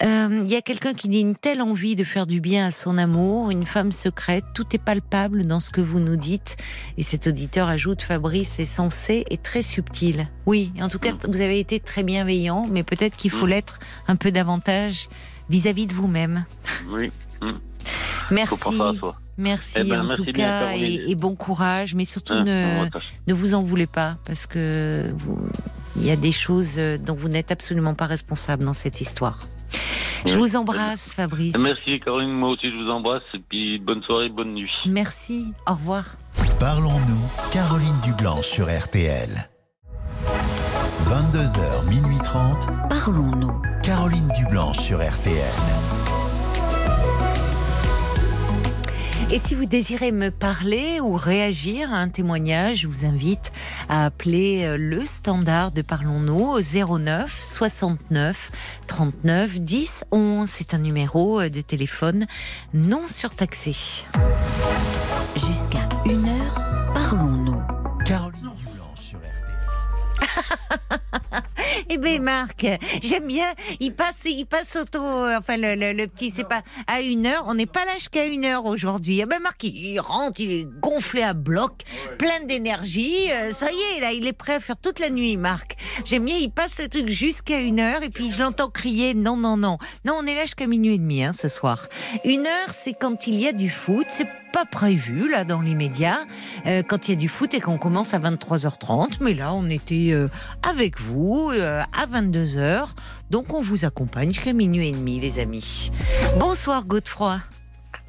Euh, 0.03 0.41
Il 0.45 0.51
y 0.51 0.57
a 0.57 0.63
quelqu'un 0.63 0.95
qui 0.95 1.09
dit 1.09 1.21
une 1.21 1.35
telle 1.37 1.61
envie 1.61 1.95
de 1.97 2.05
faire 2.05 2.27
du 2.27 2.41
bien 2.41 2.67
à 2.67 2.71
son 2.71 2.97
amour, 2.99 3.51
une 3.51 3.67
femme 3.67 3.93
secrète, 3.93 4.45
tout 4.55 4.65
est 4.73 4.79
palpable 4.79 5.45
dans 5.45 5.61
ce 5.61 5.71
que 5.71 5.81
vous 5.83 6.01
nous 6.01 6.17
dites. 6.17 6.57
Et 6.97 7.03
cet 7.03 7.27
auditeur 7.27 7.69
ajoute, 7.69 8.01
Fabrice 8.03 8.59
est 8.59 8.65
sensé 8.67 9.25
et 9.31 9.37
très 9.37 9.63
subtil. 9.63 10.29
Oui, 10.47 10.73
en 10.81 10.89
tout 10.89 10.99
cas, 10.99 11.13
Mm. 11.13 11.19
vous 11.31 11.41
avez 11.41 11.59
été 11.61 11.81
très 11.81 12.03
bienveillant, 12.03 12.65
mais 12.71 12.83
peut-être 12.83 13.17
qu'il 13.17 13.31
faut 13.31 13.47
Mm. 13.47 13.51
l'être 13.51 13.79
un 14.09 14.17
peu 14.17 14.31
davantage 14.31 15.09
vis-à-vis 15.51 15.87
de 15.87 15.93
vous-même. 15.93 16.45
Oui. 16.89 17.13
Faut 18.21 18.35
Merci. 18.35 19.01
Merci 19.39 19.79
Eh 19.81 19.85
ben, 19.85 20.01
en 20.03 20.05
merci 20.05 20.23
tout 20.25 20.33
cas 20.33 20.73
et, 20.77 21.11
et 21.11 21.15
bon 21.15 21.35
courage, 21.35 21.95
mais 21.95 22.05
surtout 22.05 22.35
Hein, 22.35 22.45
ne, 22.45 22.85
ne 23.27 23.35
vous 23.35 23.55
en 23.55 23.63
voulez 23.63 23.87
pas 23.87 24.17
parce 24.27 24.47
que 24.47 25.11
vous, 25.17 25.39
il 25.97 26.05
y 26.05 26.11
a 26.11 26.17
des 26.17 26.31
choses 26.31 26.75
euh, 26.79 26.97
dont 26.99 27.15
vous 27.15 27.29
n'êtes 27.29 27.51
absolument 27.51 27.95
pas 27.95 28.07
responsable 28.07 28.65
dans 28.65 28.75
cette 28.75 29.01
histoire. 29.01 29.41
Je 30.27 30.37
vous 30.37 30.57
embrasse, 30.57 31.14
Fabrice. 31.14 31.57
Merci 31.59 32.01
Caroline, 32.01 32.33
moi 32.33 32.51
aussi 32.51 32.71
je 32.71 32.77
vous 32.77 32.91
embrasse 32.91 33.23
et 33.35 33.39
puis 33.39 33.79
bonne 33.79 34.03
soirée, 34.03 34.29
bonne 34.29 34.55
nuit. 34.55 34.73
Merci. 34.87 35.47
Au 35.66 35.73
revoir. 35.73 36.05
Parlons-nous, 36.59 37.51
Caroline 37.53 37.99
Dublanche 38.03 38.47
sur 38.47 38.66
RTL. 38.66 39.49
22h, 41.09 41.89
minuit 41.89 42.18
30, 42.25 42.68
Parlons-nous. 42.89 43.62
Caroline 43.83 44.29
Dublanche 44.39 44.79
sur 44.79 44.99
RTL. 44.99 46.00
Et 49.33 49.39
si 49.39 49.55
vous 49.55 49.64
désirez 49.64 50.11
me 50.11 50.33
parler 50.33 50.99
ou 50.99 51.14
réagir 51.14 51.95
à 51.95 51.99
un 51.99 52.09
témoignage, 52.09 52.78
je 52.78 52.89
vous 52.89 53.05
invite 53.05 53.53
à 53.89 54.07
appeler 54.07 54.64
euh, 54.64 54.76
le 54.76 55.05
standard 55.05 55.70
de 55.70 55.83
Parlons-nous 55.83 56.49
au 56.49 56.61
09 56.61 57.39
69 57.41 58.51
39 58.89 59.61
10 59.61 60.05
11. 60.11 60.49
C'est 60.49 60.74
un 60.74 60.78
numéro 60.78 61.41
euh, 61.41 61.49
de 61.49 61.61
téléphone 61.61 62.26
non 62.74 63.07
surtaxé. 63.07 63.76
Jusqu'à 65.37 65.89
une 66.07 66.28
heure, 66.28 66.93
parlons-nous. 66.93 67.62
Caroline 68.05 68.51
Dublanche 68.57 68.99
sur 68.99 69.20
RTL. 69.20 70.24
Eh 71.93 71.99
ben 71.99 72.22
Marc, 72.22 72.64
j'aime 73.03 73.26
bien. 73.26 73.47
Il 73.80 73.93
passe, 73.93 74.24
il 74.24 74.47
passe 74.47 74.76
auto. 74.76 75.01
Enfin 75.01 75.57
le, 75.57 75.74
le, 75.74 75.93
le 75.93 76.07
petit, 76.07 76.30
c'est 76.30 76.45
pas 76.45 76.62
à 76.86 77.01
une 77.01 77.26
heure. 77.26 77.43
On 77.47 77.55
n'est 77.55 77.66
pas 77.66 77.84
là 77.84 77.95
jusqu'à 77.95 78.24
une 78.26 78.45
heure 78.45 78.64
aujourd'hui. 78.64 79.18
Eh 79.20 79.26
ben 79.26 79.41
Marc, 79.41 79.64
il, 79.64 79.74
il 79.74 79.99
rentre, 79.99 80.38
il 80.38 80.53
est 80.53 80.68
gonflé 80.80 81.22
à 81.22 81.34
bloc, 81.34 81.82
plein 82.16 82.45
d'énergie. 82.47 83.32
Euh, 83.32 83.51
ça 83.51 83.66
y 83.72 83.97
est, 83.97 84.01
là, 84.01 84.12
il 84.12 84.24
est 84.28 84.32
prêt 84.32 84.55
à 84.55 84.61
faire 84.61 84.76
toute 84.76 85.01
la 85.01 85.11
nuit, 85.11 85.36
Marc. 85.36 85.76
J'aime 86.05 86.26
bien. 86.26 86.36
Il 86.36 86.53
passe 86.53 86.78
le 86.78 86.86
truc 86.86 87.09
jusqu'à 87.09 87.59
une 87.59 87.80
heure 87.80 88.05
et 88.05 88.11
puis 88.11 88.30
je 88.30 88.41
l'entends 88.41 88.70
crier 88.70 89.14
non, 89.14 89.36
non, 89.36 89.57
non, 89.57 89.78
non. 90.05 90.14
On 90.20 90.26
est 90.26 90.34
là 90.36 90.43
jusqu'à 90.43 90.68
minuit 90.68 90.95
et 90.95 90.99
demi 90.99 91.24
hein, 91.24 91.32
ce 91.32 91.49
soir. 91.49 91.88
Une 92.24 92.47
heure, 92.47 92.72
c'est 92.72 92.95
quand 92.95 93.26
il 93.26 93.34
y 93.34 93.49
a 93.49 93.53
du 93.53 93.68
foot. 93.68 94.07
C'est 94.11 94.28
pas 94.51 94.64
prévu 94.64 95.30
là 95.30 95.45
dans 95.45 95.61
l'immédiat 95.61 96.18
euh, 96.66 96.82
quand 96.82 97.09
il 97.09 97.12
y 97.12 97.14
a 97.14 97.16
du 97.16 97.28
foot 97.28 97.55
et 97.55 97.61
qu'on 97.61 97.78
commence 97.78 98.14
à 98.14 98.18
23h30 98.18 99.18
mais 99.20 99.34
là 99.34 99.53
on 99.55 99.68
était 99.68 100.11
euh, 100.11 100.28
avec 100.68 101.01
vous 101.01 101.51
euh, 101.53 101.80
à 101.93 102.07
22h 102.07 102.89
donc 103.31 103.53
on 103.55 103.62
vous 103.62 103.85
accompagne 103.85 104.31
jusqu'à 104.31 104.53
minuit 104.53 104.89
et 104.89 104.93
demi 104.93 105.20
les 105.20 105.39
amis 105.39 105.91
bonsoir 106.39 106.85
Godefroy 106.85 107.39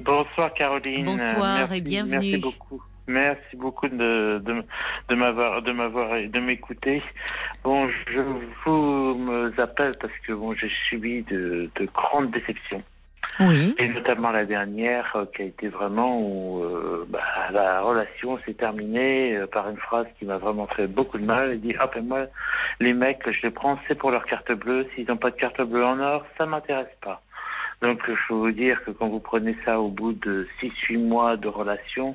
Bonsoir 0.00 0.52
Caroline. 0.54 1.04
Bonsoir 1.04 1.58
Merci- 1.58 1.76
et 1.76 1.80
bienvenue. 1.80 2.16
Merci 2.16 2.36
beaucoup. 2.38 2.82
Merci 3.06 3.56
beaucoup 3.56 3.86
de, 3.88 4.42
de, 4.44 4.64
de 5.08 5.14
m'avoir 5.14 5.62
de 5.62 5.70
m'avoir 5.72 6.08
de 6.28 6.40
m'écouter. 6.40 7.02
Bon, 7.62 7.88
je 8.12 8.20
vous 8.64 9.14
me 9.16 9.60
appelle 9.60 9.92
parce 10.00 10.12
que 10.26 10.32
bon, 10.32 10.54
j'ai 10.54 10.70
subi 10.88 11.22
de, 11.22 11.70
de 11.78 11.88
grandes 11.94 12.32
déceptions 12.32 12.82
et 13.78 13.88
notamment 13.88 14.30
la 14.30 14.44
dernière 14.44 15.10
euh, 15.16 15.24
qui 15.34 15.42
a 15.42 15.44
été 15.46 15.68
vraiment 15.68 16.20
où 16.20 16.62
euh, 16.62 17.06
bah, 17.08 17.20
la 17.52 17.80
relation 17.80 18.38
s'est 18.44 18.54
terminée 18.54 19.36
euh, 19.36 19.46
par 19.46 19.68
une 19.70 19.78
phrase 19.78 20.06
qui 20.18 20.26
m'a 20.26 20.38
vraiment 20.38 20.66
fait 20.66 20.86
beaucoup 20.86 21.18
de 21.18 21.24
mal. 21.24 21.54
Il 21.54 21.60
dit 21.60 21.74
ah 21.78 21.90
ben 21.92 22.04
moi 22.06 22.26
les 22.80 22.92
mecs 22.92 23.22
je 23.28 23.42
les 23.42 23.50
prends 23.50 23.78
c'est 23.88 23.94
pour 23.94 24.10
leur 24.10 24.26
carte 24.26 24.52
bleue. 24.52 24.86
S'ils 24.94 25.08
n'ont 25.08 25.16
pas 25.16 25.30
de 25.30 25.36
carte 25.36 25.60
bleue 25.62 25.84
en 25.84 25.98
or 25.98 26.24
ça 26.36 26.46
m'intéresse 26.46 26.94
pas. 27.00 27.22
Donc 27.82 28.00
je 28.06 28.28
peux 28.28 28.34
vous 28.34 28.52
dire 28.52 28.82
que 28.84 28.92
quand 28.92 29.08
vous 29.08 29.18
prenez 29.18 29.56
ça 29.64 29.80
au 29.80 29.88
bout 29.88 30.12
de 30.12 30.46
6-8 30.62 30.98
mois 30.98 31.36
de 31.36 31.48
relation, 31.48 32.14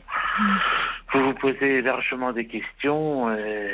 vous 1.11 1.23
vous 1.25 1.33
posez 1.33 1.81
largement 1.81 2.31
des 2.31 2.47
questions. 2.47 3.29
Et 3.35 3.69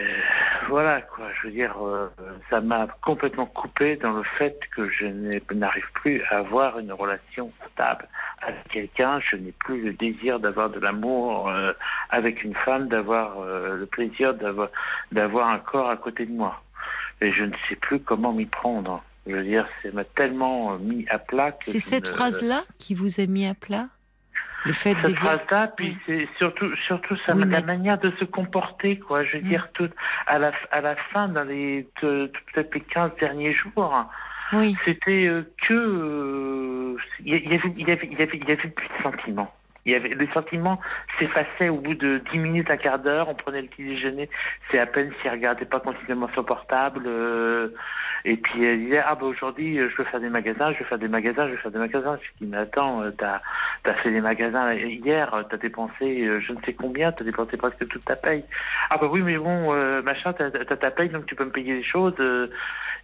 voilà 0.69 1.01
quoi, 1.01 1.25
je 1.35 1.47
veux 1.47 1.53
dire, 1.53 1.75
euh, 1.85 2.09
ça 2.49 2.61
m'a 2.61 2.87
complètement 3.03 3.45
coupé 3.45 3.95
dans 3.97 4.13
le 4.13 4.23
fait 4.39 4.59
que 4.75 4.89
je 4.89 5.05
n'arrive 5.53 5.85
plus 5.93 6.23
à 6.31 6.37
avoir 6.37 6.79
une 6.79 6.91
relation 6.91 7.51
stable 7.71 8.07
avec 8.41 8.67
quelqu'un. 8.69 9.19
Je 9.19 9.35
n'ai 9.35 9.51
plus 9.51 9.83
le 9.83 9.93
désir 9.93 10.39
d'avoir 10.39 10.71
de 10.71 10.79
l'amour 10.79 11.49
euh, 11.49 11.73
avec 12.09 12.43
une 12.43 12.55
femme, 12.55 12.87
d'avoir 12.87 13.39
euh, 13.39 13.77
le 13.77 13.85
plaisir 13.85 14.33
d'avoir 14.33 15.47
un 15.47 15.59
corps 15.59 15.91
à 15.91 15.97
côté 15.97 16.25
de 16.25 16.31
moi. 16.31 16.59
Et 17.21 17.31
je 17.31 17.43
ne 17.43 17.53
sais 17.69 17.75
plus 17.75 17.99
comment 17.99 18.33
m'y 18.33 18.47
prendre. 18.47 19.03
Je 19.27 19.31
veux 19.35 19.43
dire, 19.43 19.67
ça 19.81 19.89
m'a 19.93 20.03
tellement 20.03 20.73
euh, 20.73 20.77
mis 20.79 21.05
à 21.09 21.17
plat 21.19 21.51
que 21.51 21.57
c'est 21.65 21.79
cette 21.79 22.07
ne- 22.09 22.13
phrase 22.15 22.41
là 22.41 22.63
qui 22.77 22.93
vous 22.93 23.19
a 23.21 23.25
mis 23.25 23.45
à 23.47 23.53
plat? 23.53 23.87
Le 24.65 24.71
fait 24.73 24.93
de 24.95 25.01
cette 25.01 25.07
dire 25.11 25.19
phrase-là, 25.19 25.67
puis 25.75 25.87
Oui. 25.87 25.97
c'est 26.05 26.29
surtout, 26.37 26.73
surtout 26.87 27.17
ça, 27.25 27.35
Oui, 27.35 27.43
la 27.49 27.61
manière 27.63 27.97
de 27.99 28.11
se 28.19 28.23
comporter, 28.23 28.97
quoi. 28.97 29.23
Je 29.25 29.37
veux 29.37 29.43
Mm. 29.43 29.47
dire, 29.47 29.67
tout, 29.73 29.89
à 30.25 30.39
la, 30.39 30.53
à 30.71 30.79
la 30.79 30.95
fin, 31.11 31.27
dans 31.27 31.43
les, 31.43 31.85
peut-être 31.99 32.73
les 32.73 32.79
15 32.81 33.11
derniers 33.19 33.53
jours, 33.53 33.93
c'était 34.85 35.25
euh, 35.27 35.43
que, 35.67 35.73
euh, 35.73 36.97
il 37.25 37.33
y, 37.33 37.55
avait, 37.55 37.73
il 37.75 37.87
y 37.87 37.91
avait, 37.91 38.07
il 38.09 38.17
y 38.17 38.21
avait, 38.21 38.37
il 38.37 38.47
y 38.47 38.51
avait 38.51 38.69
plus 38.69 38.87
de 38.87 39.03
sentiments. 39.03 39.53
Il 39.85 39.91
y 39.91 39.95
avait, 39.95 40.09
les 40.15 40.27
sentiments 40.33 40.79
s'effaçaient 41.19 41.67
au 41.67 41.75
bout 41.77 41.93
de 41.95 42.21
10 42.31 42.39
minutes, 42.39 42.69
un 42.71 42.77
quart 42.77 42.99
d'heure, 42.99 43.27
on 43.27 43.35
prenait 43.35 43.61
le 43.61 43.67
petit 43.67 43.83
déjeuner, 43.83 44.29
c'est 44.71 44.79
à 44.79 44.85
peine 44.85 45.11
s'il 45.21 45.29
regardait 45.29 45.65
pas 45.65 45.81
continuellement 45.81 46.29
son 46.33 46.43
portable, 46.43 47.03
euh, 47.05 47.67
et 48.23 48.37
puis 48.37 48.63
elle 48.63 48.79
disait, 48.85 49.03
ah 49.05 49.15
bah 49.15 49.25
aujourd'hui, 49.25 49.77
euh, 49.77 49.89
je 49.89 49.97
veux 49.97 50.05
faire 50.05 50.21
des 50.21 50.29
magasins, 50.29 50.71
je 50.71 50.79
veux 50.79 50.85
faire 50.85 50.99
des 50.99 51.09
magasins, 51.09 51.47
je 51.47 51.51
veux 51.51 51.57
faire 51.57 51.71
des 51.71 51.79
magasins. 51.79 52.17
Je 52.21 52.45
dis, 52.45 52.49
mais 52.49 52.57
attends, 52.57 53.01
euh, 53.01 53.11
t'as, 53.11 53.41
t'as 53.83 53.95
fait 53.95 54.11
des 54.11 54.21
magasins 54.21 54.73
hier, 54.73 55.43
t'as 55.49 55.57
dépensé 55.57 56.29
je 56.39 56.53
ne 56.53 56.61
sais 56.61 56.73
combien, 56.73 57.11
t'as 57.11 57.25
dépensé 57.25 57.57
presque 57.57 57.85
toute 57.89 58.05
ta 58.05 58.15
paye. 58.15 58.45
Ah 58.89 58.97
bah 58.97 59.09
oui, 59.11 59.21
mais 59.21 59.37
bon, 59.37 59.73
euh, 59.73 60.01
machin, 60.01 60.31
t'as, 60.31 60.49
ta 60.49 60.91
paye, 60.91 61.09
donc 61.09 61.25
tu 61.25 61.35
peux 61.35 61.43
me 61.45 61.51
payer 61.51 61.75
des 61.75 61.83
choses, 61.83 62.15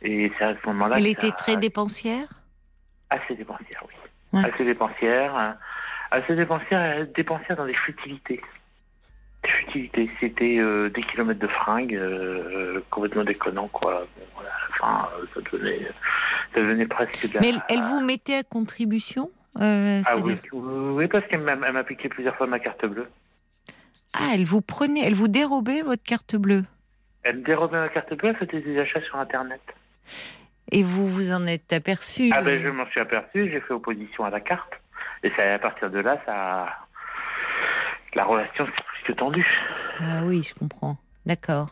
et 0.01 0.31
c'est 0.37 0.45
à 0.45 0.53
ce 0.55 0.67
moment-là 0.67 0.95
elle 0.97 1.07
était 1.07 1.27
ça- 1.27 1.33
très 1.33 1.57
dépensière? 1.57 2.27
Assez 3.09 3.35
dépensière, 3.35 3.83
oui. 3.85 3.95
Ouais. 4.31 4.47
Assez 4.47 4.63
dépensière. 4.63 5.57
Dépensière, 6.29 6.99
euh, 6.99 7.05
dépensière 7.15 7.57
dans 7.57 7.65
des 7.65 7.73
futilités. 7.73 8.41
Des 9.43 9.49
futilités. 9.49 10.09
C'était 10.19 10.57
euh, 10.59 10.89
des 10.89 11.03
kilomètres 11.03 11.39
de 11.39 11.47
fringues, 11.47 11.95
euh, 11.95 12.77
euh, 12.77 12.83
complètement 12.89 13.23
déconnant, 13.23 13.67
quoi. 13.67 14.05
Bon, 14.17 14.25
voilà, 14.35 14.49
à 14.49 14.69
la 14.69 14.75
fin, 14.75 15.09
euh, 15.17 15.25
ça 15.33 15.41
devenait, 15.51 15.87
ça 16.53 16.59
devenait 16.59 16.87
presque 16.87 17.27
de 17.27 17.33
la... 17.35 17.41
mais 17.41 17.49
elle, 17.49 17.61
elle 17.69 17.81
vous 17.81 18.01
mettait 18.01 18.35
à 18.35 18.43
contribution 18.43 19.29
euh, 19.61 20.01
Ah 20.05 20.17
oui, 20.17 20.35
oui, 20.51 20.61
oui, 20.93 21.07
parce 21.07 21.25
qu'elle 21.27 21.41
m'a, 21.41 21.83
piqué 21.83 22.09
plusieurs 22.09 22.35
fois 22.35 22.47
ma 22.47 22.59
carte 22.59 22.85
bleue. 22.85 23.07
ah 24.13 24.31
elle 24.33 24.45
vous 24.45 24.61
prenait 24.61 25.01
elle 25.01 25.15
vous 25.15 25.27
dérobait 25.27 25.81
votre 25.81 26.03
carte 26.03 26.35
bleue 26.35 26.63
Elle 27.23 27.37
me 27.37 27.43
dérobait 27.43 27.79
ma 27.79 27.89
carte 27.89 28.13
bleue, 28.13 28.29
elle 28.29 28.47
faisait 28.47 28.61
des 28.61 28.79
achats 28.79 29.01
sur 29.01 29.15
Internet. 29.17 29.61
et 30.71 30.83
vous 30.83 31.07
vous 31.07 31.31
en 31.31 31.45
êtes 31.47 31.73
aperçu 31.73 32.29
Ah 32.33 32.41
ben, 32.41 32.61
je 32.61 32.69
m'en 32.69 32.85
suis 32.87 32.99
aperçu, 32.99 33.49
j'ai 33.49 33.59
fait 33.61 33.73
opposition 33.73 34.23
à 34.23 34.29
la 34.29 34.39
carte. 34.39 34.73
Et 35.23 35.31
c'est 35.35 35.51
à 35.53 35.59
partir 35.59 35.89
de 35.89 35.99
là, 35.99 36.17
ça... 36.25 36.67
La 38.15 38.23
relation 38.25 38.65
s'est 38.65 38.71
plus 38.71 39.03
que 39.05 39.11
tendue. 39.13 39.47
Ah 40.01 40.21
oui, 40.23 40.41
je 40.41 40.53
comprends. 40.55 40.97
D'accord. 41.25 41.69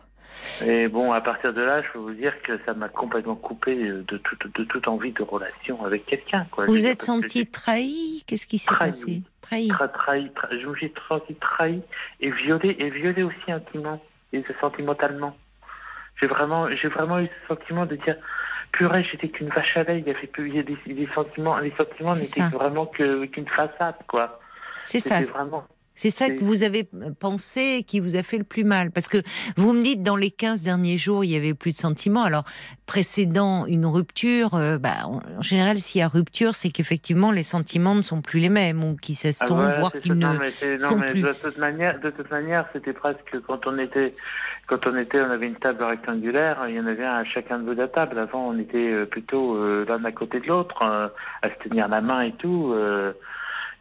Et 0.63 0.87
bon, 0.87 1.11
à 1.13 1.21
partir 1.21 1.51
de 1.51 1.61
là, 1.61 1.81
je 1.81 1.87
peux 1.93 1.99
vous 1.99 2.13
dire 2.13 2.33
que 2.43 2.59
ça 2.65 2.73
m'a 2.75 2.89
complètement 2.89 3.35
coupé 3.35 3.75
de 3.75 4.17
toute, 4.17 4.55
de 4.55 4.63
toute 4.65 4.87
envie 4.87 5.11
de 5.13 5.23
relation 5.23 5.83
avec 5.83 6.05
quelqu'un. 6.05 6.45
quoi. 6.51 6.65
Vous 6.67 6.85
êtes 6.85 6.99
que 6.99 7.05
senti 7.05 7.47
trahi? 7.47 8.23
Qu'est-ce 8.27 8.45
qui 8.45 8.59
s'est 8.59 8.67
Trahi. 8.71 8.89
passé? 8.89 9.21
Trahi. 9.41 9.67
tra- 9.69 9.91
trahi, 9.91 10.27
tra- 10.35 10.61
je 10.61 10.67
me 10.67 10.75
suis 10.75 10.93
senti 11.07 11.33
trahi 11.35 11.81
et 12.19 12.29
violé, 12.29 12.75
et 12.77 12.89
violé 12.91 13.23
aussi 13.23 13.51
intimement, 13.51 13.99
et 14.31 14.43
sentimentalement. 14.61 15.35
J'ai 16.21 16.27
vraiment, 16.27 16.67
j'ai 16.69 16.87
vraiment 16.89 17.19
eu 17.19 17.27
ce 17.27 17.55
sentiment 17.55 17.87
de 17.87 17.95
dire, 17.95 18.15
purée, 18.71 19.03
j'étais 19.03 19.29
qu'une 19.29 19.49
vache 19.49 19.77
à 19.77 19.83
lait, 19.83 19.99
il 19.99 20.07
y 20.07 20.11
avait 20.11 20.27
plus, 20.27 20.49
il 20.49 20.55
y 20.55 20.59
a 20.59 20.63
des, 20.63 20.77
des 20.85 21.09
sentiments, 21.13 21.57
les 21.59 21.73
sentiments 21.77 22.15
n'étaient 22.15 22.41
vraiment 22.55 22.85
que, 22.85 23.25
qu'une 23.25 23.47
façade, 23.47 23.95
quoi. 24.07 24.39
C'est 24.83 24.99
ça. 24.99 25.19
C'était 25.19 25.31
vraiment, 25.31 25.65
C'est 25.97 26.11
ça 26.11 26.29
que 26.29 26.43
vous 26.43 26.61
avez 26.61 26.87
pensé 27.19 27.83
qui 27.87 27.99
vous 27.99 28.15
a 28.15 28.21
fait 28.23 28.37
le 28.37 28.43
plus 28.43 28.63
mal. 28.63 28.91
Parce 28.91 29.07
que 29.07 29.17
vous 29.57 29.73
me 29.73 29.81
dites, 29.81 30.03
dans 30.03 30.15
les 30.15 30.29
15 30.29 30.61
derniers 30.61 30.97
jours, 30.97 31.25
il 31.25 31.31
y 31.31 31.35
avait 31.35 31.55
plus 31.55 31.71
de 31.73 31.77
sentiments. 31.77 32.23
Alors, 32.23 32.43
précédant 32.85 33.65
une 33.65 33.85
rupture, 33.85 34.53
euh, 34.53 34.77
bah, 34.77 35.07
en 35.07 35.41
général, 35.41 35.79
s'il 35.79 35.99
y 35.99 36.03
a 36.03 36.07
rupture, 36.07 36.53
c'est 36.55 36.69
qu'effectivement, 36.69 37.31
les 37.31 37.41
sentiments 37.43 37.95
ne 37.95 38.03
sont 38.03 38.21
plus 38.21 38.39
les 38.39 38.49
mêmes 38.49 38.83
ou 38.83 38.95
qu'ils 38.95 39.15
Ah 39.15 39.21
s'estompent, 39.21 39.59
ouais, 39.59 39.79
voire 39.79 39.91
qu'ils 39.91 40.13
ne... 40.13 40.25
Non, 40.25 40.33
mais, 40.39 40.51
c'est- 40.51 40.77
non, 40.77 40.89
sont 40.89 40.97
mais 40.97 41.07
plus. 41.07 41.21
de 41.23 41.33
toute 41.33 41.57
manière, 41.57 41.99
de 41.99 42.09
toute 42.11 42.29
manière, 42.29 42.65
c'était 42.73 42.93
presque 42.93 43.35
quand 43.47 43.65
on 43.65 43.77
était, 43.79 44.13
quand 44.67 44.85
on 44.85 44.95
était, 44.97 45.19
on 45.19 45.31
avait 45.31 45.47
une 45.47 45.55
table 45.55 45.83
rectangulaire, 45.83 46.63
il 46.69 46.75
y 46.75 46.79
en 46.79 46.85
avait 46.85 47.05
un 47.05 47.15
à 47.15 47.23
chacun 47.25 47.57
de 47.57 47.63
bout 47.63 47.73
de 47.73 47.81
la 47.81 47.87
table. 47.87 48.19
Avant, 48.19 48.47
on 48.49 48.59
était 48.59 48.77
euh, 48.77 49.05
plutôt 49.05 49.55
euh, 49.55 49.83
l'un 49.87 50.03
à 50.05 50.11
côté 50.11 50.39
de 50.39 50.47
l'autre, 50.47 50.81
euh, 50.83 51.07
à 51.41 51.49
se 51.49 51.67
tenir 51.67 51.87
la 51.87 52.01
main 52.01 52.21
et 52.21 52.33
tout. 52.33 52.73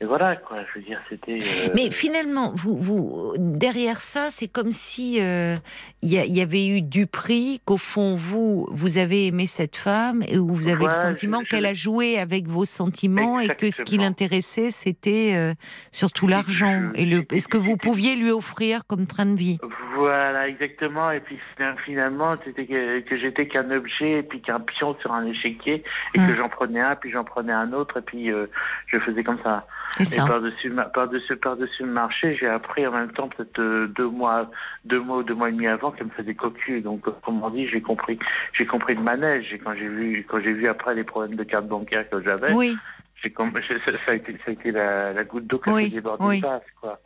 Euh, 0.01 0.05
et 0.05 0.07
voilà, 0.07 0.37
quoi. 0.37 0.59
Je 0.75 0.79
veux 0.79 0.85
dire, 0.85 1.01
c'était. 1.09 1.39
euh, 1.41 1.73
Mais 1.75 1.91
finalement, 1.91 2.53
vous, 2.55 2.77
vous, 2.77 3.35
derrière 3.39 4.01
ça, 4.01 4.29
c'est 4.31 4.49
comme 4.49 4.73
si 4.73 5.21
euh, 5.21 5.57
il 6.03 6.13
y, 6.13 6.19
a- 6.19 6.25
il 6.25 6.37
y 6.37 6.41
avait 6.41 6.67
eu 6.67 6.83
du 6.83 7.07
prix, 7.07 7.61
qu'au 7.65 7.79
fond, 7.79 8.15
vous, 8.17 8.67
vous 8.71 8.99
avez 8.99 9.27
aimé 9.27 9.47
cette 9.47 9.77
femme 9.77 10.23
et 10.29 10.39
où 10.39 10.55
vous 10.55 10.69
avez 10.69 10.85
le 10.85 10.91
sentiment 10.93 11.41
je- 11.43 11.49
qu'elle 11.49 11.67
a 11.67 11.75
joué 11.75 12.19
avec 12.19 12.47
vos 12.47 12.65
sentiments 12.65 13.41
et 13.41 13.49
que 13.49 13.71
ce 13.71 13.83
qui 13.83 13.97
l'intéressait, 13.97 14.71
c'était 14.71 15.33
euh, 15.35 15.55
surtout 15.93 16.27
l'argent 16.27 16.91
et 16.95 17.07
le, 17.07 17.25
et 17.33 17.41
ce 17.41 17.49
que 17.49 17.57
vous 17.57 17.77
pouviez 17.77 18.17
lui 18.17 18.31
offrir 18.31 18.87
comme 18.87 19.07
train 19.07 19.27
de 19.27 19.37
vie. 19.37 19.59
Voilà, 19.97 20.47
exactement. 20.49 21.11
Et 21.11 21.21
puis 21.21 21.39
finalement, 21.85 22.37
c'était 22.45 22.67
que, 22.67 23.01
que 23.01 23.17
j'étais 23.17 23.49
qu'un 23.49 23.71
objet 23.71 24.19
et 24.19 24.23
puis 24.23 24.43
qu'un 24.43 24.61
pion 24.61 24.95
sur 25.01 25.13
un 25.13 25.25
échiquier 25.27 25.83
et 26.15 26.19
que 26.19 26.35
j'en 26.35 26.49
prenais 26.51 26.81
un, 26.81 26.95
puis 26.97 27.11
j'en 27.11 27.25
prenais 27.25 27.53
un 27.53 27.73
autre 27.73 27.99
et 27.99 28.03
puis 28.03 28.31
euh, 28.31 28.47
je 28.89 28.99
faisais 28.99 29.25
comme 29.25 29.39
ça. 29.43 29.67
C'est 29.99 30.03
Et 30.17 30.19
ça. 30.19 30.27
par-dessus, 30.27 30.71
par-dessus, 30.93 31.37
par-dessus 31.37 31.83
le 31.85 31.93
marché, 31.93 32.37
j'ai 32.37 32.47
appris 32.47 32.87
en 32.87 32.93
même 32.93 33.11
temps, 33.13 33.29
peut-être 33.29 33.59
euh, 33.59 33.87
deux 33.89 34.09
mois, 34.09 34.51
deux 34.85 35.01
mois 35.01 35.19
ou 35.19 35.23
deux 35.23 35.35
mois 35.35 35.49
et 35.49 35.53
demi 35.53 35.67
avant, 35.67 35.91
qu'elle 35.91 36.09
me 36.09 36.13
faisait 36.13 36.35
cocu. 36.35 36.83
Donc, 36.83 37.03
comme 37.23 37.43
on 37.43 37.49
dit, 37.51 37.67
j'ai 37.67 37.81
compris, 37.81 38.19
j'ai 38.53 38.67
compris 38.67 38.95
le 38.95 39.01
manège. 39.03 39.53
Et 39.55 39.59
quand 39.59 39.75
j'ai 39.75 39.89
vu, 39.89 40.27
quand 40.29 40.41
j'ai 40.41 40.53
vu 40.53 40.69
après 40.69 40.95
les 40.95 41.05
problèmes 41.05 41.37
de 41.37 41.45
carte 41.45 41.67
bancaire 41.67 42.09
que 42.11 42.23
j'avais, 42.23 42.53
Oui. 42.53 42.77
j'ai 43.23 43.31
ça, 43.85 43.93
ça 44.05 44.13
a 44.13 44.15
été, 44.15 44.33
ça 44.45 44.49
a 44.49 44.51
été 44.51 44.71
la, 44.71 45.15
la 45.15 45.25
goutte 45.25 45.47
d'eau 45.47 45.59
qui 45.59 45.71
Oui, 45.71 45.83
a 45.83 45.85
fait 45.87 45.95
déborder 45.95 46.25
oui. 46.27 46.41
le 46.43 46.47
vase, 46.49 46.63
quoi. 46.81 47.01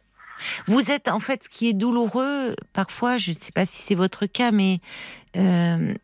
Vous 0.66 0.90
êtes, 0.90 1.08
en 1.08 1.20
fait, 1.20 1.44
ce 1.44 1.48
qui 1.48 1.68
est 1.68 1.72
douloureux, 1.72 2.54
parfois, 2.72 3.16
je 3.16 3.30
ne 3.30 3.36
sais 3.36 3.52
pas 3.52 3.66
si 3.66 3.82
c'est 3.82 3.94
votre 3.94 4.26
cas, 4.26 4.50
mais 4.50 4.78
euh, 5.36 5.94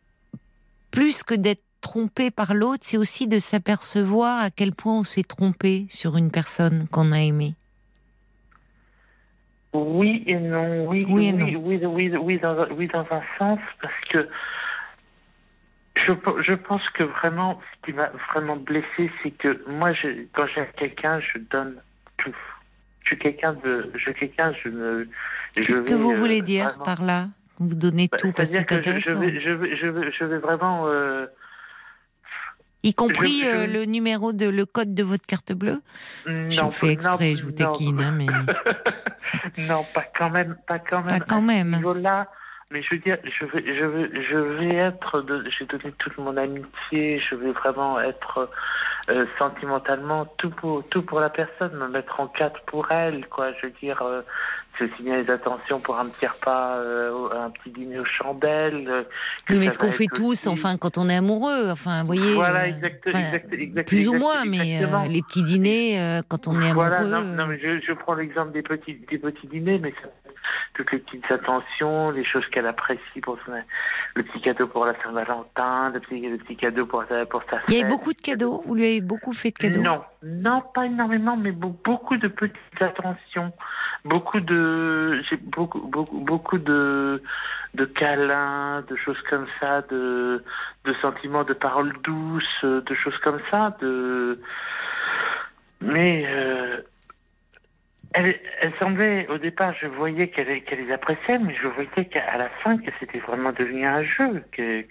plus 0.91 1.23
que 1.23 1.35
d'être 1.35 1.63
trompé 1.81 2.31
par 2.31 2.53
l'autre, 2.53 2.83
c'est 2.83 2.97
aussi 2.97 3.27
de 3.27 3.39
s'apercevoir 3.39 4.41
à 4.41 4.49
quel 4.49 4.73
point 4.73 4.99
on 4.99 5.03
s'est 5.03 5.23
trompé 5.23 5.85
sur 5.89 6.17
une 6.17 6.31
personne 6.31 6.87
qu'on 6.89 7.11
a 7.11 7.19
aimée. 7.19 7.53
Oui 9.73 10.23
et 10.25 10.35
non, 10.35 10.85
oui, 10.87 11.05
Oui 11.07 11.27
et 11.27 11.33
oui, 11.33 11.55
oui, 11.55 11.79
oui, 11.83 12.17
oui, 12.17 12.39
dans, 12.39 12.67
oui, 12.71 12.87
dans 12.87 13.05
un 13.11 13.21
sens, 13.37 13.59
parce 13.81 13.93
que 14.09 14.27
je, 16.05 16.13
je 16.41 16.53
pense 16.53 16.87
que 16.91 17.03
vraiment, 17.03 17.59
ce 17.73 17.85
qui 17.85 17.93
m'a 17.93 18.09
vraiment 18.33 18.55
blessé, 18.55 19.11
c'est 19.21 19.31
que 19.31 19.63
moi, 19.67 19.93
je, 19.93 20.25
quand 20.33 20.47
j'aime 20.47 20.67
quelqu'un, 20.77 21.19
je 21.19 21.39
donne 21.39 21.75
tout. 22.17 22.35
Je 23.09 23.15
suis 23.15 23.19
quelqu'un 23.19 23.53
de, 23.63 23.89
je 23.95 23.99
suis 23.99 24.13
quelqu'un, 24.15 24.51
je 24.61 24.67
ne. 24.69 25.07
Qu'est-ce 25.53 25.81
que 25.81 25.93
vous 25.93 26.11
euh, 26.11 26.17
voulez 26.17 26.41
dire 26.41 26.65
vraiment- 26.69 26.83
par 26.83 27.01
là? 27.01 27.27
Vous 27.57 27.73
donnez 27.73 28.09
Bah, 28.11 28.17
tout 28.17 28.33
parce 28.33 28.49
que 28.51 28.55
c'est 28.57 28.61
je, 28.69 28.73
je 28.73 28.75
intéressant. 28.79 29.11
je 29.13 29.17
vais, 29.17 29.39
je 29.39 29.49
vais, 29.51 29.77
je 29.77 29.87
vais, 29.87 30.11
je 30.11 30.23
vais 30.25 30.37
vraiment. 30.39 30.87
euh, 30.87 31.25
Y 32.83 32.93
compris 32.93 33.39
je- 33.39 33.45
je- 33.45 33.49
euh, 33.49 33.67
le 33.67 33.85
numéro 33.85 34.33
de 34.33 34.47
le 34.49 34.65
code 34.65 34.93
de 34.93 35.03
votre 35.03 35.25
carte 35.25 35.53
bleue? 35.53 35.81
Je 36.25 36.31
non, 36.59 36.65
vous 36.65 36.71
fais 36.71 36.89
exprès, 36.91 37.35
je 37.35 37.43
vous 37.45 37.51
non. 37.51 37.55
taquine, 37.71 38.01
hein, 38.01 38.11
mais 38.11 38.25
non, 39.69 39.83
pas 39.93 40.03
quand 40.17 40.29
même, 40.29 40.57
pas 40.67 40.79
quand 40.79 41.01
même. 41.03 41.19
Pas 41.19 41.25
quand 41.25 41.41
même. 41.41 41.71
Niveau-là, 41.77 42.27
mais 42.71 42.81
je 42.83 42.93
veux 42.95 42.99
dire, 43.01 43.17
je 43.23 43.45
vais, 43.45 43.63
je 43.79 43.85
vais, 43.85 44.23
je 44.29 44.37
vais 44.37 44.75
être, 44.75 45.21
de, 45.21 45.43
j'ai 45.57 45.65
donné 45.65 45.93
toute 45.97 46.17
mon 46.17 46.35
amitié, 46.37 47.21
je 47.29 47.35
vais 47.35 47.51
vraiment 47.51 47.99
être 48.01 48.49
euh, 49.09 49.25
sentimentalement 49.37 50.25
tout 50.37 50.49
pour, 50.49 50.83
tout 50.89 51.01
pour 51.01 51.19
la 51.19 51.29
personne, 51.29 51.73
me 51.77 51.87
mettre 51.87 52.19
en 52.19 52.27
quatre 52.27 52.61
pour 52.65 52.91
elle, 52.91 53.27
quoi. 53.27 53.51
Je 53.53 53.67
veux 53.67 53.73
dire, 53.81 54.01
euh, 54.01 54.21
c'est 54.77 54.91
bien 55.01 55.17
les 55.21 55.29
attentions 55.31 55.79
pour 55.79 55.97
un 55.97 56.05
petit 56.07 56.27
repas, 56.27 56.77
euh, 56.77 57.29
un 57.33 57.49
petit 57.49 57.71
dîner 57.71 57.99
aux 57.99 58.05
chandelles. 58.05 58.87
euh, 58.89 59.03
oui, 59.49 59.57
mais 59.59 59.69
ce 59.69 59.77
qu'on 59.79 59.91
fait 59.91 60.05
tous, 60.13 60.31
aussi- 60.31 60.49
enfin, 60.49 60.77
quand 60.77 60.97
on 60.97 61.09
est 61.09 61.15
amoureux, 61.15 61.69
enfin, 61.71 62.01
vous 62.01 62.07
voyez. 62.07 62.33
Voilà, 62.35 62.67
exact, 62.67 63.07
exact, 63.07 63.53
exact, 63.53 63.87
plus 63.87 64.07
ou 64.07 64.13
moins, 64.13 64.45
mais 64.45 64.81
les 65.09 65.21
petits 65.21 65.43
dîners, 65.43 66.21
quand 66.27 66.47
on 66.47 66.59
est 66.61 66.69
amoureux. 66.69 66.87
Voilà, 66.89 67.03
non, 67.03 67.17
euh, 67.17 67.35
non, 67.35 67.47
mais 67.47 67.59
je, 67.59 67.79
je 67.79 67.93
prends 67.93 68.13
l'exemple 68.13 68.51
des 68.51 68.61
petits, 68.61 68.95
des 69.09 69.17
petits 69.17 69.47
dîners, 69.47 69.79
mais 69.81 69.93
ça, 70.01 70.09
toutes 70.75 70.91
les 70.91 70.99
petites 70.99 71.29
attentions, 71.31 72.11
les 72.11 72.23
choses 72.23 72.45
qu'elle 72.51 72.67
apprécie 72.67 73.19
pour 73.21 73.37
son, 73.45 73.53
le 74.15 74.23
petit 74.23 74.41
cadeau 74.41 74.67
pour 74.67 74.85
la 74.85 74.93
Saint-Valentin, 75.03 75.89
le 75.93 75.99
petit, 75.99 76.21
le 76.21 76.37
petit 76.37 76.55
cadeau 76.55 76.85
pour 76.85 77.03
sa, 77.09 77.25
pour 77.25 77.41
sa 77.49 77.57
Il 77.67 77.73
y 77.73 77.77
fête. 77.77 77.85
avait 77.85 77.93
beaucoup 77.93 78.13
de 78.13 78.19
cadeaux. 78.21 78.61
Vous 78.65 78.75
lui 78.75 78.85
avez 78.85 78.96
beaucoup 79.01 79.33
fait 79.33 79.51
de 79.51 79.57
cadeaux. 79.57 79.81
Non, 79.81 80.03
non, 80.23 80.63
pas 80.73 80.85
énormément, 80.85 81.37
mais 81.37 81.51
be- 81.51 81.75
beaucoup 81.83 82.17
de 82.17 82.27
petites 82.27 82.81
attentions, 82.81 83.51
beaucoup 84.05 84.39
de, 84.39 85.21
j'ai 85.29 85.37
beaucoup, 85.37 85.79
beaucoup, 85.81 86.19
beaucoup 86.19 86.57
de, 86.57 87.21
de 87.73 87.85
câlins, 87.85 88.83
de 88.89 88.95
choses 88.95 89.21
comme 89.29 89.47
ça, 89.59 89.81
de, 89.83 90.43
de 90.85 90.93
sentiments, 91.01 91.43
de 91.43 91.53
paroles 91.53 91.93
douces, 92.03 92.63
de 92.63 92.93
choses 92.95 93.17
comme 93.19 93.39
ça, 93.51 93.75
de, 93.81 94.39
mais 95.81 96.25
euh, 96.27 96.81
elle, 98.13 98.39
elle 98.61 98.73
semblait, 98.79 99.27
au 99.27 99.37
départ, 99.37 99.73
je 99.79 99.87
voyais 99.87 100.29
qu'elle 100.29 100.47
les 100.47 100.91
appréciait, 100.91 101.37
mais 101.39 101.55
je 101.61 101.67
voyais 101.67 102.05
qu'à 102.05 102.37
la 102.37 102.49
fin, 102.63 102.77
que 102.77 102.89
c'était 102.99 103.19
vraiment 103.19 103.51
devenu 103.51 103.85
un 103.85 104.03
jeu, 104.03 104.43
que, 104.51 104.83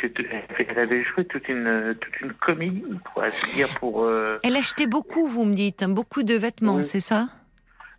elle 0.69 0.79
avait 0.79 1.03
joué 1.05 1.25
toute 1.25 1.49
une, 1.49 1.97
toute 2.01 2.21
une 2.21 2.33
comédie, 2.35 2.85
quoi. 3.15 3.31
Dire, 3.55 3.69
pour 3.81 4.05
euh, 4.05 4.39
Elle 4.45 4.57
achetait 4.57 4.87
beaucoup, 4.87 5.27
vous 5.27 5.45
me 5.45 5.55
dites, 5.55 5.83
hein, 5.83 5.89
beaucoup 5.89 6.23
de 6.23 6.35
vêtements, 6.35 6.77
Oui. 6.77 6.83
c'est 6.83 7.01
ça? 7.01 7.27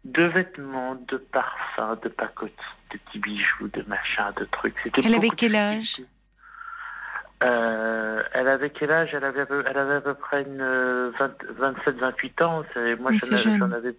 De 0.05 0.23
vêtements, 0.23 0.95
de 1.07 1.17
parfums, 1.17 1.99
de 2.03 2.07
pacotis, 2.09 2.53
de 2.93 2.97
petits 2.97 3.19
bijoux, 3.19 3.67
de 3.73 3.83
machins, 3.87 4.31
de 4.37 4.45
trucs. 4.45 4.75
C'était 4.83 5.01
Elle 5.03 5.15
avait 5.15 5.29
quel 5.29 5.55
âge? 5.55 6.01
Euh, 7.43 8.23
Elle 8.33 8.47
avait 8.47 8.69
quel 8.69 8.91
âge? 8.91 9.09
Elle 9.13 9.23
avait, 9.23 9.41
à 9.41 9.45
peu- 9.45 9.63
elle 9.67 9.77
avait 9.77 9.95
à 9.95 10.01
peu 10.01 10.13
près 10.13 10.43
une 10.43 11.11
27-28 11.19 12.41
ans. 12.41 12.63
c'est- 12.73 12.95
Moi, 12.95 13.11
j'en 13.13 13.71
avais-. 13.71 13.95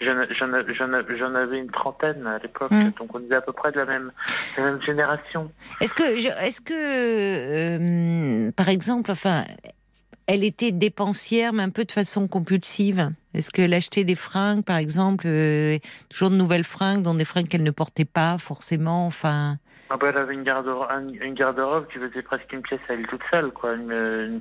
J'en 0.00 1.34
avais. 1.34 1.58
Une 1.58 1.70
trentaine 1.70 2.26
à 2.26 2.38
l'époque, 2.38 2.70
Mm. 2.70 2.90
donc 2.98 3.14
on 3.14 3.20
était 3.20 3.34
à 3.36 3.40
peu 3.40 3.52
près 3.52 3.72
de 3.72 3.78
la 3.78 3.86
même, 3.86 4.12
de 4.56 4.62
la 4.62 4.70
même 4.72 4.82
génération. 4.82 5.50
Est-ce 5.80 5.94
que, 5.94 6.02
est-ce 6.46 6.60
que, 6.60 8.46
euh, 8.48 8.50
par 8.52 8.68
exemple, 8.68 9.10
enfin, 9.10 9.44
elle 10.26 10.44
était 10.44 10.72
dépensière, 10.72 11.52
mais 11.52 11.62
un 11.62 11.70
peu 11.70 11.84
de 11.84 11.92
façon 11.92 12.28
compulsive? 12.28 13.10
Est-ce 13.34 13.50
qu'elle 13.50 13.74
achetait 13.74 14.04
des 14.04 14.14
fringues, 14.14 14.64
par 14.64 14.76
exemple, 14.78 15.24
euh, 15.26 15.78
toujours 16.08 16.30
de 16.30 16.36
nouvelles 16.36 16.64
fringues, 16.64 17.02
dont 17.02 17.14
des 17.14 17.24
fringues 17.24 17.48
qu'elle 17.48 17.62
ne 17.62 17.70
portait 17.70 18.04
pas 18.04 18.38
forcément 18.38 19.06
Enfin, 19.06 19.58
Ah 19.88 19.96
bah, 19.96 20.08
elle 20.10 20.18
avait 20.18 20.34
une 20.34 20.42
garde-robe 20.42 20.88
une 21.22 21.86
qui 21.92 21.98
faisait 21.98 22.22
presque 22.22 22.52
une 22.52 22.62
pièce 22.62 22.80
à 22.88 22.94
elle 22.94 23.06
toute 23.06 23.22
seule, 23.30 23.52
quoi. 23.52 23.74
Une, 23.74 23.92
une, 23.92 24.40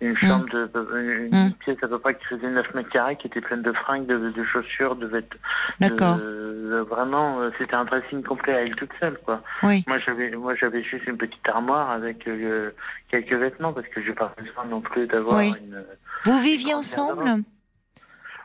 une 0.00 0.16
chambre 0.16 0.48
de, 0.48 0.68
une, 0.98 1.26
une 1.26 1.48
Mm. 1.48 1.52
pièce 1.60 1.78
à 1.82 1.88
peu 1.88 1.98
près 2.00 2.16
qui 2.16 2.24
faisait 2.24 2.48
9 2.48 2.74
mètres 2.74 2.88
carrés, 2.90 3.16
qui 3.16 3.28
était 3.28 3.40
pleine 3.40 3.62
de 3.62 3.72
fringues, 3.72 4.06
de, 4.06 4.30
de 4.30 4.44
chaussures, 4.44 4.96
de 4.96 5.06
vêtements. 5.06 5.40
d'accord. 5.78 6.16
de- 6.16 6.84
vraiment, 6.88 7.40
euh, 7.40 7.50
c'était 7.58 7.74
un 7.74 7.84
dressing 7.84 8.22
complet 8.24 8.54
à 8.54 8.62
elle 8.62 8.74
toute 8.76 8.92
seule, 8.98 9.18
quoi. 9.24 9.42
Oui. 9.62 9.84
Moi, 9.86 9.98
j'avais, 9.98 10.30
moi, 10.30 10.54
j'avais 10.54 10.82
juste 10.82 11.06
une 11.06 11.16
petite 11.18 11.48
armoire 11.48 11.90
avec 11.90 12.26
euh, 12.28 12.70
quelques 13.10 13.32
vêtements 13.32 13.72
parce 13.72 13.86
que 13.88 14.02
j'ai 14.02 14.12
pas 14.14 14.32
besoin 14.38 14.64
non 14.66 14.80
plus 14.80 15.06
d'avoir 15.06 15.38
Oui. 15.38 15.52
une. 15.60 15.84
Vous 16.24 16.40
viviez 16.40 16.74
ensemble? 16.74 17.24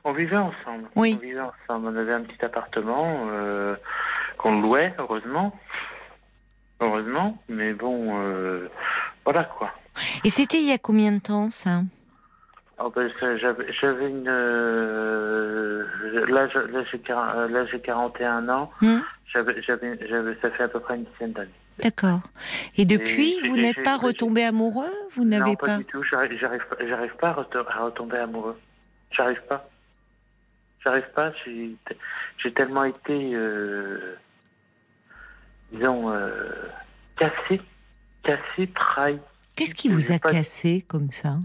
On 0.04 0.14
vivait 0.14 0.38
ensemble. 0.38 0.88
Oui. 0.96 1.18
On 1.18 1.22
vivait 1.26 1.40
ensemble. 1.40 1.88
On 1.88 1.96
avait 1.96 2.14
un 2.14 2.22
petit 2.22 2.44
appartement 2.46 3.28
euh, 3.32 3.76
qu'on 4.38 4.62
louait, 4.62 4.94
heureusement. 5.00 5.58
Heureusement, 6.80 7.42
mais 7.48 7.74
bon, 7.74 8.20
euh, 8.22 8.68
voilà 9.24 9.46
quoi. 9.46 9.72
Et 10.24 10.30
c'était 10.30 10.58
il 10.58 10.68
y 10.68 10.74
a 10.74 10.78
combien 10.78 11.12
de 11.14 11.20
temps, 11.20 11.50
ça? 11.50 11.82
Ah 12.78 12.88
ben, 12.94 13.10
j'avais, 13.20 14.10
une. 14.10 14.28
euh, 14.28 15.86
là, 16.28 16.48
j'ai, 16.92 16.98
quar- 17.00 17.38
euh, 17.38 17.48
là, 17.48 17.66
j'ai 17.68 17.80
41 17.80 18.50
ans. 18.50 18.70
Hmm 18.82 19.00
J'avais, 19.28 19.62
ça 20.42 20.52
fait 20.52 20.64
à 20.64 20.68
peu 20.68 20.80
près 20.82 20.96
une 20.96 21.06
dizaine 21.06 21.32
d'années. 21.34 21.50
D'accord. 21.82 22.20
Et 22.78 22.86
depuis, 22.86 23.40
vous 23.48 23.58
n'êtes 23.58 23.82
pas 23.84 23.98
retombé 23.98 24.44
amoureux? 24.44 24.92
Vous 25.14 25.24
non, 25.24 25.40
n'avez 25.40 25.56
pas, 25.56 25.68
pas 25.68 25.78
du 25.78 25.86
tout. 25.86 26.04
J'arrive, 26.04 26.38
j'arrive, 26.40 27.16
pas- 27.20 27.30
à, 27.30 27.34
reto- 27.34 27.66
à 27.68 27.84
retomber 27.86 28.18
amoureux. 28.18 28.58
J'arrive 29.12 29.42
pas. 29.48 29.70
J'arrive 30.84 31.08
pas. 31.16 31.32
J'ai, 31.46 31.76
j'ai 32.38 32.54
tellement 32.54 32.84
été, 32.84 33.32
euh, 33.34 34.16
disons, 35.76 36.10
euh, 36.10 36.30
cassé, 37.18 37.62
cassé, 38.24 38.68
trahi. 38.74 39.20
Qu'est-ce 39.56 39.76
qui 39.76 39.90
vous 39.90 40.12
a 40.12 40.20
pas- 40.20 40.32
cassé 40.32 40.84
comme 40.88 41.12
ça? 41.12 41.38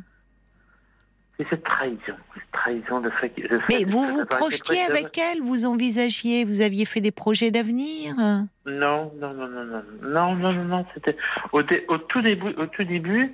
C'est 1.39 1.49
cette 1.49 1.65
trahison, 1.65 2.17
cette 2.35 2.51
trahison, 2.53 3.01
le 3.01 3.11
fait 3.13 3.31
fait 3.31 3.49
Mais 3.71 3.85
de- 3.87 3.91
vous 3.91 4.05
vous 4.07 4.27
projetiez 4.27 4.83
avec 4.83 5.17
elle 5.17 5.41
Vous 5.41 5.65
envisagiez 5.65 6.45
Vous 6.45 6.61
aviez 6.61 6.85
fait 6.85 7.01
des 7.01 7.13
projets 7.13 7.51
d'avenir? 7.51 8.15
Non, 8.17 8.49
non, 8.67 9.11
non, 9.17 9.33
non, 9.49 9.49
non, 9.49 9.83
non, 10.03 10.35
non, 10.37 10.53
non, 10.53 10.65
non, 10.65 10.87
c'était 10.93 11.17
au, 11.53 11.63
dé- 11.63 11.85
au 11.89 11.97
tout 11.97 12.21
début, 12.21 12.51
au 12.59 12.67
tout 12.67 12.85
début, 12.85 13.33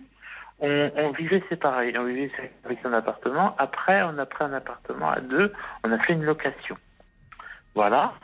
on, 0.60 0.90
on 0.94 1.10
vivait 1.10 1.42
séparés, 1.48 1.94
on 1.98 2.04
vivait 2.04 2.30
avec 2.64 2.78
son 2.82 2.92
appartement. 2.92 3.56
Après, 3.58 4.02
on 4.04 4.16
a 4.18 4.26
pris 4.26 4.44
un 4.44 4.52
appartement 4.52 5.10
à 5.10 5.18
deux, 5.20 5.52
on 5.82 5.90
a 5.90 5.98
fait 5.98 6.12
une 6.12 6.22
location. 6.24 6.76
Voilà. 7.74 8.14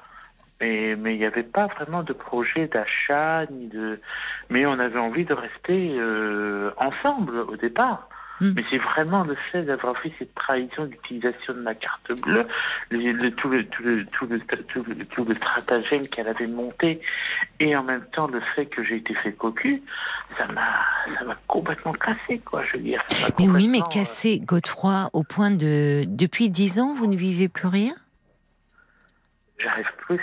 Mais 0.62 1.14
il 1.14 1.18
n'y 1.18 1.24
avait 1.24 1.42
pas 1.42 1.66
vraiment 1.66 2.02
de 2.02 2.12
projet 2.12 2.68
d'achat 2.68 3.46
ni 3.50 3.66
de. 3.66 4.00
Mais 4.48 4.64
on 4.66 4.78
avait 4.78 4.98
envie 4.98 5.24
de 5.24 5.34
rester 5.34 5.96
euh, 5.98 6.70
ensemble 6.76 7.36
au 7.38 7.56
départ. 7.56 8.08
Hmm. 8.40 8.52
Mais 8.56 8.64
c'est 8.70 8.78
vraiment 8.78 9.24
le 9.24 9.36
fait 9.50 9.62
d'avoir 9.62 9.96
fait 9.98 10.12
cette 10.18 10.34
trahison 10.34 10.86
d'utilisation 10.86 11.52
de 11.54 11.60
ma 11.60 11.74
carte 11.74 12.12
bleue, 12.22 12.46
le, 12.90 12.98
le- 13.12 13.30
tout, 13.30 13.48
le, 13.48 13.64
tout, 13.66 13.82
le, 13.84 14.04
tout, 14.06 14.26
le, 14.26 14.40
tout, 14.40 14.82
le, 14.88 15.04
tout 15.04 15.24
le 15.24 15.34
stratagème 15.34 16.02
qu'elle 16.02 16.26
avait 16.26 16.46
monté, 16.46 17.00
et 17.60 17.76
en 17.76 17.84
même 17.84 18.04
temps 18.12 18.26
le 18.26 18.40
fait 18.54 18.66
que 18.66 18.82
j'ai 18.82 18.96
été 18.96 19.14
fait 19.14 19.32
cocu, 19.32 19.82
ça 20.38 20.46
m'a, 20.48 20.84
ça 21.18 21.24
m'a 21.24 21.36
complètement 21.46 21.92
cassé, 21.92 22.38
quoi. 22.44 22.64
Je 22.64 22.78
veux 22.78 22.82
dire. 22.82 23.02
Mais 23.38 23.48
oui, 23.48 23.68
mais 23.68 23.78
complètement, 23.80 23.86
euh, 23.86 23.88
cassé, 23.90 24.40
Godefroy, 24.40 25.10
au 25.12 25.22
point 25.22 25.50
de. 25.50 26.04
Depuis 26.06 26.48
dix 26.50 26.80
ans, 26.80 26.94
vous 26.94 27.06
ne 27.06 27.16
vivez 27.16 27.48
plus 27.48 27.68
rien? 27.68 27.94
J'arrive 29.58 29.92
plus. 29.98 30.20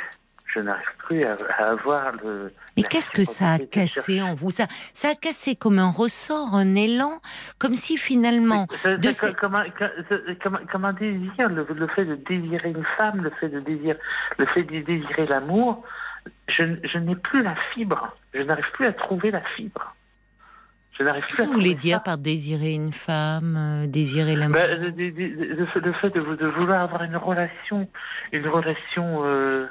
Je 0.53 0.59
n'arrive 0.61 0.87
plus 1.05 1.23
à, 1.25 1.37
à 1.59 1.69
avoir 1.71 2.11
le. 2.23 2.51
Mais 2.75 2.81
qu'est-ce 2.83 3.11
que 3.11 3.23
ça 3.23 3.51
a 3.53 3.59
cassé 3.59 4.19
en 4.21 4.33
vous? 4.33 4.49
Ça, 4.49 4.65
ça 4.93 5.09
a 5.09 5.15
cassé 5.15 5.55
comme 5.55 5.77
un 5.77 5.91
ressort, 5.91 6.55
un 6.55 6.73
élan, 6.75 7.21
comme 7.59 7.75
si 7.75 7.97
finalement. 7.97 8.65
C'est- 8.81 8.97
de 8.97 9.11
ces- 9.11 9.27
désir, 10.99 11.49
le, 11.49 11.67
le 11.71 11.87
fait 11.87 12.05
de 12.05 12.15
désirer 12.15 12.69
une 12.69 12.85
femme, 12.97 13.21
le 13.21 13.29
fait 13.39 13.49
de 13.49 13.59
désirer, 13.59 13.97
le 14.37 14.45
fait 14.47 14.63
de 14.63 14.79
désirer 14.81 15.27
l'amour, 15.27 15.83
je, 16.47 16.63
je 16.83 16.97
n'ai 16.97 17.15
plus 17.15 17.43
la 17.43 17.55
fibre. 17.73 18.15
Je 18.33 18.41
n'arrive 18.41 18.71
plus 18.73 18.87
à 18.87 18.93
trouver 18.93 19.29
la 19.31 19.41
fibre. 19.55 19.93
Qu'est-ce 20.97 21.43
que 21.43 21.47
vous 21.47 21.53
voulez 21.53 21.75
dire 21.75 21.97
ça. 21.97 22.03
par 22.03 22.17
désirer 22.17 22.73
une 22.73 22.91
femme, 22.91 23.55
euh, 23.57 23.87
désirer 23.87 24.35
l'amour? 24.35 24.59
Ben, 24.61 24.93
le, 24.97 25.65
fait- 25.67 25.79
le 25.79 25.93
fait 25.93 26.09
de, 26.09 26.35
de 26.35 26.47
vouloir 26.47 26.81
avoir 26.81 27.03
une 27.03 27.15
relation, 27.15 27.87
une 28.33 28.45
relation 28.47 29.21
euh, 29.23 29.67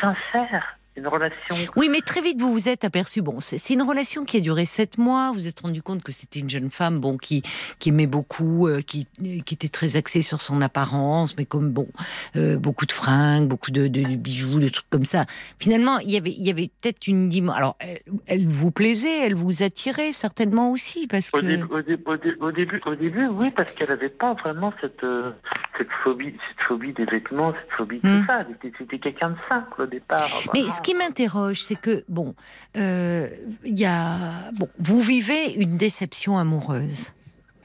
sincère, 0.00 0.78
une 0.96 1.06
relation. 1.06 1.54
Oui, 1.76 1.88
mais 1.90 2.00
très 2.00 2.20
vite, 2.20 2.40
vous 2.40 2.52
vous 2.52 2.68
êtes 2.68 2.84
aperçu. 2.84 3.22
Bon, 3.22 3.40
c'est 3.40 3.72
une 3.72 3.82
relation 3.82 4.24
qui 4.24 4.36
a 4.36 4.40
duré 4.40 4.64
sept 4.66 4.98
mois. 4.98 5.28
Vous 5.28 5.34
vous 5.40 5.46
êtes 5.46 5.60
rendu 5.60 5.82
compte 5.82 6.02
que 6.02 6.12
c'était 6.12 6.40
une 6.40 6.50
jeune 6.50 6.68
femme, 6.70 6.98
bon, 7.00 7.16
qui, 7.16 7.42
qui 7.78 7.88
aimait 7.88 8.06
beaucoup, 8.06 8.68
euh, 8.68 8.82
qui, 8.82 9.06
qui 9.44 9.54
était 9.54 9.68
très 9.68 9.96
axée 9.96 10.22
sur 10.22 10.42
son 10.42 10.60
apparence, 10.60 11.36
mais 11.36 11.44
comme 11.46 11.70
bon, 11.70 11.88
euh, 12.36 12.58
beaucoup 12.58 12.86
de 12.86 12.92
fringues, 12.92 13.48
beaucoup 13.48 13.70
de, 13.70 13.88
de 13.88 14.02
bijoux, 14.16 14.60
de 14.60 14.68
trucs 14.68 14.88
comme 14.90 15.04
ça. 15.04 15.24
Finalement, 15.58 15.98
il 15.98 16.10
y 16.10 16.16
avait, 16.16 16.32
il 16.32 16.46
y 16.46 16.50
avait 16.50 16.70
peut-être 16.80 17.06
une 17.06 17.28
dimension. 17.28 17.56
Alors, 17.58 17.76
elle, 17.80 17.98
elle 18.26 18.46
vous 18.48 18.70
plaisait, 18.70 19.26
elle 19.26 19.34
vous 19.34 19.62
attirait 19.62 20.12
certainement 20.12 20.70
aussi, 20.72 21.06
parce 21.06 21.30
Au, 21.32 21.38
que. 21.40 21.46
dé- 21.46 21.62
au, 21.62 21.80
dé- 21.82 21.98
au 22.04 22.16
dé- 22.16 22.36
au 22.40 22.52
début, 22.52 22.80
au 22.86 22.94
début, 22.94 23.26
oui, 23.28 23.50
parce 23.50 23.72
qu'elle 23.72 23.88
n'avait 23.88 24.08
pas 24.08 24.34
vraiment 24.34 24.72
cette, 24.80 25.02
euh, 25.04 25.30
cette 25.78 25.88
phobie, 26.04 26.34
cette 26.48 26.66
phobie 26.66 26.92
des 26.92 27.04
vêtements, 27.06 27.52
cette 27.52 27.72
phobie 27.76 28.00
de 28.02 28.20
tout 28.20 28.26
ça. 28.26 28.44
C'était 28.78 28.98
quelqu'un 28.98 29.30
de 29.30 29.36
simple 29.48 29.82
au 29.82 29.86
départ. 29.86 30.20
Mais 30.54 30.60
vraiment. 30.60 30.74
Ce 30.84 30.90
qui 30.90 30.94
m'interroge, 30.96 31.62
c'est 31.62 31.80
que 31.80 32.04
bon, 32.08 32.34
euh, 32.76 33.28
il 33.64 33.78
y 33.78 33.84
a 33.84 34.50
bon, 34.58 34.68
vous 34.78 35.00
vivez 35.00 35.54
une 35.54 35.76
déception 35.76 36.38
amoureuse, 36.38 37.12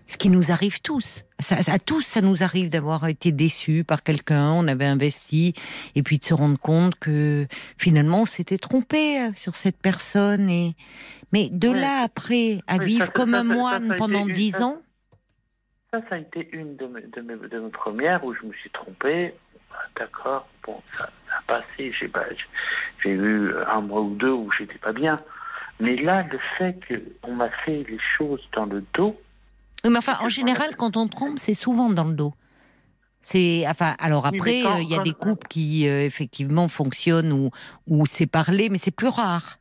ce 0.06 0.18
qui 0.18 0.30
nous 0.30 0.52
arrive 0.52 0.80
tous. 0.82 1.24
Ça, 1.40 1.58
à 1.68 1.80
tous, 1.80 2.02
ça 2.02 2.22
nous 2.22 2.44
arrive 2.44 2.70
d'avoir 2.70 3.08
été 3.08 3.32
déçus 3.32 3.84
par 3.84 4.04
quelqu'un, 4.04 4.52
on 4.52 4.68
avait 4.68 4.86
investi, 4.86 5.54
et 5.96 6.04
puis 6.04 6.18
de 6.20 6.24
se 6.24 6.34
rendre 6.34 6.58
compte 6.60 6.96
que 6.96 7.46
finalement 7.78 8.22
on 8.22 8.26
s'était 8.26 8.58
trompé 8.58 9.20
euh, 9.20 9.30
sur 9.36 9.56
cette 9.56 9.78
personne. 9.78 10.50
Et 10.50 10.76
mais 11.34 11.50
de 11.52 11.70
Ouais. 11.70 11.80
là 11.80 12.02
après 12.04 12.60
à 12.68 12.78
Oui, 12.78 12.86
vivre 12.86 13.06
ça- 13.06 13.12
comme 13.12 13.34
ça- 13.34 13.40
un 13.40 13.44
moine 13.44 13.96
pendant 13.98 14.26
dix 14.26 14.62
ans. 14.62 14.78
Ça, 15.92 16.02
ça 16.10 16.16
a 16.16 16.18
été 16.18 16.50
une 16.52 16.76
de 16.76 16.86
mes, 16.86 17.02
de 17.02 17.22
mes, 17.22 17.36
de 17.48 17.60
mes 17.60 17.70
premières 17.70 18.24
où 18.26 18.34
je 18.34 18.46
me 18.46 18.52
suis 18.54 18.70
trompé. 18.72 19.34
Ah, 19.78 19.84
D'accord, 19.96 20.48
bon, 20.66 20.82
ça, 20.92 21.10
ça 21.28 21.36
a 21.38 21.42
passé. 21.48 21.92
J'ai 22.00 22.12
j'ai 23.04 23.12
eu 23.12 23.54
un 23.68 23.82
mois 23.82 24.02
ou 24.02 24.16
deux 24.16 24.32
où 24.32 24.52
j'étais 24.58 24.78
pas 24.80 24.92
bien. 24.94 25.22
Mais 25.80 25.96
là, 25.96 26.24
le 26.24 26.40
fait 26.58 26.80
qu'on 27.22 27.36
m'a 27.36 27.50
fait 27.64 27.86
les 27.88 28.00
choses 28.18 28.42
dans 28.54 28.66
le 28.66 28.84
dos, 28.96 29.16
Oui, 29.84 29.92
mais 29.92 29.98
enfin, 30.00 30.18
en 30.22 30.30
général, 30.30 30.76
quand 30.76 30.98
on 30.98 31.08
trompe, 31.08 31.38
c'est 31.38 31.54
souvent 31.54 31.90
dans 31.90 32.06
le 32.06 32.16
dos. 32.16 32.34
C'est 33.22 33.66
enfin 33.68 33.96
alors 34.00 34.26
après 34.26 34.64
euh, 34.66 34.80
il 34.80 34.88
y 34.90 34.96
a 34.96 35.00
des 35.00 35.12
couples 35.12 35.48
qui 35.48 35.88
euh, 35.90 36.06
effectivement 36.06 36.70
fonctionnent 36.70 37.34
où 37.34 37.50
où 37.88 38.06
c'est 38.06 38.28
parlé 38.28 38.70
mais 38.70 38.78
c'est 38.78 38.92
plus 38.92 39.10
rare. 39.10 39.58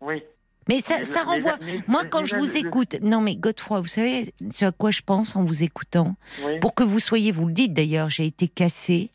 oui. 0.00 0.22
Mais 0.68 0.80
ça, 0.80 0.96
renvoie. 1.24 1.58
Moi, 1.86 2.04
quand 2.04 2.24
je 2.24 2.36
vous 2.36 2.56
écoute, 2.56 2.96
non 3.00 3.20
mais 3.20 3.36
Godefroy, 3.36 3.80
vous 3.80 3.86
savez 3.86 4.32
ce 4.50 4.64
à 4.64 4.72
quoi 4.72 4.90
je 4.90 5.02
pense 5.02 5.36
en 5.36 5.44
vous 5.44 5.62
écoutant? 5.62 6.16
Oui. 6.44 6.58
Pour 6.60 6.74
que 6.74 6.82
vous 6.82 6.98
soyez, 6.98 7.30
vous 7.32 7.46
le 7.46 7.52
dites 7.52 7.72
d'ailleurs, 7.72 8.08
j'ai 8.08 8.26
été 8.26 8.48
cassée. 8.48 9.10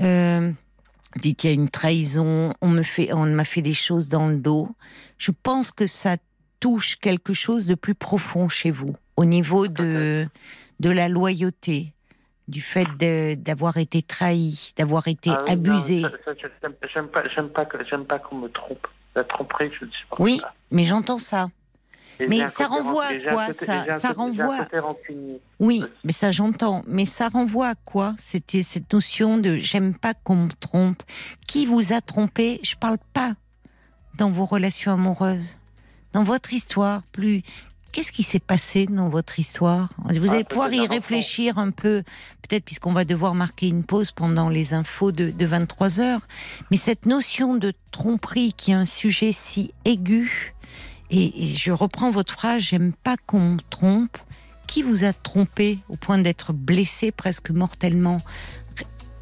Euh, 0.00 0.50
dites 1.16 1.38
qu'il 1.38 1.50
y 1.50 1.52
a 1.52 1.54
une 1.54 1.68
trahison, 1.68 2.54
on 2.62 2.68
me 2.68 2.82
fait, 2.82 3.12
on 3.12 3.26
m'a 3.26 3.44
fait 3.44 3.62
des 3.62 3.74
choses 3.74 4.08
dans 4.08 4.28
le 4.28 4.36
dos. 4.36 4.68
Je 5.18 5.30
pense 5.42 5.72
que 5.72 5.86
ça 5.86 6.16
touche 6.60 6.96
quelque 6.96 7.32
chose 7.34 7.66
de 7.66 7.74
plus 7.74 7.94
profond 7.94 8.48
chez 8.48 8.70
vous, 8.70 8.96
au 9.16 9.24
niveau 9.24 9.68
de 9.68 10.26
de 10.80 10.90
la 10.90 11.08
loyauté, 11.08 11.92
du 12.46 12.60
fait 12.60 12.86
d'avoir 13.42 13.76
été 13.78 14.00
trahi, 14.00 14.72
d'avoir 14.76 15.08
été 15.08 15.30
Ah 15.30 15.42
oui, 15.46 15.52
abusé. 15.52 16.02
j'aime- 16.02 17.08
pas, 17.08 17.22
pas, 17.64 17.64
pas 17.64 18.18
qu'on 18.20 18.36
me 18.36 18.48
trompe. 18.48 18.86
La 19.14 19.24
tromperie, 19.24 19.70
je 19.78 19.84
ne 19.86 19.90
supporte 19.90 20.20
Oui, 20.20 20.40
pas. 20.40 20.54
mais 20.70 20.84
j'entends 20.84 21.18
ça. 21.18 21.48
Et 22.20 22.26
Mais 22.26 22.48
ça 22.48 22.66
renvoie 22.66 23.06
à 23.06 23.14
quoi, 23.30 23.46
côté- 23.46 23.64
ça 23.64 23.98
Ça 23.98 24.12
renvoie-. 24.12 24.66
Oui, 25.60 25.84
mais 26.02 26.12
ça 26.12 26.30
j'entends. 26.32 26.82
Mais 26.86 27.06
ça 27.06 27.28
renvoie 27.28 27.68
à 27.68 27.74
quoi 27.76 28.14
C'était 28.18 28.64
cette 28.64 28.92
notion 28.92 29.38
de 29.38 29.56
j'aime 29.56 29.94
pas 29.94 30.14
qu'on 30.14 30.34
me 30.36 30.50
trompe. 30.50 31.00
Qui 31.46 31.64
vous 31.66 31.92
a 31.92 32.00
trompé? 32.00 32.58
Je 32.64 32.74
parle 32.74 32.98
pas 33.12 33.34
dans 34.16 34.30
vos 34.32 34.46
relations 34.46 34.92
amoureuses, 34.92 35.58
dans 36.12 36.24
votre 36.24 36.52
histoire. 36.52 37.02
Plus, 37.12 37.42
qu'est-ce 37.92 38.12
qui 38.12 38.22
s'est 38.22 38.38
passé 38.38 38.86
dans 38.86 39.08
votre 39.08 39.38
histoire? 39.38 39.88
Vous 40.04 40.28
Ah, 40.30 40.34
allez 40.34 40.44
pouvoir 40.44 40.72
y 40.72 40.86
réfléchir 40.86 41.58
un 41.58 41.70
peu, 41.70 42.02
peut-être 42.42 42.64
puisqu'on 42.64 42.92
va 42.92 43.04
devoir 43.04 43.34
marquer 43.34 43.68
une 43.68 43.84
pause 43.84 44.10
pendant 44.12 44.48
les 44.48 44.74
infos 44.74 45.12
de, 45.12 45.30
de 45.30 45.46
23 45.46 46.00
heures. 46.00 46.20
Mais 46.70 46.76
cette 46.76 47.06
notion 47.06 47.54
de 47.56 47.72
tromperie 47.90 48.52
qui 48.56 48.70
est 48.70 48.74
un 48.74 48.84
sujet 48.84 49.32
si 49.32 49.72
aigu. 49.84 50.54
Et, 51.10 51.44
et 51.52 51.54
je 51.56 51.72
reprends 51.72 52.10
votre 52.10 52.34
phrase, 52.34 52.62
j'aime 52.62 52.92
pas 52.92 53.16
qu'on 53.26 53.40
me 53.40 53.60
trompe. 53.70 54.18
Qui 54.66 54.82
vous 54.82 55.04
a 55.04 55.14
trompé 55.14 55.78
au 55.88 55.96
point 55.96 56.18
d'être 56.18 56.52
blessé 56.52 57.10
presque 57.10 57.50
mortellement? 57.50 58.18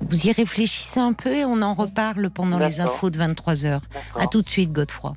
Vous 0.01 0.27
y 0.27 0.33
réfléchissez 0.33 0.99
un 1.01 1.13
peu 1.13 1.33
et 1.35 1.45
on 1.45 1.63
en 1.63 1.73
reparle 1.73 2.29
pendant 2.31 2.59
les 2.59 2.81
infos 2.81 3.11
de 3.11 3.19
23 3.19 3.65
heures. 3.65 3.83
À 4.19 4.27
tout 4.27 4.43
de 4.43 4.49
suite, 4.49 4.73
Godefroy. 4.73 5.17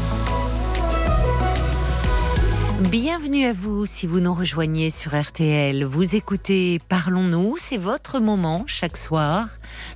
Bienvenue 2.89 3.45
à 3.45 3.53
vous 3.53 3.85
si 3.85 4.07
vous 4.07 4.19
nous 4.19 4.33
rejoignez 4.33 4.89
sur 4.89 5.13
RTL. 5.19 5.85
Vous 5.85 6.15
écoutez 6.15 6.79
Parlons-nous, 6.89 7.55
c'est 7.57 7.77
votre 7.77 8.19
moment 8.19 8.63
chaque 8.65 8.97
soir. 8.97 9.47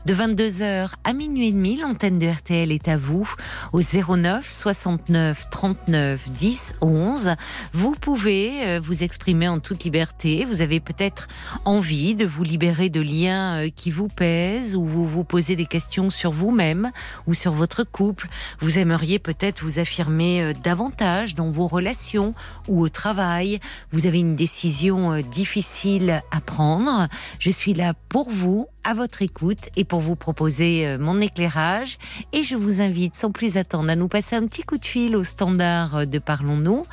De 0.06 0.14
22h 0.14 0.92
à 1.04 1.14
minuit 1.14 1.48
et 1.48 1.52
demi, 1.52 1.78
l'antenne 1.78 2.20
de 2.20 2.28
RTL 2.28 2.72
est 2.72 2.88
à 2.88 2.96
vous 2.96 3.28
au 3.74 3.82
09 3.82 4.50
69 4.50 5.50
39 5.50 6.30
10 6.30 6.76
11. 6.82 7.36
Vous 7.74 7.96
pouvez 8.00 8.52
euh, 8.64 8.80
vous 8.82 9.04
exprimer 9.04 9.48
en 9.48 9.60
toute 9.60 9.84
liberté. 9.84 10.46
Vous 10.46 10.62
avez 10.62 10.80
peut-être 10.80 11.28
envie 11.66 12.14
de 12.14 12.26
vous 12.26 12.44
libérer 12.44 12.90
de 12.90 13.02
liens 13.02 13.64
euh, 13.64 13.70
qui 13.76 13.90
vous 13.90 14.10
pèsent 14.10 14.76
ou 14.76 14.86
vous 14.86 15.08
vous 15.08 15.24
posez 15.24 15.56
des 15.56 15.66
questions 15.66 16.10
sur 16.10 16.32
vous-même 16.32 16.92
ou 17.26 17.34
sur 17.34 17.54
votre 17.54 17.84
couple. 17.84 18.28
Vous 18.60 18.78
aimeriez 18.78 19.18
peut-être 19.18 19.64
vous 19.64 19.80
affirmer 19.80 20.42
euh, 20.42 20.54
davantage 20.64 21.36
dans 21.36 21.50
vos 21.50 21.68
relations 21.68 22.36
ou 22.68 22.75
au 22.80 22.90
travail. 22.90 23.60
Vous 23.92 24.06
avez 24.06 24.20
une 24.20 24.36
décision 24.36 25.14
euh, 25.14 25.22
difficile 25.22 26.22
à 26.32 26.42
prendre. 26.42 27.08
Je 27.40 27.50
suis 27.50 27.74
là 27.74 27.94
pour 28.10 28.30
vous, 28.30 28.68
à 28.86 28.94
votre 28.94 29.24
écoute 29.24 29.70
et 29.76 29.84
pour 29.84 30.00
vous 30.00 30.16
proposer 30.16 30.88
euh, 30.88 30.98
mon 31.00 31.20
éclairage. 31.20 31.98
Et 32.34 32.44
je 32.44 32.56
vous 32.56 32.82
invite 32.82 33.16
sans 33.16 33.32
plus 33.32 33.58
attendre 33.58 33.90
à 33.90 33.96
nous 33.96 34.08
passer 34.08 34.36
un 34.36 34.46
petit 34.46 34.62
coup 34.62 34.78
de 34.78 34.86
fil 34.86 35.16
au 35.16 35.24
standard 35.24 35.96
euh, 35.96 36.06
de 36.06 36.20
Parlons-nous 36.20 36.86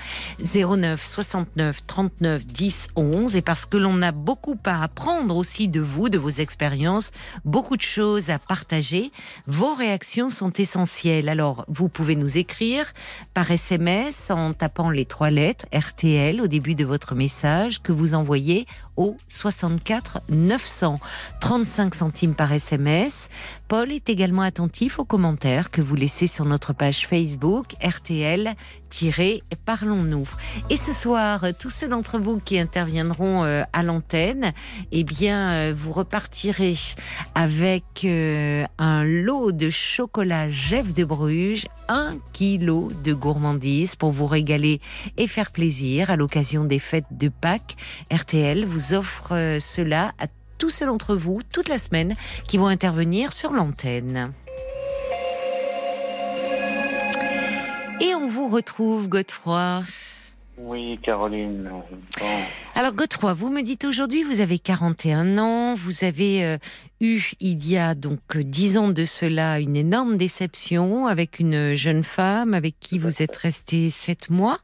09 0.42 1.04
69 1.04 1.86
39 1.86 2.46
10 2.46 2.88
11. 2.96 3.36
Et 3.36 3.42
parce 3.42 3.66
que 3.66 3.76
l'on 3.76 4.00
a 4.00 4.10
beaucoup 4.10 4.56
à 4.64 4.82
apprendre 4.82 5.36
aussi 5.36 5.68
de 5.68 5.80
vous, 5.80 6.08
de 6.08 6.18
vos 6.18 6.30
expériences, 6.30 7.12
beaucoup 7.44 7.76
de 7.76 7.82
choses 7.82 8.30
à 8.30 8.38
partager, 8.38 9.12
vos 9.46 9.74
réactions 9.74 10.30
sont 10.30 10.52
essentielles. 10.52 11.28
Alors, 11.28 11.66
vous 11.68 11.88
pouvez 11.88 12.16
nous 12.16 12.38
écrire 12.38 12.86
par 13.34 13.50
SMS 13.50 14.30
en 14.30 14.54
tapant 14.54 14.88
les 14.88 15.04
trois 15.04 15.30
lettres 15.30 15.66
RTL 15.74 16.40
au 16.40 16.46
début 16.46 16.74
de 16.74 16.84
votre 16.84 17.14
message 17.14 17.82
que 17.82 17.92
vous 17.92 18.14
envoyez 18.14 18.66
au 18.96 19.16
64 19.28 20.20
900 20.28 20.96
35 21.40 21.94
centimes 21.94 22.34
par 22.34 22.52
SMS. 22.52 23.28
Paul 23.72 23.90
est 23.90 24.10
également 24.10 24.42
attentif 24.42 24.98
aux 24.98 25.06
commentaires 25.06 25.70
que 25.70 25.80
vous 25.80 25.94
laissez 25.94 26.26
sur 26.26 26.44
notre 26.44 26.74
page 26.74 27.06
Facebook 27.06 27.74
RTL 27.82 28.54
Parlons-nous. 29.64 30.28
Et 30.68 30.76
ce 30.76 30.92
soir, 30.92 31.46
tous 31.58 31.70
ceux 31.70 31.88
d'entre 31.88 32.18
vous 32.18 32.38
qui 32.38 32.58
interviendront 32.58 33.44
euh, 33.44 33.62
à 33.72 33.82
l'antenne, 33.82 34.52
eh 34.90 35.02
bien, 35.02 35.52
euh, 35.52 35.74
vous 35.74 35.92
repartirez 35.92 36.76
avec 37.34 38.04
euh, 38.04 38.66
un 38.76 39.04
lot 39.04 39.52
de 39.52 39.70
chocolat 39.70 40.50
Jeff 40.50 40.92
de 40.92 41.04
Bruges, 41.04 41.66
un 41.88 42.18
kilo 42.34 42.88
de 43.02 43.14
gourmandise 43.14 43.96
pour 43.96 44.12
vous 44.12 44.26
régaler 44.26 44.82
et 45.16 45.26
faire 45.26 45.50
plaisir 45.50 46.10
à 46.10 46.16
l'occasion 46.16 46.64
des 46.64 46.78
fêtes 46.78 47.06
de 47.10 47.30
Pâques. 47.30 47.76
RTL 48.12 48.66
vous 48.66 48.92
offre 48.92 49.56
cela 49.58 50.12
à 50.18 50.26
tous 50.62 50.70
ceux 50.70 50.86
d'entre 50.86 51.16
vous 51.16 51.40
toute 51.52 51.68
la 51.68 51.76
semaine 51.76 52.14
qui 52.46 52.56
vont 52.56 52.68
intervenir 52.68 53.32
sur 53.32 53.52
l'antenne. 53.52 54.32
Et 58.00 58.14
on 58.14 58.28
vous 58.28 58.46
retrouve, 58.46 59.08
Godefroy. 59.08 59.80
Oui, 60.58 61.00
Caroline. 61.02 61.68
Bon. 62.20 62.26
Alors 62.76 62.92
Godefroy, 62.92 63.32
vous 63.32 63.50
me 63.50 63.62
dites 63.62 63.84
aujourd'hui, 63.84 64.22
vous 64.22 64.38
avez 64.38 64.60
41 64.60 65.36
ans, 65.38 65.74
vous 65.74 66.04
avez 66.04 66.44
euh, 66.44 66.58
eu 67.00 67.32
il 67.40 67.68
y 67.68 67.76
a 67.76 67.96
donc 67.96 68.20
euh, 68.36 68.44
10 68.44 68.78
ans 68.78 68.88
de 68.90 69.04
cela 69.04 69.58
une 69.58 69.74
énorme 69.74 70.16
déception 70.16 71.08
avec 71.08 71.40
une 71.40 71.74
jeune 71.74 72.04
femme 72.04 72.54
avec 72.54 72.78
qui 72.78 73.00
vous 73.00 73.20
êtes 73.20 73.34
resté 73.34 73.90
7 73.90 74.30
mois. 74.30 74.60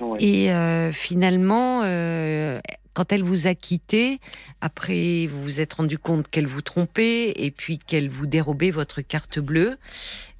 Oui. 0.00 0.18
Et 0.20 0.52
euh, 0.52 0.92
finalement, 0.92 1.82
euh, 1.84 2.60
quand 2.94 3.12
elle 3.12 3.22
vous 3.22 3.46
a 3.46 3.54
quitté, 3.54 4.20
après 4.60 5.26
vous 5.26 5.40
vous 5.42 5.60
êtes 5.60 5.74
rendu 5.74 5.98
compte 5.98 6.28
qu'elle 6.28 6.46
vous 6.46 6.62
trompait 6.62 7.32
et 7.36 7.50
puis 7.50 7.78
qu'elle 7.78 8.08
vous 8.08 8.26
dérobait 8.26 8.70
votre 8.70 9.00
carte 9.00 9.38
bleue, 9.38 9.78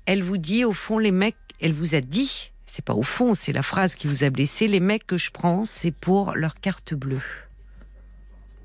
elle 0.06 0.22
vous 0.22 0.38
dit 0.38 0.64
au 0.64 0.72
fond 0.72 0.98
les 0.98 1.12
mecs, 1.12 1.36
elle 1.60 1.72
vous 1.72 1.94
a 1.94 2.00
dit, 2.00 2.50
c'est 2.66 2.84
pas 2.84 2.94
au 2.94 3.02
fond, 3.02 3.34
c'est 3.34 3.52
la 3.52 3.62
phrase 3.62 3.94
qui 3.94 4.06
vous 4.06 4.24
a 4.24 4.30
blessé, 4.30 4.68
les 4.68 4.80
mecs 4.80 5.06
que 5.06 5.18
je 5.18 5.30
prends, 5.30 5.64
c'est 5.64 5.90
pour 5.92 6.34
leur 6.34 6.60
carte 6.60 6.94
bleue. 6.94 7.22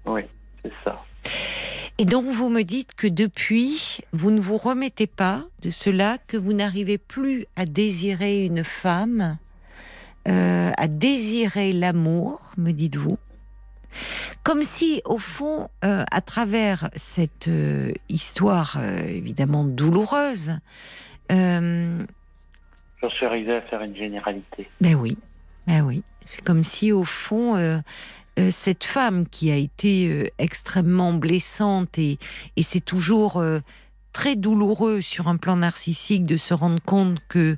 Oui. 0.06 0.22
c'est 0.64 0.74
ça. 0.84 1.04
Et 1.98 2.06
donc 2.06 2.26
vous 2.26 2.50
me 2.50 2.64
dites 2.64 2.94
que 2.94 3.08
depuis, 3.08 4.02
vous 4.12 4.30
ne 4.30 4.42
vous 4.42 4.58
remettez 4.58 5.08
pas 5.08 5.46
de 5.62 5.70
cela, 5.70 6.18
que 6.28 6.36
vous 6.36 6.54
n'arrivez 6.54 6.98
plus 6.98 7.46
à 7.56 7.66
désirer 7.66 8.46
une 8.46 8.66
femme, 8.66 9.38
euh, 10.28 10.72
à 10.76 10.88
désirer 10.88 11.72
l'amour, 11.72 12.52
me 12.58 12.72
dites-vous. 12.72 13.18
Comme 14.44 14.62
si, 14.62 15.02
au 15.06 15.18
fond, 15.18 15.70
euh, 15.84 16.04
à 16.12 16.22
travers 16.22 16.90
cette 16.96 17.48
euh, 17.48 17.92
histoire 18.10 18.78
évidemment 19.08 19.64
douloureuse, 19.64 20.54
J'en 21.30 23.10
suis 23.10 23.26
arrivé 23.26 23.56
à 23.56 23.62
faire 23.64 23.82
une 23.82 23.96
généralité. 23.96 24.70
Ben 24.80 24.96
oui, 24.96 25.18
ben 25.68 25.82
oui. 25.82 26.04
C'est 26.24 26.44
comme 26.44 26.64
si, 26.64 26.92
au 26.92 27.04
fond, 27.04 27.56
euh, 28.38 28.50
cette 28.52 28.84
femme 28.84 29.28
qui 29.28 29.50
a 29.50 29.56
été 29.56 30.10
euh, 30.10 30.28
extrêmement 30.40 31.14
blessante 31.14 31.98
et, 31.98 32.18
c'est 32.62 32.84
toujours 32.84 33.38
euh, 33.38 33.60
très 34.12 34.36
douloureux 34.36 35.00
sur 35.00 35.30
un 35.30 35.38
plan 35.38 35.56
narcissique 35.56 36.26
de 36.26 36.36
se 36.36 36.54
rendre 36.54 36.82
compte 36.84 37.20
que 37.30 37.58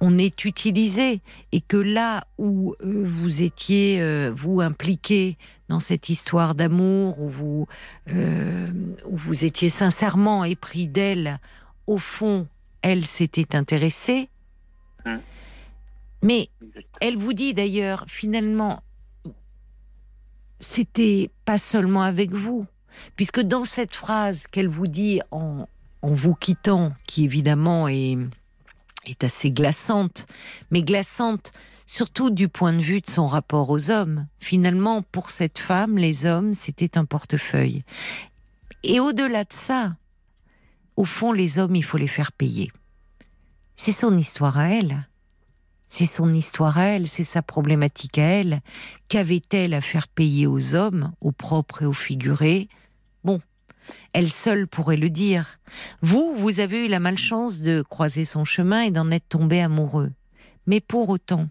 on 0.00 0.18
est 0.18 0.44
utilisé 0.44 1.20
et 1.52 1.60
que 1.60 1.76
là 1.76 2.24
où 2.36 2.74
vous 2.82 3.42
étiez 3.42 4.28
vous 4.30 4.60
impliqué 4.60 5.38
dans 5.68 5.80
cette 5.80 6.08
histoire 6.08 6.54
d'amour 6.54 7.20
où 7.20 7.28
vous 7.28 7.66
où 8.08 9.16
vous 9.16 9.44
étiez 9.44 9.68
sincèrement 9.68 10.44
épris 10.44 10.86
d'elle. 10.86 11.38
Au 11.86 11.98
fond 11.98 12.46
elle 12.82 13.06
s'était 13.06 13.56
intéressée. 13.56 14.28
Hum. 15.06 15.20
mais 16.22 16.48
elle 17.02 17.18
vous 17.18 17.34
dit 17.34 17.52
d'ailleurs 17.52 18.04
finalement 18.08 18.82
c'était 20.64 21.30
pas 21.44 21.58
seulement 21.58 22.02
avec 22.02 22.32
vous, 22.32 22.66
puisque 23.16 23.40
dans 23.40 23.64
cette 23.64 23.94
phrase 23.94 24.46
qu'elle 24.46 24.68
vous 24.68 24.86
dit 24.86 25.20
en, 25.30 25.66
vous 26.02 26.34
quittant, 26.34 26.92
qui 27.06 27.24
évidemment 27.24 27.88
est, 27.88 28.16
est 29.06 29.24
assez 29.24 29.50
glaçante, 29.50 30.26
mais 30.70 30.82
glaçante 30.82 31.52
surtout 31.86 32.30
du 32.30 32.48
point 32.48 32.72
de 32.72 32.82
vue 32.82 33.00
de 33.00 33.10
son 33.10 33.26
rapport 33.26 33.70
aux 33.70 33.90
hommes. 33.90 34.26
Finalement, 34.38 35.02
pour 35.02 35.30
cette 35.30 35.58
femme, 35.58 35.96
les 35.98 36.26
hommes, 36.26 36.54
c'était 36.54 36.98
un 36.98 37.04
portefeuille. 37.04 37.84
Et 38.82 39.00
au-delà 39.00 39.44
de 39.44 39.52
ça, 39.52 39.96
au 40.96 41.04
fond, 41.04 41.32
les 41.32 41.58
hommes, 41.58 41.76
il 41.76 41.84
faut 41.84 41.98
les 41.98 42.06
faire 42.06 42.32
payer. 42.32 42.70
C'est 43.74 43.92
son 43.92 44.16
histoire 44.16 44.58
à 44.58 44.68
elle. 44.68 45.08
C'est 45.88 46.06
son 46.06 46.32
histoire 46.32 46.78
à 46.78 46.84
elle, 46.84 47.06
c'est 47.06 47.24
sa 47.24 47.42
problématique 47.42 48.18
à 48.18 48.22
elle. 48.22 48.60
Qu'avait-elle 49.08 49.74
à 49.74 49.80
faire 49.80 50.08
payer 50.08 50.46
aux 50.46 50.74
hommes, 50.74 51.12
au 51.20 51.30
propre 51.30 51.82
et 51.82 51.86
au 51.86 51.92
figuré? 51.92 52.68
Bon, 53.22 53.40
elle 54.12 54.30
seule 54.30 54.66
pourrait 54.66 54.96
le 54.96 55.10
dire. 55.10 55.60
Vous, 56.02 56.34
vous 56.36 56.60
avez 56.60 56.86
eu 56.86 56.88
la 56.88 57.00
malchance 57.00 57.60
de 57.60 57.82
croiser 57.82 58.24
son 58.24 58.44
chemin 58.44 58.82
et 58.82 58.90
d'en 58.90 59.10
être 59.10 59.28
tombé 59.28 59.60
amoureux. 59.60 60.12
Mais 60.66 60.80
pour 60.80 61.10
autant, 61.10 61.48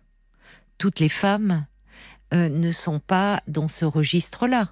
toutes 0.84 1.00
les 1.00 1.08
femmes 1.08 1.66
euh, 2.34 2.50
ne 2.50 2.70
sont 2.70 3.00
pas 3.00 3.42
dans 3.48 3.70
ce 3.70 3.86
registre-là. 3.86 4.68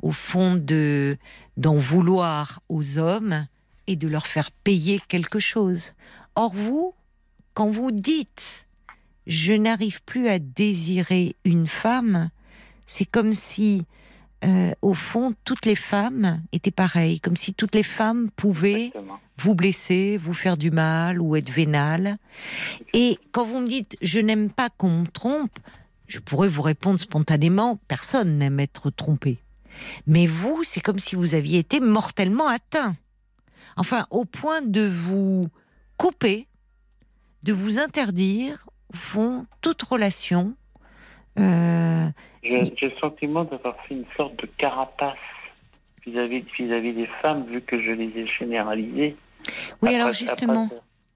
Au 0.00 0.12
fond 0.12 0.54
de 0.54 1.18
d'en 1.56 1.74
vouloir 1.74 2.62
aux 2.68 2.98
hommes 2.98 3.48
et 3.88 3.96
de 3.96 4.06
leur 4.06 4.28
faire 4.28 4.52
payer 4.52 5.00
quelque 5.08 5.40
chose. 5.40 5.94
Or 6.36 6.54
vous, 6.54 6.94
quand 7.54 7.72
vous 7.72 7.90
dites 7.90 8.68
je 9.26 9.52
n'arrive 9.52 10.00
plus 10.04 10.28
à 10.28 10.38
désirer 10.38 11.34
une 11.44 11.66
femme, 11.66 12.30
c'est 12.86 13.04
comme 13.04 13.34
si, 13.34 13.84
euh, 14.44 14.72
au 14.82 14.94
fond, 14.94 15.34
toutes 15.44 15.66
les 15.66 15.76
femmes 15.76 16.42
étaient 16.52 16.72
pareilles, 16.72 17.20
comme 17.20 17.36
si 17.36 17.54
toutes 17.54 17.74
les 17.74 17.82
femmes 17.82 18.30
pouvaient 18.34 18.92
vous 19.38 19.54
blesser, 19.54 20.18
vous 20.18 20.34
faire 20.34 20.56
du 20.56 20.70
mal 20.70 21.20
ou 21.20 21.36
être 21.36 21.50
vénales. 21.50 22.18
Et 22.92 23.18
quand 23.30 23.44
vous 23.44 23.60
me 23.60 23.68
dites 23.68 23.96
je 24.02 24.18
n'aime 24.18 24.50
pas 24.50 24.68
qu'on 24.68 25.00
me 25.00 25.06
trompe, 25.06 25.58
je 26.08 26.18
pourrais 26.18 26.48
vous 26.48 26.62
répondre 26.62 26.98
spontanément 26.98 27.78
personne 27.88 28.38
n'aime 28.38 28.60
être 28.60 28.90
trompé. 28.90 29.38
Mais 30.06 30.26
vous, 30.26 30.62
c'est 30.64 30.80
comme 30.80 30.98
si 30.98 31.14
vous 31.14 31.34
aviez 31.34 31.60
été 31.60 31.80
mortellement 31.80 32.48
atteint. 32.48 32.96
Enfin, 33.76 34.06
au 34.10 34.24
point 34.24 34.60
de 34.60 34.82
vous 34.82 35.48
couper, 35.96 36.48
de 37.42 37.52
vous 37.52 37.78
interdire 37.78 38.66
font 38.92 39.46
toute 39.60 39.82
relation. 39.82 40.54
Euh, 41.38 42.08
J'ai 42.42 42.60
le 42.60 42.92
sentiment 43.00 43.44
d'avoir 43.44 43.76
fait 43.86 43.94
une 43.94 44.04
sorte 44.16 44.36
de 44.40 44.46
carapace 44.58 45.16
vis-à-vis 46.04 46.44
vis 46.58 46.94
des 46.94 47.08
femmes, 47.20 47.46
vu 47.46 47.60
que 47.62 47.80
je 47.80 47.92
les 47.92 48.08
ai 48.16 48.26
généralisées. 48.26 49.16
Oui, 49.80 49.94
alors 49.94 50.12
justement. 50.12 50.68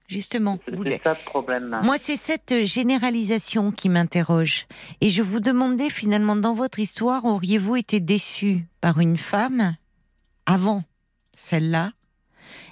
Justement, 0.07 0.57
c'est 0.63 1.03
ça 1.03 1.17
le 1.19 1.25
problème. 1.25 1.81
Moi, 1.83 1.97
c'est 1.97 2.15
cette 2.15 2.63
généralisation 2.63 3.71
qui 3.71 3.89
m'interroge. 3.89 4.65
Et 5.01 5.09
je 5.09 5.21
vous 5.21 5.41
demandais 5.41 5.89
finalement, 5.89 6.37
dans 6.37 6.53
votre 6.53 6.79
histoire, 6.79 7.25
auriez-vous 7.25 7.75
été 7.75 7.99
déçu 7.99 8.63
par 8.79 9.01
une 9.01 9.17
femme 9.17 9.75
avant 10.45 10.85
celle-là? 11.35 11.91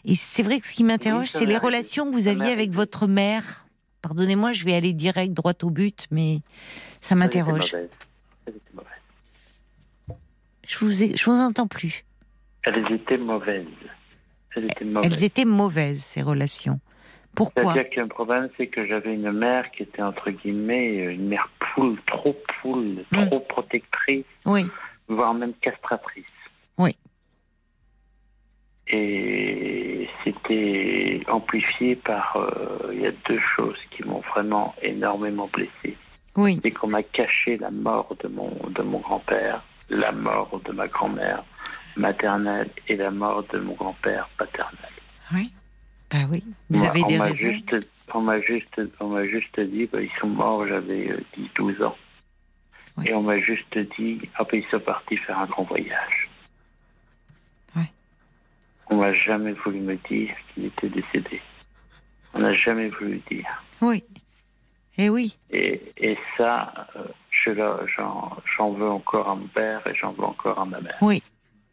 Et 0.05 0.15
c'est 0.15 0.43
vrai 0.43 0.61
que 0.61 0.67
ce 0.67 0.71
qui 0.71 0.85
m'interroge, 0.85 1.27
c'est 1.27 1.45
les 1.45 1.57
relations 1.57 2.05
que 2.05 2.11
vous 2.11 2.29
aviez 2.29 2.53
avec 2.53 2.71
votre 2.71 3.05
mère 3.05 3.64
Pardonnez-moi, 4.05 4.51
je 4.51 4.65
vais 4.65 4.75
aller 4.75 4.93
direct, 4.93 5.33
droit 5.33 5.53
au 5.63 5.71
but, 5.71 6.05
mais 6.11 6.41
ça 7.01 7.15
m'interroge. 7.15 7.75
Je 10.67 10.77
vous, 10.77 10.91
je 10.91 11.25
vous 11.25 11.35
entends 11.35 11.65
plus. 11.65 12.05
Elles 12.61 12.85
étaient 12.91 13.17
mauvaises. 13.17 13.65
Elles 14.55 14.65
étaient 14.65 14.85
mauvaises, 14.85 15.11
Elles 15.11 15.23
étaient 15.23 15.45
mauvaises 15.45 16.03
ces 16.03 16.21
relations. 16.21 16.79
Pourquoi 17.33 17.63
C'est-à-dire 17.63 17.89
qu'il 17.89 17.97
y 17.97 18.01
a 18.01 18.03
un 18.03 18.07
problème, 18.07 18.49
c'est 18.57 18.67
que 18.67 18.85
j'avais 18.85 19.15
une 19.15 19.31
mère 19.31 19.71
qui 19.71 19.81
était 19.81 20.03
entre 20.03 20.29
guillemets 20.29 20.97
une 20.97 21.27
mère 21.27 21.49
poule, 21.73 21.97
trop 22.05 22.37
poule, 22.61 23.05
hmm. 23.11 23.25
trop 23.25 23.39
protectrice, 23.39 24.25
oui. 24.45 24.67
voire 25.07 25.33
même 25.33 25.53
castratrice. 25.61 26.25
Et 28.87 30.07
c'était 30.23 31.21
amplifié 31.27 31.95
par. 31.95 32.35
Euh, 32.37 32.93
il 32.93 33.01
y 33.01 33.07
a 33.07 33.11
deux 33.27 33.41
choses 33.55 33.79
qui 33.91 34.03
m'ont 34.03 34.21
vraiment 34.31 34.75
énormément 34.81 35.49
blessé. 35.51 35.97
Oui. 36.35 36.59
C'est 36.63 36.71
qu'on 36.71 36.87
m'a 36.87 37.03
caché 37.03 37.57
la 37.57 37.71
mort 37.71 38.15
de 38.21 38.27
mon, 38.27 38.51
de 38.69 38.81
mon 38.81 38.99
grand-père, 38.99 39.63
la 39.89 40.11
mort 40.11 40.61
de 40.65 40.71
ma 40.71 40.87
grand-mère 40.87 41.43
maternelle 41.95 42.69
et 42.87 42.95
la 42.95 43.11
mort 43.11 43.43
de 43.53 43.59
mon 43.59 43.73
grand-père 43.73 44.29
paternel. 44.37 44.91
Oui. 45.33 45.51
Bah 46.11 46.19
oui. 46.29 46.43
Vous 46.69 46.83
avez 46.83 47.03
des 47.03 47.17
raisons. 47.17 47.35
Juste, 47.35 47.75
on 48.13 48.21
m'a 48.21 48.39
juste, 48.41 48.81
on 48.99 49.07
m'a 49.07 49.25
juste 49.25 49.59
dit, 49.59 49.87
bah, 49.91 50.01
ils 50.01 50.11
sont 50.19 50.27
morts, 50.27 50.67
j'avais 50.67 51.09
10-12 51.57 51.81
euh, 51.81 51.87
ans. 51.87 51.95
Et 53.03 53.13
on 53.13 53.23
m'a 53.23 53.39
juste 53.39 53.77
dit, 53.97 54.21
ah, 54.37 54.45
ils 54.53 54.65
sont 54.71 54.79
partis 54.79 55.17
faire 55.17 55.39
un 55.39 55.47
grand 55.47 55.63
voyage. 55.63 56.29
On 58.89 58.97
m'a 58.97 59.13
jamais 59.13 59.53
voulu 59.53 59.79
me 59.79 59.95
dire 60.09 60.33
qu'il 60.53 60.65
était 60.65 60.89
décédé. 60.89 61.41
On 62.33 62.39
n'a 62.39 62.53
jamais 62.53 62.89
voulu 62.89 63.21
dire. 63.29 63.63
Oui. 63.81 64.03
Et 64.97 65.05
eh 65.05 65.09
oui. 65.09 65.37
Et, 65.51 65.81
et 65.97 66.17
ça, 66.37 66.87
euh, 66.95 67.03
j'en 68.57 68.71
veux 68.71 68.89
encore 68.89 69.29
à 69.29 69.35
mon 69.35 69.47
père 69.47 69.85
et 69.87 69.95
j'en 69.95 70.13
veux 70.13 70.23
encore 70.23 70.59
à 70.59 70.65
ma 70.65 70.79
mère. 70.79 70.97
Oui. 71.01 71.21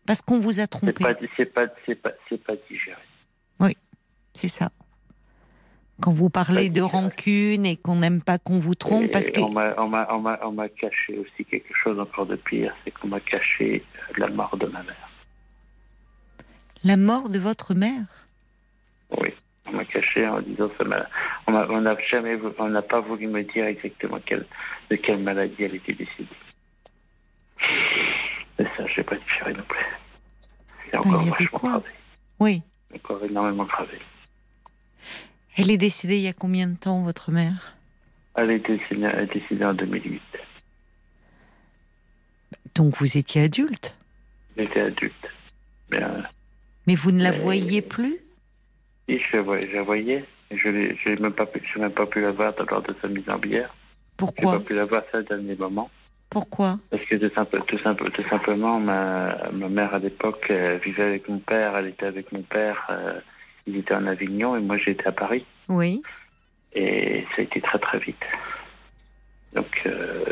Parce 0.07 0.21
qu'on 0.21 0.41
vous 0.41 0.59
a 0.59 0.67
trompé. 0.67 0.93
C'est 1.37 1.47
pas, 1.47 1.67
pas, 1.69 1.75
pas, 1.95 2.37
pas 2.47 2.55
digéré. 2.69 2.97
Oui, 3.61 3.77
c'est 4.33 4.49
ça. 4.49 4.71
Quand 6.01 6.13
vous 6.13 6.31
parlez 6.31 6.69
de 6.69 6.83
rancune 6.83 7.65
et 7.65 7.77
qu'on 7.77 7.97
n'aime 7.97 8.23
pas 8.23 8.39
qu'on 8.39 8.59
vous 8.59 8.75
trompe, 8.75 9.13
parce 9.13 9.31
que. 9.31 9.41
On 9.41 10.53
m'a 10.53 10.69
caché 10.69 11.19
aussi 11.19 11.45
quelque 11.45 11.73
chose 11.75 12.01
encore 12.01 12.27
de 12.27 12.35
pire, 12.35 12.75
c'est 12.85 12.91
qu'on 12.91 13.09
m'a 13.09 13.21
caché 13.21 13.85
la 14.17 14.29
mort 14.29 14.57
de 14.57 14.67
ma 14.67 14.83
mère. 14.83 15.12
La 16.85 16.97
mort 16.97 17.29
de 17.29 17.39
votre 17.39 17.75
mère? 17.75 18.05
Oui, 19.19 19.29
on 19.67 19.73
m'a 19.73 19.85
caché 19.85 20.27
en 20.27 20.41
disant 20.41 20.71
ça. 20.79 20.85
On 21.47 21.81
n'a 21.81 21.97
jamais, 22.11 22.39
on 22.59 22.69
n'a 22.69 22.83
pas 22.83 23.01
voulu 23.01 23.29
me 23.29 23.43
dire 23.45 23.67
exactement 23.67 24.19
de 24.91 24.97
quelle 24.97 25.19
maladie 25.19 25.63
elle 25.63 25.77
était 25.77 25.93
décédée. 25.93 26.29
Mais 28.59 28.67
ça, 28.77 28.87
je 28.87 29.01
n'ai 29.01 29.05
pas 29.05 29.17
différé 29.17 29.55
non 29.55 29.63
plus. 29.69 29.87
Il 30.87 30.93
y 30.93 30.97
a 30.97 31.01
encore 31.01 31.37
il 31.41 31.49
quoi? 31.49 31.83
Oui. 32.41 32.63
Encore 32.95 33.25
énormément 33.25 33.65
gravé. 33.65 33.99
Elle 35.57 35.71
est 35.71 35.79
décédée 35.79 36.17
il 36.17 36.23
y 36.23 36.29
a 36.29 36.33
combien 36.33 36.67
de 36.67 36.77
temps, 36.77 37.03
votre 37.03 37.31
mère? 37.31 37.77
Elle 38.37 38.51
est, 38.51 38.59
décédée, 38.59 39.03
elle 39.03 39.25
est 39.25 39.35
décédée 39.35 39.65
en 39.65 39.75
2008. 39.75 40.23
Donc 42.75 42.97
vous 42.97 43.17
étiez 43.17 43.43
adulte? 43.43 43.95
J'étais 44.57 44.81
adulte. 44.81 45.29
Mais, 45.91 46.03
euh, 46.03 46.23
mais 46.87 46.95
vous 46.95 47.13
ne 47.13 47.23
la 47.23 47.33
voyez 47.33 47.83
plus? 47.83 48.19
Oui, 49.09 49.21
je, 49.31 49.37
la 49.37 49.83
voyais. 49.83 50.25
Je 50.51 50.69
n'ai 50.69 51.17
même, 51.21 51.33
pas 51.33 51.47
pu, 51.47 51.61
même 51.79 51.93
pas 51.93 52.07
pu 52.07 52.21
la 52.21 52.31
voir 52.31 52.55
lors 52.71 52.83
de 52.83 52.95
sa 53.01 53.09
mise 53.09 53.29
en 53.29 53.39
bière. 53.39 53.75
Pourquoi? 54.17 54.53
Je 54.53 54.57
n'ai 54.57 54.63
pas 54.63 54.69
pu 54.69 54.75
la 54.75 54.85
voir 54.85 55.03
ça 55.11 55.23
dernier 55.23 55.57
moment. 55.57 55.91
Pourquoi? 56.33 56.79
Parce 56.91 57.05
que 57.05 57.17
tout, 57.17 57.35
simple, 57.35 57.63
tout, 57.67 57.79
simple, 57.81 58.11
tout 58.11 58.27
simplement, 58.31 58.81
ma, 58.81 59.51
ma 59.53 59.69
mère 59.69 59.95
à 59.95 59.99
l'époque 59.99 60.47
euh, 60.51 60.79
vivait 60.83 61.03
avec 61.03 61.29
mon 61.29 61.39
père, 61.39 61.77
elle 61.77 61.89
était 61.89 62.07
avec 62.07 62.33
mon 62.33 62.41
père, 62.41 62.87
euh, 62.89 63.21
il 63.67 63.77
était 63.77 63.95
en 63.95 64.07
Avignon 64.07 64.57
et 64.57 64.61
moi 64.61 64.79
j'étais 64.79 65.07
à 65.07 65.13
Paris. 65.13 65.45
Oui. 65.69 66.03
Et 66.73 67.27
ça 67.37 67.43
a 67.43 67.43
été 67.43 67.61
très 67.61 67.79
très 67.79 67.99
vite. 67.99 68.25
Donc, 69.53 69.83
euh, 69.85 70.25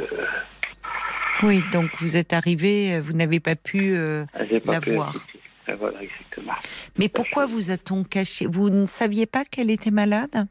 Oui, 1.42 1.62
donc 1.70 1.90
vous 2.00 2.16
êtes 2.16 2.32
arrivé, 2.32 2.94
euh, 2.94 3.02
vous 3.02 3.12
n'avez 3.12 3.40
pas 3.40 3.56
pu 3.56 3.94
euh, 3.94 4.24
j'ai 4.48 4.60
pas 4.60 4.72
la 4.72 4.80
pu 4.80 4.94
voir. 4.94 5.14
Ah, 5.66 5.74
Voilà, 5.74 6.02
exactement. 6.02 6.29
Mais 6.98 7.08
pourquoi 7.08 7.46
vous 7.46 7.70
a-t-on 7.70 8.04
caché? 8.04 8.46
Vous 8.46 8.70
ne 8.70 8.86
saviez 8.86 9.26
pas 9.26 9.44
qu'elle 9.44 9.70
était 9.70 9.90
malade? 9.90 10.46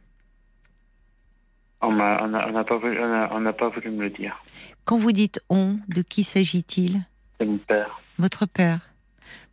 On 1.82 1.94
n'a 1.94 2.64
pas, 2.66 2.78
voulu- 2.78 3.00
on 3.00 3.14
a- 3.14 3.30
on 3.34 3.54
pas 3.54 3.70
voulu 3.70 3.90
me 3.92 4.04
le 4.04 4.10
dire. 4.10 4.44
Quand 4.84 4.98
vous 4.98 5.12
dites 5.14 5.42
on, 5.50 5.80
de 5.88 6.02
qui 6.02 6.24
s'agit-il? 6.24 7.02
C'est 7.40 7.46
mon 7.46 7.58
père. 7.58 8.02
Votre 8.18 8.46
père. 8.46 8.80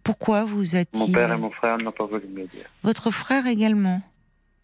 Pourquoi 0.03 0.45
vous 0.45 0.75
Mon 0.75 0.81
a-t-il 0.81 1.13
père 1.13 1.33
et 1.33 1.37
mon 1.39 1.51
frère 1.51 1.79
n'ont 1.79 1.93
pas 1.93 2.07
voulu 2.07 2.27
me 2.29 2.41
le 2.41 2.47
dire. 2.47 2.67
Votre 2.83 3.11
frère 3.11 3.47
également. 3.47 4.03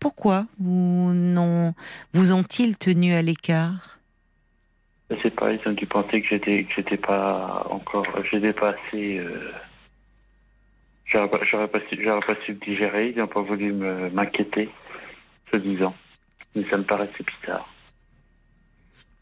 Pourquoi 0.01 0.47
vous 0.59 1.13
n'ont 1.15 1.75
vous 2.13 2.33
ont-ils 2.33 2.77
tenu 2.77 3.13
à 3.15 3.23
l'écart? 3.23 3.99
Je 5.11 5.17
sais 5.23 5.31
pas, 5.31 5.53
ils 5.53 5.61
ont 5.69 5.73
dû 5.73 5.87
penser 5.87 6.23
que 6.23 6.29
j'étais 6.29 6.65
que 6.65 6.73
j'étais 6.75 6.97
pas 6.97 7.67
encore, 7.71 8.07
j'étais 8.31 8.53
pas 8.53 8.71
assez. 8.71 9.19
Euh, 9.19 9.53
j'aurais 11.13 11.29
pas, 11.29 11.41
j'aurais 11.45 11.69
pas 11.69 11.81
su, 11.89 11.99
j'aurais 12.03 12.27
pas 12.27 12.37
su 12.45 12.53
le 12.53 12.59
digérer. 12.59 13.11
Ils 13.11 13.19
n'ont 13.19 13.27
pas 13.27 13.43
voulu 13.43 13.73
me 13.73 14.11
m'inquiéter, 14.11 14.71
se 15.53 15.59
disant. 15.59 15.95
Mais 16.55 16.69
ça 16.71 16.77
me 16.77 16.85
paraissait 16.85 17.25
bizarre. 17.41 17.69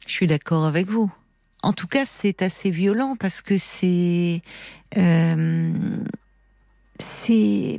Je 0.07 0.13
suis 0.13 0.27
d'accord 0.27 0.65
avec 0.65 0.87
vous. 0.87 1.13
En 1.63 1.73
tout 1.73 1.87
cas, 1.87 2.05
c'est 2.07 2.43
assez 2.43 2.71
violent 2.71 3.17
parce 3.19 3.43
que 3.43 3.59
c'est 3.59 4.41
euh, 4.97 5.71
c'est 6.99 7.79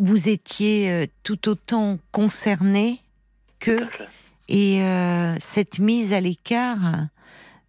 vous 0.00 0.28
étiez 0.28 0.90
euh, 0.90 1.06
tout 1.22 1.48
autant 1.48 1.98
concerné 2.12 3.00
que 3.60 3.80
et 4.48 4.82
euh, 4.82 5.36
cette 5.38 5.78
mise 5.78 6.12
à 6.12 6.20
l'écart 6.20 7.06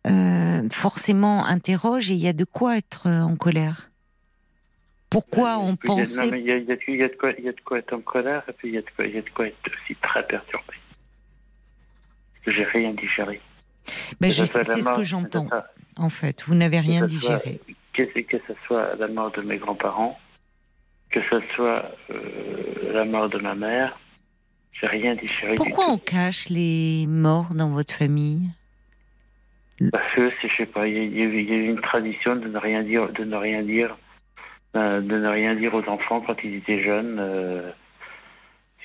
euh, 0.07 0.67
forcément 0.71 1.45
interroge 1.45 2.11
et 2.11 2.13
il 2.13 2.19
y 2.19 2.27
a 2.27 2.33
de 2.33 2.43
quoi 2.43 2.77
être 2.77 3.07
en 3.07 3.35
colère. 3.35 3.89
Pourquoi 5.15 5.59
on 5.59 5.77
pensait 5.77 6.27
Il 6.27 6.45
y, 6.45 6.51
a, 6.51 6.59
de 6.59 7.55
quoi, 7.63 7.77
être 7.79 7.93
en 7.93 8.01
colère 8.01 8.43
et 8.49 8.51
puis 8.51 8.67
il 8.67 8.73
y 8.73 8.77
a 8.77 8.81
de 8.81 8.89
quoi, 8.93 9.05
il 9.05 9.15
y 9.15 9.17
a 9.17 9.21
de 9.21 9.29
quoi 9.29 9.47
être 9.47 9.55
aussi 9.81 9.95
très 10.01 10.27
perturbé. 10.27 10.73
J'ai 12.45 12.65
rien 12.65 12.91
digéré. 12.93 13.39
Mais 14.19 14.27
Que 14.27 14.33
je 14.33 14.43
c'est 14.43 14.63
ce 14.65 14.93
que 14.93 15.03
j'entends. 15.05 15.47
En 15.95 16.09
fait, 16.09 16.43
vous 16.43 16.53
n'avez 16.53 16.81
rien 16.81 16.99
que 17.01 17.07
ce 17.07 17.17
soit- 17.19 17.37
digéré. 17.37 17.61
Que, 17.93 18.03
que 18.23 18.37
ce 18.45 18.53
soit 18.67 18.93
la 18.97 19.07
mort 19.07 19.31
de 19.31 19.41
mes 19.41 19.57
grands-parents, 19.57 20.19
que 21.09 21.21
ce 21.29 21.39
soit 21.55 21.89
euh, 22.09 22.91
la 22.91 23.05
mort 23.05 23.29
de 23.29 23.37
ma 23.37 23.55
mère, 23.55 23.97
j'ai 24.73 24.87
rien 24.87 25.15
digéré 25.15 25.55
Pourquoi 25.55 25.91
on 25.91 25.97
cache 25.97 26.49
les 26.49 27.05
morts 27.07 27.55
dans 27.55 27.69
votre 27.69 27.93
famille? 27.93 28.49
Parce 29.93 30.13
que, 30.13 30.29
je 30.41 30.55
sais 30.57 30.65
pas, 30.65 30.87
il 30.89 30.97
y, 30.97 31.21
y 31.21 31.43
y 31.45 31.51
a 31.53 31.55
une 31.55 31.79
tradition 31.79 32.35
de 32.35 32.49
ne 32.49 32.57
rien 32.57 32.83
dire, 32.83 33.13
de 33.13 33.23
ne 33.23 33.37
rien 33.37 33.63
dire, 33.63 33.97
euh, 34.75 35.01
de 35.01 35.17
ne 35.17 35.27
rien 35.27 35.55
dire 35.55 35.73
aux 35.73 35.87
enfants 35.89 36.21
quand 36.21 36.35
ils 36.43 36.55
étaient 36.55 36.83
jeunes. 36.83 37.17
euh, 37.19 37.71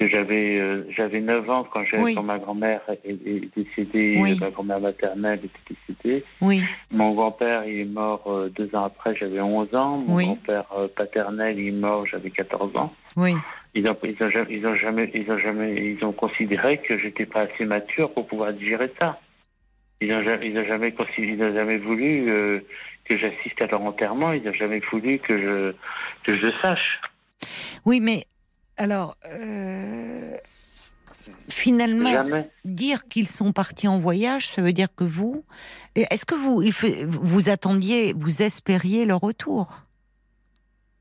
j'avais, 0.09 0.59
euh, 0.59 0.85
j'avais 0.97 1.21
9 1.21 1.51
ans 1.51 1.67
quand, 1.71 1.85
Oui. 1.99 2.15
quand 2.15 2.23
ma 2.23 2.39
grand-mère 2.39 2.81
est, 3.05 3.11
est 3.27 3.55
décédée, 3.55 4.17
Oui. 4.19 4.35
ma 4.41 4.49
grand-mère 4.51 4.81
maternelle 4.81 5.41
était 5.45 5.75
décédée. 5.87 6.25
Oui, 6.41 6.63
Mon 6.91 7.11
grand-père 7.15 7.67
il 7.67 7.81
est 7.81 7.85
mort 7.85 8.23
euh, 8.27 8.49
deux 8.49 8.75
ans 8.75 8.85
après, 8.85 9.15
j'avais 9.15 9.41
11 9.43 9.75
ans. 9.75 9.99
Mon 9.99 10.17
grand-père 10.17 10.65
euh, 10.77 10.89
paternel 10.89 11.59
il 11.59 11.69
est 11.69 11.73
mort, 11.73 12.07
j'avais 12.07 12.31
14 12.31 12.75
ans. 12.77 12.93
oui. 13.17 13.35
Ils 13.77 13.87
ont, 13.89 13.97
ils 14.03 14.17
ont, 14.21 14.31
jamais, 14.31 14.49
ils 14.51 14.67
ont 14.67 14.75
jamais, 14.75 15.11
ils 15.15 15.31
ont 15.31 15.39
jamais, 15.39 15.75
ils 15.77 16.05
ont 16.05 16.11
considéré 16.11 16.79
que 16.79 16.99
j'étais 16.99 17.25
pas 17.25 17.43
assez 17.43 17.65
mature 17.65 18.11
pour 18.13 18.27
pouvoir 18.27 18.53
digérer 18.53 18.91
ça. 18.99 19.21
Ils 20.01 20.13
ont 20.13 20.25
jamais, 20.25 20.53
jamais, 20.67 20.93
jamais 21.55 21.77
voulu 21.79 22.29
euh, 22.33 22.59
que 23.11 23.19
j'assiste 23.19 23.61
à 23.61 23.67
leur 23.67 23.83
enterrement. 23.83 24.33
Ils 24.33 24.49
ont 24.49 24.53
jamais 24.53 24.81
voulu 24.93 25.19
que 25.19 25.37
je, 25.37 25.73
que 26.25 26.37
je 26.39 26.47
le 26.47 26.53
sache. 26.63 27.01
Oui, 27.85 27.99
mais 28.01 28.25
alors, 28.77 29.17
euh, 29.27 30.37
finalement, 31.49 32.13
Jamais. 32.13 32.49
dire 32.65 33.09
qu'ils 33.09 33.29
sont 33.29 33.53
partis 33.53 33.89
en 33.89 33.99
voyage, 33.99 34.49
ça 34.49 34.63
veut 34.63 34.73
dire 34.73 34.89
que 34.95 35.03
vous, 35.03 35.45
est-ce 35.97 36.25
que 36.25 36.37
vous, 36.37 36.63
il 36.63 36.73
vous 36.73 37.49
attendiez, 37.49 38.13
vous 38.17 38.43
espériez 38.43 39.05
leur 39.07 39.21
retour? 39.21 39.81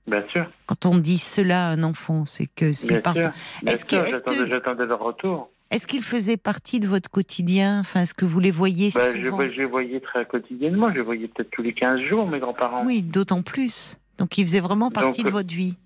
Bien 0.07 0.23
sûr. 0.31 0.49
Quand 0.65 0.87
on 0.87 0.97
dit 0.97 1.19
cela 1.19 1.67
à 1.67 1.69
un 1.69 1.83
enfant, 1.83 2.25
c'est 2.25 2.47
que 2.47 2.71
sûr. 2.71 2.99
Bien 3.03 3.31
Est-ce 3.67 3.85
que- 3.85 3.91
sûr, 3.97 4.05
est-ce 4.05 4.23
que- 4.23 4.47
j'attendais 4.49 4.87
leur 4.87 4.99
retour. 4.99 5.51
Est-ce 5.71 5.85
qu'ils 5.85 6.01
faisaient 6.03 6.37
partie 6.37 6.79
de 6.79 6.87
votre 6.87 7.09
quotidien? 7.11 7.79
Enfin, 7.81 8.01
est-ce 8.01 8.13
que 8.15 8.25
vous 8.25 8.39
les 8.39 8.49
voyez 8.51 8.89
Ben, 8.95 9.15
je, 9.15 9.25
souvent? 9.29 9.37
je 9.43 9.57
les 9.59 9.65
voyais 9.65 9.99
très 9.99 10.25
quotidiennement. 10.25 10.89
Je 10.89 10.95
les 10.95 11.01
voyais 11.01 11.27
peut-être 11.27 11.51
tous 11.51 11.61
les 11.61 11.73
15 11.73 12.01
jours, 12.09 12.27
mes 12.27 12.39
grands-parents. 12.39 12.85
Oui, 12.85 13.03
d'autant 13.03 13.43
plus. 13.43 13.97
Donc, 14.17 14.37
ils 14.37 14.45
faisaient 14.47 14.59
vraiment 14.61 14.89
partie 14.89 15.19
Donc, 15.21 15.27
de 15.27 15.31
votre 15.31 15.53
vie. 15.53 15.77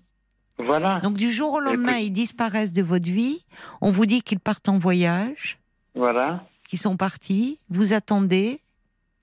Voilà. 0.58 1.00
Donc, 1.00 1.14
du 1.18 1.30
jour 1.30 1.52
au 1.54 1.60
lendemain, 1.60 1.94
puis- 1.94 2.04
ils 2.06 2.10
disparaissent 2.10 2.72
de 2.72 2.82
votre 2.82 3.10
vie. 3.10 3.44
On 3.82 3.90
vous 3.90 4.06
dit 4.06 4.22
qu'ils 4.22 4.40
partent 4.40 4.68
en 4.68 4.78
voyage, 4.78 5.58
Voilà. 5.94 6.44
qu'ils 6.68 6.78
sont 6.78 6.96
partis. 6.96 7.58
Vous 7.68 7.92
attendez. 7.92 8.60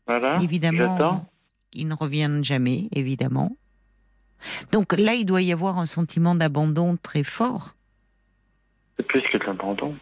Voilà. 0.07 0.37
Évidemment, 0.41 1.25
ils 1.73 1.87
ne 1.87 1.93
reviennent 1.95 2.43
jamais, 2.43 2.87
évidemment. 2.93 3.55
Donc 4.71 4.93
là, 4.93 5.13
il 5.15 5.25
doit 5.25 5.41
y 5.41 5.51
avoir 5.53 5.79
un 5.79 5.85
sentiment 5.85 6.35
d'abandon 6.35 6.97
très 7.01 7.23
fort. 7.23 7.75
C'est 8.97 9.07
plus 9.07 9.21
que 9.31 9.37
de 9.37 9.43
l'abandon. 9.45 9.95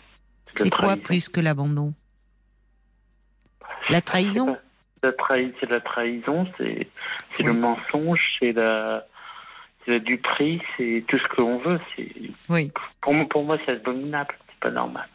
C'est 0.63 0.69
quoi 0.69 0.97
plus 0.97 1.29
que 1.29 1.39
l'abandon? 1.39 1.93
La 3.89 4.01
trahison? 4.01 4.57
La, 5.01 5.11
trahi- 5.11 5.53
c'est 5.59 5.69
la 5.69 5.79
trahison, 5.81 6.45
c'est 6.57 6.87
c'est 7.37 7.43
le 7.43 7.51
Oui. 7.51 7.57
mensonge, 7.59 8.19
c'est 8.39 8.51
la, 8.51 9.05
la 9.87 9.99
duperie, 9.99 10.61
c'est 10.77 11.03
tout 11.07 11.17
ce 11.17 11.27
que 11.29 11.41
l'on 11.41 11.59
veut. 11.59 11.79
Oui. 12.49 12.71
pour, 13.01 13.13
moi- 13.13 13.25
pour 13.29 13.43
moi, 13.45 13.57
c'est 13.65 13.71
abominable, 13.71 14.35
c'est 14.49 14.59
pas 14.59 14.71
normal. 14.71 15.07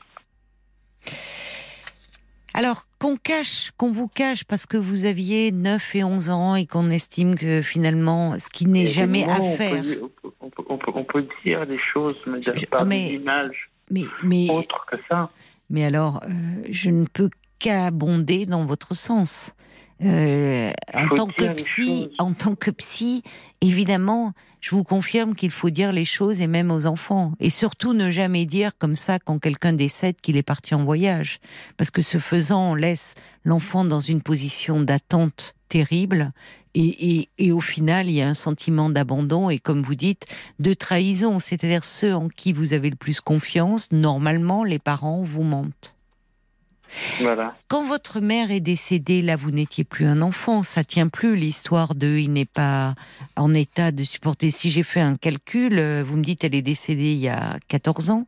Alors, 2.56 2.84
qu'on 3.00 3.16
cache, 3.16 3.72
qu'on 3.76 3.90
vous 3.90 4.06
cache 4.06 4.44
parce 4.44 4.64
que 4.64 4.76
vous 4.76 5.04
aviez 5.06 5.50
9 5.50 5.94
et 5.96 6.04
11 6.04 6.30
ans 6.30 6.54
et 6.54 6.66
qu'on 6.66 6.88
estime 6.88 7.34
que 7.34 7.62
finalement, 7.62 8.38
ce 8.38 8.48
qui 8.48 8.66
n'est 8.66 8.86
jamais 8.86 9.24
à 9.28 9.40
faire. 9.40 9.82
On 10.40 10.48
peut, 10.48 10.62
on 10.68 10.78
peut- 10.78 10.92
on 10.94 11.04
peut 11.04 11.26
dire 11.44 11.66
des 11.66 11.80
choses, 11.92 12.16
mais 12.26 12.40
Je- 12.40 12.64
pas 12.66 12.84
mais- 12.84 13.08
d'image 13.08 13.70
Mais, 13.90 14.04
mais, 14.22 14.50
autre 14.50 14.86
que 14.90 14.96
ça. 15.08 15.30
mais 15.70 15.84
alors, 15.84 16.20
euh, 16.24 16.62
je 16.70 16.90
ne 16.90 17.06
peux 17.06 17.30
qu'abonder 17.58 18.46
dans 18.46 18.64
votre 18.64 18.94
sens. 18.94 19.52
Euh, 20.02 20.72
en 20.92 21.08
tant 21.08 21.26
que 21.28 21.54
psy, 21.54 22.10
en 22.18 22.32
tant 22.32 22.56
que 22.56 22.70
psy, 22.70 23.22
évidemment, 23.60 24.32
je 24.60 24.74
vous 24.74 24.82
confirme 24.82 25.34
qu'il 25.34 25.50
faut 25.50 25.70
dire 25.70 25.92
les 25.92 26.04
choses 26.04 26.40
et 26.40 26.46
même 26.46 26.70
aux 26.70 26.86
enfants. 26.86 27.32
Et 27.38 27.50
surtout 27.50 27.92
ne 27.92 28.10
jamais 28.10 28.44
dire 28.44 28.72
comme 28.78 28.96
ça 28.96 29.18
quand 29.18 29.38
quelqu'un 29.38 29.72
décède 29.72 30.20
qu'il 30.20 30.36
est 30.36 30.42
parti 30.42 30.74
en 30.74 30.84
voyage. 30.84 31.38
Parce 31.76 31.90
que 31.90 32.02
ce 32.02 32.18
faisant, 32.18 32.70
on 32.70 32.74
laisse 32.74 33.14
l'enfant 33.44 33.84
dans 33.84 34.00
une 34.00 34.22
position 34.22 34.80
d'attente 34.80 35.54
terrible. 35.68 36.32
Et, 36.74 37.18
et, 37.18 37.28
et 37.38 37.52
au 37.52 37.60
final, 37.60 38.08
il 38.08 38.14
y 38.14 38.22
a 38.22 38.28
un 38.28 38.34
sentiment 38.34 38.90
d'abandon 38.90 39.48
et, 39.48 39.58
comme 39.58 39.82
vous 39.82 39.94
dites, 39.94 40.26
de 40.58 40.74
trahison. 40.74 41.38
C'est-à-dire 41.38 41.84
ceux 41.84 42.14
en 42.14 42.28
qui 42.28 42.52
vous 42.52 42.72
avez 42.72 42.90
le 42.90 42.96
plus 42.96 43.20
confiance, 43.20 43.92
normalement, 43.92 44.64
les 44.64 44.78
parents 44.78 45.22
vous 45.22 45.44
mentent. 45.44 45.94
Voilà. 47.20 47.54
Quand 47.68 47.86
votre 47.86 48.20
mère 48.20 48.50
est 48.50 48.60
décédée, 48.60 49.22
là, 49.22 49.36
vous 49.36 49.50
n'étiez 49.50 49.84
plus 49.84 50.06
un 50.06 50.22
enfant. 50.22 50.62
Ça 50.62 50.84
tient 50.84 51.08
plus 51.08 51.36
l'histoire 51.36 51.94
de 51.94 52.06
il 52.06 52.32
n'est 52.32 52.44
pas 52.44 52.94
en 53.36 53.52
état 53.54 53.90
de 53.90 54.04
supporter. 54.04 54.50
Si 54.50 54.70
j'ai 54.70 54.82
fait 54.82 55.00
un 55.00 55.16
calcul, 55.16 55.78
euh, 55.78 56.04
vous 56.06 56.16
me 56.16 56.22
dites 56.22 56.44
elle 56.44 56.54
est 56.54 56.62
décédée 56.62 57.12
il 57.12 57.18
y 57.18 57.28
a 57.28 57.58
14 57.68 58.10
ans. 58.10 58.26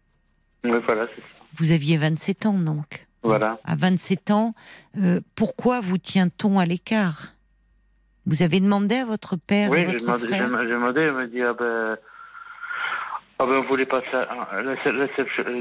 Oui, 0.64 0.78
voilà, 0.84 1.06
c'est 1.14 1.20
ça. 1.20 1.26
Vous 1.58 1.70
aviez 1.70 1.96
27 1.96 2.46
ans 2.46 2.58
donc. 2.58 3.06
Voilà. 3.22 3.58
À 3.64 3.76
27 3.76 4.30
ans, 4.30 4.54
euh, 4.98 5.20
pourquoi 5.34 5.80
vous 5.80 5.98
tient-on 5.98 6.58
à 6.58 6.66
l'écart? 6.66 7.35
Vous 8.26 8.42
avez 8.42 8.60
demandé 8.60 8.96
à 8.96 9.04
votre 9.04 9.36
père, 9.36 9.70
Oui, 9.70 9.78
j'ai 9.86 9.98
votre 9.98 10.04
demandé, 10.04 10.26
frère 10.26 10.62
j'ai 10.62 10.68
demandé, 10.70 11.00
elle 11.00 11.12
me 11.12 11.26
dit, 11.28 11.42
ah 11.42 11.52
ben, 11.54 11.96
ah 13.38 13.44
ben, 13.46 13.52
on 13.52 13.62
voulait 13.68 13.86
pas 13.86 14.00
ça. 14.10 14.26
Ah, 14.30 14.48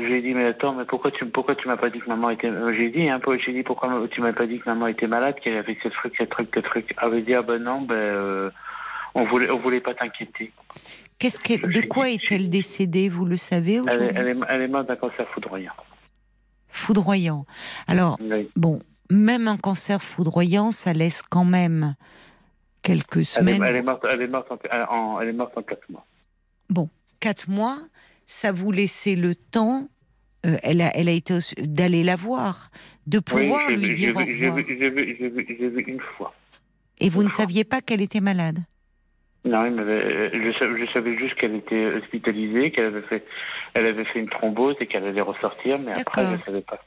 J'ai 0.08 0.22
dit, 0.22 0.34
mais 0.34 0.46
attends, 0.46 0.74
mais 0.74 0.86
pourquoi 0.86 1.12
tu, 1.12 1.26
pourquoi 1.28 1.56
tu 1.56 1.68
m'as 1.68 1.78
pas 1.78 1.90
dit 1.90 2.00
que 2.00 2.08
maman 2.08 2.30
était, 2.32 2.48
euh, 2.48 2.74
j'ai 2.76 2.90
dit, 2.90 3.08
peu, 3.22 3.38
j'ai 3.38 3.54
dit, 3.54 3.64
pourquoi 3.64 4.08
tu 4.10 4.22
m'as 4.22 4.34
pas 4.34 4.48
dit 4.48 4.60
que 4.60 4.70
maman 4.70 4.88
était 4.88 5.08
malade, 5.08 5.36
qu'elle 5.44 5.58
avait 5.58 5.78
ce 5.84 5.90
truc, 5.90 6.16
ce 6.18 6.24
truc, 6.24 6.50
ce 6.56 6.60
truc. 6.62 6.96
Elle 6.98 7.08
avait 7.08 7.22
dit, 7.22 7.34
ah 7.36 7.42
ben 7.44 7.62
non, 7.62 7.82
ben, 7.82 7.94
euh, 7.96 8.50
on 9.14 9.26
voulait, 9.26 9.50
on 9.52 9.60
voulait 9.60 9.82
pas 9.82 9.94
t'inquiéter. 9.94 10.52
Qu'est-ce 11.20 11.40
qu'elle- 11.40 11.72
de 11.72 11.82
quoi 11.82 12.10
est-elle 12.10 12.50
décédée 12.50 13.10
Vous 13.10 13.26
le 13.26 13.38
savez 13.38 13.82
Elle, 13.88 14.12
elle 14.16 14.28
est, 14.30 14.36
elle 14.50 14.62
est 14.62 14.68
morte 14.68 14.88
d'un 14.88 14.96
cancer 14.96 15.28
foudroyant. 15.34 15.74
Foudroyant. 16.70 17.46
Alors, 17.88 18.18
Oui. 18.20 18.50
Bon, 18.56 18.82
même 19.12 19.48
un 19.48 19.58
cancer 19.58 20.02
foudroyant, 20.02 20.72
ça 20.72 20.94
laisse 20.94 21.22
quand 21.22 21.46
même 21.46 21.96
quelques 22.86 23.16
Elle 23.18 23.22
est, 23.22 23.26
semaines. 23.26 23.64
elle 23.68 23.76
est 23.78 23.82
morte, 23.82 24.06
elle 24.12 24.22
est 24.22 24.28
morte 24.28 24.52
en, 24.52 24.58
en- 24.94 25.20
elle 25.22 25.30
est 25.30 25.34
morte 25.34 25.58
en 25.58 25.62
quatre 25.64 25.90
mois. 25.90 26.06
Bon, 26.70 26.90
quatre 27.20 27.50
mois, 27.50 27.80
ça 28.26 28.52
vous 28.52 28.72
laissait 28.72 29.16
le 29.16 29.36
temps. 29.36 29.90
euh, 30.46 30.58
elle, 30.62 30.82
a, 30.82 30.96
elle 30.96 31.10
a 31.10 31.12
été 31.12 31.34
hosp- 31.34 31.60
d'aller 31.60 32.04
la 32.04 32.16
voir, 32.16 32.70
de 33.08 33.18
pouvoir 33.20 33.68
lui 33.72 33.88
vu- 33.88 33.94
dire 33.94 34.16
au 34.16 34.20
j'ai 34.20 34.46
revoir. 34.46 34.56
vu- 34.58 34.78
j'ai 34.80 34.90
vu- 35.70 35.84
une 35.88 36.00
fois. 36.18 36.34
Et 37.00 37.10
vous 37.10 37.24
ne 37.24 37.30
fois. 37.30 37.44
saviez 37.46 37.64
pas 37.64 37.82
qu'elle 37.82 38.02
était 38.02 38.22
malade? 38.22 38.60
Non, 39.44 39.66
je, 39.66 40.56
savais, 40.60 40.86
je 40.86 40.92
savais 40.94 41.18
juste 41.18 41.36
qu'elle 41.36 41.56
était 41.56 41.86
hospitalisée, 41.98 42.72
qu'elle 42.72 42.86
avait 42.86 43.02
fait, 43.04 43.26
elle 43.74 43.86
avait 43.88 44.06
fait 44.06 44.20
une 44.20 44.30
thrombose 44.30 44.76
et 44.80 44.88
qu'elle 44.88 45.06
allait 45.06 45.22
ressortir, 45.22 45.78
mais 45.80 45.92
après 45.92 46.26
je 46.26 46.32
D'accord. 46.32 46.46
savais 46.46 46.62
pas. 46.62 46.80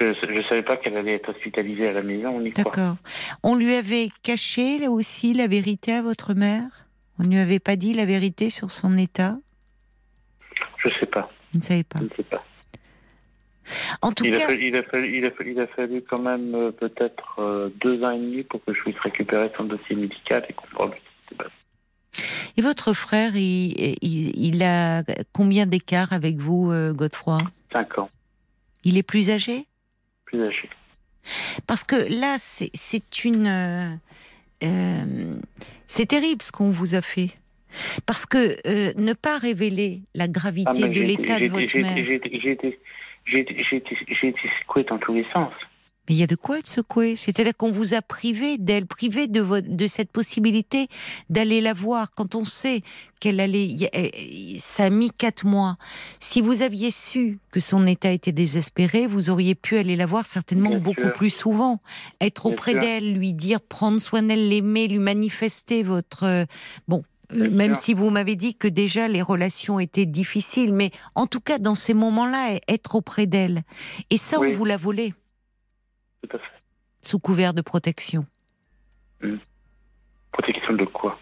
Je 0.00 0.32
ne 0.32 0.42
savais 0.42 0.62
pas 0.62 0.76
qu'elle 0.76 0.96
allait 0.96 1.14
être 1.14 1.30
hospitalisée 1.30 1.88
à 1.88 1.92
la 1.92 2.02
maison 2.02 2.38
ni 2.40 2.52
quoi. 2.52 2.64
D'accord. 2.64 2.96
On 3.42 3.56
lui 3.56 3.74
avait 3.74 4.08
caché 4.22 4.78
là 4.78 4.90
aussi 4.90 5.34
la 5.34 5.48
vérité 5.48 5.92
à 5.92 6.02
votre 6.02 6.34
mère? 6.34 6.86
On 7.18 7.24
ne 7.24 7.30
lui 7.30 7.38
avait 7.38 7.58
pas 7.58 7.74
dit 7.74 7.94
la 7.94 8.04
vérité 8.04 8.48
sur 8.48 8.70
son 8.70 8.96
état? 8.96 9.36
Je 10.78 10.88
sais 11.00 11.06
pas. 11.06 11.30
Vous 11.52 11.58
ne 11.58 11.64
savez 11.64 11.82
pas. 11.82 11.98
Je 11.98 12.04
ne 12.04 12.10
sais 12.16 12.22
pas. 12.22 12.44
En 14.00 14.12
tout 14.12 14.24
Il 14.24 14.34
a, 14.34 14.38
cas, 14.38 14.46
fallu, 14.46 14.68
il, 14.68 14.76
a 14.76 14.82
fallu, 14.84 15.18
il, 15.18 15.24
a 15.26 15.30
fallu, 15.30 15.52
il 15.52 15.60
a 15.60 15.66
fallu 15.66 16.02
quand 16.08 16.20
même 16.20 16.54
euh, 16.54 16.70
peut-être 16.70 17.38
euh, 17.38 17.68
deux 17.80 18.02
ans 18.02 18.10
et 18.12 18.18
demi 18.18 18.42
pour 18.44 18.64
que 18.64 18.72
je 18.72 18.80
puisse 18.80 18.98
récupérer 19.00 19.50
son 19.56 19.64
dossier 19.64 19.96
médical 19.96 20.44
et 20.48 20.52
comprendre 20.52 20.94
ce 20.94 20.98
qui 20.98 21.04
s'était 21.28 21.44
passé. 21.44 22.52
et 22.56 22.62
votre 22.62 22.94
frère, 22.94 23.32
il 23.34 24.62
a 24.62 25.02
combien 25.32 25.66
d'écart 25.66 26.12
avec 26.12 26.36
vous, 26.36 26.70
euh, 26.70 26.92
Godefroy? 26.94 27.40
Cinq 27.72 27.98
ans, 27.98 28.08
Il 28.84 28.96
est 28.96 29.02
plus 29.02 29.28
âgé? 29.30 29.66
Plus. 30.30 30.68
Parce 31.66 31.84
que 31.84 31.96
là, 32.20 32.36
c'est- 32.38 32.70
c'est 32.74 33.24
une. 33.24 33.46
euh, 33.46 33.90
euh, 34.64 35.34
c'est 35.86 36.06
terrible 36.06 36.42
ce 36.42 36.52
qu'on 36.52 36.70
vous 36.70 36.94
a 36.94 37.02
fait. 37.02 37.30
Parce 38.06 38.24
que 38.24 38.56
euh, 38.66 38.92
ne 38.96 39.12
pas 39.12 39.36
révéler 39.38 40.00
la 40.14 40.26
gravité 40.26 40.70
Ah, 40.74 40.88
de 40.88 41.00
l'état 41.00 41.38
de 41.38 41.48
votre 41.48 41.78
mère. 41.78 41.96
été- 41.98 42.40
J'ai 42.40 42.52
été, 42.52 42.78
été 44.22 44.38
secoué 44.60 44.84
dans 44.84 44.98
tous 44.98 45.12
les 45.14 45.26
sens. 45.34 45.52
Mais 46.08 46.14
il 46.14 46.18
y 46.18 46.22
a 46.22 46.26
de 46.26 46.36
quoi 46.36 46.58
être 46.58 46.66
secoué. 46.66 47.16
C'est-à-dire 47.16 47.56
qu'on 47.56 47.70
vous 47.70 47.94
a 47.94 48.00
privé 48.02 48.56
d'elle, 48.58 48.86
privé 48.86 49.26
de, 49.26 49.40
votre, 49.40 49.68
de 49.68 49.86
cette 49.86 50.10
possibilité 50.10 50.88
d'aller 51.28 51.60
la 51.60 51.74
voir. 51.74 52.12
Quand 52.14 52.34
on 52.34 52.44
sait 52.44 52.82
qu'elle 53.20 53.40
allait, 53.40 53.68
eh, 53.92 54.56
ça 54.58 54.84
a 54.84 54.90
mis 54.90 55.10
quatre 55.10 55.44
mois. 55.44 55.76
Si 56.20 56.40
vous 56.40 56.62
aviez 56.62 56.90
su 56.90 57.40
que 57.50 57.60
son 57.60 57.86
état 57.86 58.10
était 58.12 58.32
désespéré, 58.32 59.06
vous 59.06 59.28
auriez 59.28 59.54
pu 59.54 59.76
aller 59.76 59.96
la 59.96 60.06
voir 60.06 60.24
certainement 60.24 60.70
Bien 60.70 60.78
beaucoup 60.78 61.00
sûr. 61.02 61.12
plus 61.12 61.30
souvent, 61.30 61.80
être 62.20 62.46
auprès 62.46 62.74
d'elle, 62.74 63.12
lui 63.14 63.32
dire, 63.32 63.60
prendre 63.60 64.00
soin 64.00 64.22
d'elle, 64.22 64.48
l'aimer, 64.48 64.88
lui 64.88 64.98
manifester 65.00 65.82
votre 65.82 66.24
euh, 66.24 66.44
bon. 66.86 67.02
euh, 67.32 67.50
même 67.50 67.74
si 67.74 67.92
vous 67.92 68.08
m'avez 68.10 68.36
dit 68.36 68.54
que 68.54 68.68
déjà 68.68 69.08
les 69.08 69.20
relations 69.20 69.78
étaient 69.80 70.06
difficiles, 70.06 70.72
mais 70.72 70.90
en 71.14 71.26
tout 71.26 71.40
cas 71.40 71.58
dans 71.58 71.74
ces 71.74 71.92
moments-là, 71.92 72.58
être 72.68 72.94
auprès 72.94 73.26
d'elle. 73.26 73.62
Et 74.10 74.16
ça, 74.16 74.38
Oui. 74.40 74.52
on 74.54 74.56
vous 74.56 74.64
l'a 74.64 74.76
volé 74.78 75.12
Tout 76.22 76.36
à 76.36 76.38
fait. 76.38 76.44
sous 77.02 77.18
couvert 77.18 77.54
de 77.54 77.62
protection 77.62 78.26
Protection 80.32 80.74
de 80.74 80.84
quoi? 80.84 81.18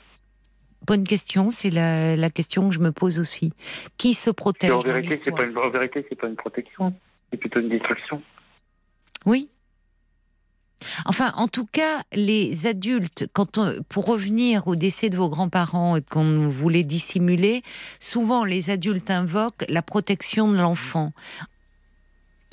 Bonne 0.86 1.04
question, 1.04 1.50
c'est 1.50 1.70
la, 1.70 2.16
la 2.16 2.30
question 2.30 2.68
que 2.68 2.74
je 2.74 2.80
me 2.80 2.92
pose 2.92 3.18
aussi. 3.18 3.52
Qui 3.96 4.14
se 4.14 4.30
protège 4.30 4.70
en 4.70 4.78
vérité, 4.80 5.16
c'est 5.16 5.30
pas 5.30 5.46
une, 5.46 5.56
en 5.58 5.70
vérité, 5.70 6.06
c'est 6.08 6.14
pas 6.16 6.28
une 6.28 6.36
protection. 6.36 6.94
C'est 7.30 7.38
plutôt 7.38 7.60
une 7.60 7.68
destruction. 7.68 8.22
Oui. 9.24 9.48
Enfin, 11.06 11.32
en 11.36 11.48
tout 11.48 11.64
cas, 11.66 12.02
les 12.12 12.66
adultes, 12.66 13.26
quand 13.32 13.56
on- 13.58 13.82
pour 13.88 14.06
revenir 14.06 14.68
au 14.68 14.76
décès 14.76 15.08
de 15.08 15.16
vos 15.16 15.28
grands-parents 15.30 15.96
et 15.96 16.02
qu'on 16.02 16.48
voulait 16.48 16.84
dissimuler, 16.84 17.62
souvent 17.98 18.44
les 18.44 18.68
adultes 18.70 19.10
invoquent 19.10 19.64
la 19.68 19.82
protection 19.82 20.46
de 20.48 20.56
l'enfant. 20.58 21.12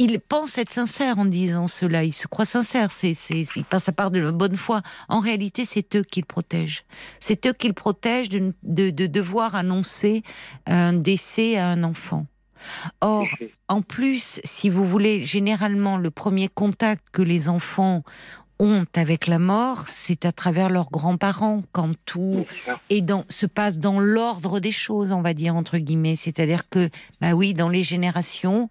Ils 0.06 0.20
pensent 0.20 0.58
être 0.58 0.74
sincères 0.74 1.18
en 1.18 1.24
disant 1.24 1.68
cela, 1.68 2.04
ils 2.04 2.12
se 2.12 2.28
croient 2.28 2.43
sincères, 2.43 2.91
c'est, 2.91 3.14
ils 3.32 3.64
passent 3.64 3.88
à 3.88 3.93
part 3.93 4.12
de 4.12 4.20
la 4.20 4.34
bonne 4.34 4.58
foi. 4.58 4.82
En 5.08 5.22
réalité, 5.22 5.64
c'est 5.64 5.95
eux 5.95 6.04
qui 6.04 6.20
le 6.20 6.26
protègent. 6.26 6.84
C'est 7.22 7.45
eux 7.45 7.54
qui 7.54 7.70
le 7.70 7.74
protègent 7.74 8.28
de, 8.28 8.51
de, 8.64 8.89
de 8.89 9.08
devoir 9.08 9.56
annoncer 9.56 10.22
un 10.66 10.91
décès 10.91 11.56
à 11.56 11.68
un 11.70 11.86
enfant. 11.86 12.26
Or, 12.99 13.26
en 13.70 13.82
plus, 13.82 14.41
si 14.43 14.70
vous 14.70 14.86
voulez, 14.86 15.24
généralement, 15.24 15.95
le 15.95 16.12
premier 16.12 16.49
contact 16.49 17.08
que 17.14 17.22
les 17.22 17.47
enfants 17.47 18.04
ont 18.60 18.86
avec 18.95 19.28
la 19.28 19.39
mort, 19.39 19.86
c'est 19.88 20.26
à 20.26 20.32
travers 20.32 20.70
leurs 20.70 20.89
grands-parents, 20.89 21.64
quand 21.72 21.91
tout 22.06 22.45
dans, 23.01 23.26
se 23.30 23.45
passe 23.45 23.80
dans 23.80 23.99
l'ordre 23.99 24.60
des 24.60 24.72
choses, 24.72 25.12
on 25.12 25.22
va 25.22 25.34
dire, 25.34 25.56
entre 25.56 25.78
guillemets. 25.78 26.16
C'est-à-dire 26.16 26.70
que, 26.70 26.89
bah 27.22 27.34
oui, 27.34 27.54
dans 27.54 27.70
les 27.70 27.84
générations, 27.84 28.70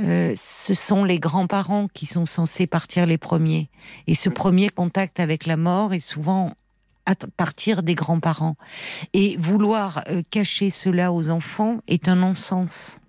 euh, 0.00 0.34
ce 0.36 0.74
sont 0.74 1.04
les 1.04 1.18
grands-parents 1.18 1.88
qui 1.92 2.06
sont 2.06 2.26
censés 2.26 2.66
partir 2.66 3.06
les 3.06 3.18
premiers. 3.18 3.68
Et 4.06 4.14
ce 4.14 4.28
premier 4.28 4.68
contact 4.68 5.20
avec 5.20 5.46
la 5.46 5.56
mort 5.56 5.92
est 5.94 6.00
souvent 6.00 6.54
à 7.06 7.14
partir 7.36 7.82
des 7.82 7.94
grands-parents. 7.94 8.56
Et 9.14 9.36
vouloir 9.38 10.02
euh, 10.08 10.22
cacher 10.30 10.70
cela 10.70 11.12
aux 11.12 11.30
enfants 11.30 11.78
est 11.88 12.08
un 12.08 12.16
non-sens. 12.16 12.99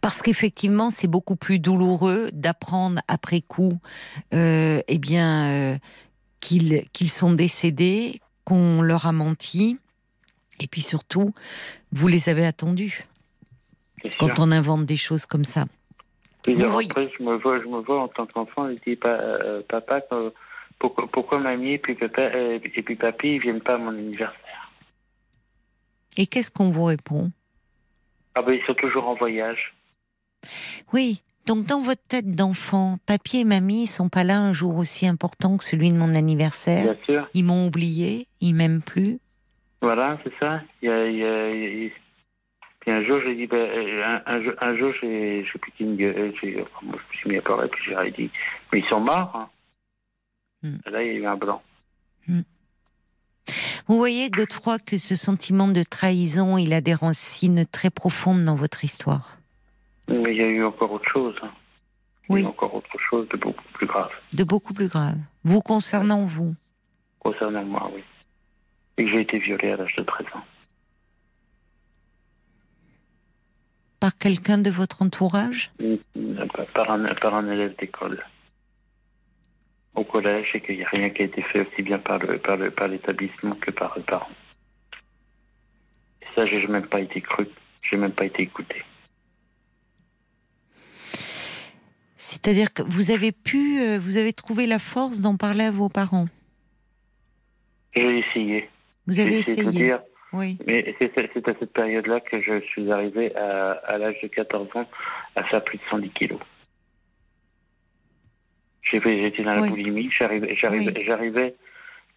Parce 0.00 0.22
qu'effectivement, 0.22 0.90
c'est 0.90 1.08
beaucoup 1.08 1.36
plus 1.36 1.58
douloureux 1.58 2.28
d'apprendre 2.32 3.00
après 3.08 3.40
coup, 3.40 3.78
euh, 4.34 4.80
eh 4.88 4.98
bien, 4.98 5.50
euh, 5.50 5.76
qu'ils 6.40 7.10
sont 7.10 7.32
décédés, 7.32 8.20
qu'on 8.44 8.82
leur 8.82 9.06
a 9.06 9.12
menti, 9.12 9.78
et 10.60 10.66
puis 10.66 10.80
surtout, 10.80 11.34
vous 11.92 12.08
les 12.08 12.28
avez 12.28 12.46
attendus 12.46 13.06
quand 14.18 14.38
on 14.38 14.52
invente 14.52 14.86
des 14.86 14.96
choses 14.96 15.26
comme 15.26 15.44
ça. 15.44 15.66
Et 16.46 16.54
Oui. 16.54 16.86
après, 16.88 17.10
je 17.18 17.22
me 17.24 17.36
vois, 17.36 17.58
je 17.58 17.64
me 17.64 17.80
vois 17.80 18.02
en 18.02 18.08
tant 18.08 18.26
qu'enfant, 18.26 18.68
je 18.68 18.74
dis, 18.86 18.98
euh, 19.04 19.62
papa, 19.68 20.00
pourquoi, 20.78 21.08
pourquoi 21.10 21.38
mamie 21.40 21.72
et 21.72 21.78
puis 21.78 21.94
papa 21.94 22.22
euh, 22.22 22.54
et 22.54 22.60
puis 22.60 22.96
papy 22.96 23.34
ils 23.34 23.40
viennent 23.40 23.60
pas 23.60 23.74
à 23.74 23.78
mon 23.78 23.90
anniversaire? 23.90 24.70
Et 26.16 26.26
qu'est-ce 26.26 26.50
qu'on 26.50 26.70
vous 26.70 26.84
répond? 26.84 27.30
Ah 28.36 28.42
ben 28.42 28.52
ils 28.52 28.64
sont 28.66 28.74
toujours 28.74 29.08
en 29.08 29.14
voyage. 29.14 29.74
Oui. 30.92 31.22
Donc 31.46 31.64
dans 31.66 31.80
votre 31.80 32.02
tête 32.06 32.32
d'enfant, 32.32 32.98
papier 33.06 33.40
et 33.40 33.44
mamie 33.44 33.84
ils 33.84 33.86
sont 33.86 34.08
pas 34.08 34.24
là 34.24 34.38
un 34.38 34.52
jour 34.52 34.76
aussi 34.76 35.06
important 35.06 35.56
que 35.56 35.64
celui 35.64 35.90
de 35.90 35.96
mon 35.96 36.14
anniversaire? 36.14 36.94
Bien 36.94 37.04
sûr. 37.04 37.28
Ils 37.34 37.44
m'ont 37.44 37.66
oublié, 37.66 38.26
ils 38.40 38.52
m'aiment 38.54 38.82
plus? 38.82 39.18
Voilà, 39.80 40.18
c'est 40.24 40.32
ça. 40.40 40.60
Il 40.82 40.88
y 40.88 40.92
a, 40.92 41.06
il 41.08 41.16
y 41.16 41.24
a- 41.24 41.50
il 41.54 41.84
y 41.84 41.86
a- 41.86 41.90
Puis 42.80 42.90
un 42.94 43.04
jour, 43.04 43.20
j'ai 43.24 43.34
dit, 43.36 43.46
ben, 43.46 43.56
euh, 43.58 44.04
un, 44.04 44.22
un 44.26 44.42
jour, 44.42 44.52
un 44.60 44.76
jour, 44.76 44.92
j'ai, 45.00 45.44
qui 45.76 45.84
me 45.84 45.96
gueule, 45.96 46.32
enfin, 46.62 46.86
moi, 46.86 46.96
je 46.98 47.16
me 47.16 47.18
suis 47.18 47.28
mis 47.30 47.36
à 47.36 47.42
pleurer, 47.42 47.68
puis 47.68 47.82
j'ai 47.84 48.10
dit, 48.12 48.30
mais 48.72 48.78
ils 48.80 48.88
sont 48.88 49.00
morts. 49.00 49.32
Hein. 49.34 49.48
Hmm. 50.62 50.90
Là, 50.90 51.02
il 51.02 51.06
y 51.08 51.10
a 51.10 51.14
eu 51.14 51.26
un 51.26 51.36
blanc. 51.36 51.62
Vous 53.88 53.98
voyez, 53.98 54.30
Godefroy, 54.30 54.78
que 54.80 54.98
ce 54.98 55.14
sentiment 55.14 55.68
de 55.68 55.82
trahison, 55.82 56.58
il 56.58 56.72
a 56.72 56.80
des 56.80 56.94
racines 56.94 57.64
très 57.66 57.90
profondes 57.90 58.44
dans 58.44 58.56
votre 58.56 58.84
histoire. 58.84 59.38
Mais 60.08 60.32
il 60.32 60.36
y 60.38 60.42
a 60.42 60.46
eu 60.48 60.64
encore 60.64 60.90
autre 60.92 61.08
chose. 61.10 61.34
hein. 61.42 61.50
Il 62.28 62.32
y 62.32 62.38
a 62.38 62.40
Oui. 62.42 62.46
encore 62.46 62.74
autre 62.74 62.98
chose 63.10 63.28
de 63.28 63.36
beaucoup 63.36 63.62
plus 63.74 63.86
grave. 63.86 64.10
De 64.34 64.42
beaucoup 64.42 64.74
plus 64.74 64.88
grave. 64.88 65.16
Vous 65.44 65.60
concernant 65.60 66.24
vous. 66.24 66.54
Concernant 67.20 67.64
moi, 67.64 67.88
oui. 67.94 68.02
Et 68.98 69.04
que 69.04 69.10
j'ai 69.10 69.20
été 69.20 69.38
violée 69.38 69.70
à 69.72 69.76
l'âge 69.76 69.94
de 69.96 70.02
13 70.02 70.26
ans. 70.34 70.42
Par 74.00 74.16
quelqu'un 74.18 74.58
de 74.58 74.70
votre 74.70 75.02
entourage? 75.02 75.70
Par 76.74 76.90
un, 76.90 77.14
par 77.14 77.34
un 77.34 77.50
élève 77.50 77.74
d'école. 77.78 78.24
Au 79.96 80.04
collège, 80.04 80.48
et 80.54 80.60
qu'il 80.60 80.76
n'y 80.76 80.84
a 80.84 80.88
rien 80.88 81.10
qui 81.10 81.22
a 81.22 81.24
été 81.24 81.42
fait 81.42 81.60
aussi 81.66 81.82
bien 81.82 81.98
par 81.98 82.18
le, 82.18 82.38
par 82.38 82.56
le, 82.56 82.70
par 82.70 82.86
l'établissement 82.88 83.54
que 83.56 83.70
par 83.70 83.94
les 83.96 84.02
parents. 84.02 84.28
Et 86.22 86.26
ça, 86.36 86.46
j'ai 86.46 86.66
même 86.66 86.86
pas 86.86 87.00
été 87.00 87.20
cru. 87.22 87.48
J'ai 87.82 87.96
même 87.96 88.12
pas 88.12 88.26
été 88.26 88.42
écouté. 88.42 88.82
C'est-à-dire 92.16 92.72
que 92.74 92.82
vous 92.82 93.10
avez 93.10 93.32
pu, 93.32 93.80
euh, 93.80 93.98
vous 94.00 94.16
avez 94.16 94.32
trouvé 94.32 94.66
la 94.66 94.78
force 94.78 95.20
d'en 95.20 95.36
parler 95.36 95.64
à 95.64 95.70
vos 95.70 95.88
parents? 95.88 96.26
J'ai 97.94 98.18
essayé. 98.18 98.68
Vous 99.06 99.20
avez 99.20 99.38
essayé 99.38 99.62
de 99.62 99.68
essayé. 99.68 99.84
dire, 99.84 100.00
Oui. 100.32 100.58
mais 100.66 100.94
c'est 100.98 101.12
c'est 101.14 101.48
à 101.48 101.54
cette 101.58 101.72
période-là 101.72 102.20
que 102.20 102.40
je 102.42 102.60
suis 102.60 102.90
arrivé 102.90 103.34
à, 103.36 103.72
à 103.72 103.98
l'âge 103.98 104.20
de 104.22 104.28
14 104.28 104.68
ans 104.74 104.86
à 105.36 105.44
faire 105.44 105.62
plus 105.64 105.78
de 105.78 105.82
110 105.90 106.10
kilos. 106.10 106.40
J'étais 108.90 109.42
dans 109.42 109.54
la 109.54 109.62
Oui. 109.62 109.68
boulimie, 109.70 110.10
j'arrivais, 110.16 110.54
j'arrivais, 110.56 110.92
Oui. 110.96 111.04
j'arrivais 111.06 111.54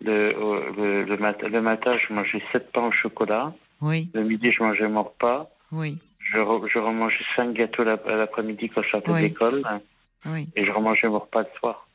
le, 0.02 0.34
le, 0.78 1.04
le, 1.04 1.18
mat- 1.18 1.42
le 1.44 1.62
matin, 1.62 1.96
je 2.08 2.14
mangeais 2.14 2.42
7 2.52 2.72
pains 2.72 2.88
au 2.88 2.92
chocolat, 2.92 3.54
Oui. 3.82 4.10
le 4.14 4.24
midi, 4.24 4.52
je 4.52 4.62
mangeais 4.64 4.88
mon 4.88 5.04
repas, 5.04 5.50
Oui. 5.72 5.98
je, 6.20 6.38
re- 6.38 6.68
je 6.72 6.80
remangeais 6.80 7.26
5 7.36 7.54
gâteaux 7.54 7.84
la- 7.84 7.98
l'après-midi 8.06 8.70
quand 8.70 8.82
je 8.84 8.90
sortais 8.90 9.12
Oui. 9.12 9.34
hein, 9.66 9.82
Oui. 10.26 10.48
et 10.56 10.66
je 10.66 10.72
remangeais 10.72 11.08
mon 11.08 11.20
repas 11.20 11.42
le 11.42 11.48
soir. 11.60 11.88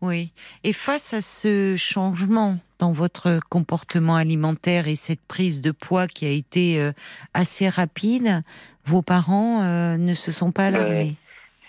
Oui. 0.00 0.32
Et 0.62 0.72
face 0.72 1.12
à 1.12 1.20
ce 1.22 1.74
changement 1.76 2.58
dans 2.78 2.92
votre 2.92 3.40
comportement 3.48 4.14
alimentaire 4.14 4.86
et 4.86 4.94
cette 4.94 5.20
prise 5.22 5.60
de 5.60 5.72
poids 5.72 6.06
qui 6.06 6.24
a 6.24 6.30
été 6.30 6.80
euh, 6.80 6.92
assez 7.34 7.68
rapide, 7.68 8.42
vos 8.86 9.02
parents 9.02 9.62
euh, 9.62 9.96
ne 9.96 10.14
se 10.14 10.30
sont 10.30 10.52
pas 10.52 10.66
alarmés? 10.66 11.16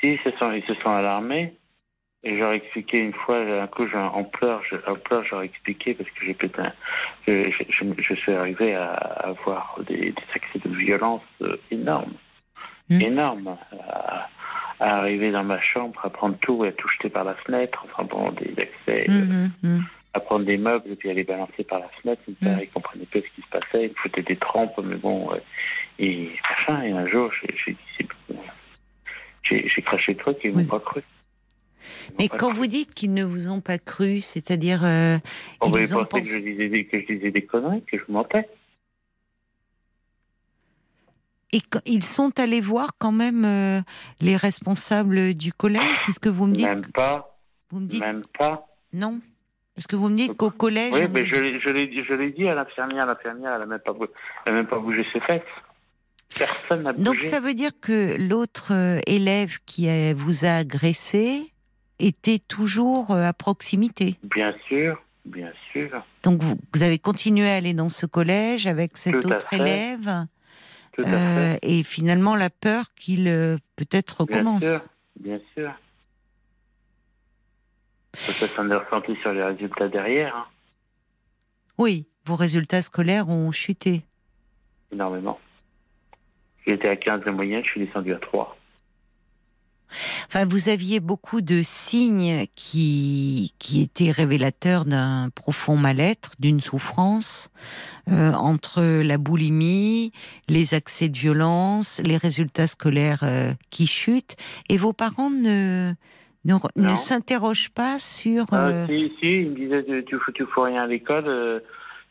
Si, 0.01 0.13
ils 0.13 0.19
se 0.19 0.31
sont, 0.37 0.51
ils 0.51 0.63
se 0.63 0.73
sont 0.75 0.91
alarmés. 0.91 1.53
Et 2.23 2.37
j'aurais 2.37 2.57
expliqué 2.57 2.99
une 2.99 3.13
fois, 3.13 3.37
un 3.37 3.67
coup, 3.67 3.85
en 3.95 4.23
pleurs, 4.25 4.61
je, 4.69 4.75
en 4.87 4.95
pleurs, 4.95 5.23
j'aurais 5.23 5.45
expliqué 5.45 5.93
parce 5.93 6.09
que 6.09 6.25
j'ai 6.25 6.33
pété 6.33 6.61
je, 7.27 7.49
je, 7.69 7.85
je, 7.97 8.13
suis 8.13 8.33
arrivé 8.33 8.75
à 8.75 8.91
avoir 8.91 9.79
des, 9.87 10.11
des 10.11 10.23
accès 10.35 10.59
de 10.59 10.75
violence 10.75 11.21
euh, 11.41 11.55
énormes. 11.71 12.13
Mmh. 12.89 13.01
Énormes. 13.01 13.57
À, 13.87 14.27
à, 14.81 14.97
arriver 14.97 15.31
dans 15.31 15.45
ma 15.45 15.61
chambre, 15.61 15.97
à 16.03 16.09
prendre 16.09 16.35
tout 16.41 16.65
et 16.65 16.69
à 16.69 16.71
tout 16.73 16.89
jeter 16.89 17.09
par 17.09 17.23
la 17.23 17.35
fenêtre. 17.35 17.85
Enfin 17.85 18.03
bon, 18.03 18.31
des 18.31 18.53
accès. 18.61 19.05
Mmh, 19.07 19.51
mmh. 19.63 19.79
À 20.13 20.19
prendre 20.19 20.43
des 20.43 20.57
meubles 20.57 20.91
et 20.91 20.95
puis 20.95 21.09
à 21.09 21.13
les 21.13 21.23
balancer 21.23 21.63
par 21.63 21.79
la 21.79 21.87
fenêtre. 22.01 22.21
Mon 22.27 22.33
père, 22.33 22.61
il 22.61 22.69
comprenait 22.69 23.05
pas 23.05 23.19
ce 23.19 23.35
qui 23.35 23.41
se 23.41 23.49
passait. 23.49 23.85
Il 23.85 23.89
me 23.89 23.95
foutait 23.95 24.23
des 24.23 24.35
trempes, 24.35 24.77
mais 24.83 24.95
bon. 24.95 25.29
et 25.99 26.31
machin. 26.49 26.81
Et 26.81 26.91
un 26.91 27.07
jour, 27.07 27.31
j'ai 27.65 27.71
dit, 27.71 28.07
j'ai 29.43 29.81
craché 29.81 30.13
le 30.13 30.19
truc 30.19 30.37
et 30.43 30.49
ils 30.49 30.55
m'ont 30.55 30.65
pas 30.65 30.79
cru. 30.79 31.01
Mais 32.17 32.27
quand 32.27 32.51
vous 32.51 32.67
dites 32.67 32.93
qu'ils 32.93 33.13
ne 33.13 33.23
vous 33.23 33.49
ont 33.49 33.61
pas 33.61 33.77
cru, 33.77 34.19
c'est-à-dire. 34.19 34.81
Euh, 34.83 35.17
On 35.61 35.71
ils 35.71 35.95
ont 35.95 36.05
pensé 36.05 36.21
que 36.21 36.37
je, 36.37 36.43
disais 36.43 36.69
des, 36.69 36.85
que 36.85 36.99
je 36.99 37.05
disais 37.05 37.31
des 37.31 37.45
conneries, 37.45 37.83
que 37.83 37.97
je 37.97 38.03
mentais. 38.11 38.49
Et 41.51 41.61
ils 41.85 42.03
sont 42.03 42.37
allés 42.39 42.61
voir 42.61 42.91
quand 42.99 43.11
même 43.11 43.43
euh, 43.43 43.81
les 44.21 44.35
responsables 44.35 45.33
du 45.33 45.51
collège, 45.51 45.97
puisque 46.03 46.27
vous 46.27 46.47
me 46.47 46.53
dites. 46.53 46.67
Même 46.67 46.85
pas. 46.93 47.39
Vous 47.71 47.79
me 47.79 47.87
dites. 47.87 48.01
Même 48.01 48.23
pas. 48.37 48.67
Non. 48.93 49.19
Parce 49.73 49.87
que 49.87 49.95
vous 49.95 50.09
me 50.09 50.15
dites 50.15 50.35
qu'au 50.35 50.51
collège. 50.51 50.93
Oui, 50.93 51.07
mais 51.09 51.25
je, 51.25 51.35
je 51.59 52.13
l'ai 52.13 52.31
dit 52.31 52.47
à 52.47 52.55
l'infirmière. 52.55 53.05
L'infirmière, 53.05 53.53
elle 53.53 53.59
n'a 53.61 53.65
même, 53.65 53.79
pas, 53.79 53.93
même 54.45 54.67
pas 54.67 54.77
bougé 54.77 55.05
ses 55.11 55.21
fesses. 55.21 55.41
Personne 56.37 56.83
n'a 56.83 56.93
bougé. 56.93 57.03
Donc 57.03 57.21
ça 57.21 57.39
veut 57.39 57.53
dire 57.53 57.71
que 57.81 58.15
l'autre 58.17 58.73
euh, 58.73 58.99
élève 59.07 59.57
qui 59.65 59.89
vous 60.13 60.45
a 60.45 60.57
agressé 60.57 61.51
était 61.99 62.39
toujours 62.39 63.11
euh, 63.11 63.27
à 63.27 63.33
proximité. 63.33 64.15
Bien 64.23 64.53
sûr, 64.67 65.01
bien 65.25 65.51
sûr. 65.71 66.03
Donc 66.23 66.41
vous, 66.41 66.57
vous 66.73 66.83
avez 66.83 66.99
continué 66.99 67.49
à 67.49 67.55
aller 67.55 67.73
dans 67.73 67.89
ce 67.89 68.05
collège 68.05 68.67
avec 68.67 68.97
cet 68.97 69.19
Tout 69.19 69.31
autre 69.31 69.53
élève. 69.53 70.25
Tout 70.93 71.03
à 71.03 71.07
euh, 71.07 71.53
fait. 71.53 71.59
Et 71.61 71.83
finalement, 71.83 72.35
la 72.35 72.49
peur 72.49 72.93
qu'il 72.95 73.25
peut-être 73.75 74.21
recommence. 74.21 74.61
Bien 74.61 74.77
sûr, 74.77 74.87
bien 75.19 75.39
sûr. 75.55 75.71
Peut-être 78.11 78.71
est 78.71 78.75
ressenti 78.75 79.15
sur 79.21 79.33
les 79.33 79.43
résultats 79.43 79.87
derrière. 79.87 80.35
Hein. 80.35 80.45
Oui, 81.77 82.07
vos 82.25 82.35
résultats 82.35 82.81
scolaires 82.81 83.29
ont 83.29 83.51
chuté. 83.51 84.03
Énormément. 84.91 85.39
J'étais 86.69 86.87
à 86.87 86.95
15 86.95 87.25
de 87.25 87.31
moyenne, 87.31 87.63
je 87.65 87.69
suis 87.71 87.85
descendu 87.85 88.13
à 88.13 88.17
3. 88.17 88.55
Enfin, 90.27 90.45
vous 90.45 90.69
aviez 90.69 90.99
beaucoup 90.99 91.41
de 91.41 91.61
signes 91.63 92.45
qui, 92.53 93.55
qui 93.57 93.81
étaient 93.81 94.11
révélateurs 94.11 94.85
d'un 94.85 95.29
profond 95.33 95.77
mal-être, 95.77 96.33
d'une 96.37 96.59
souffrance, 96.59 97.49
euh, 98.07 98.33
entre 98.33 99.01
la 99.01 99.17
boulimie, 99.17 100.11
les 100.47 100.75
accès 100.75 101.09
de 101.09 101.17
violence, 101.17 101.99
les 102.05 102.17
résultats 102.17 102.67
scolaires 102.67 103.23
euh, 103.23 103.53
qui 103.71 103.87
chutent. 103.87 104.35
Et 104.69 104.77
vos 104.77 104.93
parents 104.93 105.31
ne, 105.31 105.93
ne, 106.45 106.53
ne 106.75 106.95
s'interrogent 106.95 107.71
pas 107.71 107.97
sur. 107.97 108.45
Ah, 108.51 108.67
euh... 108.67 108.85
si, 108.85 109.11
si, 109.19 109.25
ils 109.25 109.49
me 109.49 109.55
disaient 109.55 110.03
tu 110.03 110.13
ne 110.13 110.19
fous, 110.19 110.33
fous 110.53 110.61
rien 110.61 110.83
à 110.83 110.87
l'école. 110.87 111.63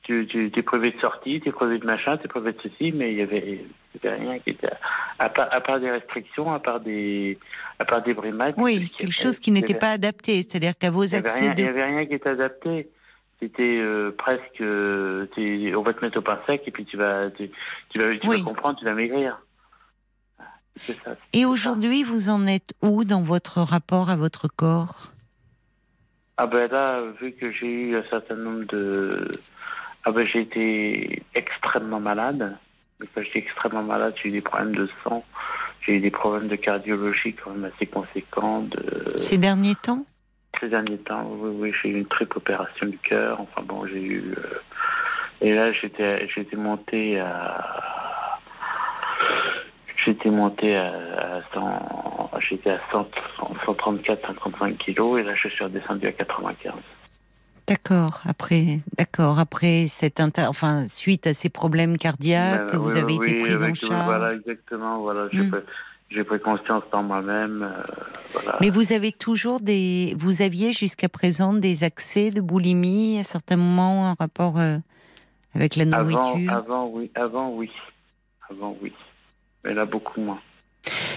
Tu, 0.08 0.26
tu 0.26 0.50
es 0.56 0.62
privé 0.62 0.92
de 0.92 1.00
sortie, 1.00 1.38
tu 1.42 1.50
es 1.50 1.52
privé 1.52 1.78
de 1.78 1.84
machin, 1.84 2.16
tu 2.16 2.24
es 2.24 2.28
privé 2.28 2.52
de 2.54 2.58
ceci, 2.62 2.92
mais 2.92 3.12
il 3.12 3.18
y 3.18 3.22
avait, 3.22 3.66
avait 4.02 4.14
rien 4.14 4.38
qui 4.38 4.50
était 4.50 4.70
à 5.18 5.28
part, 5.28 5.48
à 5.52 5.60
part, 5.60 5.80
des 5.80 5.90
restrictions, 5.90 6.50
à 6.50 6.60
part 6.60 6.80
des 6.80 7.38
à 7.78 7.84
part 7.84 8.02
des 8.02 8.14
brimades. 8.14 8.54
Oui, 8.56 8.88
quelque 8.96 9.12
chose 9.12 9.38
qui 9.38 9.50
n'était 9.50 9.74
pas 9.74 9.90
adapté, 9.90 10.40
c'est-à-dire 10.40 10.78
qu'à 10.78 10.90
vos 10.90 11.14
accès 11.14 11.48
Il 11.48 11.62
n'y 11.62 11.68
avait 11.68 11.84
rien 11.84 12.06
qui 12.06 12.14
était 12.14 12.30
adapté. 12.30 12.88
C'était 13.38 13.62
euh, 13.62 14.14
presque, 14.16 14.62
euh, 14.62 15.26
on 15.76 15.82
va 15.82 15.92
te 15.92 16.02
mettre 16.02 16.18
au 16.18 16.22
pain 16.22 16.40
sec 16.46 16.62
et 16.66 16.70
puis 16.70 16.86
tu 16.86 16.96
vas, 16.96 17.30
tu, 17.30 17.50
tu 17.90 17.98
vas, 17.98 18.16
tu 18.16 18.26
Oui. 18.28 18.38
vas 18.38 18.44
comprendre, 18.44 18.78
tu 18.78 18.86
vas 18.86 18.94
maigrir. 18.94 19.38
Ça, 21.04 21.16
Et 21.34 21.44
aujourd'hui, 21.44 22.02
vous 22.02 22.30
en 22.30 22.46
êtes 22.46 22.72
où 22.82 23.04
dans 23.04 23.22
votre 23.22 23.60
rapport 23.60 24.08
à 24.08 24.16
votre 24.16 24.48
corps? 24.48 25.12
Ah 26.38 26.46
ben 26.46 26.70
là, 26.70 27.02
vu 27.20 27.32
que 27.32 27.52
j'ai 27.52 27.66
eu 27.66 27.96
un 27.96 28.04
certain 28.08 28.36
nombre 28.36 28.64
de... 28.66 29.28
Ah 30.08 30.10
ben 30.10 30.26
j'ai 30.26 30.40
été 30.40 31.22
extrêmement 31.34 32.00
malade. 32.00 32.56
Quand 33.14 33.20
j'étais 33.22 33.40
extrêmement 33.40 33.82
malade, 33.82 34.14
j'ai 34.22 34.30
eu 34.30 34.32
des 34.32 34.40
problèmes 34.40 34.74
de 34.74 34.88
sang, 35.04 35.22
j'ai 35.82 35.96
eu 35.96 36.00
des 36.00 36.10
problèmes 36.10 36.48
de 36.48 36.56
cardiologie 36.56 37.34
quand 37.34 37.50
même 37.50 37.70
assez 37.70 37.84
conséquents. 37.84 38.62
De... 38.62 39.04
ces 39.18 39.36
derniers 39.36 39.74
temps? 39.74 40.06
Ces 40.58 40.70
derniers 40.70 40.96
temps, 40.96 41.30
oui, 41.30 41.50
oui, 41.58 41.72
j'ai 41.82 41.90
eu 41.90 41.98
une 41.98 42.06
triple 42.06 42.38
opération 42.38 42.86
du 42.86 42.96
cœur. 42.96 43.38
Enfin 43.38 43.60
bon, 43.66 43.86
j'ai 43.86 44.00
eu... 44.00 44.34
euh, 44.38 44.60
Et 45.42 45.52
là, 45.52 45.72
j'étais 45.72 46.26
j'étais 46.34 46.56
monté 46.56 47.20
à... 47.20 48.38
J'étais 50.06 50.30
monté 50.30 50.74
à, 50.74 50.86
à 50.86 51.42
100... 51.52 52.30
J'étais 52.48 52.70
à 52.70 52.80
100, 52.92 53.10
134, 53.66 54.26
135 54.26 54.78
kilos 54.78 55.20
et 55.20 55.22
là, 55.22 55.34
je 55.34 55.48
suis 55.48 55.64
redescendu 55.64 56.06
à 56.06 56.12
95. 56.12 56.72
D'accord. 57.68 58.22
Après, 58.26 58.80
d'accord. 58.96 59.38
Après 59.38 59.86
cette 59.88 60.20
inter... 60.20 60.46
enfin 60.48 60.88
suite 60.88 61.26
à 61.26 61.34
ces 61.34 61.50
problèmes 61.50 61.98
cardiaques, 61.98 62.72
Ben, 62.72 62.78
vous 62.78 62.94
oui, 62.94 62.98
avez 63.00 63.18
oui, 63.18 63.30
été 63.30 63.38
pris 63.40 63.54
en 63.56 63.74
charge. 63.74 64.04
Voilà, 64.04 64.34
exactement. 64.34 65.00
Voilà, 65.00 65.28
j'ai 65.32 65.42
Mm. 65.42 65.50
pris, 65.50 65.60
j'ai 66.10 66.24
pris 66.24 66.40
conscience 66.40 66.82
par 66.90 67.02
moi-même. 67.02 67.62
euh, 67.62 67.82
voilà. 68.32 68.56
Mais 68.62 68.70
vous 68.70 68.92
avez 68.92 69.12
toujours 69.12 69.60
des, 69.60 70.14
vous 70.18 70.40
aviez 70.40 70.72
jusqu'à 70.72 71.08
présent 71.10 71.52
des 71.52 71.84
accès 71.84 72.30
de 72.30 72.40
boulimie 72.40 73.18
à 73.18 73.22
certains 73.22 73.56
moments 73.56 74.10
en 74.10 74.14
rapport 74.14 74.58
euh, 74.58 74.78
avec 75.54 75.76
la 75.76 75.84
avant, 75.94 76.10
nourriture? 76.10 76.52
avant, 76.52 76.86
oui, 76.88 77.10
avant, 77.14 77.50
oui, 77.50 77.70
avant, 78.50 78.76
oui. 78.82 78.92
Mais 79.64 79.74
là, 79.74 79.84
beaucoup 79.84 80.20
moins. 80.22 80.40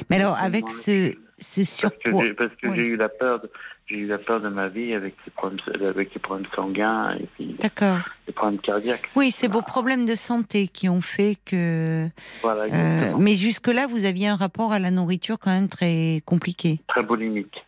Mais 0.10 0.18
alors 0.18 0.36
avec 0.38 0.64
moins. 0.64 1.12
Ce, 1.42 1.64
ce 1.64 1.82
Parce 1.82 1.94
que 1.96 2.02
surpoids, 2.12 2.24
j'ai, 2.26 2.34
parce 2.34 2.56
que 2.56 2.68
Oui. 2.68 2.76
j'ai 2.76 2.86
eu 2.86 2.96
la 2.96 3.10
peur, 3.10 3.42
de, 3.42 3.50
j'ai 3.88 3.98
eu 3.98 4.08
la 4.08 4.18
peur 4.20 4.40
de 4.42 4.50
ma 4.50 4.68
vie 4.70 4.94
avec 4.94 5.16
les 5.26 5.32
problèmes, 5.32 5.60
avec 5.88 6.14
les 6.14 6.20
problèmes 6.22 6.48
sanguins 6.56 7.16
et 7.20 7.28
puis 7.36 7.56
d'accord. 7.60 8.00
les 8.28 8.34
problèmes 8.34 8.60
cardiaques. 8.60 9.10
Oui, 9.16 9.32
c'est 9.32 9.52
vos 9.52 9.62
problèmes 9.62 10.06
de 10.06 10.16
santé 10.16 10.68
qui 10.68 10.88
ont 10.88 11.02
fait 11.02 11.38
que. 11.46 12.08
Voilà, 12.42 12.64
euh, 12.74 13.16
mais 13.18 13.36
jusque-là, 13.36 13.88
vous 13.88 14.06
aviez 14.06 14.28
un 14.28 14.36
rapport 14.38 14.72
à 14.72 14.80
la 14.80 14.92
nourriture 14.92 15.38
quand 15.40 15.52
même 15.52 15.68
très 15.70 16.22
compliqué. 16.26 16.80
Très 16.88 17.04
boulimique. 17.04 17.66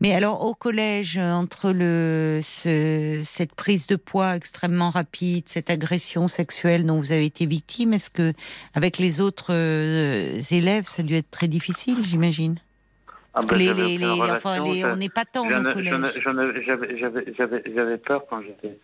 Mais 0.00 0.14
alors 0.14 0.44
au 0.44 0.54
collège, 0.54 1.18
entre 1.18 1.72
le 1.72 2.38
ce- 2.40 3.20
cette 3.24 3.52
prise 3.52 3.88
de 3.88 3.96
poids 3.96 4.36
extrêmement 4.36 4.90
rapide, 4.90 5.48
cette 5.48 5.70
agression 5.70 6.28
sexuelle 6.28 6.86
dont 6.86 6.98
vous 7.00 7.10
avez 7.10 7.24
été 7.24 7.46
victime, 7.46 7.92
est-ce 7.92 8.08
que 8.08 8.32
avec 8.74 8.98
les 8.98 9.20
autres 9.20 9.48
euh, 9.50 10.38
élèves, 10.52 10.84
ça 10.84 11.02
a 11.02 11.04
dû 11.04 11.14
être 11.14 11.32
très 11.32 11.48
difficile, 11.48 11.96
j'imagine? 12.06 12.60
Ah 13.38 13.40
Parce 13.42 13.46
ben, 13.48 13.52
que 13.52 13.58
les, 13.58 13.74
les, 13.74 13.98
les- 13.98 14.06
enfin, 14.06 14.54
relation, 14.56 14.72
les- 14.72 14.84
on 14.86 14.96
n'est 14.96 15.10
pas 15.10 15.26
tant 15.26 15.44
J'en 15.52 15.60
au 15.60 15.72
collège. 15.74 16.20
J'avais 17.74 17.98
peur 17.98 18.22
quand 18.30 18.40
j'étais 18.40 18.78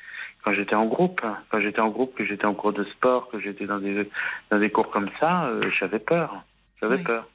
quand 0.45 0.53
j'étais 0.53 0.75
en 0.75 0.85
groupe, 0.87 1.23
quand 1.51 1.61
j'étais 1.61 1.81
en 1.81 1.89
groupe, 1.89 2.15
que 2.15 2.25
j'étais 2.27 2.45
en 2.45 2.53
cours 2.55 2.75
de 2.75 2.85
sport, 2.85 3.29
que 3.31 3.41
j'étais 3.41 3.65
dans 3.65 3.79
des 3.79 4.11
dans 4.51 4.59
des 4.59 4.71
cours 4.71 4.91
comme 4.91 5.09
ça, 5.19 5.47
euh, 5.47 5.71
j'avais 5.81 6.01
peur, 6.01 6.45
j'avais 6.83 6.97
Oui. 6.97 7.03
peur, 7.03 7.27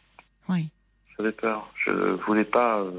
Oui. 0.49 0.69
j'avais 1.18 1.31
peur. 1.31 1.68
Je 1.85 1.91
voulais 2.26 2.45
pas. 2.45 2.80
Euh, 2.80 2.91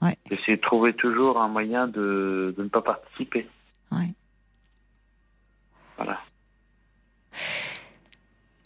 Ouais. 0.00 0.16
J'essayais 0.28 0.56
de 0.56 0.62
trouver 0.62 0.94
toujours 0.94 1.40
un 1.40 1.46
moyen 1.46 1.86
de, 1.86 2.52
de 2.58 2.62
ne 2.64 2.68
pas 2.68 2.80
participer. 2.82 3.46
Ouais. 3.92 4.08
Voilà. 5.96 6.18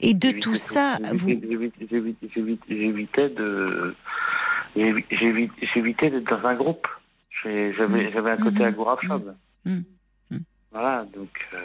Et 0.01 0.12
de 0.14 0.31
tout 0.32 0.56
ça, 0.56 0.98
vous, 1.12 1.28
j'évitais- 1.28 1.47
de. 3.31 3.94
j'évi- 4.77 5.05
j'évi- 5.10 5.51
J'évitais 5.74 6.10
d'être 6.10 6.28
dans 6.28 6.47
un 6.47 6.55
groupe. 6.55 6.86
J'avais 7.44 8.09
Mm. 8.09 8.10
j'avais 8.12 8.31
un 8.32 8.36
côté 8.36 8.59
Mhm. 8.60 8.64
agoraphobe. 8.66 9.35
Mm. 9.64 9.78
Mm. 10.31 10.36
Voilà, 10.73 11.06
donc. 11.14 11.31
euh, 11.55 11.59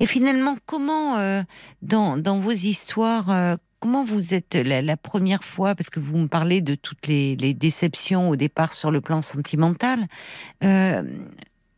Et 0.00 0.06
finalement, 0.06 0.56
comment, 0.66 1.16
euh, 1.18 1.42
dans, 1.82 2.16
dans 2.16 2.38
vos 2.38 2.50
histoires, 2.52 3.30
euh, 3.30 3.56
comment 3.80 4.04
vous 4.04 4.34
êtes 4.34 4.54
la, 4.54 4.82
la 4.82 4.96
première 4.96 5.44
fois, 5.44 5.74
parce 5.74 5.90
que 5.90 6.00
vous 6.00 6.16
me 6.18 6.26
parlez 6.28 6.60
de 6.60 6.74
toutes 6.74 7.06
les, 7.06 7.36
les 7.36 7.54
déceptions 7.54 8.28
au 8.28 8.36
départ 8.36 8.72
sur 8.72 8.90
le 8.90 9.00
plan 9.00 9.22
sentimental, 9.22 9.98
euh, 10.64 11.02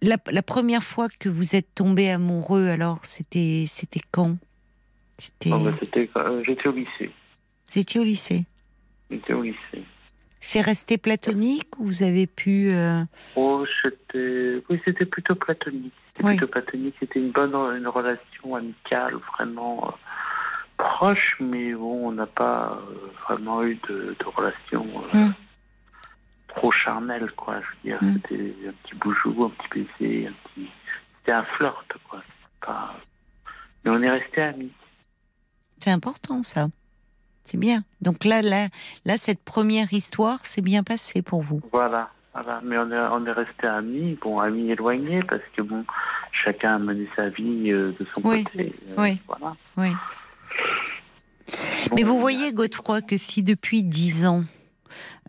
la, 0.02 0.16
la 0.30 0.42
première 0.42 0.82
fois 0.82 1.08
que 1.18 1.28
vous 1.28 1.54
êtes 1.56 1.74
tombé 1.74 2.10
amoureux, 2.10 2.68
alors 2.68 2.98
c'était 3.04 3.64
c'était 3.66 4.00
quand? 4.10 4.36
C'était 5.18 5.50
J'étais 6.44 6.68
au 6.68 6.72
lycée. 6.72 7.10
vous 7.70 7.78
étiez 7.78 8.00
au 8.00 8.04
lycée. 8.04 8.44
J'étais 9.10 9.32
au 9.32 9.42
lycée. 9.42 9.84
C'est 10.40 10.60
resté 10.60 10.98
platonique 10.98 11.78
ou 11.78 11.84
vous 11.86 12.02
avez 12.02 12.26
pu 12.26 12.70
euh, 12.72 13.02
Oh, 13.36 13.64
c'était, 13.82 14.62
oui, 14.68 14.80
c'était 14.84 15.06
plutôt 15.06 15.34
platonique. 15.34 15.92
C'était 16.12 16.26
Oui. 16.28 16.36
plutôt 16.36 16.50
platonique. 16.52 16.94
C'était 17.00 17.18
une 17.20 17.30
bonne, 17.30 17.54
une 17.54 17.88
relation 17.88 18.54
amicale, 18.54 19.14
vraiment 19.36 19.88
euh, 19.88 19.90
proche, 20.76 21.36
mais 21.40 21.72
bon, 21.72 22.08
on 22.08 22.12
n'a 22.12 22.26
pas 22.26 22.72
euh, 22.76 23.10
vraiment 23.26 23.62
eu 23.62 23.78
de, 23.88 24.14
de 24.18 24.24
relation 24.26 24.84
Hmm. 25.14 25.32
trop 26.48 26.70
charnelle, 26.72 27.30
quoi. 27.36 27.60
Je 27.60 27.66
veux 27.66 27.96
dire, 27.96 28.02
Hmm. 28.02 28.14
c'était 28.28 28.54
un 28.68 28.72
petit 28.82 28.94
boujou, 28.96 29.44
un 29.44 29.50
petit 29.50 29.86
baiser, 29.98 30.26
un 30.26 30.32
petit, 30.48 30.68
c'était 31.20 31.32
un 31.32 31.44
flirt, 31.56 31.86
quoi. 32.10 32.22
Pas... 32.60 32.94
Mais 33.84 33.90
on 33.92 34.02
est 34.02 34.10
restés 34.10 34.42
amis. 34.42 34.72
C'est 35.84 35.90
important 35.90 36.42
ça. 36.42 36.68
C'est 37.44 37.58
bien. 37.58 37.84
Donc 38.00 38.24
là, 38.24 38.40
là, 38.40 38.68
là, 39.04 39.18
cette 39.18 39.44
première 39.44 39.92
histoire 39.92 40.46
s'est 40.46 40.62
bien 40.62 40.82
passée 40.82 41.20
pour 41.20 41.42
vous. 41.42 41.60
Voilà. 41.72 42.08
Voilà, 42.32 42.62
mais 42.64 42.78
on 42.78 42.90
est, 42.90 42.98
on 42.98 43.26
est 43.26 43.32
restés 43.32 43.66
amis, 43.66 44.18
bon, 44.22 44.40
amis 44.40 44.70
éloignés, 44.70 45.22
parce 45.28 45.42
que 45.54 45.60
bon, 45.60 45.84
chacun 46.32 46.76
a 46.76 46.78
mené 46.78 47.06
sa 47.14 47.28
vie 47.28 47.70
euh, 47.70 47.92
de 48.00 48.06
son 48.06 48.22
Oui, 48.24 48.44
côté. 48.44 48.74
euh, 48.88 48.94
oui. 48.96 49.20
Voilà. 49.28 49.54
Oui. 49.76 49.90
Bon, 51.90 51.96
Mais 51.96 52.02
vous 52.02 52.18
voyez, 52.18 52.54
Godefroy, 52.54 53.02
que 53.02 53.18
si 53.18 53.42
depuis 53.42 53.82
dix 53.82 54.26
ans, 54.26 54.44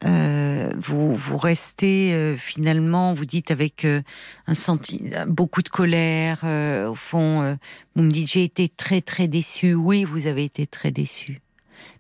euh, 0.04 0.72
vous, 0.78 1.16
vous 1.16 1.38
restez 1.38 2.14
euh, 2.14 2.36
finalement, 2.36 3.14
vous 3.14 3.26
dites 3.26 3.50
avec 3.50 3.86
euh, 3.86 4.02
un 4.46 4.54
senti 4.54 5.02
beaucoup 5.28 5.62
de 5.62 5.70
colère, 5.70 6.44
au 6.44 6.96
fond, 6.96 7.58
vous 7.96 8.04
me 8.04 8.12
dites 8.12 8.32
j'ai 8.32 8.44
été 8.44 8.70
très 8.70 9.02
très 9.02 9.28
déçu. 9.28 9.74
Oui, 9.74 10.04
vous 10.04 10.28
avez 10.28 10.44
été 10.44 10.68
très 10.68 10.92
déçu, 10.92 11.42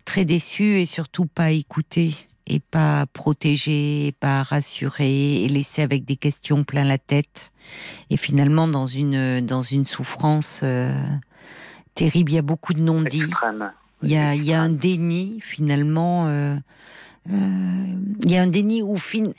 très 0.03 0.25
déçu 0.25 0.79
et 0.79 0.85
surtout 0.85 1.25
pas 1.25 1.51
écouté 1.51 2.15
et 2.47 2.59
pas 2.59 3.07
protégé, 3.07 4.07
et 4.07 4.11
pas 4.11 4.43
rassuré 4.43 5.43
et 5.43 5.47
laissé 5.47 5.81
avec 5.81 6.05
des 6.05 6.15
questions 6.15 6.63
plein 6.63 6.83
la 6.83 6.99
tête 6.99 7.51
et 8.11 8.17
finalement 8.17 8.67
dans 8.67 8.85
une 8.85 9.41
dans 9.41 9.63
une 9.63 9.85
souffrance 9.85 10.63
terrible. 11.95 12.31
Il 12.31 12.35
y 12.35 12.39
a 12.39 12.43
beaucoup 12.43 12.73
de 12.73 12.83
non-dits. 12.83 13.23
extrême. 13.23 13.71
Il 14.03 14.11
y 14.11 14.17
a, 14.17 14.35
il 14.35 14.43
y 14.43 14.53
a 14.53 14.61
un 14.61 14.69
déni 14.69 15.39
finalement. 15.41 16.27
Euh, 17.29 17.33
euh, 17.33 17.85
il 18.23 18.31
y 18.31 18.37
a 18.37 18.41
un 18.41 18.47
déni 18.47 18.81
où, 18.81 18.97
fin, 18.97 19.31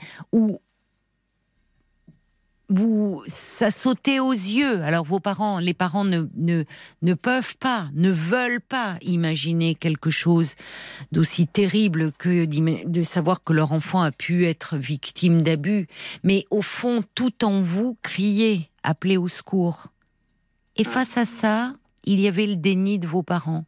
ça 3.26 3.70
sautait 3.70 4.18
aux 4.18 4.32
yeux. 4.32 4.82
Alors 4.82 5.04
vos 5.04 5.20
parents, 5.20 5.58
les 5.58 5.74
parents 5.74 6.04
ne, 6.04 6.26
ne, 6.36 6.64
ne 7.02 7.14
peuvent 7.14 7.56
pas, 7.56 7.88
ne 7.94 8.10
veulent 8.10 8.60
pas 8.60 8.96
imaginer 9.02 9.74
quelque 9.74 10.10
chose 10.10 10.54
d'aussi 11.12 11.46
terrible 11.46 12.12
que 12.12 12.44
de 12.44 13.02
savoir 13.02 13.42
que 13.44 13.52
leur 13.52 13.72
enfant 13.72 14.02
a 14.02 14.10
pu 14.10 14.46
être 14.46 14.76
victime 14.76 15.42
d'abus. 15.42 15.86
Mais 16.24 16.44
au 16.50 16.62
fond, 16.62 17.02
tout 17.14 17.44
en 17.44 17.60
vous 17.60 17.96
criait, 18.02 18.68
appelez 18.82 19.16
au 19.16 19.28
secours. 19.28 19.88
Et 20.76 20.84
face 20.84 21.16
à 21.16 21.24
ça, 21.24 21.74
il 22.06 22.20
y 22.20 22.28
avait 22.28 22.46
le 22.46 22.56
déni 22.56 22.98
de 22.98 23.06
vos 23.06 23.22
parents. 23.22 23.64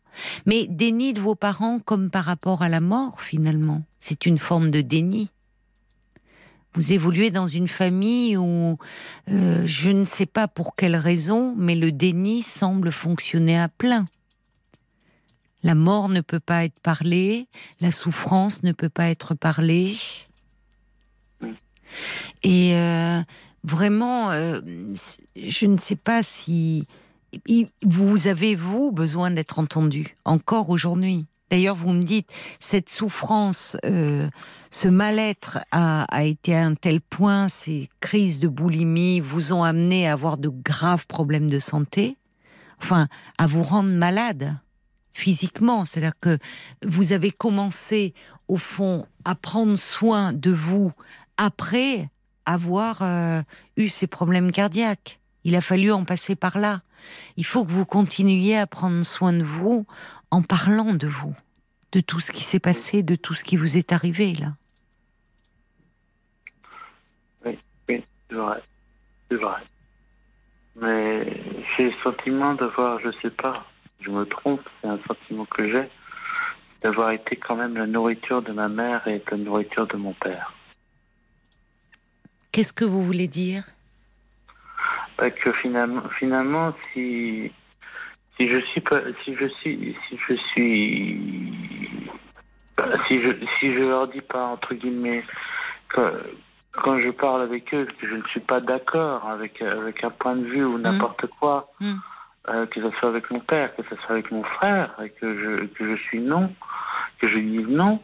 Mais 0.47 0.67
déni 0.69 1.13
de 1.13 1.21
vos 1.21 1.35
parents 1.35 1.81
comme 1.81 2.11
par 2.11 2.25
rapport 2.25 2.63
à 2.63 2.69
la 2.69 2.81
mort, 2.81 3.21
finalement. 3.21 3.83
C'est 4.01 4.27
une 4.27 4.39
forme 4.39 4.71
de 4.71 4.81
déni. 4.81 5.31
Vous 6.75 6.93
évoluez 6.93 7.31
dans 7.31 7.49
une 7.49 7.67
famille 7.67 8.37
où 8.37 8.79
euh, 9.31 9.63
je 9.65 9.91
ne 9.91 10.05
sais 10.05 10.27
pas 10.27 10.47
pour 10.47 10.77
quelle 10.77 10.97
raison, 10.97 11.55
mais 11.57 11.75
le 11.75 11.91
déni 11.91 12.43
semble 12.43 12.93
fonctionner 12.93 13.59
à 13.59 13.69
plein. 13.69 14.07
La 15.65 15.75
mort 15.75 16.09
ne 16.09 16.21
peut 16.21 16.41
pas 16.41 16.65
être 16.65 16.79
parlée, 16.81 17.49
la 17.81 17.91
souffrance 17.91 18.63
ne 18.63 18.71
peut 18.71 18.89
pas 18.89 19.09
être 19.09 19.35
parlée. 19.35 19.97
Et 22.45 22.75
euh, 22.77 23.21
vraiment, 23.65 24.31
euh, 24.31 24.61
je 25.35 25.67
ne 25.67 25.79
sais 25.79 25.97
pas 25.97 26.23
si 26.23 26.87
vous 27.83 28.27
avez, 28.27 28.55
vous, 28.55 28.93
besoin 28.93 29.31
d'être 29.31 29.59
entendu, 29.59 30.17
encore 30.25 30.71
aujourd'hui. 30.71 31.27
D'ailleurs, 31.51 31.77
vous 31.77 31.93
me 31.93 32.03
dites, 32.03 32.29
cette 32.59 32.91
souffrance, 32.91 33.77
euh, 33.85 34.29
ce 34.71 34.89
mal-être 34.89 35.59
a, 35.73 36.07
été 36.25 36.55
à 36.55 36.65
un 36.67 36.75
tel 36.75 37.01
point, 37.01 37.49
ces 37.49 37.89
crises 38.01 38.39
de 38.39 38.49
boulimie 38.49 39.21
vous 39.21 39.53
ont 39.53 39.63
amené 39.63 40.07
à 40.07 40.13
avoir 40.13 40.37
de 40.37 40.51
graves 40.51 41.07
problèmes 41.07 41.49
de 41.49 41.59
santé, 41.59 42.17
enfin, 42.83 43.09
à 43.39 43.47
vous 43.47 43.63
rendre 43.63 43.91
malade 43.91 44.59
physiquement. 45.15 45.85
C'est-à-dire 45.87 46.19
que 46.21 46.39
vous 46.87 47.13
avez 47.13 47.31
commencé, 47.31 48.13
au 48.49 48.59
fond, 48.59 49.07
à 49.25 49.35
prendre 49.35 49.77
soin 49.77 50.35
de 50.35 50.51
vous 50.51 50.93
après 51.39 52.11
avoir 52.45 52.99
euh, 53.01 53.43
eu 53.77 53.89
ces 53.89 54.07
problèmes 54.07 54.53
cardiaques. 54.53 55.21
Il 55.45 55.57
a 55.57 55.61
fallu 55.63 55.93
en 55.93 56.05
passer 56.05 56.35
par 56.35 56.59
là. 56.59 56.83
Il 57.37 57.45
faut 57.45 57.65
que 57.65 57.73
vous 57.73 57.87
continuiez 57.87 58.59
à 58.59 58.67
prendre 58.67 59.03
soin 59.05 59.33
de 59.33 59.43
vous 59.43 59.87
en 60.31 60.43
parlant 60.43 60.95
de 60.95 61.07
vous, 61.07 61.35
de 61.93 62.01
tout 62.01 62.21
ce 62.21 62.33
qui 62.33 62.45
s'est 62.45 62.59
passé, 62.59 63.03
de 63.03 63.17
tout 63.17 63.35
ce 63.35 63.45
qui 63.45 63.57
vous 63.57 63.77
est 63.77 63.93
arrivé 63.93 64.35
là. 64.35 64.55
C'est 68.31 68.37
vrai. 68.37 68.63
C'est 69.31 69.37
vrai. 69.37 69.63
Mais 70.77 71.23
j'ai 71.77 71.85
le 71.85 71.95
sentiment 72.03 72.55
d'avoir, 72.55 73.01
je 73.01 73.11
sais 73.23 73.31
pas, 73.31 73.67
je 74.01 74.11
me 74.11 74.25
trompe, 74.25 74.61
c'est 74.81 74.89
un 74.89 74.99
sentiment 75.07 75.45
que 75.47 75.69
j'ai, 75.71 75.89
d'avoir 76.83 77.11
été 77.11 77.37
quand 77.37 77.57
même 77.57 77.77
la 77.77 77.87
nourriture 77.87 78.43
de 78.43 78.53
ma 78.53 78.69
mère 78.69 79.07
et 79.09 79.23
la 79.31 79.37
nourriture 79.37 79.87
de 79.87 79.97
mon 79.97 80.13
père. 80.13 80.55
Qu'est-ce 82.53 82.73
que 82.73 82.85
vous 82.85 83.03
voulez 83.03 83.29
dire? 83.29 83.65
Que 85.19 85.53
finalement, 85.53 86.03
finalement, 86.19 86.75
si 86.93 87.51
si 88.39 88.49
je 88.49 88.59
suis 88.67 88.81
pas, 88.81 89.01
si 89.25 89.35
je 89.35 89.47
suis, 89.47 89.97
si 90.09 90.19
je 90.29 90.35
suis, 90.35 91.21
si 93.09 93.21
je 93.23 93.33
si 93.59 93.73
je 93.75 93.81
leur 93.81 94.09
dis 94.09 94.21
pas 94.21 94.45
entre 94.47 94.75
guillemets 94.75 95.25
que 95.89 96.01
quand 96.73 97.01
je 97.01 97.11
parle 97.11 97.43
avec 97.43 97.75
eux 97.75 97.89
que 98.01 98.07
je 98.09 98.15
ne 98.15 98.23
suis 98.25 98.41
pas 98.41 98.61
d'accord 98.61 99.29
avec 99.29 99.61
avec 99.63 100.05
un 100.05 100.11
point 100.11 100.37
de 100.37 100.45
vue 100.45 100.65
ou 100.65 100.79
n'importe 100.79 101.27
quoi, 101.41 101.73
Mm. 101.81 101.95
euh, 102.51 102.67
que 102.67 102.81
ce 102.81 102.91
soit 102.99 103.09
avec 103.09 103.31
mon 103.31 103.41
père, 103.41 103.75
que 103.77 103.83
ce 103.91 103.97
soit 103.97 104.11
avec 104.11 104.31
mon 104.31 104.45
frère, 104.45 104.95
et 105.03 105.11
que 105.11 105.35
je 105.35 105.67
que 105.67 105.97
je 105.97 106.03
suis 106.03 106.21
non, 106.21 106.53
que 107.21 107.29
je 107.29 107.39
dise 107.39 107.67
non, 107.69 108.01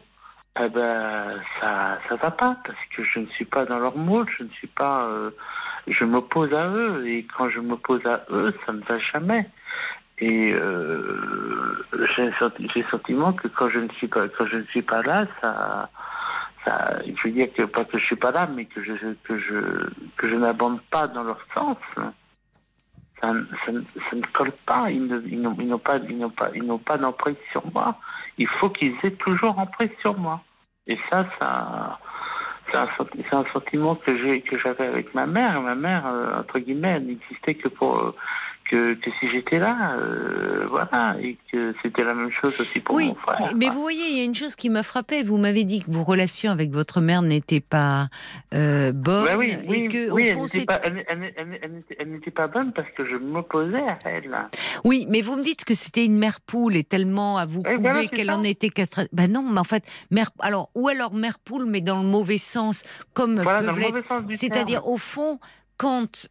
eh 0.57 0.69
ben 0.69 1.41
ça 1.59 1.99
ça 2.07 2.15
va 2.15 2.31
pas 2.31 2.55
parce 2.63 2.79
que 2.95 3.03
je 3.03 3.19
ne 3.19 3.25
suis 3.27 3.45
pas 3.45 3.65
dans 3.65 3.79
leur 3.79 3.97
moule, 3.97 4.25
je 4.37 4.43
ne 4.43 4.49
suis 4.49 4.67
pas 4.67 5.05
euh, 5.07 5.31
je 5.87 6.05
m'oppose 6.05 6.53
à 6.53 6.67
eux 6.67 7.05
et 7.07 7.25
quand 7.37 7.49
je 7.49 7.59
m'oppose 7.59 8.05
à 8.05 8.25
eux, 8.31 8.53
ça 8.65 8.73
ne 8.73 8.81
va 8.81 8.97
jamais. 8.99 9.49
Et 10.19 10.53
euh, 10.53 11.85
j'ai 12.15 12.31
le 12.31 12.83
sentiment 12.89 13.33
que 13.33 13.49
quand 13.49 13.69
je 13.69 13.79
ne 13.79 13.89
suis 13.89 14.07
pas 14.07 14.29
quand 14.29 14.47
je 14.47 14.57
ne 14.57 14.63
suis 14.65 14.81
pas 14.81 15.01
là, 15.01 15.27
ça 15.41 15.89
ça 16.63 16.99
je 17.05 17.27
veux 17.27 17.33
dire 17.33 17.53
que 17.53 17.63
pas 17.63 17.83
que 17.83 17.97
je 17.99 18.05
suis 18.05 18.15
pas 18.15 18.31
là, 18.31 18.47
mais 18.55 18.65
que 18.65 18.81
je 18.81 18.93
que 19.25 19.37
je 19.37 19.89
que 20.17 20.29
je 20.29 20.35
n'abonde 20.35 20.79
pas 20.89 21.07
dans 21.07 21.23
leur 21.23 21.39
sens. 21.53 21.77
Ça, 23.65 23.71
ne 23.71 24.21
colle 24.33 24.51
pas. 24.65 24.89
Ils 24.91 25.05
n'ont 25.05 25.55
ils 25.59 25.77
pas 25.77 25.97
ils 25.97 26.27
pas 26.29 26.49
ils 26.53 26.79
pas 26.85 26.97
d'emprise 26.97 27.35
sur 27.51 27.63
moi. 27.73 27.95
Il 28.37 28.47
faut 28.47 28.69
qu'ils 28.69 28.95
aient 29.03 29.11
toujours 29.11 29.57
emprise 29.59 29.91
sur 30.01 30.17
moi. 30.17 30.41
Et 30.87 30.97
ça, 31.09 31.25
ça 31.39 31.99
c'est 32.71 33.35
un, 33.35 33.45
sentiment 33.53 33.95
que 33.95 34.17
j'ai 34.17 34.41
que 34.41 34.57
j'avais 34.57 34.85
avec 34.85 35.13
ma 35.13 35.25
mère. 35.25 35.61
Ma 35.61 35.75
mère, 35.75 36.05
euh, 36.07 36.39
entre 36.39 36.59
guillemets, 36.59 36.99
n'existait 36.99 37.55
que 37.55 37.67
pour 37.67 37.99
euh, 37.99 38.15
que, 38.69 38.95
que 38.95 39.09
si 39.19 39.29
j'étais 39.31 39.59
là, 39.59 39.95
euh, 39.97 40.65
voilà, 40.69 41.15
et 41.21 41.37
que 41.51 41.73
c'était 41.81 42.03
la 42.03 42.13
même 42.13 42.31
chose 42.31 42.59
aussi 42.59 42.79
pour 42.79 42.95
Oui, 42.95 43.09
mon 43.09 43.15
frère. 43.15 43.37
mais- 43.41 43.53
mais 43.67 43.69
vous 43.73 43.81
voyez, 43.81 44.03
il 44.11 44.17
y 44.17 44.21
a 44.21 44.23
une 44.23 44.35
chose 44.35 44.55
qui 44.55 44.69
m'a 44.69 44.83
frappée. 44.83 45.23
Vous 45.23 45.37
m'avez 45.37 45.63
dit 45.63 45.81
que 45.83 45.91
vos 45.91 46.03
relations 46.03 46.51
avec 46.51 46.71
votre 46.71 46.99
mère 47.01 47.21
n'étaient 47.21 47.59
pas 47.61 48.07
euh, 48.53 48.91
bonnes 48.91 49.25
Bah 49.25 49.35
oui, 49.37 49.51
et 49.51 49.67
oui, 49.69 49.87
que 49.87 50.09
oui, 50.11 50.25
elle 50.27 50.35
fond, 50.35 50.43
n'était 50.45 50.65
pas, 50.65 50.79
elle, 50.83 50.93
n'était- 51.69 52.05
n'était 52.05 52.31
pas 52.31 52.47
bonne 52.47 52.71
parce 52.73 52.89
que 52.97 53.05
je 53.05 53.15
m'opposais 53.15 53.77
à 53.87 53.97
elle. 54.05 54.35
Oui, 54.83 55.05
mais 55.09 55.21
vous 55.21 55.35
me 55.37 55.43
dites 55.43 55.63
que 55.65 55.75
c'était 55.75 56.05
une 56.05 56.17
mère 56.17 56.39
poule 56.41 56.75
et 56.75 56.83
tellement 56.83 57.37
à 57.37 57.45
vous 57.45 57.59
Oui, 57.65 57.73
prouver 57.75 57.79
voilà, 57.91 58.07
qu'elle 58.07 58.31
en 58.31 58.43
était 58.43 58.69
castrée. 58.69 59.07
Ben 59.13 59.31
non, 59.31 59.43
mais 59.43 59.59
en 59.59 59.63
fait, 59.63 59.83
mère, 60.11 60.31
alors 60.39 60.69
ou 60.75 60.87
alors 60.87 61.13
mère 61.13 61.39
poule, 61.39 61.65
mais 61.65 61.81
dans 61.81 62.01
le 62.01 62.07
mauvais 62.07 62.37
sens, 62.37 62.83
comme 63.13 63.39
Voilà, 63.41 63.59
dans 63.61 63.67
peuvent 63.67 63.75
le 63.75 63.81
l'être- 63.81 63.93
mauvais 63.93 64.07
sens 64.07 64.25
du 64.25 64.35
C'est-à-dire 64.35 64.87
au 64.87 64.97
fond, 64.97 65.39
quand 65.77 66.29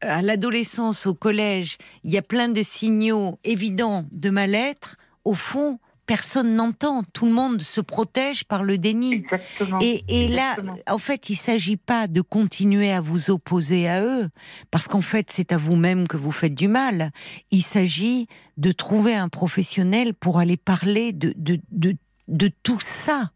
à- 0.00 0.22
l'adolescence, 0.22 1.06
au 1.06 1.14
collège, 1.14 1.78
il 2.04 2.10
y 2.12 2.18
a 2.18 2.22
plein 2.22 2.48
de 2.48 2.62
signaux 2.62 3.38
évidents 3.44 4.06
de 4.12 4.30
mal-être. 4.30 4.96
Au 5.24 5.34
fond, 5.34 5.78
personne 6.06 6.56
n'entend. 6.56 7.02
Tout 7.12 7.26
le 7.26 7.32
monde 7.32 7.62
se 7.62 7.80
protège 7.80 8.44
par 8.44 8.64
le 8.64 8.76
déni. 8.76 9.14
Exactement. 9.14 9.78
Et, 9.80 10.04
et 10.08 10.28
là, 10.28 10.56
en 10.88 10.98
fait, 10.98 11.30
il 11.30 11.36
s'agit 11.36 11.76
pas 11.76 12.06
de 12.08 12.20
continuer 12.20 12.92
à 12.92 13.00
vous 13.00 13.30
opposer 13.30 13.88
à 13.88 14.02
eux, 14.02 14.28
parce 14.70 14.88
qu'en 14.88 15.00
fait, 15.00 15.28
c'est 15.30 15.52
à 15.52 15.56
vous-même 15.56 16.08
que 16.08 16.16
vous 16.16 16.32
faites 16.32 16.54
du 16.54 16.68
mal. 16.68 17.12
Il 17.50 17.62
s'agit 17.62 18.26
de 18.56 18.72
trouver 18.72 19.14
un 19.14 19.28
professionnel 19.28 20.12
pour 20.14 20.38
aller 20.38 20.56
parler 20.56 21.12
de, 21.12 21.32
de, 21.36 21.60
de, 21.70 21.96
de 22.28 22.50
tout 22.62 22.80
ça, 22.80 23.30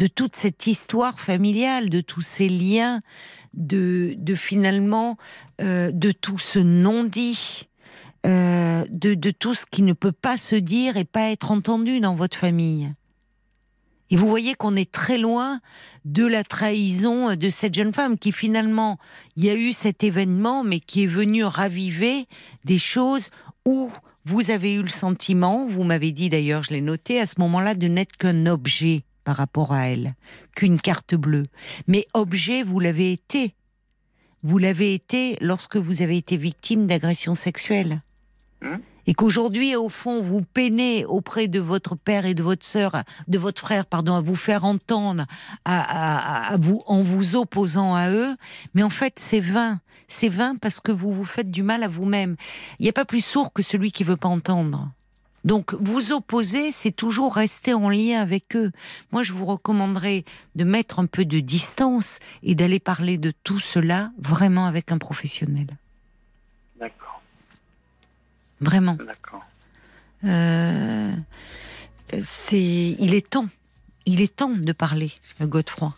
de 0.00 0.06
toute 0.06 0.34
cette 0.34 0.66
histoire 0.66 1.20
familiale, 1.20 1.90
de 1.90 2.00
tous 2.00 2.22
ces 2.22 2.48
liens, 2.48 3.02
de, 3.52 4.16
finalement, 4.34 5.18
euh, 5.60 5.90
de 5.92 6.10
tout 6.10 6.38
ce 6.38 6.58
non-dit, 6.58 7.68
euh, 8.24 8.82
de, 8.88 9.12
de 9.12 9.30
tout 9.30 9.54
ce 9.54 9.66
qui 9.70 9.82
ne 9.82 9.92
peut 9.92 10.12
pas 10.12 10.38
se 10.38 10.56
dire 10.56 10.96
et 10.96 11.04
pas 11.04 11.30
être 11.30 11.50
entendu 11.50 12.00
dans 12.00 12.14
votre 12.14 12.38
famille. 12.38 12.94
Et 14.08 14.16
vous 14.16 14.26
voyez 14.26 14.54
qu'on 14.54 14.74
est 14.74 14.90
très 14.90 15.18
loin 15.18 15.60
de 16.06 16.24
la 16.24 16.44
trahison 16.44 17.36
de 17.36 17.50
cette 17.50 17.74
jeune 17.74 17.92
femme 17.92 18.18
qui 18.18 18.32
finalement, 18.32 18.98
il 19.36 19.44
y 19.44 19.50
a 19.50 19.54
eu 19.54 19.72
cet 19.72 20.02
événement, 20.02 20.64
mais 20.64 20.80
qui 20.80 21.04
est 21.04 21.08
venu 21.08 21.44
raviver 21.44 22.26
des 22.64 22.78
choses 22.78 23.28
où 23.66 23.90
vous 24.24 24.50
avez 24.50 24.72
eu 24.72 24.82
le 24.82 24.88
sentiment, 24.88 25.66
vous 25.68 25.84
m'avez 25.84 26.10
dit 26.10 26.30
d'ailleurs, 26.30 26.62
je 26.62 26.70
l'ai 26.70 26.80
noté, 26.80 27.20
à 27.20 27.26
ce 27.26 27.34
moment-là, 27.38 27.74
de 27.74 27.86
n'être 27.86 28.16
qu'un 28.16 28.46
objet 28.46 29.04
par 29.24 29.36
rapport 29.36 29.72
à 29.72 29.88
elle, 29.88 30.14
qu'une 30.54 30.80
carte 30.80 31.14
bleue. 31.14 31.44
Mais 31.86 32.06
objet, 32.14 32.62
vous 32.62 32.80
l'avez 32.80 33.12
été. 33.12 33.54
Vous 34.42 34.58
l'avez 34.58 34.94
été 34.94 35.36
lorsque 35.40 35.76
vous 35.76 36.02
avez 36.02 36.16
été 36.16 36.36
victime 36.36 36.86
d'agression 36.86 37.34
sexuelle. 37.34 38.02
Hum 38.62 38.80
et 39.10 39.14
qu'aujourd'hui, 39.14 39.74
au 39.74 39.88
fond, 39.88 40.22
vous 40.22 40.42
peinez 40.42 41.04
auprès 41.04 41.48
de 41.48 41.58
votre 41.58 41.96
père 41.96 42.26
et 42.26 42.34
de 42.34 42.44
votre 42.44 42.64
sœur, 42.64 43.02
de 43.26 43.38
votre 43.38 43.60
frère, 43.60 43.86
pardon, 43.86 44.14
à 44.14 44.20
vous 44.20 44.36
faire 44.36 44.64
entendre, 44.64 45.26
à, 45.64 46.56
vous, 46.60 46.82
en 46.86 47.02
vous 47.02 47.34
opposant 47.34 47.96
à 47.96 48.10
eux, 48.10 48.36
mais 48.74 48.84
en 48.84 48.90
fait, 48.90 49.18
c'est 49.18 49.40
vain. 49.40 49.80
C'est 50.06 50.28
vain 50.28 50.54
parce 50.54 50.78
que 50.78 50.92
vous 50.92 51.12
vous 51.12 51.24
faites 51.24 51.50
du 51.50 51.64
mal 51.64 51.82
à 51.82 51.88
vous-même. 51.88 52.36
Il 52.78 52.84
n'y 52.84 52.88
a 52.88 52.92
pas 52.92 53.04
plus 53.04 53.24
sourd 53.24 53.52
que 53.52 53.62
celui 53.62 53.90
qui 53.90 54.04
veut 54.04 54.16
pas 54.16 54.28
entendre. 54.28 54.90
Donc, 55.44 55.74
vous 55.74 56.12
opposer, 56.12 56.70
c'est 56.70 56.90
toujours 56.90 57.34
rester 57.34 57.72
en 57.72 57.88
lien 57.88 58.20
avec 58.20 58.54
eux. 58.56 58.72
Moi, 59.10 59.22
je 59.22 59.32
vous 59.32 59.46
recommanderais 59.46 60.24
de 60.54 60.64
mettre 60.64 60.98
un 60.98 61.06
peu 61.06 61.24
de 61.24 61.40
distance 61.40 62.18
et 62.42 62.54
d'aller 62.54 62.78
parler 62.78 63.16
de 63.16 63.32
tout 63.42 63.60
cela 63.60 64.10
vraiment 64.18 64.66
avec 64.66 64.92
un 64.92 64.98
professionnel. 64.98 65.66
Vraiment. 68.60 68.98
D'accord. 69.06 69.44
Euh, 70.24 71.14
c'est, 72.22 72.96
il 72.98 73.14
est 73.14 73.30
temps, 73.30 73.48
il 74.04 74.20
est 74.20 74.36
temps 74.36 74.50
de 74.50 74.72
parler, 74.72 75.12
Godefroy. 75.40 75.94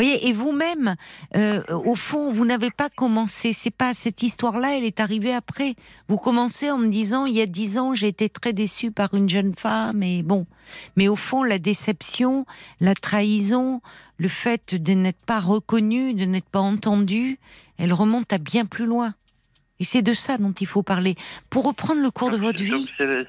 Voyez, 0.00 0.28
et 0.28 0.32
vous-même, 0.32 0.96
euh, 1.36 1.62
au 1.68 1.94
fond, 1.94 2.32
vous 2.32 2.46
n'avez 2.46 2.70
pas 2.70 2.88
commencé. 2.88 3.52
C'est 3.52 3.70
pas 3.70 3.92
cette 3.92 4.22
histoire-là, 4.22 4.78
elle 4.78 4.84
est 4.84 4.98
arrivée 4.98 5.34
après. 5.34 5.74
Vous 6.08 6.16
commencez 6.16 6.70
en 6.70 6.78
me 6.78 6.88
disant, 6.88 7.26
il 7.26 7.34
y 7.34 7.42
a 7.42 7.46
dix 7.46 7.76
ans, 7.76 7.94
j'ai 7.94 8.08
été 8.08 8.30
très 8.30 8.54
déçue 8.54 8.92
par 8.92 9.12
une 9.12 9.28
jeune 9.28 9.54
femme, 9.54 10.02
et 10.02 10.22
bon. 10.22 10.46
Mais 10.96 11.08
au 11.08 11.16
fond, 11.16 11.42
la 11.42 11.58
déception, 11.58 12.46
la 12.80 12.94
trahison, 12.94 13.82
le 14.16 14.28
fait 14.28 14.74
de 14.74 14.94
n'être 14.94 15.20
pas 15.26 15.38
reconnu, 15.38 16.14
de 16.14 16.24
n'être 16.24 16.48
pas 16.48 16.60
entendu, 16.60 17.38
elle 17.76 17.92
remonte 17.92 18.32
à 18.32 18.38
bien 18.38 18.64
plus 18.64 18.86
loin. 18.86 19.12
Et 19.80 19.84
c'est 19.84 20.02
de 20.02 20.14
ça 20.14 20.38
dont 20.38 20.52
il 20.52 20.66
faut 20.66 20.82
parler. 20.82 21.16
Pour 21.48 21.66
reprendre 21.66 22.02
le 22.02 22.10
cours 22.10 22.30
de 22.30 22.36
votre 22.36 22.62
vie. 22.62 22.86
C'est 22.96 23.04
le, 23.06 23.26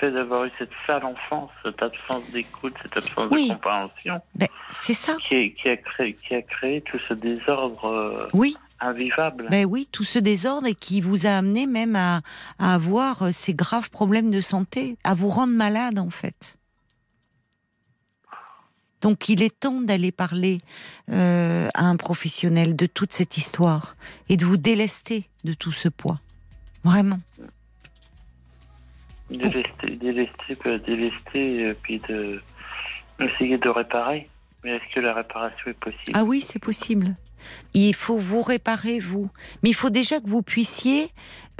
fait 0.00 0.10
d'avoir 0.10 0.46
eu 0.46 0.50
cette 0.58 0.70
sale 0.86 1.04
enfance, 1.04 1.50
cette 1.62 1.82
absence 1.82 2.24
d'écoute, 2.32 2.74
cette 2.82 2.96
absence 2.96 3.30
de 3.30 3.48
compréhension. 3.52 4.20
Ben, 4.34 4.48
c'est 4.72 4.94
ça. 4.94 5.16
Qui, 5.28 5.54
a 5.66 5.76
créé, 5.76 6.14
qui 6.14 6.34
a 6.34 6.42
créé 6.42 6.80
tout 6.80 6.98
ce 6.98 7.12
désordre 7.12 7.84
euh, 7.84 8.28
oui. 8.32 8.56
invivable. 8.80 9.48
Ben 9.50 9.66
oui, 9.66 9.86
tout 9.92 10.04
ce 10.04 10.18
désordre 10.18 10.66
et 10.66 10.74
qui 10.74 11.02
vous 11.02 11.26
a 11.26 11.30
amené 11.30 11.66
même 11.66 11.94
à, 11.94 12.22
à 12.58 12.74
avoir 12.74 13.22
euh, 13.22 13.28
ces 13.30 13.52
graves 13.52 13.90
problèmes 13.90 14.30
de 14.30 14.40
santé, 14.40 14.96
à 15.04 15.12
vous 15.12 15.28
rendre 15.28 15.52
malade 15.52 15.98
en 15.98 16.10
fait. 16.10 16.56
Donc 19.02 19.28
il 19.28 19.42
est 19.42 19.60
temps 19.60 19.80
d'aller 19.80 20.12
parler 20.12 20.58
euh, 21.10 21.68
à 21.74 21.84
un 21.84 21.96
professionnel 21.96 22.76
de 22.76 22.86
toute 22.86 23.12
cette 23.12 23.36
histoire 23.36 23.96
et 24.28 24.36
de 24.36 24.46
vous 24.46 24.56
délester 24.56 25.28
de 25.44 25.54
tout 25.54 25.72
ce 25.72 25.88
poids. 25.88 26.20
Vraiment. 26.84 27.20
Délester, 29.30 29.96
délester, 29.96 30.56
délester, 30.86 31.74
puis 31.82 32.00
de 32.08 32.40
essayer 33.20 33.58
de 33.58 33.68
réparer. 33.68 34.28
Mais 34.64 34.70
est-ce 34.70 34.94
que 34.94 35.00
la 35.00 35.14
réparation 35.14 35.70
est 35.70 35.78
possible? 35.78 36.12
Ah 36.14 36.24
oui, 36.24 36.40
c'est 36.40 36.58
possible. 36.58 37.16
Il 37.74 37.94
faut 37.94 38.18
vous 38.18 38.42
réparer, 38.42 38.98
vous. 38.98 39.30
Mais 39.62 39.70
il 39.70 39.74
faut 39.74 39.90
déjà 39.90 40.20
que 40.20 40.28
vous 40.28 40.42
puissiez. 40.42 41.10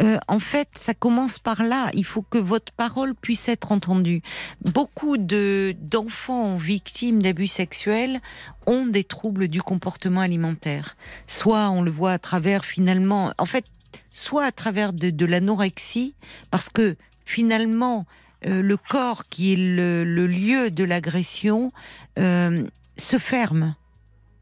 Euh, 0.01 0.19
en 0.27 0.39
fait, 0.39 0.69
ça 0.75 0.95
commence 0.95 1.39
par 1.39 1.63
là. 1.63 1.91
Il 1.95 2.05
faut 2.05 2.23
que 2.23 2.39
votre 2.39 2.73
parole 2.73 3.15
puisse 3.15 3.49
être 3.49 3.73
entendue. 3.73 4.23
Beaucoup 4.63 5.19
de 5.19 5.75
d'enfants 5.81 6.57
victimes 6.57 7.23
d'abus 7.23 7.47
sexuels 7.47 8.21
ont 8.67 8.87
des 8.87 9.05
troubles 9.05 9.49
du 9.49 9.63
comportement 9.63 10.21
alimentaire. 10.21 10.97
Soit 11.27 11.71
on 11.71 11.83
le 11.83 11.91
voit 11.91 12.13
à 12.13 12.19
travers 12.19 12.65
finalement, 12.65 13.33
en 13.39 13.47
fait, 13.47 13.65
soit 14.11 14.45
à 14.45 14.53
travers 14.53 14.93
de, 14.93 15.27
l'anorexie, 15.27 16.15
parce 16.51 16.69
que 16.69 16.97
finalement, 17.25 18.07
euh, 18.47 18.63
le 18.63 18.77
corps 18.77 19.27
qui 19.29 19.53
est 19.53 19.57
le, 19.57 20.05
lieu 20.27 20.71
de 20.71 20.85
l'agression 20.85 21.73
euh, 22.19 22.65
se 22.97 23.19
ferme 23.19 23.75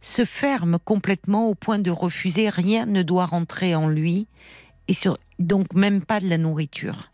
se 0.01 0.25
ferme 0.25 0.79
complètement 0.79 1.49
au 1.49 1.55
point 1.55 1.79
de 1.79 1.91
refuser, 1.91 2.49
rien 2.49 2.87
ne 2.87 3.03
doit 3.03 3.27
rentrer 3.27 3.75
en 3.75 3.89
lui, 3.89 4.27
et 4.89 4.95
sur, 4.95 5.19
donc 5.39 5.75
même 5.75 6.03
pas 6.03 6.21
de 6.21 6.29
la 6.29 6.39
nourriture. 6.39 7.11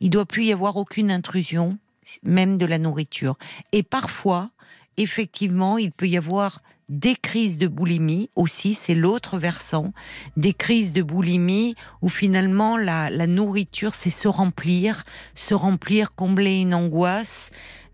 Il 0.00 0.10
doit 0.10 0.26
plus 0.26 0.44
y 0.44 0.52
avoir 0.52 0.76
aucune 0.76 1.10
intrusion, 1.10 1.78
même 2.22 2.58
de 2.58 2.66
la 2.66 2.78
nourriture. 2.78 3.38
Et 3.72 3.82
parfois, 3.82 4.50
effectivement, 4.96 5.78
il 5.78 5.92
peut 5.92 6.08
y 6.08 6.16
avoir 6.16 6.60
des 6.88 7.14
crises 7.14 7.58
de 7.58 7.66
boulimie 7.66 8.28
aussi, 8.36 8.74
c'est 8.74 8.94
l'autre 8.94 9.38
versant, 9.38 9.92
des 10.36 10.52
crises 10.52 10.92
de 10.92 11.02
boulimie 11.02 11.76
où 12.02 12.08
finalement 12.08 12.76
la, 12.76 13.08
nourriture 13.26 13.94
c'est 13.94 14.10
se 14.10 14.28
remplir, 14.28 15.04
se 15.34 15.54
remplir, 15.54 16.14
combler 16.14 16.60
une 16.60 16.74
angoisse, 16.74 17.50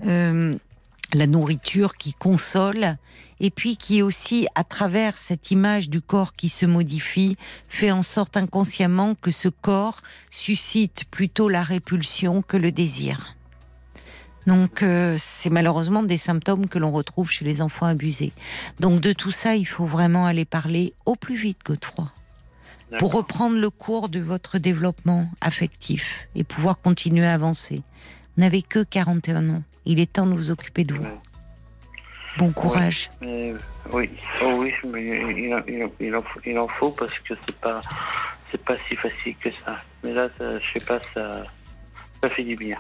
euh, 0.07 0.55
la 1.13 1.27
nourriture 1.27 1.97
qui 1.97 2.15
console 2.15 2.97
et 3.41 3.51
puis 3.51 3.77
qui 3.77 4.03
aussi, 4.03 4.47
à 4.55 4.65
travers 4.65 5.19
cette 5.19 5.51
image 5.51 5.89
du 5.89 6.01
corps 6.01 6.35
qui 6.35 6.49
se 6.49 6.67
modifie, 6.67 7.37
fait 7.69 7.91
en 7.91 8.03
sorte 8.03 8.37
inconsciemment 8.37 9.15
que 9.15 9.31
ce 9.31 9.49
corps 9.49 10.03
suscite 10.31 11.05
plutôt 11.11 11.49
la 11.49 11.63
répulsion 11.63 12.43
que 12.43 12.57
le 12.57 12.71
désir. 12.71 13.35
Donc 14.47 14.83
euh, 14.83 15.17
c'est 15.19 15.51
malheureusement 15.51 16.03
des 16.03 16.19
symptômes 16.19 16.69
que 16.69 16.79
l'on 16.79 16.93
retrouve 16.93 17.31
chez 17.31 17.45
les 17.45 17.63
enfants 17.63 17.87
abusés. 17.87 18.33
Donc 18.79 19.01
de 19.01 19.13
tout 19.13 19.33
ça, 19.33 19.57
il 19.57 19.67
faut 19.67 19.87
vraiment 19.87 20.27
aller 20.27 20.45
parler 20.45 20.95
au 21.07 21.17
plus 21.17 21.37
vite, 21.37 21.59
Godefroy, 21.65 22.11
pour 22.99 23.13
reprendre 23.13 23.57
le 23.59 23.71
cours 23.71 24.09
de 24.09 24.21
votre 24.21 24.59
développement 24.59 25.31
affectif 25.41 26.27
et 26.35 26.45
pouvoir 26.45 26.79
continuer 26.79 27.27
à 27.27 27.35
avancer. 27.35 27.83
Vous 28.37 28.43
n'avez 28.43 28.63
que 28.63 28.83
41 28.83 29.51
ans. 29.51 29.63
Il 29.87 29.99
est 29.99 30.13
temps 30.13 30.27
de 30.27 30.35
vous 30.35 30.51
occuper 30.51 30.85
de 30.85 30.95
vous. 30.95 31.07
Bon 32.39 32.53
courage. 32.53 33.11
Oui, 33.23 33.55
oh 34.43 34.47
oui, 34.59 34.73
mais 34.85 35.05
il, 35.99 36.59
en, 36.59 36.69
faut 36.69 36.91
parce 36.91 37.19
que 37.19 37.35
c'est 37.47 37.57
pas 37.57 37.81
c'est 38.51 38.65
pas 38.65 38.77
si 38.89 38.97
facile 38.97 39.37
que 39.41 39.51
ça. 39.65 39.79
Mais 40.03 40.13
là, 40.13 40.29
je 40.39 40.61
sais 40.73 40.85
pas, 40.85 41.01
ça, 41.15 41.45
ça 42.23 42.31
fait 42.31 42.45
du 42.45 42.57
bien. 42.57 42.79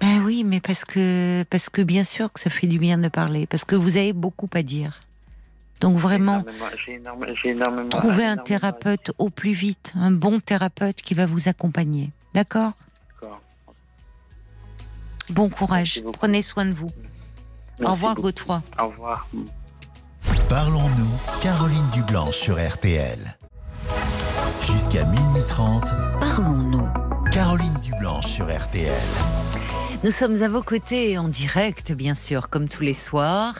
Ben 0.00 0.22
oui, 0.24 0.44
mais 0.44 0.60
parce 0.60 0.84
que 0.84 1.44
parce 1.50 1.68
que 1.68 1.82
bien 1.82 2.04
sûr 2.04 2.32
que 2.32 2.40
ça 2.40 2.50
fait 2.50 2.66
du 2.66 2.78
bien 2.78 2.98
de 2.98 3.08
parler, 3.08 3.46
parce 3.46 3.64
que 3.64 3.76
vous 3.76 3.96
avez 3.96 4.12
beaucoup 4.12 4.48
à 4.54 4.62
dire. 4.62 5.00
Donc 5.80 5.96
vraiment, 5.96 6.44
trouvez 7.88 8.26
un 8.26 8.36
thérapeute 8.36 9.12
au 9.16 9.30
plus 9.30 9.52
vite, 9.52 9.94
un 9.96 10.10
bon 10.10 10.38
thérapeute 10.38 10.96
qui 10.96 11.14
va 11.14 11.24
vous 11.24 11.48
accompagner. 11.48 12.10
D'accord? 12.34 12.72
Bon 15.30 15.48
courage. 15.48 16.02
Prenez 16.12 16.42
soin 16.42 16.66
de 16.66 16.74
vous. 16.74 16.90
Au 17.84 17.92
revoir, 17.92 18.14
Godefroy. 18.14 18.62
Au 18.78 18.88
revoir. 18.88 19.26
Parlons-nous, 20.48 21.40
Caroline 21.42 21.88
Dublanche 21.92 22.36
sur 22.36 22.56
RTL. 22.56 23.18
Jusqu'à 24.66 25.04
minuit 25.04 25.42
30. 25.48 25.84
Parlons-nous, 26.20 26.88
Caroline 27.32 27.74
Dublanche 27.82 28.26
sur 28.26 28.46
RTL. 28.46 28.90
Nous 30.02 30.10
sommes 30.10 30.42
à 30.42 30.48
vos 30.48 30.62
côtés 30.62 31.18
en 31.18 31.28
direct, 31.28 31.92
bien 31.92 32.14
sûr, 32.14 32.48
comme 32.48 32.68
tous 32.68 32.82
les 32.82 32.94
soirs. 32.94 33.56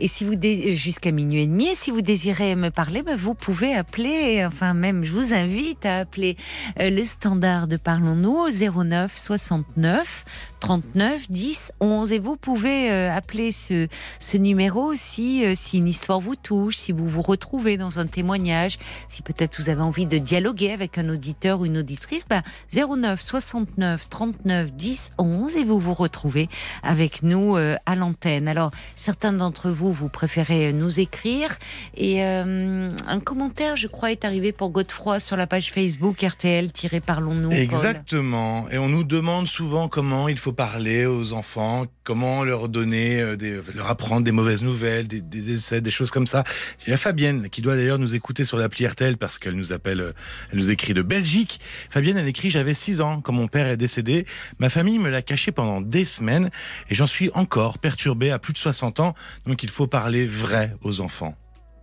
Et 0.00 0.08
si 0.08 0.24
vous 0.24 0.34
jusqu'à 0.74 1.12
minuit 1.12 1.42
et 1.42 1.46
demi, 1.46 1.68
et 1.68 1.76
si 1.76 1.92
vous 1.92 2.02
désirez 2.02 2.56
me 2.56 2.70
parler, 2.70 3.02
ben, 3.02 3.16
vous 3.16 3.34
pouvez 3.34 3.76
appeler. 3.76 4.44
Enfin, 4.44 4.74
même, 4.74 5.04
je 5.04 5.12
vous 5.12 5.32
invite 5.32 5.86
à 5.86 5.98
appeler 5.98 6.36
euh, 6.80 6.90
le 6.90 7.04
standard 7.04 7.68
de 7.68 7.76
Parlons-nous 7.76 8.36
au 8.36 8.50
09 8.50 9.16
69 9.16 10.24
39 10.64 11.30
10 11.30 11.72
11 11.80 12.12
et 12.12 12.18
vous 12.18 12.36
pouvez 12.36 12.90
euh, 12.90 13.14
appeler 13.14 13.52
ce, 13.52 13.86
ce 14.18 14.38
numéro 14.38 14.94
si, 14.94 15.44
euh, 15.44 15.52
si 15.54 15.76
une 15.76 15.88
histoire 15.88 16.20
vous 16.20 16.36
touche, 16.36 16.78
si 16.78 16.90
vous 16.90 17.06
vous 17.06 17.20
retrouvez 17.20 17.76
dans 17.76 17.98
un 17.98 18.06
témoignage, 18.06 18.78
si 19.06 19.20
peut-être 19.20 19.60
vous 19.60 19.68
avez 19.68 19.82
envie 19.82 20.06
de 20.06 20.16
dialoguer 20.16 20.72
avec 20.72 20.96
un 20.96 21.10
auditeur 21.10 21.60
ou 21.60 21.66
une 21.66 21.76
auditrice, 21.76 22.22
bah, 22.30 22.40
09 22.74 23.20
69 23.20 24.08
39 24.08 24.72
10 24.72 25.10
11 25.18 25.56
et 25.56 25.64
vous 25.64 25.78
vous 25.78 25.92
retrouver 25.92 26.48
avec 26.82 27.22
nous 27.22 27.56
à 27.56 27.94
l'antenne. 27.94 28.48
Alors, 28.48 28.70
certains 28.96 29.34
d'entre 29.34 29.68
vous, 29.68 29.92
vous 29.92 30.08
préférez 30.08 30.72
nous 30.72 30.98
écrire. 30.98 31.58
Et 31.94 32.22
un 32.22 33.20
commentaire, 33.22 33.76
je 33.76 33.86
crois, 33.86 34.12
est 34.12 34.24
arrivé 34.24 34.52
pour 34.52 34.70
Godefroy 34.70 35.20
sur 35.20 35.36
la 35.36 35.46
page 35.46 35.72
Facebook 35.72 36.22
RTL-Parlons-nous. 36.22 37.52
Exactement. 37.52 38.66
Et 38.70 38.78
on 38.78 38.88
nous 38.88 39.04
demande 39.04 39.46
souvent 39.46 39.88
comment 39.88 40.26
il 40.28 40.38
faut 40.38 40.53
parler 40.54 41.06
aux 41.06 41.32
enfants, 41.32 41.86
comment 42.04 42.44
leur 42.44 42.68
donner, 42.68 43.36
des, 43.36 43.60
leur 43.74 43.88
apprendre 43.88 44.22
des 44.22 44.32
mauvaises 44.32 44.62
nouvelles, 44.62 45.06
des, 45.06 45.50
essais, 45.52 45.80
des 45.80 45.90
choses 45.90 46.10
comme 46.10 46.26
ça. 46.26 46.44
Il 46.86 46.90
y 46.90 46.92
a 46.92 46.96
Fabienne 46.96 47.50
qui 47.50 47.60
doit 47.60 47.76
d'ailleurs 47.76 47.98
nous 47.98 48.14
écouter 48.14 48.44
sur 48.44 48.56
l'appli 48.56 48.86
RTL 48.86 49.16
parce 49.16 49.38
qu'elle 49.38 49.54
nous 49.54 49.72
appelle, 49.72 50.14
elle 50.50 50.58
nous 50.58 50.70
écrit 50.70 50.94
de 50.94 51.02
Belgique. 51.02 51.60
Fabienne, 51.90 52.16
elle 52.16 52.28
écrit 52.28 52.50
J'avais 52.50 52.74
6 52.74 53.00
ans 53.00 53.20
quand 53.20 53.32
mon 53.32 53.48
père 53.48 53.66
est 53.66 53.76
décédé. 53.76 54.26
Ma 54.58 54.68
famille 54.68 54.98
me 54.98 55.10
l'a 55.10 55.22
caché 55.22 55.52
pendant 55.52 55.80
des 55.80 56.04
semaines 56.04 56.50
et 56.88 56.94
j'en 56.94 57.06
suis 57.06 57.30
encore 57.34 57.78
perturbé 57.78 58.30
à 58.30 58.38
plus 58.38 58.52
de 58.52 58.58
60 58.58 59.00
ans. 59.00 59.14
Donc 59.46 59.62
il 59.62 59.70
faut 59.70 59.86
parler 59.86 60.26
vrai 60.26 60.76
aux 60.82 61.00
enfants 61.00 61.36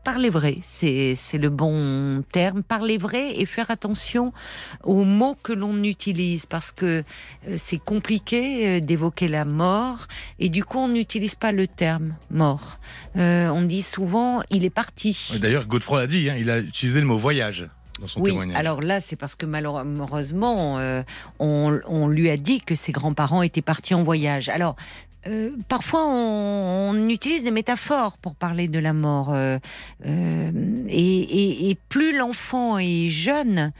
parler 0.03 0.29
vrai, 0.29 0.57
c'est 0.61 1.15
le 1.33 1.49
bon 1.49 2.23
terme. 2.31 2.63
Parler 2.63 2.97
vrai 2.97 3.39
et 3.39 3.45
faire 3.45 3.69
attention 3.69 4.33
aux 4.83 5.03
mots 5.03 5.37
que 5.41 5.53
l'on 5.53 5.83
utilise 5.83 6.45
parce 6.45 6.71
que 6.71 7.03
euh, 7.47 7.55
c'est 7.57 7.77
compliqué 7.77 8.67
euh, 8.67 8.79
d'évoquer 8.79 9.27
la 9.27 9.45
mort 9.45 10.07
et 10.39 10.49
du 10.49 10.63
coup 10.63 10.79
on 10.79 10.87
n'utilise 10.87 11.35
pas 11.35 11.51
le 11.51 11.67
terme 11.67 12.15
mort. 12.29 12.77
Euh, 13.17 13.49
on 13.49 13.61
dit 13.61 13.81
souvent 13.81 14.41
il 14.49 14.65
est 14.65 14.69
parti. 14.69 15.37
D'ailleurs 15.39 15.65
Godefroy 15.67 16.01
l'a 16.01 16.07
dit, 16.07 16.29
hein, 16.29 16.35
il 16.37 16.49
a 16.49 16.59
utilisé 16.59 16.99
le 16.99 17.05
mot 17.05 17.17
voyage. 17.17 17.67
Dans 17.99 18.07
son 18.07 18.21
oui, 18.21 18.35
alors 18.55 18.81
là, 18.81 18.99
c'est 18.99 19.15
parce 19.15 19.35
que 19.35 19.45
malheureusement, 19.45 20.77
on, 21.37 21.79
on, 21.87 22.07
lui 22.07 22.31
a 22.31 22.37
dit 22.37 22.59
que 22.59 22.73
ses 22.73 22.91
grands-parents 22.91 23.43
étaient 23.43 23.61
partis 23.61 23.93
en 23.93 24.01
voyage. 24.01 24.49
Alors, 24.49 24.75
euh, 25.27 25.51
parfois, 25.69 26.05
on, 26.07 27.09
utilise 27.09 27.43
des 27.43 27.51
métaphores 27.51 28.17
pour 28.17 28.35
parler 28.35 28.67
de 28.67 28.79
la 28.79 28.93
mort. 28.93 29.31
Euh, 29.31 29.59
euh, 30.05 30.51
et, 30.89 31.77
plus 31.89 32.17
l'enfant 32.17 32.77
est 32.77 33.09
jeune, 33.09 33.71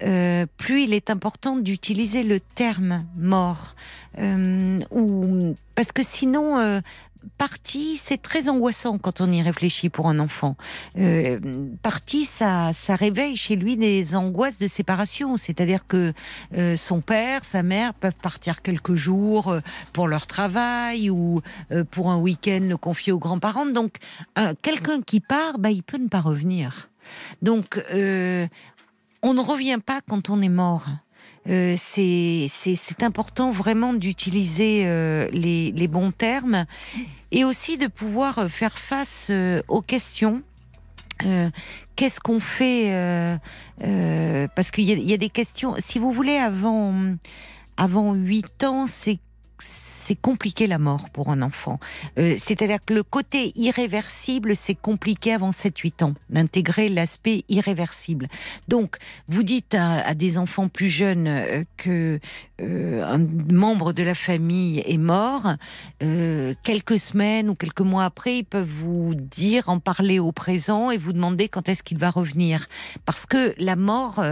plus 0.00 0.82
il 0.82 0.94
est 0.94 1.10
important 1.10 1.56
d'utiliser 1.56 2.22
le 2.22 2.40
terme 2.40 3.04
mort. 3.16 3.74
ou, 4.18 5.54
parce 5.74 5.92
que 5.92 6.02
sinon, 6.02 6.80
partie, 7.36 7.96
c'est 7.96 8.20
très 8.20 8.48
angoissant 8.48 8.98
quand 8.98 9.20
on 9.20 9.30
y 9.30 9.42
réfléchit 9.42 9.88
pour 9.88 10.08
un 10.08 10.18
enfant. 10.18 10.56
Euh, 10.98 11.38
partie, 11.82 12.24
ça, 12.24 12.72
ça 12.72 12.96
réveille 12.96 13.36
chez 13.36 13.56
lui 13.56 13.76
des 13.76 14.16
angoisses 14.16 14.58
de 14.58 14.66
séparation. 14.66 15.36
C'est-à-dire 15.36 15.86
que 15.86 16.12
euh, 16.54 16.76
son 16.76 17.00
père, 17.00 17.44
sa 17.44 17.62
mère 17.62 17.94
peuvent 17.94 18.18
partir 18.20 18.62
quelques 18.62 18.94
jours 18.94 19.48
euh, 19.48 19.60
pour 19.92 20.08
leur 20.08 20.26
travail 20.26 21.10
ou 21.10 21.40
euh, 21.72 21.84
pour 21.84 22.10
un 22.10 22.16
week-end 22.16 22.60
le 22.62 22.76
confier 22.76 23.12
aux 23.12 23.18
grands-parents. 23.18 23.66
Donc, 23.66 23.96
quelqu'un 24.62 25.00
qui 25.02 25.20
part, 25.20 25.58
bah, 25.58 25.70
il 25.70 25.82
peut 25.82 25.98
ne 25.98 26.08
pas 26.08 26.20
revenir. 26.20 26.88
Donc, 27.42 27.80
on 29.22 29.34
ne 29.34 29.40
revient 29.40 29.78
pas 29.84 30.00
quand 30.06 30.30
on 30.30 30.40
est 30.42 30.48
mort. 30.48 30.86
Euh, 31.48 31.74
c'est 31.78 33.02
important 33.02 33.52
vraiment 33.52 33.94
d'utiliser 33.94 34.82
euh, 34.84 35.28
les, 35.32 35.72
les, 35.72 35.88
bons 35.88 36.10
termes 36.10 36.66
et 37.30 37.44
aussi 37.44 37.78
de 37.78 37.86
pouvoir 37.86 38.38
euh, 38.38 38.48
faire 38.48 38.76
face 38.76 39.30
aux 39.68 39.82
questions. 39.82 40.42
Qu'est-ce 41.96 42.20
qu'on 42.20 42.38
fait 42.38 42.92
Parce 44.54 44.70
qu'il 44.70 44.84
y, 44.84 45.10
y, 45.10 45.14
a 45.14 45.16
des 45.16 45.30
questions. 45.30 45.74
Si 45.78 45.98
vous 45.98 46.12
voulez, 46.12 46.36
avant 46.36 46.94
avant 47.76 48.14
8 48.14 48.64
ans, 48.64 48.86
c'est 48.86 49.18
c'est 49.60 50.16
compliqué 50.16 50.66
la 50.66 50.78
mort 50.78 51.10
pour 51.10 51.28
un 51.28 51.42
enfant. 51.42 51.78
Euh, 52.18 52.34
c'est-à-dire 52.38 52.78
que 52.84 52.94
le 52.94 53.02
côté 53.02 53.52
irréversible, 53.56 54.56
c'est 54.56 54.74
compliqué 54.74 55.34
avant 55.34 55.50
7-8 55.50 56.04
ans, 56.04 56.14
d'intégrer 56.30 56.88
l'aspect 56.88 57.44
irréversible. 57.48 58.28
Donc, 58.68 58.96
vous 59.28 59.42
dites 59.42 59.74
à, 59.74 60.14
des 60.14 60.38
enfants 60.38 60.68
plus 60.68 60.88
jeunes 60.88 61.28
euh, 61.28 61.64
que 61.76 62.20
euh, 62.60 63.04
un 63.04 63.18
membre 63.52 63.92
de 63.92 64.02
la 64.02 64.14
famille 64.14 64.82
est 64.86 64.96
mort, 64.98 65.54
quelques 66.62 66.98
semaines 66.98 67.50
ou 67.50 67.54
quelques 67.54 67.80
mois 67.82 68.04
après, 68.04 68.38
ils 68.38 68.44
peuvent 68.44 68.66
vous 68.66 69.14
dire, 69.14 69.68
en 69.68 69.78
parler 69.78 70.18
au 70.18 70.32
présent 70.32 70.90
et 70.90 70.98
vous 70.98 71.12
demander 71.12 71.48
quand 71.48 71.68
est-ce 71.68 71.82
qu'il 71.82 71.98
va 71.98 72.10
revenir. 72.10 72.66
Parce 73.04 73.26
que 73.26 73.54
la 73.58 73.76
mort, 73.76 74.24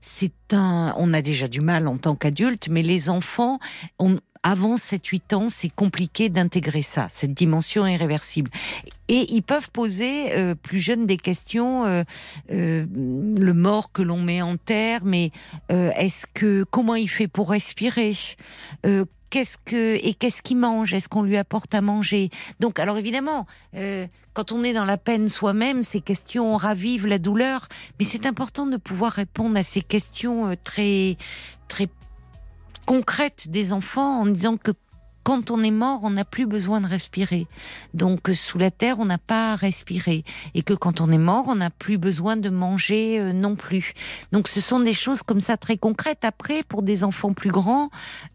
c'est 0.00 0.52
un... 0.52 0.94
On 0.96 1.12
a 1.12 1.22
déjà 1.22 1.48
du 1.48 1.60
mal 1.60 1.88
en 1.88 1.96
tant 1.96 2.14
qu'adulte, 2.14 2.68
mais 2.68 2.82
les 2.82 3.10
enfants, 3.10 3.58
on, 3.98 4.18
avant 4.44 4.76
7-8 4.76 5.34
ans, 5.34 5.48
c'est 5.48 5.70
compliqué 5.70 6.28
d'intégrer 6.28 6.82
ça, 6.82 7.06
cette 7.08 7.32
dimension 7.32 7.86
irréversible. 7.86 8.50
Et 9.08 9.32
ils 9.34 9.42
peuvent 9.42 9.70
poser 9.70 10.34
euh, 10.34 10.54
plus 10.54 10.80
jeunes 10.80 11.06
des 11.06 11.16
questions, 11.16 11.84
euh, 11.86 12.02
euh, 12.52 12.84
le 12.92 13.54
mort 13.54 13.90
que 13.90 14.02
l'on 14.02 14.20
met 14.20 14.42
en 14.42 14.56
terre, 14.58 15.00
mais 15.02 15.30
est-ce 15.70 16.26
que 16.32 16.64
comment 16.70 16.94
il 16.94 17.08
fait 17.08 17.26
pour 17.26 17.50
respirer 17.50 18.14
Qu'est-ce 19.30 19.56
que 19.64 19.96
et 19.96 20.14
qu'est-ce 20.14 20.42
qu'il 20.42 20.58
mange 20.58 20.94
Est-ce 20.94 21.08
qu'on 21.08 21.22
lui 21.22 21.36
apporte 21.36 21.74
à 21.74 21.80
manger? 21.80 22.30
Donc, 22.60 22.78
alors 22.78 22.98
évidemment, 22.98 23.46
quand 24.32 24.52
on 24.52 24.62
est 24.62 24.72
dans 24.72 24.84
la 24.84 24.96
peine 24.96 25.26
soi-même, 25.28 25.82
ces 25.82 26.00
questions 26.00 26.56
ravivent 26.56 27.06
la 27.06 27.18
douleur, 27.18 27.68
mais 27.98 28.04
c'est 28.04 28.26
important 28.26 28.66
de 28.66 28.76
pouvoir 28.76 29.12
répondre 29.12 29.58
à 29.58 29.62
ces 29.62 29.80
questions 29.80 30.54
très 30.62 31.16
très 31.66 31.88
concrète 32.86 33.48
des 33.48 33.72
enfants 33.72 34.20
en 34.20 34.26
disant 34.26 34.56
que 34.56 34.72
quand 35.24 35.50
on 35.50 35.62
est 35.62 35.70
mort, 35.70 36.00
on 36.04 36.10
n'a 36.10 36.24
plus 36.24 36.46
besoin 36.46 36.82
de 36.82 36.86
respirer. 36.86 37.46
Donc 37.94 38.30
sous 38.34 38.58
la 38.58 38.70
terre, 38.70 38.98
on 38.98 39.06
n'a 39.06 39.18
pas 39.18 39.54
à 39.54 39.56
respirer. 39.56 40.22
Et 40.54 40.62
que 40.62 40.74
quand 40.74 41.00
on 41.00 41.10
est 41.10 41.18
mort, 41.18 41.46
on 41.48 41.56
n'a 41.56 41.70
plus 41.70 41.96
besoin 41.96 42.36
de 42.36 42.50
manger 42.50 43.18
euh, 43.18 43.32
non 43.32 43.56
plus. 43.56 43.94
Donc 44.32 44.48
ce 44.48 44.60
sont 44.60 44.80
des 44.80 44.92
choses 44.92 45.22
comme 45.22 45.40
ça 45.40 45.56
très 45.56 45.78
concrètes. 45.78 46.24
Après, 46.24 46.62
pour 46.62 46.82
des 46.82 47.04
enfants 47.04 47.32
plus 47.32 47.50
grands, 47.50 47.88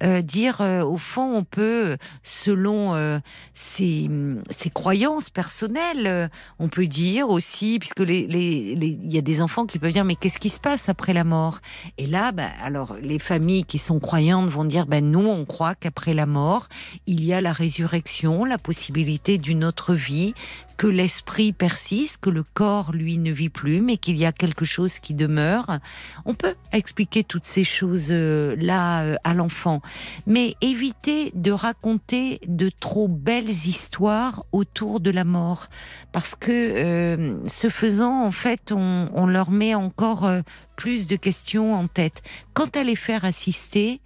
euh, 0.03 0.21
dire 0.21 0.61
euh, 0.61 0.83
au 0.83 0.97
fond, 0.97 1.35
on 1.35 1.43
peut, 1.43 1.97
selon 2.23 3.19
ses, 3.53 4.09
ses, 4.49 4.69
croyances 4.69 5.29
personnelles, 5.29 6.29
on 6.57 6.69
peut 6.69 6.87
dire 6.87 7.29
aussi, 7.29 7.77
puisque 7.79 7.99
il 7.99 8.05
les, 8.05 8.75
les, 8.75 8.99
y 9.03 9.17
a 9.17 9.21
des 9.21 9.41
enfants 9.41 9.65
qui 9.65 9.77
peuvent 9.77 9.91
dire, 9.91 10.05
mais 10.05 10.15
qu'est-ce 10.15 10.39
qui 10.39 10.49
se 10.49 10.59
passe 10.59 10.89
après 10.89 11.13
la 11.13 11.23
mort? 11.23 11.59
Et 11.97 12.07
là, 12.07 12.31
bah, 12.31 12.49
alors 12.63 12.95
les 13.01 13.19
familles 13.19 13.63
qui 13.63 13.77
sont 13.77 13.99
croyantes 13.99 14.49
vont 14.49 14.65
dire, 14.65 14.87
ben 14.87 15.05
nous, 15.05 15.27
on 15.27 15.45
croit 15.45 15.75
qu'après 15.75 16.13
la 16.13 16.25
mort, 16.25 16.67
il 17.07 17.23
y 17.23 17.33
a 17.33 17.41
la 17.41 17.53
résurrection, 17.53 18.45
la 18.45 18.57
possibilité 18.57 19.37
d'une 19.37 19.63
autre 19.63 19.93
vie, 19.93 20.33
que 20.79 20.87
l'esprit 20.87 21.51
persiste, 21.51 22.19
que 22.21 22.29
le 22.29 22.41
corps, 22.41 22.93
lui, 22.93 23.17
ne 23.17 23.31
vit 23.31 23.49
plus, 23.49 23.81
mais 23.81 23.97
qu'il 23.97 24.15
y 24.15 24.25
a 24.25 24.31
quelque 24.31 24.63
chose 24.63 24.99
qui 24.99 25.13
demeure. 25.13 25.79
On 26.23 26.33
peut 26.33 26.55
expliquer 26.71 27.25
toutes 27.25 27.43
ces 27.43 27.65
choses-là 27.65 29.01
euh, 29.01 29.15
à 29.25 29.33
l'enfant, 29.33 29.81
mais 30.25 30.55
éviter 30.61 31.31
de 31.35 31.51
raconter 31.51 32.39
de 32.47 32.69
trop 32.69 33.09
belles 33.09 33.49
histoires 33.49 34.45
autour 34.53 35.01
de 35.01 35.11
la 35.11 35.25
mort, 35.25 35.67
parce 36.13 36.33
que 36.33 36.49
euh, 36.49 37.45
ce 37.45 37.67
faisant, 37.67 38.23
en 38.23 38.31
fait, 38.31 38.71
on, 38.71 39.27
leur 39.27 39.51
met 39.51 39.75
encore 39.75 40.25
euh, 40.25 40.41
plus 40.77 41.07
de 41.07 41.17
questions 41.17 41.73
en 41.73 41.87
tête. 41.87 42.21
Quant 42.53 42.69
à 42.73 42.83
les 42.83 42.95
faire 42.95 43.25
assister, 43.25 43.99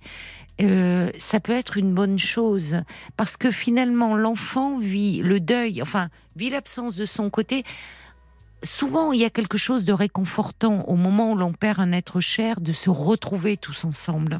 euh, 0.62 1.10
ça 1.18 1.40
peut 1.40 1.54
être 1.54 1.78
une 1.78 1.94
bonne 1.94 2.20
chose 2.20 2.78
parce 3.18 3.38
que 3.38 3.52
finalement 3.52 4.16
l'enfant 4.16 4.78
vit 4.78 5.22
le 5.22 5.40
deuil, 5.40 5.82
enfin 5.82 6.10
vit 6.36 6.50
l'absence 6.50 6.96
de 6.96 7.06
son 7.06 7.30
côté. 7.30 7.64
Souvent, 8.64 9.12
il 9.12 9.20
y 9.20 9.26
a 9.26 9.30
quelque 9.30 9.58
chose 9.58 9.84
de 9.84 9.92
réconfortant 9.92 10.86
au 10.88 10.96
moment 10.96 11.34
où 11.34 11.36
l'on 11.36 11.52
perd 11.52 11.80
un 11.82 11.92
être 11.92 12.22
cher 12.22 12.62
de 12.62 12.72
se 12.72 12.90
retrouver 12.90 13.58
tous 13.58 13.84
ensemble 13.84 14.40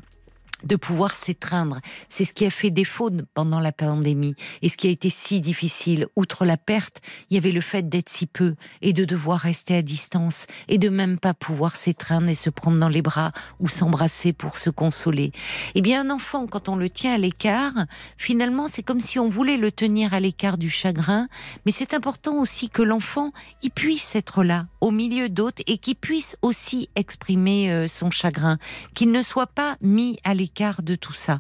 de 0.64 0.76
pouvoir 0.76 1.16
s'étreindre. 1.16 1.80
C'est 2.10 2.26
ce 2.26 2.34
qui 2.34 2.46
a 2.46 2.50
fait 2.50 2.70
défaut 2.70 3.10
pendant 3.34 3.60
la 3.60 3.72
pandémie 3.72 4.36
et 4.62 4.70
ce 4.70 4.78
qui 4.78 4.88
a 4.88 4.92
été 4.92 5.10
si 5.10 5.42
difficile. 5.42 6.08
Outre 6.16 6.46
la 6.46 6.58
perte, 6.58 7.02
il 7.30 7.36
y 7.36 7.38
avait 7.38 7.52
le 7.52 7.62
fait 7.62 7.88
d'être 7.90 8.10
si 8.10 8.26
peu 8.26 8.56
et 8.82 8.94
de 8.94 9.06
devoir 9.06 9.40
rester 9.40 9.76
à 9.76 9.82
distance 9.82 10.46
et 10.68 10.78
de 10.78 10.90
même 10.90 11.20
pas 11.20 11.34
pouvoir 11.34 11.76
s'étreindre 11.76 12.30
et 12.30 12.36
se 12.36 12.50
prendre 12.50 12.80
dans 12.80 12.90
les 12.90 13.02
bras 13.02 13.32
ou 13.60 13.68
s'embrasser 13.68 14.34
pour 14.34 14.58
se 14.58 14.70
consoler. 14.70 15.32
Eh 15.76 15.82
bien, 15.82 16.02
un 16.02 16.10
enfant, 16.10 16.48
quand 16.48 16.70
on 16.70 16.76
le 16.76 16.90
tient 16.90 17.14
à 17.14 17.18
l'écart, 17.18 17.74
finalement, 18.18 18.68
c'est 18.68 18.84
comme 18.84 19.00
si 19.00 19.20
on 19.20 19.30
voulait 19.30 19.58
le 19.58 19.72
tenir 19.72 20.14
à 20.14 20.20
l'écart 20.20 20.58
du 20.58 20.70
chagrin, 20.70 21.28
mais 21.66 21.72
c'est 21.72 21.94
important 21.94 22.40
aussi 22.40 22.70
que 22.70 22.82
l'enfant, 22.82 23.32
il 23.62 23.72
puisse 23.72 24.16
être 24.16 24.44
là, 24.44 24.68
au 24.82 24.92
milieu 24.92 25.30
d'autres 25.30 25.62
et 25.68 25.78
qu'il 25.78 25.96
puisse 25.96 26.38
aussi 26.42 26.90
exprimer 26.96 27.72
euh, 27.72 27.88
son 27.88 28.10
chagrin, 28.10 28.58
qu'il 28.94 29.12
ne 29.12 29.22
soit 29.22 29.48
pas 29.48 29.78
mis 29.82 30.20
à 30.24 30.34
l'écart 30.34 30.53
de 30.82 30.96
tout 30.96 31.14
ça. 31.14 31.40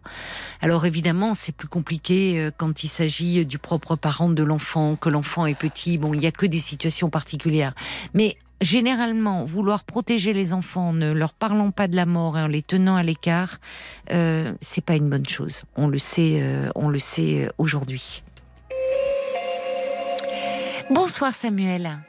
Alors 0.62 0.86
évidemment, 0.86 1.34
c'est 1.34 1.52
plus 1.52 1.68
compliqué 1.68 2.40
euh, 2.40 2.52
quand 2.56 2.84
il 2.84 2.88
s'agit 2.88 3.46
du 3.46 3.58
propre 3.60 3.96
parent 3.96 4.30
de 4.30 4.44
l'enfant, 4.44 4.96
que 4.96 5.10
l'enfant 5.10 5.46
est 5.46 5.58
petit. 5.58 5.98
Bon, 5.98 6.14
il 6.14 6.20
n'y 6.20 6.26
a 6.26 6.32
que 6.32 6.46
des 6.46 6.60
situations 6.60 7.10
particulières. 7.10 7.74
Mais 8.14 8.38
généralement, 8.62 9.46
vouloir 9.46 9.84
protéger 9.84 10.34
les 10.34 10.52
enfants 10.52 10.90
en 10.90 10.94
ne 10.94 11.12
leur 11.12 11.34
parlant 11.34 11.72
pas 11.72 11.88
de 11.88 11.96
la 11.96 12.06
mort 12.06 12.38
et 12.38 12.42
en 12.42 12.48
les 12.48 12.64
tenant 12.64 12.96
à 12.96 13.04
l'écart, 13.04 13.60
euh, 14.12 14.54
c'est 14.62 14.84
pas 14.84 14.96
une 14.96 15.10
bonne 15.10 15.28
chose. 15.28 15.64
On 15.76 15.88
le 15.88 16.00
sait, 16.00 16.40
euh, 16.42 16.70
on 16.76 16.90
le 16.90 17.00
sait 17.00 17.50
aujourd'hui. 17.58 18.24
Bonsoir 20.90 21.34
Samuel. 21.36 22.00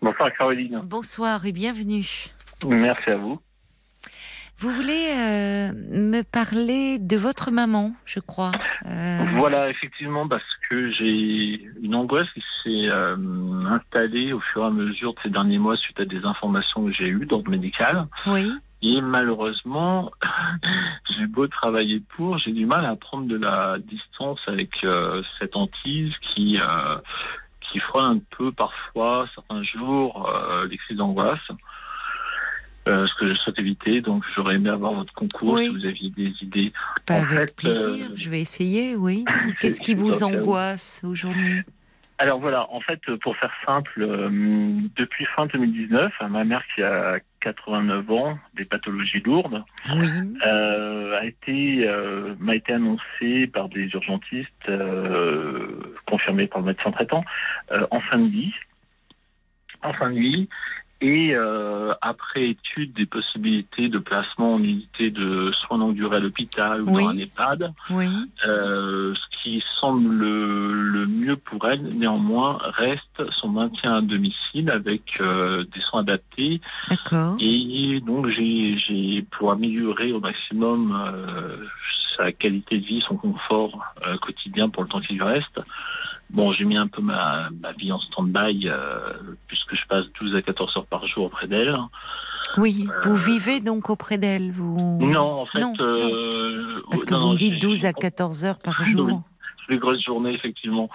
Bonsoir 0.00 0.30
Caroline. 0.36 0.80
Bonsoir 0.84 1.44
et 1.44 1.52
bienvenue. 1.52 2.06
Merci 2.64 3.10
à 3.10 3.16
vous. 3.16 3.40
Vous 4.64 4.70
voulez 4.70 5.12
euh, 5.14 5.72
me 5.90 6.22
parler 6.22 6.98
de 6.98 7.18
votre 7.18 7.50
maman, 7.50 7.92
je 8.06 8.18
crois. 8.18 8.52
Euh, 8.86 9.22
voilà, 9.34 9.68
effectivement, 9.68 10.26
parce 10.26 10.42
que 10.70 10.90
j'ai 10.90 11.68
une 11.82 11.94
angoisse 11.94 12.28
qui 12.32 12.40
s'est 12.62 12.88
euh, 12.88 13.14
installée 13.66 14.32
au 14.32 14.40
fur 14.40 14.62
et 14.62 14.66
à 14.68 14.70
mesure 14.70 15.12
de 15.12 15.18
ces 15.22 15.28
derniers 15.28 15.58
mois 15.58 15.76
suite 15.76 16.00
à 16.00 16.06
des 16.06 16.24
informations 16.24 16.86
que 16.86 16.92
j'ai 16.92 17.08
eues 17.08 17.26
d'ordre 17.26 17.50
médical. 17.50 18.06
Oui. 18.26 18.50
Et 18.80 19.02
malheureusement, 19.02 20.10
j'ai 21.10 21.26
beau 21.26 21.46
travailler 21.46 22.00
pour, 22.16 22.38
j'ai 22.38 22.52
du 22.52 22.64
mal 22.64 22.86
à 22.86 22.96
prendre 22.96 23.26
de 23.26 23.36
la 23.36 23.76
distance 23.80 24.40
avec 24.46 24.70
cette 25.38 25.56
hantise 25.56 26.14
qui 26.22 26.58
qui 27.70 27.80
frôle 27.80 28.04
un 28.04 28.20
peu 28.38 28.50
parfois 28.50 29.26
certains 29.34 29.62
jours 29.62 30.26
les 30.70 30.78
crises 30.78 30.96
d'angoisse. 30.96 31.50
Euh, 32.86 33.06
ce 33.06 33.14
que 33.14 33.28
je 33.30 33.34
souhaite 33.36 33.58
éviter. 33.58 34.02
Donc, 34.02 34.24
j'aurais 34.34 34.56
aimé 34.56 34.68
avoir 34.68 34.92
votre 34.92 35.12
concours 35.14 35.58
si 35.58 35.68
vous 35.68 35.86
aviez 35.86 36.10
des 36.10 36.32
idées. 36.42 36.70
avec 37.08 37.56
plaisir, 37.56 38.08
euh, 38.10 38.14
je 38.14 38.28
vais 38.28 38.40
essayer, 38.40 38.94
oui. 38.94 39.24
Qu'est-ce 39.60 39.80
qui 39.80 39.94
vous 39.94 40.22
angoisse 40.22 41.00
aujourd'hui? 41.02 41.62
Alors 42.18 42.40
voilà, 42.40 42.70
en 42.70 42.80
fait, 42.80 43.00
pour 43.22 43.36
faire 43.38 43.52
simple, 43.64 44.02
euh, 44.02 44.28
depuis 44.96 45.24
fin 45.34 45.46
2019, 45.46 46.12
ma 46.28 46.44
mère 46.44 46.62
qui 46.74 46.82
a 46.82 47.20
89 47.40 48.10
ans, 48.10 48.38
des 48.54 48.66
pathologies 48.66 49.20
lourdes, 49.20 49.64
oui. 49.94 50.08
a 50.42 51.24
été 51.24 51.88
m'a 52.38 52.54
été 52.54 52.74
annoncée 52.74 53.46
par 53.46 53.70
des 53.70 53.86
urgentistes, 53.94 54.70
confirmés 56.06 56.46
par 56.48 56.60
le 56.60 56.66
médecin 56.66 56.90
traitant, 56.92 57.24
en 57.90 58.00
fin 58.00 58.18
de 58.18 58.28
vie. 58.28 58.52
En 59.82 59.92
fin 59.92 60.10
de 60.10 60.18
vie, 60.18 60.48
et 61.00 61.34
euh, 61.34 61.92
après 62.00 62.50
étude 62.50 62.92
des 62.94 63.06
possibilités 63.06 63.88
de 63.88 63.98
placement 63.98 64.54
en 64.54 64.62
unité 64.62 65.10
de 65.10 65.50
soins 65.52 65.78
longue 65.78 65.94
durée 65.94 66.16
à 66.16 66.20
l'hôpital 66.20 66.82
ou 66.82 66.86
dans 66.86 67.08
un 67.08 67.18
EHPAD, 67.18 67.72
euh, 68.46 69.14
ce 69.14 69.42
qui 69.42 69.62
semble 69.80 70.14
le, 70.14 71.06
mieux 71.06 71.36
pour 71.36 71.66
elle, 71.66 71.82
néanmoins, 71.96 72.58
reste 72.62 73.22
son 73.40 73.48
maintien 73.48 73.96
à 73.96 74.00
domicile 74.00 74.70
avec 74.70 75.20
euh, 75.20 75.64
des 75.74 75.80
soins 75.80 76.00
adaptés. 76.00 76.60
D'accord. 76.88 77.36
Et 77.40 78.00
donc, 78.00 78.28
j'ai 78.28 79.24
pour 79.30 79.52
améliorer 79.52 80.12
au 80.12 80.20
maximum 80.20 80.96
sa 82.16 82.32
qualité 82.32 82.78
de 82.78 82.84
vie, 82.84 83.04
son 83.06 83.16
confort 83.16 83.94
quotidien 84.22 84.68
pour 84.68 84.84
le 84.84 84.88
temps 84.88 85.00
qu'il 85.00 85.22
reste, 85.22 85.60
Bon, 86.34 86.52
j'ai 86.52 86.64
mis 86.64 86.76
un 86.76 86.88
peu 86.88 87.00
ma, 87.00 87.48
ma 87.62 87.72
vie 87.72 87.92
en 87.92 88.00
stand-by 88.00 88.68
euh, 88.68 88.98
puisque 89.46 89.76
je 89.76 89.86
passe 89.88 90.04
12 90.20 90.34
à 90.34 90.42
14 90.42 90.76
heures 90.76 90.86
par 90.86 91.06
jour 91.06 91.26
auprès 91.26 91.46
d'elle. 91.46 91.78
Oui, 92.56 92.88
vous 93.04 93.14
euh, 93.14 93.26
vivez 93.26 93.60
donc 93.60 93.88
auprès 93.88 94.18
d'elle 94.18 94.50
vous... 94.50 94.98
Non, 95.00 95.42
en 95.42 95.46
fait. 95.46 95.64
Euh, 95.80 96.82
Parce 96.90 97.04
que 97.04 97.14
vous 97.14 97.30
me 97.30 97.36
dites 97.36 97.62
12 97.62 97.84
à 97.84 97.92
14 97.92 98.44
heures 98.44 98.58
par 98.58 98.82
jour 98.84 99.22
plus 99.66 99.78
grosse 99.78 100.02
journée, 100.04 100.32
effectivement. 100.34 100.88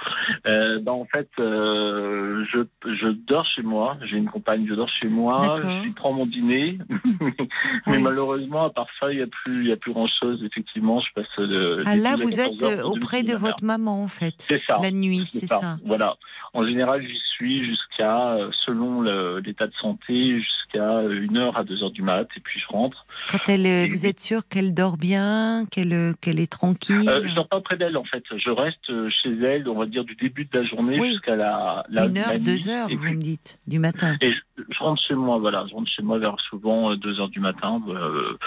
Euh, 0.46 0.80
bah, 0.80 0.92
en 0.92 1.06
fait, 1.06 1.30
euh, 1.40 2.46
je, 2.52 2.60
je 2.86 3.08
dors 3.08 3.46
chez 3.46 3.62
moi. 3.62 3.98
J'ai 4.04 4.18
une 4.18 4.30
compagne, 4.30 4.66
je 4.68 4.74
dors 4.74 4.90
chez 4.90 5.08
moi. 5.08 5.56
Je 5.58 5.92
prends 5.94 6.14
mon 6.14 6.26
dîner. 6.26 6.78
Mais 7.88 8.00
malheureusement, 8.00 8.66
à 8.66 8.70
part 8.70 8.88
ça, 9.00 9.12
il 9.12 9.18
n'y 9.18 9.24
a 9.24 9.28
plus, 9.28 9.66
il 9.66 9.72
a 9.72 9.78
plus 9.78 9.94
grand 9.94 10.08
chose. 10.08 10.44
Effectivement, 10.44 11.00
je 11.02 11.14
passe. 11.14 11.28
De, 11.38 11.84
ah, 11.86 11.96
là, 11.96 12.16
vous 12.16 12.40
êtes 12.40 12.64
auprès 12.84 13.24
de, 13.24 13.36
votre 13.36 13.64
maman, 13.64 14.04
en 14.04 14.08
fait. 14.08 14.36
C'est 14.40 14.62
ça. 14.66 14.78
La 14.82 14.92
nuit, 14.92 15.26
c'est 15.26 15.48
ça. 15.48 15.78
Voilà. 15.86 16.18
En 16.54 16.66
général, 16.66 17.06
j'y 17.06 17.20
suis 17.36 17.64
jusqu'à, 17.64 18.34
euh, 18.34 18.50
selon 18.66 19.02
l'état 19.40 19.68
de 19.68 19.74
santé, 19.82 20.40
jusqu'à 20.40 21.04
une 21.04 21.38
heure 21.38 21.58
à 21.58 21.64
deux 21.64 21.84
heures 21.84 21.92
du 21.92 22.02
mat, 22.02 22.28
et 22.36 22.40
puis 22.40 22.60
je 22.60 22.68
rentre. 22.68 23.06
Quand 23.30 23.48
elle, 23.48 23.90
vous 23.90 24.06
êtes 24.06 24.20
sûr 24.20 24.48
qu'elle 24.48 24.74
dort 24.74 24.98
bien, 24.98 25.66
qu'elle, 25.72 26.14
qu'elle 26.22 26.40
est 26.40 26.52
tranquille? 26.52 27.08
Euh, 27.08 27.28
je 27.28 27.34
dors 27.36 27.48
pas 27.48 27.62
près 27.62 27.78
d'elle, 27.78 27.98
en 27.98 28.04
fait. 28.04 28.24
Je 28.36 28.50
reste 28.60 28.90
euh, 28.90 29.10
chez 29.10 29.32
elle, 29.42 29.68
on 29.68 29.78
va 29.78 29.86
dire, 29.86 30.04
du 30.04 30.16
début 30.16 30.46
de 30.46 30.58
la 30.58 30.64
journée 30.66 31.02
jusqu'à 31.02 31.36
la, 31.36 31.86
la, 31.90 32.06
Une 32.06 32.18
heure, 32.18 32.40
deux 32.40 32.70
heures, 32.70 32.88
vous 32.90 32.98
me 32.98 33.22
dites, 33.22 33.60
du 33.68 33.80
matin. 33.80 34.16
Et 34.22 34.32
je, 34.32 34.80
rentre 34.80 35.02
chez 35.02 35.16
moi, 35.16 35.38
voilà. 35.38 35.66
Je 35.70 35.74
rentre 35.74 35.90
chez 35.90 36.02
moi 36.02 36.20
vers 36.20 36.36
souvent 36.50 36.92
euh, 36.92 36.96
deux 36.96 37.20
heures 37.20 37.30
du 37.30 37.40
matin. 37.40 37.82
Euh, 37.88 38.38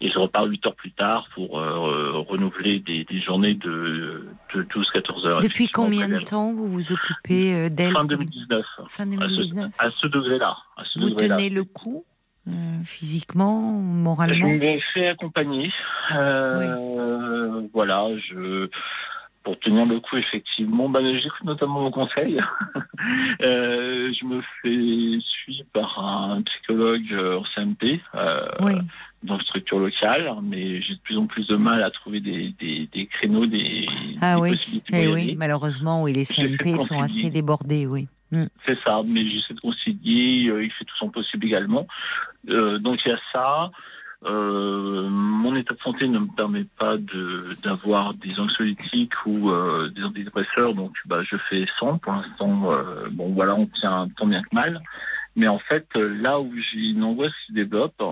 et 0.00 0.08
je 0.08 0.18
repars 0.18 0.44
huit 0.44 0.64
heures 0.66 0.76
plus 0.76 0.92
tard 0.92 1.28
pour 1.34 1.50
renouveler 1.50 2.80
des, 2.80 3.04
des, 3.04 3.20
journées 3.20 3.54
de, 3.54 4.28
de 4.54 4.62
12-14 4.62 5.26
heures. 5.26 5.40
Depuis 5.40 5.68
combien 5.68 6.08
de 6.08 6.18
temps 6.20 6.52
vous 6.52 6.68
vous 6.68 6.92
occupez 6.92 7.68
d'elle 7.70 7.92
Fin 7.92 8.04
2019. 8.04 8.64
Fin 8.88 9.06
2019. 9.06 9.72
À 9.78 9.90
ce, 9.90 10.06
degré-là. 10.06 10.56
Vous 10.96 11.10
tenez 11.10 11.50
le 11.50 11.64
coup 11.64 12.04
physiquement, 12.84 13.60
moralement? 13.60 14.34
Je 14.34 14.44
me 14.44 14.80
fais 14.94 15.08
accompagner. 15.08 15.70
Euh, 16.14 17.62
Voilà, 17.72 18.08
je 18.16 18.68
pour 19.42 19.58
tenir 19.60 19.86
le 19.86 20.00
coup, 20.00 20.16
effectivement, 20.16 20.88
bah, 20.88 21.00
j'écoute 21.02 21.44
notamment 21.44 21.80
mon 21.80 21.90
conseil. 21.90 22.38
euh, 23.40 24.12
je 24.12 24.24
me 24.24 24.42
fais 24.62 25.20
suivre 25.24 25.64
par 25.72 25.98
un 25.98 26.42
psychologue 26.42 27.14
en 27.14 27.44
CMP. 27.54 28.00
Euh, 28.14 28.48
dans 29.24 29.36
une 29.36 29.44
structure 29.44 29.80
locale, 29.80 30.32
mais 30.42 30.80
j'ai 30.80 30.94
de 30.94 31.00
plus 31.00 31.18
en 31.18 31.26
plus 31.26 31.46
de 31.48 31.56
mal 31.56 31.82
à 31.82 31.90
trouver 31.90 32.20
des, 32.20 32.54
des, 32.60 32.88
des 32.92 33.06
créneaux, 33.06 33.46
des, 33.46 33.86
ah 34.20 34.36
des 34.36 34.40
oui. 34.40 34.50
possibilités. 34.50 34.92
Eh 34.94 35.08
oui, 35.08 35.34
malheureusement, 35.36 36.02
oui, 36.02 36.12
les 36.12 36.24
CMP 36.24 36.78
sont 36.78 37.00
assez 37.00 37.30
débordés, 37.30 37.86
oui. 37.86 38.06
Mm. 38.30 38.44
C'est 38.66 38.78
ça, 38.84 39.02
mais 39.04 39.28
j'essaie 39.28 39.54
de 39.54 39.60
concilier, 39.60 40.48
euh, 40.48 40.64
il 40.64 40.70
fait 40.72 40.84
tout 40.84 40.96
son 40.98 41.08
possible 41.10 41.46
également. 41.46 41.86
Euh, 42.48 42.78
donc 42.78 43.00
il 43.04 43.08
y 43.08 43.12
a 43.12 43.18
ça. 43.32 43.70
Euh, 44.24 45.08
mon 45.08 45.54
état 45.54 45.74
de 45.74 45.80
santé 45.80 46.08
ne 46.08 46.18
me 46.18 46.34
permet 46.34 46.64
pas 46.78 46.96
d'avoir 47.62 48.14
des 48.14 48.40
anxiolytiques 48.40 49.14
ou 49.26 49.50
euh, 49.50 49.90
des 49.94 50.02
antidépresseurs, 50.02 50.74
donc 50.74 50.92
bah, 51.06 51.22
je 51.22 51.36
fais 51.48 51.66
100 51.78 51.98
pour 51.98 52.12
l'instant. 52.12 52.72
Euh, 52.72 53.08
bon, 53.12 53.32
voilà, 53.32 53.54
on 53.54 53.66
tient 53.66 54.08
tant 54.16 54.26
bien 54.26 54.42
que 54.42 54.54
mal. 54.54 54.82
Mais 55.36 55.46
en 55.46 55.60
fait, 55.60 55.86
là 55.94 56.40
où 56.40 56.52
j'ai 56.56 56.90
une 56.90 57.04
angoisse 57.04 57.32
qui 57.46 57.52
se 57.52 57.52
développe, 57.52 58.02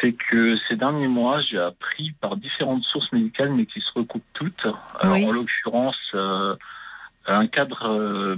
c'est 0.00 0.12
que 0.12 0.56
ces 0.68 0.74
derniers 0.74 1.06
mois, 1.06 1.40
j'ai 1.40 1.58
appris 1.58 2.10
par 2.20 2.36
différentes 2.36 2.82
sources 2.82 3.12
médicales, 3.12 3.52
mais 3.52 3.66
qui 3.66 3.80
se 3.80 3.92
recoupent 3.94 4.24
toutes. 4.32 4.66
en 5.00 5.30
l'occurrence, 5.30 6.16
un 7.26 7.46
cadre 7.46 8.36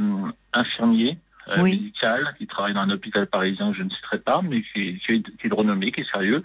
infirmier 0.52 1.16
euh, 1.49 1.62
médical 1.62 2.35
qui 2.39 2.47
travaille 2.47 2.75
dans 2.75 2.81
un 2.81 2.91
hôpital 2.91 3.27
parisien 3.27 3.73
que 3.73 3.79
je 3.79 3.83
ne 3.83 3.91
citerai 3.91 4.19
pas, 4.19 4.41
mais 4.43 4.62
qui, 4.62 4.99
qui, 5.07 5.23
qui 5.23 5.47
est 5.47 5.53
renommé, 5.53 5.93
qui 5.93 6.01
est 6.01 6.11
sérieux. 6.11 6.43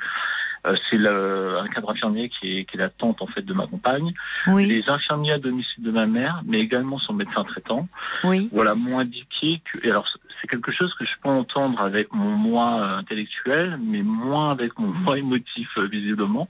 Euh, 0.67 0.75
c'est 0.89 0.97
un 0.97 1.67
cadre 1.69 1.91
infirmier 1.91 2.29
qui 2.29 2.59
est, 2.59 2.65
qui 2.65 2.75
est, 2.75 2.79
la 2.79 2.89
tante 2.89 3.21
en 3.21 3.27
fait 3.27 3.41
de 3.41 3.53
ma 3.53 3.67
compagne. 3.67 4.13
Oui. 4.47 4.65
Les 4.67 4.89
infirmiers 4.89 5.33
à 5.33 5.39
domicile 5.39 5.83
de 5.83 5.91
ma 5.91 6.05
mère, 6.05 6.41
mais 6.45 6.59
également 6.59 6.99
son 6.99 7.13
médecin 7.13 7.43
traitant. 7.43 7.87
Oui. 8.23 8.49
Voilà, 8.51 8.75
m'ont 8.75 8.99
indiqué 8.99 9.61
que. 9.71 9.85
Et 9.85 9.89
alors, 9.89 10.07
c'est 10.41 10.47
quelque 10.47 10.71
chose 10.71 10.93
que 10.95 11.05
je 11.05 11.11
peux 11.23 11.29
entendre 11.29 11.79
avec 11.81 12.11
mon 12.13 12.31
moi 12.31 12.97
intellectuel, 12.97 13.79
mais 13.81 14.01
moins 14.01 14.51
avec 14.51 14.77
mon 14.77 14.87
moi 14.87 15.17
émotif 15.17 15.69
euh, 15.77 15.87
visiblement. 15.87 16.47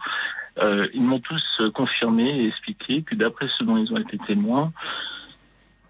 Euh, 0.58 0.88
ils 0.94 1.04
m'ont 1.04 1.20
tous 1.20 1.62
confirmé 1.74 2.42
et 2.42 2.48
expliqué 2.48 3.04
que 3.04 3.16
d'après 3.16 3.48
ce 3.58 3.64
dont 3.64 3.78
ils 3.78 3.94
ont 3.94 3.98
été 3.98 4.18
témoins, 4.18 4.74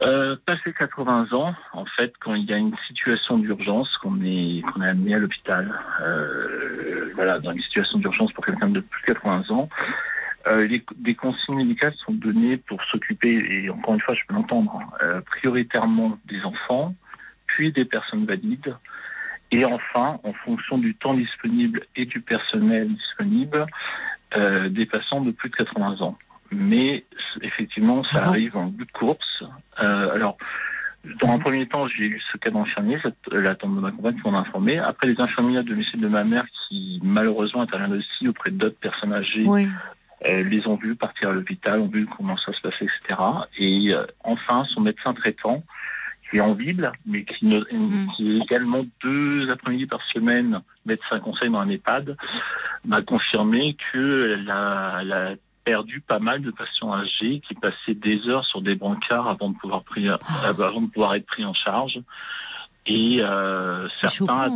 euh, 0.01 0.37
passé 0.45 0.73
80 0.77 1.33
ans, 1.33 1.53
en 1.73 1.85
fait, 1.85 2.13
quand 2.21 2.33
il 2.33 2.45
y 2.45 2.53
a 2.53 2.57
une 2.57 2.75
situation 2.87 3.37
d'urgence, 3.37 3.97
qu'on 3.97 4.21
est 4.23 4.61
qu'on 4.61 4.81
est 4.81 4.87
amené 4.87 5.15
à 5.15 5.19
l'hôpital, 5.19 5.77
euh, 6.01 7.11
voilà, 7.15 7.39
dans 7.39 7.51
une 7.51 7.61
situation 7.61 7.99
d'urgence 7.99 8.31
pour 8.31 8.45
quelqu'un 8.45 8.69
de 8.69 8.79
plus 8.79 9.01
de 9.01 9.07
80 9.07 9.49
ans, 9.49 9.69
euh, 10.47 10.69
des 10.95 11.15
consignes 11.15 11.57
médicales 11.57 11.93
sont 12.05 12.13
données 12.13 12.55
pour 12.55 12.81
s'occuper, 12.85 13.45
et 13.49 13.69
encore 13.69 13.95
une 13.95 13.99
fois, 13.99 14.13
je 14.13 14.21
peux 14.25 14.33
l'entendre, 14.33 14.79
euh, 15.01 15.19
prioritairement 15.21 16.17
des 16.25 16.41
enfants, 16.43 16.95
puis 17.47 17.73
des 17.73 17.83
personnes 17.83 18.25
valides, 18.25 18.77
et 19.51 19.65
enfin, 19.65 20.21
en 20.23 20.31
fonction 20.31 20.77
du 20.77 20.95
temps 20.95 21.13
disponible 21.13 21.85
et 21.97 22.05
du 22.05 22.21
personnel 22.21 22.87
disponible, 22.87 23.65
des 24.69 24.85
patients 24.85 25.21
de 25.21 25.31
plus 25.31 25.49
de 25.49 25.55
80 25.55 26.01
ans 26.01 26.15
mais 26.51 27.03
effectivement, 27.41 28.03
ça 28.03 28.21
ah 28.23 28.29
arrive 28.29 28.57
en 28.57 28.65
bout 28.65 28.85
de 28.85 28.91
course. 28.91 29.43
Euh, 29.81 30.13
alors, 30.13 30.37
dans 31.21 31.29
un 31.29 31.37
mhm. 31.37 31.41
premier 31.41 31.67
temps, 31.67 31.87
j'ai 31.87 32.05
eu 32.05 32.21
ce 32.31 32.37
cas 32.37 32.49
d'infirmier, 32.49 32.97
la 33.31 33.55
tante 33.55 33.75
de 33.75 33.79
ma 33.79 33.91
compagne 33.91 34.15
qui 34.15 34.29
m'en 34.29 34.37
a 34.37 34.41
informé. 34.41 34.79
Après, 34.79 35.07
les 35.07 35.19
infirmiers 35.19 35.57
à 35.59 35.63
domicile 35.63 36.01
de 36.01 36.07
ma 36.07 36.23
mère 36.23 36.45
qui, 36.67 36.99
malheureusement, 37.03 37.61
interviennent 37.61 37.93
aussi 37.93 38.27
auprès 38.27 38.51
d'autres 38.51 38.79
personnes 38.79 39.13
âgées, 39.13 39.45
euh, 40.25 40.43
les 40.43 40.67
ont 40.67 40.75
vus 40.75 40.95
partir 40.95 41.29
à 41.29 41.31
l'hôpital, 41.31 41.79
ont 41.79 41.87
vu 41.87 42.05
comment 42.17 42.37
ça 42.37 42.51
se 42.51 42.59
passait, 42.59 42.85
etc. 42.85 43.19
Et 43.57 43.93
euh, 43.93 44.05
enfin, 44.23 44.65
son 44.73 44.81
médecin 44.81 45.13
traitant, 45.13 45.63
qui 46.29 46.37
est 46.37 46.41
en 46.41 46.53
ville, 46.53 46.91
mais 47.05 47.23
qui, 47.23 47.45
ne, 47.45 47.59
mm. 47.59 48.07
qui 48.15 48.31
est 48.31 48.43
également 48.43 48.85
deux 49.01 49.49
après-midi 49.49 49.85
par 49.85 50.01
semaine 50.13 50.61
médecin 50.85 51.19
conseil 51.19 51.49
dans 51.49 51.59
un 51.59 51.69
EHPAD, 51.69 52.17
m'a 52.85 53.01
confirmé 53.01 53.77
qu'elle 53.91 54.49
a, 54.51 54.99
elle 55.01 55.13
a 55.13 55.31
perdu 55.69 56.01
pas 56.01 56.19
mal 56.19 56.41
de 56.41 56.51
patients 56.51 56.93
âgés 56.93 57.41
qui 57.47 57.53
passaient 57.53 57.93
des 57.93 58.27
heures 58.27 58.45
sur 58.45 58.61
des 58.61 58.75
brancards 58.75 59.27
avant 59.27 59.49
de 59.49 59.57
pouvoir, 59.57 59.83
pris, 59.83 60.07
avant 60.43 60.81
de 60.81 60.87
pouvoir 60.87 61.13
être 61.15 61.27
pris 61.27 61.45
en 61.45 61.53
charge. 61.53 61.99
Et 62.87 63.19
euh, 63.21 63.87
certains 63.89 64.49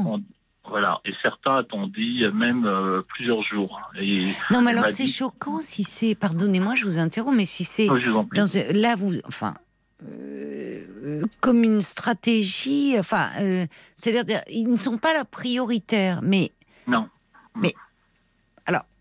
voilà, 0.65 1.01
et 1.03 1.13
certains 1.21 1.57
attendaient 1.57 2.31
même 2.33 2.65
euh, 2.65 3.01
plusieurs 3.01 3.43
jours. 3.43 3.81
Et 3.99 4.25
non, 4.49 4.61
mais 4.61 4.71
alors 4.71 4.87
c'est 4.87 5.07
choquant 5.07 5.59
si 5.61 5.83
c'est, 5.83 6.15
pardonnez-moi, 6.15 6.75
je 6.75 6.85
vous 6.85 6.99
interromps, 6.99 7.35
mais 7.35 7.45
si 7.45 7.65
c'est 7.65 7.87
là 8.71 8.95
vous, 8.95 9.15
enfin, 9.27 9.55
euh, 10.07 11.25
comme 11.41 11.63
une 11.63 11.81
stratégie, 11.81 12.95
enfin, 12.97 13.27
euh, 13.41 13.65
c'est-à-dire 13.95 14.41
ils 14.49 14.69
ne 14.69 14.77
sont 14.77 14.97
pas 14.97 15.13
la 15.13 15.25
prioritaire, 15.25 16.21
mais 16.23 16.51
non, 16.87 17.09
mais 17.55 17.75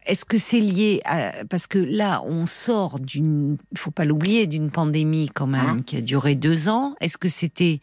est-ce 0.07 0.25
que 0.25 0.39
c'est 0.39 0.61
lié 0.61 1.01
à 1.05 1.45
parce 1.49 1.67
que 1.67 1.79
là 1.79 2.23
on 2.25 2.47
sort 2.47 2.99
d'une, 2.99 3.57
il 3.71 3.79
faut 3.79 3.91
pas 3.91 4.05
l'oublier, 4.05 4.47
d'une 4.47 4.71
pandémie 4.71 5.29
quand 5.33 5.47
même 5.47 5.69
hein 5.69 5.83
qui 5.85 5.97
a 5.97 6.01
duré 6.01 6.35
deux 6.35 6.69
ans. 6.69 6.95
Est-ce 7.01 7.19
que 7.19 7.29
c'était 7.29 7.81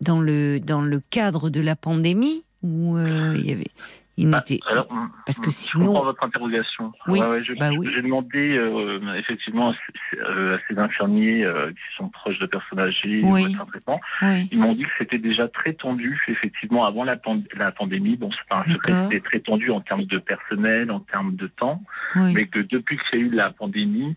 dans 0.00 0.20
le 0.20 0.60
dans 0.60 0.82
le 0.82 1.00
cadre 1.10 1.50
de 1.50 1.60
la 1.60 1.76
pandémie 1.76 2.44
ou 2.62 2.96
euh, 2.96 3.34
il 3.38 3.46
y 3.46 3.52
avait 3.52 3.70
il 4.18 4.30
bah, 4.30 4.44
alors, 4.70 4.88
parce 5.24 5.40
que 5.40 5.50
sinon. 5.50 5.84
Je 5.84 5.88
comprends 5.88 6.04
votre 6.04 6.22
interrogation. 6.22 6.92
Oui. 7.08 7.18
Bah 7.18 7.42
j'ai 7.42 8.02
demandé 8.02 8.56
euh, 8.56 9.14
effectivement 9.14 9.70
à, 9.70 9.74
euh, 10.18 10.58
ces 10.68 10.78
infirmiers 10.78 11.44
euh, 11.44 11.70
qui 11.70 11.96
sont 11.96 12.10
proches 12.10 12.38
de 12.38 12.44
personnes 12.44 12.80
âgées, 12.80 13.22
oui. 13.24 13.56
traitement. 13.70 14.00
Ils 14.20 14.58
m'ont 14.58 14.74
dit 14.74 14.82
que 14.82 14.90
c'était 14.98 15.18
déjà 15.18 15.48
très 15.48 15.72
tendu, 15.72 16.22
effectivement, 16.28 16.84
avant 16.84 17.04
la, 17.04 17.16
la 17.56 17.72
pandémie. 17.72 18.16
Bon, 18.16 18.30
c'est 18.30 18.48
pas 18.48 18.64
un 18.66 18.70
secret, 18.70 18.92
c'était 19.04 19.20
très 19.20 19.40
tendu 19.40 19.70
en 19.70 19.80
termes 19.80 20.04
de 20.04 20.18
personnel, 20.18 20.90
en 20.90 21.00
termes 21.00 21.34
de 21.34 21.46
temps, 21.46 21.82
mais 22.16 22.46
que 22.46 22.58
depuis 22.58 22.98
qu'il 22.98 23.18
y 23.18 23.22
a 23.22 23.26
eu 23.26 23.30
la 23.30 23.50
pandémie, 23.50 24.14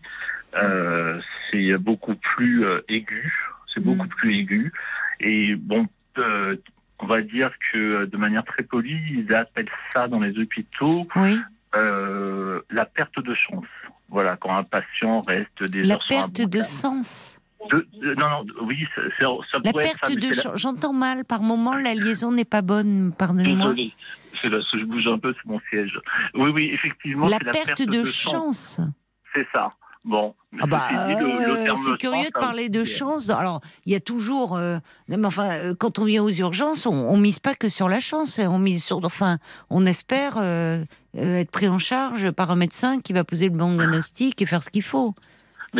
c'est 1.50 1.78
beaucoup 1.78 2.16
plus 2.16 2.66
aigu. 2.88 3.32
C'est 3.72 3.82
beaucoup 3.82 4.04
mm. 4.04 4.08
plus 4.08 4.38
aigu. 4.38 4.72
Et 5.20 5.54
bon, 5.54 5.86
on 6.98 7.06
va 7.06 7.22
dire 7.22 7.50
que 7.72 7.78
euh, 7.78 8.06
de 8.06 8.16
manière 8.16 8.44
très 8.44 8.62
polie, 8.62 9.00
ils 9.10 9.34
appellent 9.34 9.70
ça 9.92 10.08
dans 10.08 10.20
les 10.20 10.38
hôpitaux 10.38 11.06
euh, 11.74 12.60
la 12.70 12.86
perte 12.86 13.18
de 13.20 13.34
chance. 13.34 13.66
Voilà, 14.08 14.36
quand 14.36 14.56
un 14.56 14.64
patient 14.64 15.20
reste 15.22 15.62
des 15.64 15.82
la 15.82 15.98
perte 16.08 16.40
de 16.40 16.62
sens. 16.62 17.38
non, 17.72 18.14
non, 18.16 18.46
oui, 18.62 18.86
ça, 18.94 19.02
ça 19.18 19.58
la 19.64 19.72
perte 19.72 20.14
de 20.14 20.32
chance. 20.32 20.60
J'entends 20.60 20.92
mal. 20.92 21.24
Par 21.24 21.42
moment, 21.42 21.74
la 21.74 21.94
liaison 21.94 22.32
n'est 22.32 22.44
pas 22.44 22.62
bonne. 22.62 23.12
Pardonnez-moi. 23.18 23.74
C'est 24.40 24.48
là, 24.48 24.58
je 24.72 24.84
bouge 24.84 25.06
un 25.06 25.18
peu, 25.18 25.34
c'est 25.34 25.48
mon 25.48 25.60
siège. 25.70 25.98
Oui, 26.34 26.50
oui, 26.50 26.70
effectivement. 26.72 27.26
La, 27.28 27.38
perte, 27.38 27.82
de, 27.82 28.04
chance. 28.04 28.80
C'est 29.34 29.46
ça. 29.52 29.70
Bon, 30.06 30.36
ah 30.60 30.66
bah, 30.68 30.82
euh, 31.08 31.74
c'est 31.74 31.98
curieux 31.98 32.28
de 32.28 32.38
parler 32.38 32.68
de 32.68 32.84
chance. 32.84 33.28
Alors, 33.28 33.60
il 33.86 33.92
y 33.92 33.96
a 33.96 34.00
toujours, 34.00 34.56
euh, 34.56 34.78
enfin, 35.24 35.50
euh, 35.50 35.74
quand 35.76 35.98
on 35.98 36.04
vient 36.04 36.22
aux 36.22 36.30
urgences, 36.30 36.86
on, 36.86 36.94
on, 36.94 37.16
mise 37.16 37.40
pas 37.40 37.54
que 37.54 37.68
sur 37.68 37.88
la 37.88 37.98
chance. 37.98 38.38
On 38.38 38.60
mise 38.60 38.84
sur, 38.84 39.04
enfin, 39.04 39.38
on 39.68 39.84
espère 39.84 40.38
être 41.16 41.50
pris 41.50 41.66
en 41.66 41.78
charge 41.78 42.30
par 42.30 42.52
un 42.52 42.56
médecin 42.56 43.00
qui 43.00 43.12
va 43.12 43.24
poser 43.24 43.46
le 43.46 43.56
bon 43.56 43.74
diagnostic 43.74 44.40
et 44.40 44.46
faire 44.46 44.62
ce 44.62 44.70
qu'il 44.70 44.84
faut, 44.84 45.14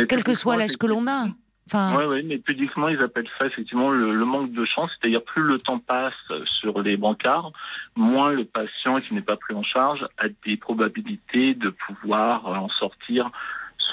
quel 0.09 0.25
que 0.25 0.35
soit 0.35 0.57
l'âge 0.57 0.75
que 0.75 0.87
l'on 0.87 1.07
a. 1.07 1.27
Enfin... 1.69 1.97
Oui, 1.97 2.05
ouais, 2.05 2.23
mais 2.23 2.37
pudiquement, 2.37 2.89
ils 2.89 3.01
appellent 3.01 3.29
ça 3.37 3.45
effectivement 3.45 3.91
le, 3.91 4.13
le 4.13 4.25
manque 4.25 4.51
de 4.51 4.65
chance. 4.65 4.91
C'est-à-dire, 4.99 5.23
plus 5.23 5.43
le 5.43 5.57
temps 5.57 5.79
passe 5.79 6.13
sur 6.59 6.81
les 6.81 6.97
brancards, 6.97 7.53
moins 7.95 8.31
le 8.31 8.43
patient 8.43 8.95
qui 8.95 9.13
n'est 9.13 9.21
pas 9.21 9.37
pris 9.37 9.53
en 9.53 9.63
charge 9.63 10.05
a 10.17 10.27
des 10.45 10.57
probabilités 10.57 11.55
de 11.55 11.69
pouvoir 11.69 12.45
en 12.45 12.67
sortir 12.69 13.31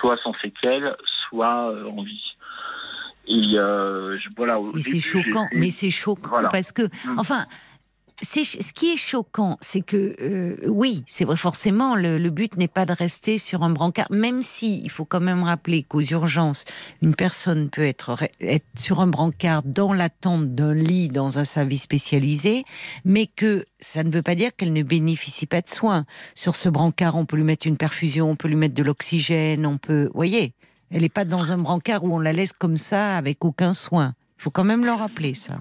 soit 0.00 0.16
sans 0.22 0.34
séquelles, 0.42 0.96
soit 1.28 1.70
euh, 1.70 1.88
en 1.88 2.02
vie. 2.02 2.36
Et 3.26 3.54
euh, 3.54 4.18
voilà. 4.36 4.58
Mais 4.74 4.80
c'est 4.82 5.00
choquant. 5.00 5.48
Mais 5.52 5.70
c'est 5.70 5.90
choquant 5.90 6.42
parce 6.50 6.72
que, 6.72 6.82
mm. 6.82 7.18
enfin, 7.18 7.46
ce 8.22 8.72
qui 8.72 8.92
est 8.92 8.96
choquant, 8.96 9.58
c'est 9.60 9.80
que 9.80 10.14
euh, 10.20 10.56
oui, 10.66 11.02
c'est 11.06 11.24
vrai 11.24 11.36
forcément 11.36 11.96
le, 11.96 12.30
but 12.30 12.56
n'est 12.56 12.68
pas 12.68 12.86
de 12.86 12.92
rester 12.92 13.38
sur 13.38 13.62
un 13.62 13.70
brancard, 13.70 14.06
même 14.10 14.42
si 14.42 14.80
il 14.82 14.90
faut 14.90 15.04
quand 15.04 15.20
même 15.20 15.42
rappeler 15.42 15.82
qu'aux 15.82 16.00
urgences, 16.00 16.64
une 17.02 17.14
personne 17.14 17.70
peut 17.70 17.82
être, 17.82 18.16
être 18.40 18.66
sur 18.76 19.00
un 19.00 19.06
brancard 19.06 19.62
dans 19.64 19.92
l'attente 19.92 20.54
d'un 20.54 20.74
lit 20.74 21.08
dans 21.08 21.38
un 21.38 21.44
service 21.44 21.82
spécialisé, 21.82 22.64
mais 23.04 23.26
que 23.26 23.64
ça 23.80 24.04
ne 24.04 24.10
veut 24.10 24.22
pas 24.22 24.34
dire 24.34 24.54
qu'elle 24.56 24.72
ne 24.72 24.82
bénéficie 24.82 25.46
pas 25.46 25.60
de 25.60 25.68
soins. 25.68 26.04
Sur 26.34 26.54
ce 26.56 26.68
brancard, 26.68 27.16
on 27.16 27.26
peut 27.26 27.36
lui 27.36 27.44
mettre 27.44 27.66
une 27.66 27.76
perfusion, 27.76 28.30
on 28.30 28.36
peut 28.36 28.48
lui 28.48 28.56
mettre 28.56 28.74
de 28.74 28.82
l'oxygène, 28.82 29.66
on 29.66 29.78
peut, 29.78 30.10
voyez, 30.14 30.54
elle 30.90 31.02
n'est 31.02 31.08
pas 31.08 31.24
dans 31.24 31.52
un 31.52 31.58
brancard 31.58 32.04
où 32.04 32.14
on 32.14 32.20
la 32.20 32.32
laisse 32.32 32.52
comme 32.52 32.78
ça 32.78 33.16
avec 33.16 33.44
aucun 33.44 33.74
soin. 33.74 34.14
Il 34.38 34.42
faut 34.42 34.50
quand 34.50 34.64
même 34.64 34.84
le 34.84 34.92
rappeler 34.92 35.34
ça. 35.34 35.60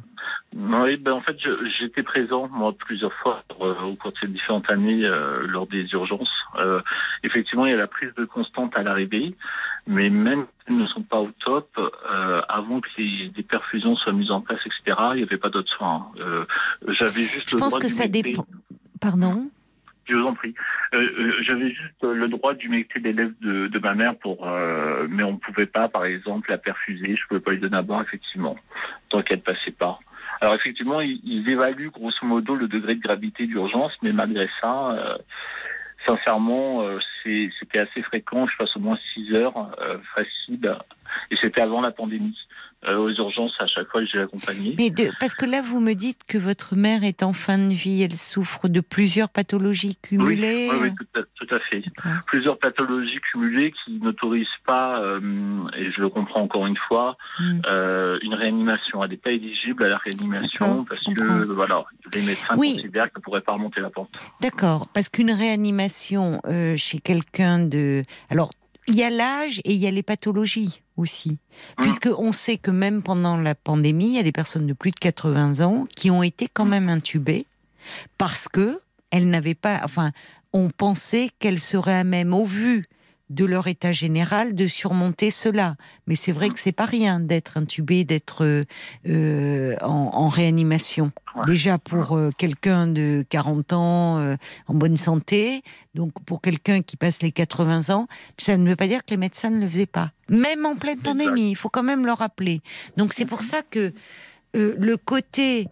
Oui, 0.56 0.98
ben 0.98 1.14
en 1.14 1.22
fait, 1.22 1.36
j'étais 1.80 2.04
présent 2.04 2.48
moi 2.48 2.74
plusieurs 2.78 3.14
fois 3.14 3.44
euh, 3.60 3.74
au 3.82 3.96
cours 3.96 4.12
de 4.12 4.18
ces 4.22 4.28
différentes 4.28 4.70
années 4.70 5.04
euh, 5.04 5.34
lors 5.48 5.66
des 5.66 5.84
urgences. 5.94 6.32
Euh, 6.58 6.80
effectivement, 7.24 7.66
il 7.66 7.72
y 7.72 7.74
a 7.74 7.78
la 7.78 7.88
prise 7.88 8.14
de 8.16 8.26
constante 8.26 8.78
à 8.78 8.84
l'arrivée, 8.84 9.36
mais 9.88 10.12
même 10.12 10.46
si 10.66 10.74
ne 10.74 10.86
sont 10.88 11.02
pas 11.02 11.20
au 11.20 11.32
top, 11.44 11.70
avant 12.50 12.82
que 12.82 12.90
les, 12.98 13.44
perfusions 13.44 13.96
soient 13.96 14.14
mises 14.14 14.32
en 14.32 14.42
place, 14.42 14.60
etc., 14.66 14.98
il 15.14 15.18
n'y 15.18 15.24
avait 15.24 15.38
pas 15.38 15.50
d'autres 15.50 15.74
soins. 15.74 16.12
J'avais 16.88 17.24
juste. 17.24 17.50
Je 17.50 17.58
pense 17.58 17.78
que 17.78 17.88
ça 17.88 18.08
dépend. 18.08 18.46
Pardon? 19.02 19.50
Je 20.06 20.16
vous 20.16 20.28
en 20.28 20.34
prie. 20.34 20.54
J'avais 20.92 21.70
juste 21.70 22.04
le 22.04 22.28
droit 22.28 22.54
d'humecter 22.54 23.00
l'élève 23.00 23.34
de, 23.42 23.68
de 23.68 23.80
ma 23.80 23.96
mère 23.96 24.18
pour, 24.18 24.46
mais 25.10 25.24
on 25.24 25.34
ne 25.34 25.38
pouvait 25.38 25.66
pas, 25.66 25.88
par 25.90 26.06
exemple, 26.06 26.52
la 26.52 26.58
perfuser. 26.58 27.16
Je 27.16 27.24
ne 27.24 27.28
pouvais 27.28 27.40
pas 27.40 27.52
lui 27.52 27.60
donner 27.60 27.78
à 27.78 27.82
boire, 27.82 28.02
effectivement, 28.02 28.56
tant 29.10 29.24
qu'elle 29.24 29.40
ne 29.40 29.44
passait 29.44 29.72
pas. 29.72 30.00
Alors 30.44 30.56
effectivement, 30.56 31.00
ils, 31.00 31.48
évaluent 31.48 31.90
grosso 31.90 32.26
modo 32.26 32.54
le 32.56 32.68
degré 32.68 32.96
de 32.96 33.02
gravité 33.02 33.48
d'urgence, 33.48 33.94
mais 34.02 34.12
malgré 34.12 34.50
ça, 34.60 34.92
euh, 34.92 35.18
sincèrement, 36.06 36.82
euh, 36.82 37.00
c'était 37.24 37.80
assez 37.80 38.02
fréquent. 38.02 38.46
Je 38.46 38.58
passe 38.58 38.76
au 38.76 38.82
moins 38.82 39.00
6 39.14 39.34
heures 39.36 39.74
euh, 39.80 40.00
facile, 40.14 40.78
et 41.32 41.38
c'était 41.38 41.62
avant 41.62 41.80
la 41.80 41.92
pandémie. 41.92 42.38
Euh, 42.86 42.98
aux 42.98 43.10
urgences 43.12 43.54
à 43.60 43.68
chaque 43.68 43.88
fois 43.90 44.02
que 44.02 44.08
j'ai 44.12 44.20
accompagné. 44.20 44.76
Mais 44.78 44.92
parce 45.20 45.36
que 45.36 45.46
là, 45.46 45.62
vous 45.62 45.80
me 45.80 45.94
dites 45.94 46.26
que 46.28 46.38
votre 46.38 46.76
mère 46.76 47.06
est 47.06 47.24
en 47.24 47.32
fin 47.32 47.58
de 47.58 47.74
vie, 47.74 48.04
elle 48.04 48.18
souffre 48.18 48.68
de 48.68 48.82
plusieurs 48.82 49.30
pathologies 49.30 49.96
cumulées. 50.02 50.70
Oui, 50.82 50.90
tout, 51.14 51.48
à, 51.56 51.60
fait. 51.60 51.82
Plusieurs 52.28 52.60
pathologies 52.60 53.22
cumulées 53.32 53.72
qui 53.72 54.00
n'autorisent 54.00 54.48
pas, 54.66 55.00
euh, 55.02 55.20
et 55.78 55.92
je 55.94 56.02
le 56.02 56.10
comprends 56.10 56.42
encore 56.42 56.68
une 56.68 56.78
fois, 56.90 57.16
hmm. 57.40 57.62
euh, 57.68 58.20
une 58.22 58.34
réanimation. 58.34 59.02
Elle 59.02 59.12
n'est 59.12 59.18
pas 59.18 59.32
éligible 59.32 59.86
à 59.86 59.88
la 59.88 59.98
réanimation 59.98 60.84
parce 60.84 61.04
que 61.06 61.54
voilà, 61.54 61.86
les 62.14 62.22
médecins 62.22 62.56
considèrent 62.56 63.06
qu'elle 63.06 63.20
ne 63.20 63.24
pourrait 63.24 63.42
pas 63.42 63.54
remonter 63.54 63.80
la 63.80 63.92
pente. 63.92 64.10
D'accord, 64.42 64.90
parce 64.90 65.08
qu'une 65.08 65.32
réanimation 65.32 66.42
chez 66.76 67.00
quelqu'un 67.00 67.60
de... 67.60 68.04
Alors, 68.30 68.52
il 68.88 68.96
y 68.96 69.04
a 69.04 69.10
l'âge 69.10 69.60
et 69.64 69.74
il 69.74 69.80
y 69.80 69.88
a 69.88 69.92
les 69.92 70.04
pathologies 70.04 70.83
aussi. 70.98 71.32
Mmh. 71.78 71.82
Puisqu'on 71.82 72.32
sait 72.32 72.58
que 72.58 72.72
même 72.72 73.02
pendant 73.02 73.38
la 73.38 73.56
pandémie, 73.56 74.08
il 74.08 74.16
y 74.16 74.20
a 74.20 74.24
des 74.24 74.32
personnes 74.32 74.68
de 74.68 74.74
plus 74.74 74.92
de 74.92 75.00
80 75.00 75.66
ans 75.66 75.86
qui 75.96 76.12
ont 76.12 76.24
été 76.24 76.48
quand 76.52 76.66
même 76.66 76.90
intubées 76.90 77.46
parce 78.18 78.48
que 78.48 78.80
elles 79.12 79.30
n'avaient 79.30 79.54
pas, 79.54 79.82
enfin, 79.84 80.12
on 80.54 80.70
pensait 80.70 81.30
qu'elles 81.40 81.60
seraient 81.60 82.00
à 82.00 82.04
même, 82.04 82.34
au 82.34 82.46
vu 82.46 82.86
de 83.34 83.46
leur 83.46 83.68
état 83.68 83.92
général 83.92 84.54
de 84.54 84.68
surmonter 84.68 85.32
cela. 85.32 85.76
Mais 86.08 86.16
c'est 86.16 86.32
vrai 86.32 86.50
que 86.50 86.60
c'est 86.60 86.72
pas 86.72 86.86
rien 86.86 87.20
d'être 87.20 87.58
intubé, 87.58 88.04
d'être 88.04 88.64
euh, 89.08 89.76
en, 89.82 90.28
réanimation. 90.28 91.12
Déjà 91.48 91.80
pour 91.80 92.16
euh, 92.16 92.30
quelqu'un 92.38 92.86
de 92.86 93.26
40 93.30 93.74
ans 93.74 94.20
euh, 94.20 94.36
en 94.68 94.76
bonne 94.76 94.98
santé, 94.98 95.64
donc 95.96 96.14
pour 96.26 96.42
quelqu'un 96.42 96.82
qui 96.82 96.96
passe 96.96 97.22
les 97.22 97.32
80 97.32 97.94
ans, 97.94 98.08
ça 98.38 98.56
ne 98.56 98.70
veut 98.70 98.76
pas 98.76 98.88
dire 98.88 99.04
que 99.04 99.12
les 99.12 99.18
médecins 99.18 99.50
ne 99.50 99.60
le 99.60 99.68
faisaient 99.68 99.86
pas. 99.88 100.12
Même 100.30 100.66
en 100.66 100.76
pleine 100.76 101.00
pandémie, 101.00 101.50
il 101.52 101.56
faut 101.56 101.70
quand 101.70 101.84
même 101.84 102.06
le 102.06 102.14
rappeler. 102.14 102.62
Donc 102.98 103.14
c'est 103.14 103.26
pour 103.26 103.42
ça 103.42 103.62
que 103.64 103.94
le 104.54 104.96
côté, 104.98 105.68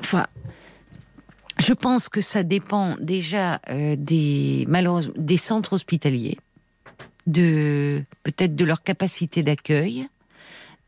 enfin 0.00 0.26
je 1.60 1.72
pense 1.72 2.08
que 2.08 2.20
ça 2.20 2.42
dépend 2.42 2.96
déjà 3.00 3.60
euh, 3.68 3.94
des 3.96 4.64
malheureusement 4.68 5.12
des 5.16 5.36
centres 5.36 5.74
hospitaliers, 5.74 6.38
de 7.26 8.02
peut-être 8.22 8.56
de 8.56 8.64
leur 8.64 8.82
capacité 8.82 9.42
d'accueil, 9.42 10.08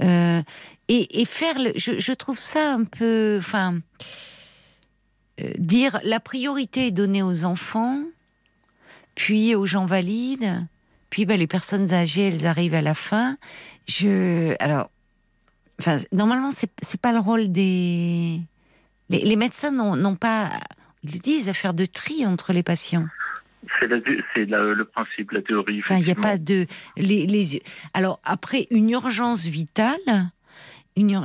euh, 0.01 0.43
et, 0.89 1.25
faire. 1.25 1.59
Le, 1.59 1.73
je, 1.77 2.13
trouve 2.13 2.39
ça 2.39 2.75
un 2.75 2.85
peu, 2.85 3.37
enfin, 3.39 3.79
euh, 5.41 5.51
dire 5.59 6.01
la 6.05 6.21
priorité 6.21 6.89
est 6.89 6.91
donnée 6.91 7.23
aux 7.23 7.45
enfants, 7.45 8.03
puis 9.15 9.55
aux 9.55 9.67
gens 9.67 9.87
valides, 9.87 10.67
puis 11.11 11.25
ben, 11.27 11.39
les 11.39 11.47
personnes 11.47 11.93
âgées, 11.93 12.29
elles 12.29 12.47
arrivent 12.47 12.75
à 12.75 12.83
la 12.83 12.95
fin. 12.95 13.37
Je, 13.87 14.55
alors, 14.59 14.91
enfin, 15.79 15.99
normalement, 16.13 16.51
c'est 16.51 17.01
pas 17.01 17.13
le 17.13 17.21
rôle 17.21 17.53
des. 17.53 18.41
Les, 19.13 19.21
les 19.21 19.37
médecins 19.37 19.71
n'ont 19.71 20.17
pas, 20.17 20.51
ils 21.05 21.13
le 21.13 21.19
disent, 21.19 21.49
à 21.49 21.55
faire 21.55 21.75
de 21.75 21.87
tri 21.87 22.27
entre 22.27 22.53
les 22.53 22.63
patients. 22.63 23.07
C'est 23.79 23.87
le 23.87 24.85
principe, 24.85 25.31
la 25.31 25.43
théorie. 25.43 25.81
Enfin, 25.85 25.99
il 25.99 26.05
n'y 26.05 26.11
a 26.11 26.17
pas 26.17 26.37
de 26.37 26.67
les, 26.97 27.27
les 27.27 27.63
alors 27.95 28.21
après 28.25 28.67
une 28.71 28.91
urgence 28.91 29.45
vitale, 29.45 29.99
une 30.97 31.25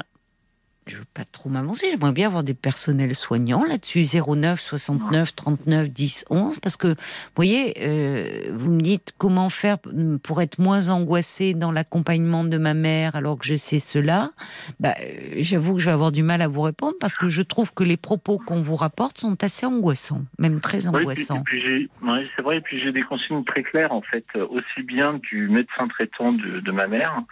je 0.87 0.97
veux 0.97 1.05
pas 1.13 1.25
trop 1.25 1.49
m'avancer, 1.49 1.87
j'aimerais 1.89 2.11
bien 2.11 2.27
avoir 2.27 2.43
des 2.43 2.53
personnels 2.53 3.15
soignants 3.15 3.63
là-dessus, 3.63 4.05
09 4.05 4.59
69 4.59 5.35
39 5.35 5.89
10 5.89 6.25
11, 6.29 6.59
parce 6.59 6.77
que, 6.77 6.87
vous 6.87 6.95
voyez, 7.35 7.73
euh, 7.81 8.51
vous 8.53 8.71
me 8.71 8.81
dites 8.81 9.13
comment 9.17 9.49
faire 9.49 9.77
pour 10.23 10.41
être 10.41 10.59
moins 10.59 10.89
angoissée 10.89 11.53
dans 11.53 11.71
l'accompagnement 11.71 12.43
de 12.43 12.57
ma 12.57 12.73
mère 12.73 13.15
alors 13.15 13.37
que 13.37 13.45
je 13.45 13.55
sais 13.55 13.79
cela. 13.79 14.31
Bah, 14.79 14.93
euh, 15.01 15.35
J'avoue 15.37 15.75
que 15.75 15.79
je 15.79 15.85
vais 15.85 15.91
avoir 15.91 16.11
du 16.11 16.23
mal 16.23 16.41
à 16.41 16.47
vous 16.47 16.61
répondre 16.61 16.95
parce 16.99 17.15
que 17.15 17.27
je 17.27 17.41
trouve 17.41 17.73
que 17.73 17.83
les 17.83 17.97
propos 17.97 18.37
qu'on 18.37 18.61
vous 18.61 18.75
rapporte 18.75 19.17
sont 19.19 19.43
assez 19.43 19.65
angoissants, 19.65 20.21
même 20.39 20.59
très 20.59 20.87
angoissants. 20.87 21.43
Oui, 21.51 21.89
c'est 22.35 22.41
vrai, 22.41 22.57
et 22.57 22.61
puis 22.61 22.79
j'ai 22.79 22.91
des 22.91 23.03
consignes 23.03 23.43
très 23.43 23.63
claires 23.63 23.91
en 23.91 24.01
fait, 24.01 24.25
aussi 24.35 24.83
bien 24.83 25.19
du 25.23 25.49
médecin 25.49 25.87
traitant 25.87 26.33
de, 26.33 26.59
de 26.59 26.71
ma 26.71 26.87
mère 26.87 27.23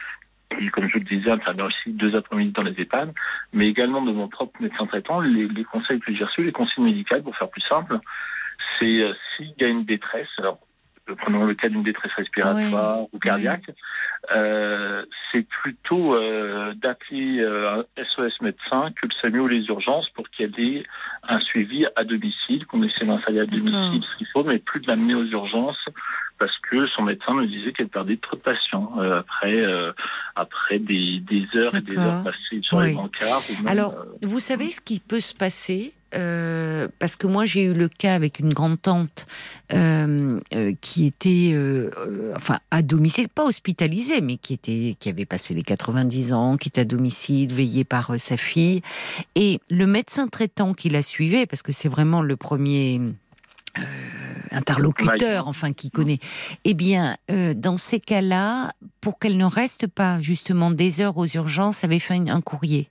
comme 0.71 0.87
je 0.87 0.97
le 0.97 1.03
disais, 1.03 1.29
intervient 1.31 1.65
aussi 1.65 1.91
deux 1.91 2.15
après-midi 2.15 2.51
dans 2.51 2.63
les 2.63 2.79
EHPAD, 2.79 3.13
mais 3.53 3.67
également 3.67 4.01
de 4.01 4.11
mon 4.11 4.27
propre 4.27 4.61
médecin 4.61 4.85
traitant, 4.85 5.19
les, 5.19 5.63
conseils 5.63 5.99
que 5.99 6.13
j'ai 6.13 6.23
reçus, 6.23 6.43
les 6.43 6.51
consignes 6.51 6.85
médicales, 6.85 7.23
pour 7.23 7.35
faire 7.35 7.49
plus 7.49 7.61
simple, 7.61 7.99
c'est 8.79 9.01
euh, 9.01 9.13
s'il 9.35 9.53
y 9.59 9.63
a 9.63 9.67
une 9.67 9.85
détresse, 9.85 10.29
prenons 11.13 11.45
le 11.45 11.53
cas 11.53 11.69
d'une 11.69 11.83
détresse 11.83 12.11
respiratoire 12.13 13.07
ou 13.13 13.19
cardiaque, 13.19 13.69
euh, 14.35 15.05
c'est 15.31 15.47
plutôt 15.47 16.15
euh, 16.15 16.73
d'appeler 16.75 17.43
un 17.43 17.83
SOS 18.03 18.41
médecin 18.41 18.91
que 18.99 19.07
le 19.07 19.13
SAMU 19.21 19.39
ou 19.41 19.47
les 19.47 19.65
urgences 19.65 20.09
pour 20.09 20.29
qu'il 20.29 20.49
y 20.57 20.77
ait 20.77 20.83
un 21.27 21.39
suivi 21.39 21.85
à 21.95 22.03
domicile, 22.03 22.65
qu'on 22.65 22.83
essaie 22.83 23.05
d'installer 23.05 23.41
à 23.41 23.45
domicile 23.45 24.03
ce 24.03 24.17
qu'il 24.17 24.27
faut, 24.27 24.43
mais 24.43 24.59
plus 24.59 24.79
de 24.81 24.87
l'amener 24.87 25.15
aux 25.15 25.25
urgences 25.25 25.85
parce 26.37 26.57
que 26.69 26.87
son 26.87 27.03
médecin 27.03 27.33
me 27.33 27.45
disait 27.47 27.71
qu'elle 27.71 27.87
perdait 27.87 28.17
trop 28.17 28.35
de 28.35 28.41
patients 28.41 28.91
euh, 28.99 29.19
après 29.19 29.55
euh, 29.55 29.91
après 30.35 30.79
des, 30.79 31.19
des, 31.21 31.47
heures 31.55 31.73
et 31.75 31.81
des 31.81 31.97
heures 31.97 32.23
passées 32.23 32.61
sur 32.61 32.81
les 32.81 32.93
bancards. 32.93 33.41
Alors, 33.67 33.93
euh, 33.93 34.05
vous 34.21 34.39
savez 34.39 34.71
ce 34.71 34.81
qui 34.81 34.99
peut 34.99 35.21
se 35.21 35.33
passer 35.33 35.93
parce 36.99 37.15
que 37.15 37.27
moi 37.27 37.45
j'ai 37.45 37.63
eu 37.63 37.73
le 37.73 37.89
cas 37.89 38.15
avec 38.15 38.39
une 38.39 38.53
grande 38.53 38.81
tante 38.81 39.27
qui 40.81 41.05
était 41.05 41.55
enfin 42.35 42.59
à 42.71 42.81
domicile, 42.81 43.29
pas 43.29 43.45
hospitalisée, 43.45 44.21
mais 44.21 44.37
qui 44.37 44.53
était 44.53 44.95
qui 44.99 45.09
avait 45.09 45.25
passé 45.25 45.53
les 45.53 45.63
90 45.63 46.33
ans, 46.33 46.57
qui 46.57 46.69
était 46.69 46.81
à 46.81 46.85
domicile, 46.85 47.53
veillée 47.53 47.83
par 47.83 48.17
sa 48.19 48.37
fille, 48.37 48.81
et 49.35 49.59
le 49.69 49.87
médecin 49.87 50.27
traitant 50.27 50.73
qui 50.73 50.89
la 50.89 51.01
suivait, 51.01 51.45
parce 51.45 51.61
que 51.61 51.71
c'est 51.71 51.89
vraiment 51.89 52.21
le 52.21 52.35
premier 52.35 52.99
euh, 53.77 53.81
interlocuteur, 54.51 55.47
enfin 55.47 55.73
qui 55.73 55.89
connaît. 55.89 56.19
Eh 56.63 56.73
bien, 56.73 57.17
euh, 57.29 57.53
dans 57.53 57.77
ces 57.77 57.99
cas-là, 57.99 58.71
pour 59.01 59.19
qu'elle 59.19 59.37
ne 59.37 59.45
reste 59.45 59.87
pas 59.87 60.21
justement 60.21 60.71
des 60.71 61.01
heures 61.01 61.17
aux 61.17 61.27
urgences, 61.27 61.83
avait 61.83 61.99
fait 61.99 62.13
un 62.15 62.41
courrier 62.41 62.89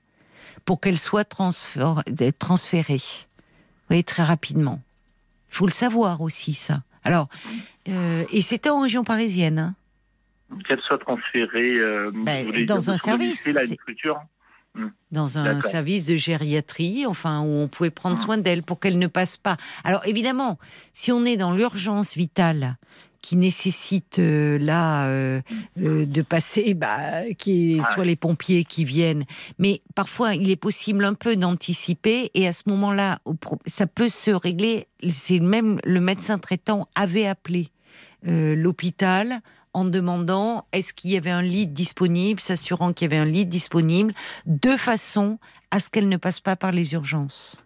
pour 0.65 0.81
qu'elle 0.81 0.99
soit 0.99 1.25
transférée. 1.25 2.97
Vous 2.97 3.89
voyez, 3.89 4.03
très 4.03 4.23
rapidement. 4.23 4.81
Il 5.51 5.57
faut 5.57 5.67
le 5.67 5.73
savoir 5.73 6.21
aussi, 6.21 6.55
ça. 6.55 6.83
Alors, 7.05 7.29
euh, 7.89 8.25
et 8.33 8.41
c'était 8.41 8.71
en 8.71 8.81
région 8.81 9.05
parisienne. 9.05 9.59
Hein. 9.59 9.75
Qu'elle 10.67 10.81
soit 10.81 10.99
transférée 10.99 11.79
ben, 12.13 12.65
dans 12.67 12.91
un 12.91 12.97
service 12.97 13.49
dans 15.11 15.39
un 15.39 15.61
service 15.61 16.07
de 16.07 16.17
gériatrie, 16.17 17.07
enfin 17.07 17.41
où 17.41 17.59
on 17.59 17.69
pouvait 17.69 17.91
prendre 17.91 18.17
ah. 18.19 18.23
soin 18.23 18.39
d'elle 18.39 18.63
pour 18.63 18.81
qu'elle 18.81 18.99
ne 18.99 19.07
passe 19.07 19.37
pas. 19.37 19.57
Alors 19.85 20.05
évidemment, 20.07 20.59
si 20.93 21.13
on 21.13 21.25
est 21.25 21.37
dans 21.37 21.53
l'urgence 21.53 22.15
vitale 22.15 22.77
qui 23.25 23.37
nécessite 23.37 24.19
euh, 24.19 24.59
là 24.59 25.07
euh, 25.07 25.41
euh, 25.81 26.05
de 26.05 26.21
passer, 26.21 26.75
bah, 26.75 27.23
qui 27.39 27.81
ah 27.83 27.95
soit 27.95 28.05
les 28.05 28.17
pompiers 28.17 28.65
qui 28.65 28.85
viennent. 28.85 29.25
Mais 29.59 29.81
parfois, 29.95 30.35
il 30.35 30.51
est 30.51 30.57
possible 30.57 31.07
un 31.07 31.15
peu 31.15 31.35
d'anticiper 31.35 32.31
et 32.35 32.47
à 32.47 32.53
ce 32.53 32.65
moment-là, 32.67 33.21
ça 33.65 33.87
peut 33.87 34.11
se 34.11 34.31
régler. 34.31 34.89
C'est 35.09 35.41
même 35.41 35.81
le 35.85 36.01
médecin 36.01 36.39
traitant 36.39 36.87
avait 36.95 37.27
appelé 37.27 37.71
l'hôpital 38.27 39.41
en 39.75 39.85
demandant 39.85 40.67
est-ce 40.73 40.95
qu'il 40.95 41.11
y 41.11 41.17
avait 41.17 41.31
un 41.31 41.43
lit 41.43 41.67
disponible, 41.67 42.41
s'assurant 42.41 42.93
qu'il 42.93 43.11
y 43.11 43.15
avait 43.15 43.23
un 43.23 43.31
lit 43.31 43.45
disponible, 43.45 44.15
de 44.47 44.77
façon 44.77 45.39
à 45.71 45.81
ce 45.81 45.91
qu'elle 45.91 46.09
ne 46.09 46.17
passe 46.17 46.41
pas 46.41 46.57
par 46.57 46.73
les 46.73 46.95
urgences. 46.95 47.64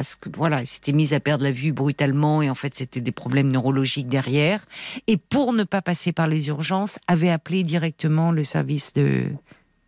Parce 0.00 0.14
que 0.14 0.30
voilà, 0.34 0.60
elle 0.60 0.66
s'était 0.66 0.92
mise 0.92 1.12
à 1.12 1.20
perdre 1.20 1.44
la 1.44 1.50
vue 1.50 1.72
brutalement 1.72 2.40
et 2.40 2.48
en 2.48 2.54
fait 2.54 2.74
c'était 2.74 3.02
des 3.02 3.12
problèmes 3.12 3.52
neurologiques 3.52 4.08
derrière. 4.08 4.64
Et 5.08 5.18
pour 5.18 5.52
ne 5.52 5.62
pas 5.62 5.82
passer 5.82 6.10
par 6.10 6.26
les 6.26 6.48
urgences, 6.48 6.98
avait 7.06 7.28
appelé 7.28 7.64
directement 7.64 8.32
le 8.32 8.42
service 8.42 8.94
de 8.94 9.26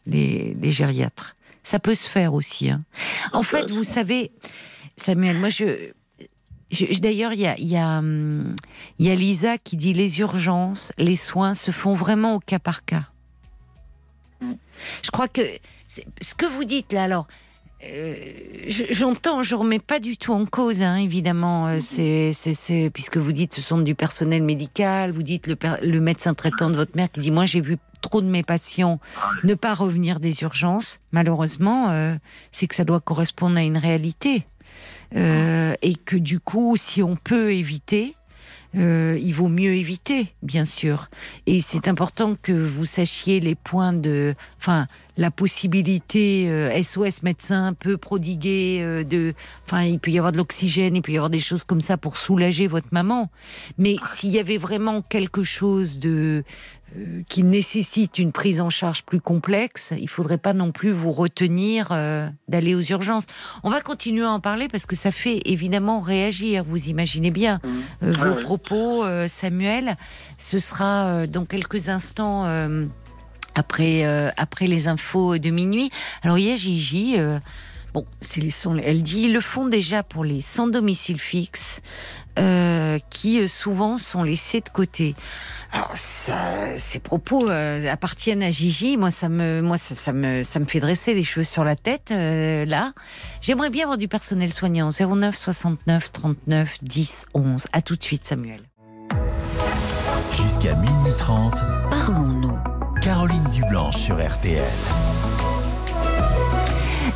les, 0.05 0.55
gériatres. 0.65 1.35
Ça 1.63 1.79
peut 1.79 1.95
se 1.95 2.07
faire 2.07 2.35
aussi. 2.35 2.69
Hein. 2.69 2.85
En 3.33 3.43
fait, 3.43 3.71
vous 3.71 3.85
savez, 3.85 4.33
Samuel, 4.97 5.39
moi 5.39 5.49
je 5.49 5.93
D'ailleurs, 7.01 7.33
il 7.33 7.41
y 7.41 7.47
a, 7.47 7.59
y, 7.59 7.79
a, 7.79 7.99
hum, 8.01 8.55
y 8.99 9.09
a 9.09 9.15
Lisa 9.15 9.57
qui 9.57 9.79
dit 9.79 9.95
les 9.95 10.21
urgences, 10.21 10.93
les 10.99 11.17
soins 11.17 11.55
se 11.55 11.71
font 11.71 11.95
vraiment 11.95 12.35
au 12.35 12.39
cas 12.39 12.59
par 12.59 12.85
cas. 12.85 13.07
Mm. 14.43 14.53
Je 15.03 15.11
crois 15.11 15.29
que 15.29 15.41
ce 15.89 16.35
que 16.35 16.45
vous 16.45 16.65
dites 16.65 16.93
là, 16.93 17.05
alors, 17.05 17.27
j'entends, 18.91 19.43
je 19.43 19.55
remets 19.55 19.79
pas 19.79 19.99
du 19.99 20.17
tout 20.17 20.33
en 20.33 20.47
cause, 20.47 20.83
hein, 20.83 20.97
évidemment, 20.97 21.67
euh, 21.67 21.79
c'est, 21.81 22.33
c'est, 22.33 22.91
puisque 22.93 23.17
vous 23.17 23.33
dites 23.33 23.55
ce 23.55 23.61
sont 23.61 23.79
du 23.79 23.95
personnel 23.95 24.43
médical, 24.43 25.13
vous 25.13 25.23
dites 25.23 25.47
le, 25.47 25.57
le 25.83 26.01
médecin 26.01 26.35
traitant 26.35 26.71
de 26.71 26.77
votre 26.77 26.97
mère 26.97 27.11
qui 27.11 27.21
dit 27.21 27.31
moi 27.31 27.45
j'ai 27.45 27.61
vu 27.61 27.79
trop 28.01 28.21
de 28.21 28.27
mes 28.27 28.43
patients 28.43 29.01
ne 29.45 29.55
pas 29.55 29.75
revenir 29.75 30.21
des 30.21 30.43
urgences. 30.43 30.99
Malheureusement, 31.13 31.91
euh, 31.91 32.15
c'est 32.51 32.67
que 32.67 32.75
ça 32.75 32.85
doit 32.85 33.01
correspondre 33.01 33.57
à 33.57 33.63
une 33.63 33.79
réalité. 33.79 34.45
Euh, 35.15 35.75
et 35.83 35.95
que 35.95 36.17
du 36.17 36.41
coup, 36.41 36.77
si 36.77 37.03
on 37.03 37.17
peut 37.17 37.53
éviter, 37.53 38.17
euh, 38.77 39.19
il 39.21 39.35
vaut 39.35 39.49
mieux 39.49 39.75
éviter, 39.75 40.35
bien 40.43 40.65
sûr. 40.65 41.09
Et 41.47 41.61
c'est 41.61 41.89
important 41.89 42.37
que 42.41 42.53
vous 42.53 42.87
sachiez 42.87 43.41
les 43.41 43.55
points 43.55 43.93
de, 43.93 44.35
enfin, 44.59 44.87
la 45.19 45.31
possibilité 45.31 46.47
SOS 46.83 46.99
euh, 46.99 47.11
médecin 47.23 47.75
peut 47.75 47.99
prodiguer 47.99 49.05
de, 49.05 49.35
enfin, 49.67 49.83
il 49.83 49.99
peut 49.99 50.11
y 50.11 50.19
avoir 50.19 50.33
de 50.33 50.39
l'oxygène, 50.39 50.97
il 50.97 51.03
peut 51.03 51.13
y 51.13 51.17
avoir 51.17 51.31
des 51.31 51.41
choses 51.41 51.65
comme 51.65 51.83
ça 51.83 51.97
pour 51.99 52.17
soulager 52.17 52.67
votre 52.67 52.89
maman. 52.93 53.31
Mais 53.77 53.97
s'il 54.05 54.31
y 54.31 54.39
avait 54.39 54.59
vraiment 54.59 55.03
quelque 55.03 55.43
chose 55.43 55.99
de 55.99 56.13
euh, 56.13 56.43
qui 57.29 57.43
nécessite 57.43 58.19
une 58.19 58.33
prise 58.33 58.61
en 58.61 58.71
charge 58.71 59.03
plus 59.03 59.21
complexe, 59.21 59.93
il 59.99 60.09
faudrait 60.09 60.39
pas 60.39 60.53
non 60.53 60.73
plus 60.73 60.91
vous 60.91 61.13
retenir 61.13 61.89
euh, 61.91 62.29
d'aller 62.49 62.75
aux 62.75 62.83
urgences. 62.83 63.27
On 63.63 63.71
va 63.71 63.81
continuer 63.81 64.25
à 64.25 64.31
en 64.31 64.41
parler 64.41 64.69
parce 64.69 64.87
que 64.87 64.97
ça 64.97 65.13
fait 65.13 65.41
évidemment 65.45 66.01
réagir. 66.01 66.65
Vous 66.65 66.89
imaginez 66.89 67.31
bien 67.31 67.61
mmh. 67.63 67.69
euh, 68.05 68.13
vos 68.13 68.43
propos, 68.43 69.05
Samuel. 69.29 69.97
Ce 70.39 70.59
sera 70.59 71.27
dans 71.27 71.45
quelques 71.45 71.89
instants 71.89 72.47
après 73.55 74.05
après 74.37 74.67
les 74.67 74.89
infos 74.89 75.39
de 75.39 75.51
minuit. 75.51 75.91
Alors 76.23 76.39
il 76.39 76.47
y 76.49 76.53
a 76.53 76.57
Gigi. 76.57 77.17
Bon, 77.95 78.07
les 78.37 78.51
elle 78.85 79.03
dit 79.03 79.25
ils 79.25 79.35
le 79.35 79.43
font 79.43 79.67
déjà 79.67 80.03
pour 80.03 80.25
les 80.25 80.41
sans 80.41 80.67
domicile 80.67 81.21
fixe, 81.21 81.83
qui 83.11 83.49
souvent 83.49 83.99
sont 83.99 84.23
laissés 84.23 84.61
de 84.61 84.69
côté. 84.69 85.15
Alors, 85.73 85.93
ces 85.97 86.99
propos 86.99 87.49
euh, 87.49 87.91
appartiennent 87.91 88.43
à 88.43 88.51
Gigi. 88.51 88.99
Moi, 88.99 89.11
ça 89.11 89.31
me, 89.31 89.63
moi, 89.63 89.79
ça, 89.79 90.13
me, 90.13 90.43
ça 90.43 90.59
me 90.59 90.67
fait 90.67 90.81
dresser 90.81 91.15
les 91.15 91.25
cheveux 91.25 91.45
sur 91.45 91.65
la 91.65 91.77
tête. 91.77 92.11
Euh, 92.13 92.67
là, 92.67 92.93
j'aimerais 93.41 93.71
bien 93.71 93.85
avoir 93.85 93.97
du 93.97 94.07
personnel 94.07 94.53
soignant. 94.53 94.91
09 94.91 95.35
69 95.35 96.13
39 96.13 96.79
10 96.83 97.27
11. 97.33 97.65
À 97.73 97.81
tout 97.81 97.97
de 97.97 98.03
suite, 98.03 98.27
Samuel. 98.27 98.61
Jusqu'à 100.37 100.75
minuit 100.75 101.13
30, 101.17 101.55
parlons-nous. 101.91 102.59
Caroline 103.01 103.51
Dublanche 103.55 103.97
sur 103.97 104.17
RTL. 104.17 104.63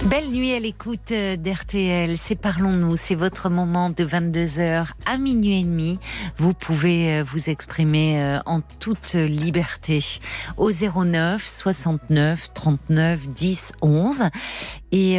Belle 0.05 0.31
nuit 0.31 0.52
à 0.52 0.60
l'écoute 0.60 1.10
euh, 1.10 1.36
d'RTL, 1.36 2.16
c'est 2.16 2.36
Parlons-nous, 2.36 2.97
c'est 2.97 3.16
votre 3.16 3.48
moment 3.48 3.90
de 3.90 4.05
22h 4.05 4.93
à 5.05 5.16
minuit 5.16 5.60
et 5.60 5.64
demi. 5.64 5.98
Vous 6.36 6.52
pouvez 6.52 7.14
euh, 7.14 7.24
vous 7.24 7.51
exprimer 7.51 8.23
euh, 8.23 8.39
en 8.47 8.60
toute 8.60 9.14
liberté 9.14 9.98
au 10.56 10.70
09 10.70 11.44
69 11.44 12.55
39 12.55 13.28
10 13.28 13.73
11. 13.82 14.23
Et 14.93 15.18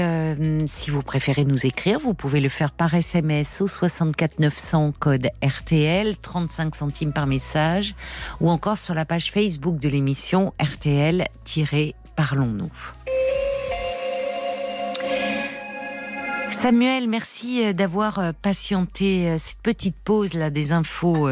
si 0.66 0.90
vous 0.90 1.02
préférez 1.04 1.44
nous 1.46 1.66
écrire, 1.66 2.00
vous 2.00 2.14
pouvez 2.14 2.40
le 2.40 2.48
faire 2.50 2.72
par 2.72 2.94
SMS 2.96 3.62
au 3.62 3.68
64 3.68 4.40
900 4.40 4.94
code 4.98 5.28
RTL, 5.44 6.18
35 6.18 6.74
centimes 6.74 7.14
par 7.14 7.28
message, 7.28 7.94
ou 8.40 8.50
encore 8.50 8.78
sur 8.78 8.96
la 8.96 9.06
page 9.06 9.32
Facebook 9.32 9.78
de 9.78 9.90
l'émission 9.90 10.54
RTL-Parlons-nous. 10.60 12.72
Samuel, 16.52 17.08
merci 17.08 17.64
euh, 17.64 17.74
d'avoir 17.74 18.20
euh, 18.20 18.32
patienté 18.42 19.30
euh, 19.30 19.38
cette 19.38 19.60
petite 19.60 19.96
pause 19.96 20.34
là 20.34 20.50
des 20.50 20.72
infos. 20.72 21.30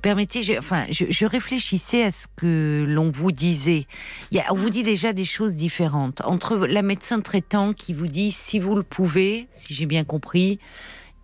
Permettez, 0.00 0.42
je, 0.42 0.54
enfin, 0.56 0.86
je, 0.90 1.26
réfléchissais 1.26 2.04
à 2.04 2.10
ce 2.12 2.26
que 2.36 2.84
l'on 2.88 3.10
vous 3.10 3.32
disait. 3.32 3.86
Il 4.30 4.36
y 4.36 4.40
a, 4.40 4.52
on 4.52 4.56
vous 4.56 4.70
dit 4.70 4.84
déjà 4.84 5.12
des 5.12 5.24
choses 5.24 5.56
différentes 5.56 6.22
entre 6.24 6.56
la 6.56 6.82
médecin 6.82 7.20
traitant 7.20 7.72
qui 7.72 7.94
vous 7.94 8.06
dit 8.06 8.30
si 8.30 8.60
vous 8.60 8.76
le 8.76 8.84
pouvez, 8.84 9.48
si 9.50 9.74
j'ai 9.74 9.86
bien 9.86 10.04
compris, 10.04 10.60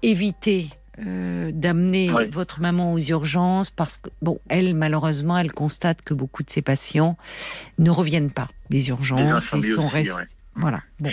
évitez 0.03 0.69
d'amener 0.99 2.09
votre 2.31 2.61
maman 2.61 2.93
aux 2.93 3.01
urgences 3.01 3.71
parce 3.71 3.99
que 3.99 4.11
bon, 4.23 4.39
elle 4.49 4.75
malheureusement, 4.75 5.39
elle 5.39 5.53
constate 5.53 6.03
que 6.03 6.15
beaucoup 6.15 6.43
de 6.43 6.51
ses 6.51 6.63
patients 6.63 7.17
ne 7.79 7.91
reviennent 7.91 8.31
pas 8.31 8.49
des 8.71 8.89
urgences 8.89 9.53
et 9.55 9.63
sont 9.63 9.89
restés. 9.89 10.25
Voilà. 10.57 10.81
Bon. 11.01 11.11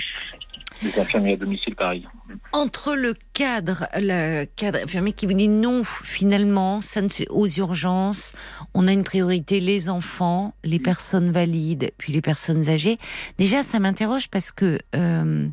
Les 0.81 0.99
infirmiers 0.99 1.33
à 1.33 1.37
domicile, 1.37 1.75
pareil. 1.75 2.07
Entre 2.53 2.95
le 2.95 3.13
cadre, 3.33 3.87
le 3.95 4.45
cadre 4.45 4.79
infirmier 4.83 5.13
qui 5.13 5.27
vous 5.27 5.33
dit 5.33 5.47
non, 5.47 5.83
finalement, 5.83 6.81
ça 6.81 7.01
ne 7.01 7.09
aux 7.29 7.47
urgences, 7.47 8.33
on 8.73 8.87
a 8.87 8.91
une 8.91 9.03
priorité 9.03 9.59
les 9.59 9.89
enfants, 9.89 10.53
les 10.63 10.79
mm. 10.79 10.83
personnes 10.83 11.31
valides, 11.31 11.91
puis 11.97 12.13
les 12.13 12.21
personnes 12.21 12.69
âgées. 12.69 12.97
Déjà, 13.37 13.63
ça 13.63 13.79
m'interroge 13.79 14.29
parce 14.29 14.51
que 14.51 14.79
euh, 14.95 15.47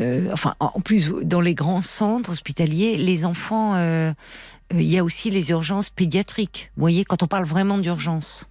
euh, 0.00 0.28
enfin, 0.32 0.54
en 0.60 0.80
plus, 0.80 1.10
dans 1.22 1.40
les 1.40 1.54
grands 1.54 1.82
centres 1.82 2.30
hospitaliers, 2.30 2.96
les 2.96 3.24
enfants, 3.24 3.74
euh, 3.76 4.12
il 4.72 4.82
y 4.82 4.98
a 4.98 5.04
aussi 5.04 5.30
les 5.30 5.50
urgences 5.50 5.90
pédiatriques. 5.90 6.70
Vous 6.76 6.80
voyez, 6.80 7.04
quand 7.04 7.22
on 7.22 7.26
parle 7.26 7.44
vraiment 7.44 7.78
d'urgence. 7.78 8.46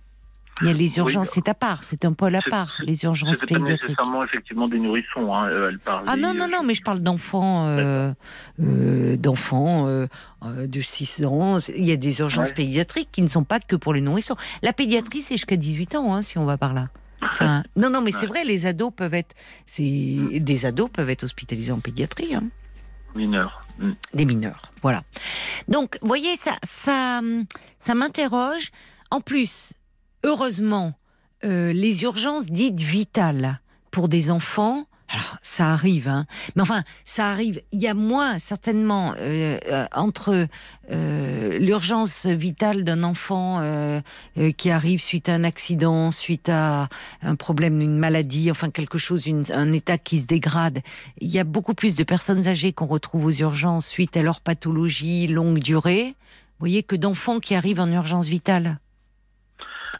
Il 0.61 0.67
y 0.67 0.69
a 0.69 0.73
les 0.73 0.97
urgences, 0.97 1.31
c'est 1.33 1.49
à 1.49 1.53
part, 1.53 1.83
c'est 1.83 2.05
un 2.05 2.13
pôle 2.13 2.35
à 2.35 2.41
part, 2.49 2.79
les 2.85 3.03
urgences 3.03 3.39
pédiatriques. 3.39 3.57
Pas 3.57 3.71
nécessairement 3.71 4.23
effectivement 4.23 4.67
des 4.69 4.79
nourrissons. 4.79 5.33
Hein, 5.33 5.49
euh, 5.49 5.69
elle 5.69 5.79
parle 5.79 6.05
ah 6.07 6.15
non 6.15 6.33
non 6.33 6.47
non, 6.47 6.63
mais 6.63 6.73
je 6.73 6.81
parle 6.81 6.99
d'enfants, 6.99 7.67
euh, 7.67 8.13
euh, 8.61 9.17
d'enfants 9.17 9.87
euh, 9.87 10.07
de 10.41 10.81
6 10.81 11.25
ans. 11.25 11.57
Il 11.75 11.85
y 11.85 11.91
a 11.91 11.97
des 11.97 12.19
urgences 12.19 12.51
pédiatriques 12.51 13.09
qui 13.11 13.21
ne 13.21 13.27
sont 13.27 13.43
pas 13.43 13.59
que 13.59 13.75
pour 13.75 13.93
les 13.93 13.99
nourrissons. 13.99 14.37
La 14.63 14.71
pédiatrie, 14.71 15.21
c'est 15.21 15.35
jusqu'à 15.35 15.57
18 15.57 15.95
ans, 15.95 16.15
hein, 16.15 16.21
si 16.21 16.37
on 16.37 16.45
va 16.45 16.57
par 16.57 16.73
là. 16.73 16.87
Enfin, 17.21 17.63
non 17.75 17.89
non, 17.89 18.01
mais 18.01 18.11
c'est 18.11 18.27
vrai, 18.27 18.45
les 18.45 18.65
ados 18.65 18.93
peuvent 18.95 19.13
être, 19.13 19.35
c'est 19.65 19.83
des 19.83 20.65
ados 20.65 20.89
peuvent 20.89 21.09
être 21.09 21.23
hospitalisés 21.23 21.73
en 21.73 21.79
pédiatrie. 21.79 22.33
Hein. 22.33 22.43
Mineurs. 23.13 23.61
Mm. 23.79 23.91
Des 24.13 24.25
mineurs, 24.25 24.71
voilà. 24.81 25.01
Donc, 25.67 25.97
vous 26.01 26.07
voyez, 26.07 26.37
ça, 26.37 26.51
ça, 26.63 27.21
ça 27.77 27.95
m'interroge. 27.95 28.71
En 29.11 29.21
plus, 29.21 29.73
heureusement, 30.25 30.93
euh, 31.45 31.71
les 31.71 32.03
urgences 32.03 32.47
dites 32.47 32.81
vitales 32.81 33.61
pour 33.91 34.09
des 34.09 34.31
enfants, 34.31 34.87
alors 35.07 35.37
ça 35.43 35.71
arrive, 35.71 36.07
hein, 36.07 36.25
mais 36.55 36.63
enfin 36.63 36.83
ça 37.05 37.29
arrive. 37.29 37.61
Il 37.71 37.81
y 37.81 37.87
a 37.87 37.93
moins 37.93 38.39
certainement 38.39 39.13
euh, 39.19 39.59
euh, 39.67 39.85
entre 39.93 40.47
l'urgence 40.89 42.25
vitale 42.25 42.83
d'un 42.83 43.03
enfant 43.03 44.01
qui 44.57 44.69
arrive 44.69 45.01
suite 45.01 45.29
à 45.29 45.33
un 45.33 45.43
accident, 45.43 46.11
suite 46.11 46.49
à 46.49 46.89
un 47.21 47.35
problème, 47.35 47.81
une 47.81 47.97
maladie, 47.97 48.51
enfin 48.51 48.69
quelque 48.69 48.97
chose, 48.97 49.27
un 49.51 49.73
état 49.73 49.97
qui 49.97 50.19
se 50.19 50.25
dégrade. 50.25 50.81
Il 51.21 51.29
y 51.29 51.39
a 51.39 51.43
beaucoup 51.43 51.73
plus 51.73 51.95
de 51.95 52.03
personnes 52.03 52.47
âgées 52.47 52.73
qu'on 52.73 52.85
retrouve 52.85 53.25
aux 53.25 53.31
urgences 53.31 53.87
suite 53.87 54.15
à 54.17 54.21
leur 54.21 54.41
pathologie 54.41 55.27
longue 55.27 55.59
durée. 55.59 56.15
Vous 56.57 56.59
voyez 56.59 56.83
que 56.83 56.95
d'enfants 56.95 57.39
qui 57.39 57.55
arrivent 57.55 57.79
en 57.79 57.91
urgence 57.91 58.27
vitale. 58.27 58.79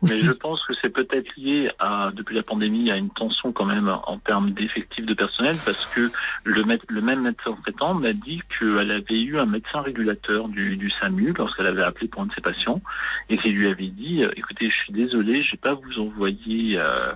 Mais 0.02 0.18
je 0.18 0.32
pense 0.32 0.64
que 0.66 0.74
c'est 0.82 0.90
peut-être 0.90 1.36
lié 1.38 1.70
à, 1.80 2.12
depuis 2.14 2.36
la 2.36 2.44
pandémie, 2.44 2.92
à 2.92 2.98
une 2.98 3.10
tension 3.10 3.52
quand 3.52 3.66
même 3.66 3.90
en 3.90 4.18
termes 4.20 4.52
d'effectifs 4.52 5.06
de 5.06 5.14
personnel, 5.14 5.56
parce 5.66 5.86
que 5.86 6.12
le, 6.44 6.64
le 6.88 7.02
même 7.02 7.22
médecin 7.22 7.56
traitant 7.64 7.94
m'a 7.94 8.14
dit 8.14 8.42
qu'elle 8.58 8.92
avait 8.92 9.22
eu 9.22 9.40
un 9.40 9.46
médecin 9.46 9.82
régulateur 9.82 10.48
du, 10.48 10.78
du 10.78 10.92
SAMU 11.00 11.34
lorsqu'elle 11.38 11.68
avait 11.68 11.84
appelé 11.84 12.08
pour 12.08 12.22
un 12.22 12.26
de 12.28 12.34
ses 12.34 12.42
patients, 12.42 12.82
et 13.30 13.38
qui 13.38 13.50
lui 13.50 13.68
avait 13.68 13.88
dit, 13.88 14.24
écoutez, 14.36 14.70
je 14.70 14.76
suis 14.84 14.94
désolé, 14.94 15.44
je 15.44 15.52
vais 15.52 15.58
pas 15.58 15.74
vous 15.74 16.00
envoyer 16.00 16.78
euh, 16.78 16.84
euh 16.86 17.14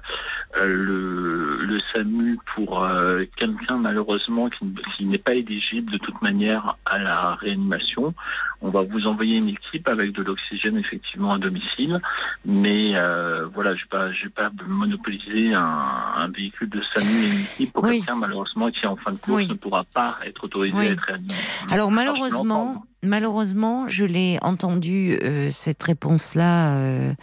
le, 0.55 1.57
le, 1.63 1.79
SAMU 1.93 2.37
pour 2.55 2.83
euh, 2.83 3.23
quelqu'un 3.37 3.77
malheureusement 3.77 4.49
qui, 4.49 4.65
qui 4.97 5.05
n'est 5.05 5.19
pas 5.19 5.33
éligible 5.33 5.91
de 5.91 5.97
toute 5.97 6.21
manière 6.21 6.77
à 6.85 6.97
la 6.97 7.35
réanimation. 7.35 8.13
On 8.61 8.69
va 8.69 8.81
vous 8.81 9.05
envoyer 9.07 9.37
une 9.37 9.49
équipe 9.49 9.87
avec 9.87 10.11
de 10.11 10.23
l'oxygène 10.23 10.77
effectivement 10.77 11.33
à 11.33 11.37
domicile, 11.37 12.01
mais 12.45 12.95
euh, 12.95 13.47
voilà, 13.53 13.75
je 13.75 13.85
ne 13.95 14.23
vais 14.23 14.29
pas 14.29 14.51
monopoliser 14.67 15.53
un, 15.53 16.27
véhicule 16.35 16.69
de 16.69 16.81
SAMU 16.93 17.09
et 17.09 17.27
une 17.27 17.41
équipe 17.41 17.73
pour 17.73 17.83
quelqu'un 17.83 18.15
malheureusement 18.15 18.69
qui 18.71 18.85
en 18.85 18.95
fin 18.95 19.11
de 19.11 19.17
course 19.17 19.47
ne 19.47 19.53
pourra 19.53 19.83
pas 19.93 20.17
être 20.25 20.43
autorisé 20.43 20.77
à 20.77 20.85
être 20.85 21.03
réanimé. 21.03 21.33
Alors 21.71 21.91
malheureusement, 21.91 22.83
malheureusement, 23.03 23.87
je 23.87 24.05
l'ai 24.05 24.37
entendu 24.41 25.17
euh, 25.23 25.49
cette 25.51 25.81
réponse-là 25.81 26.75
euh, 26.75 27.13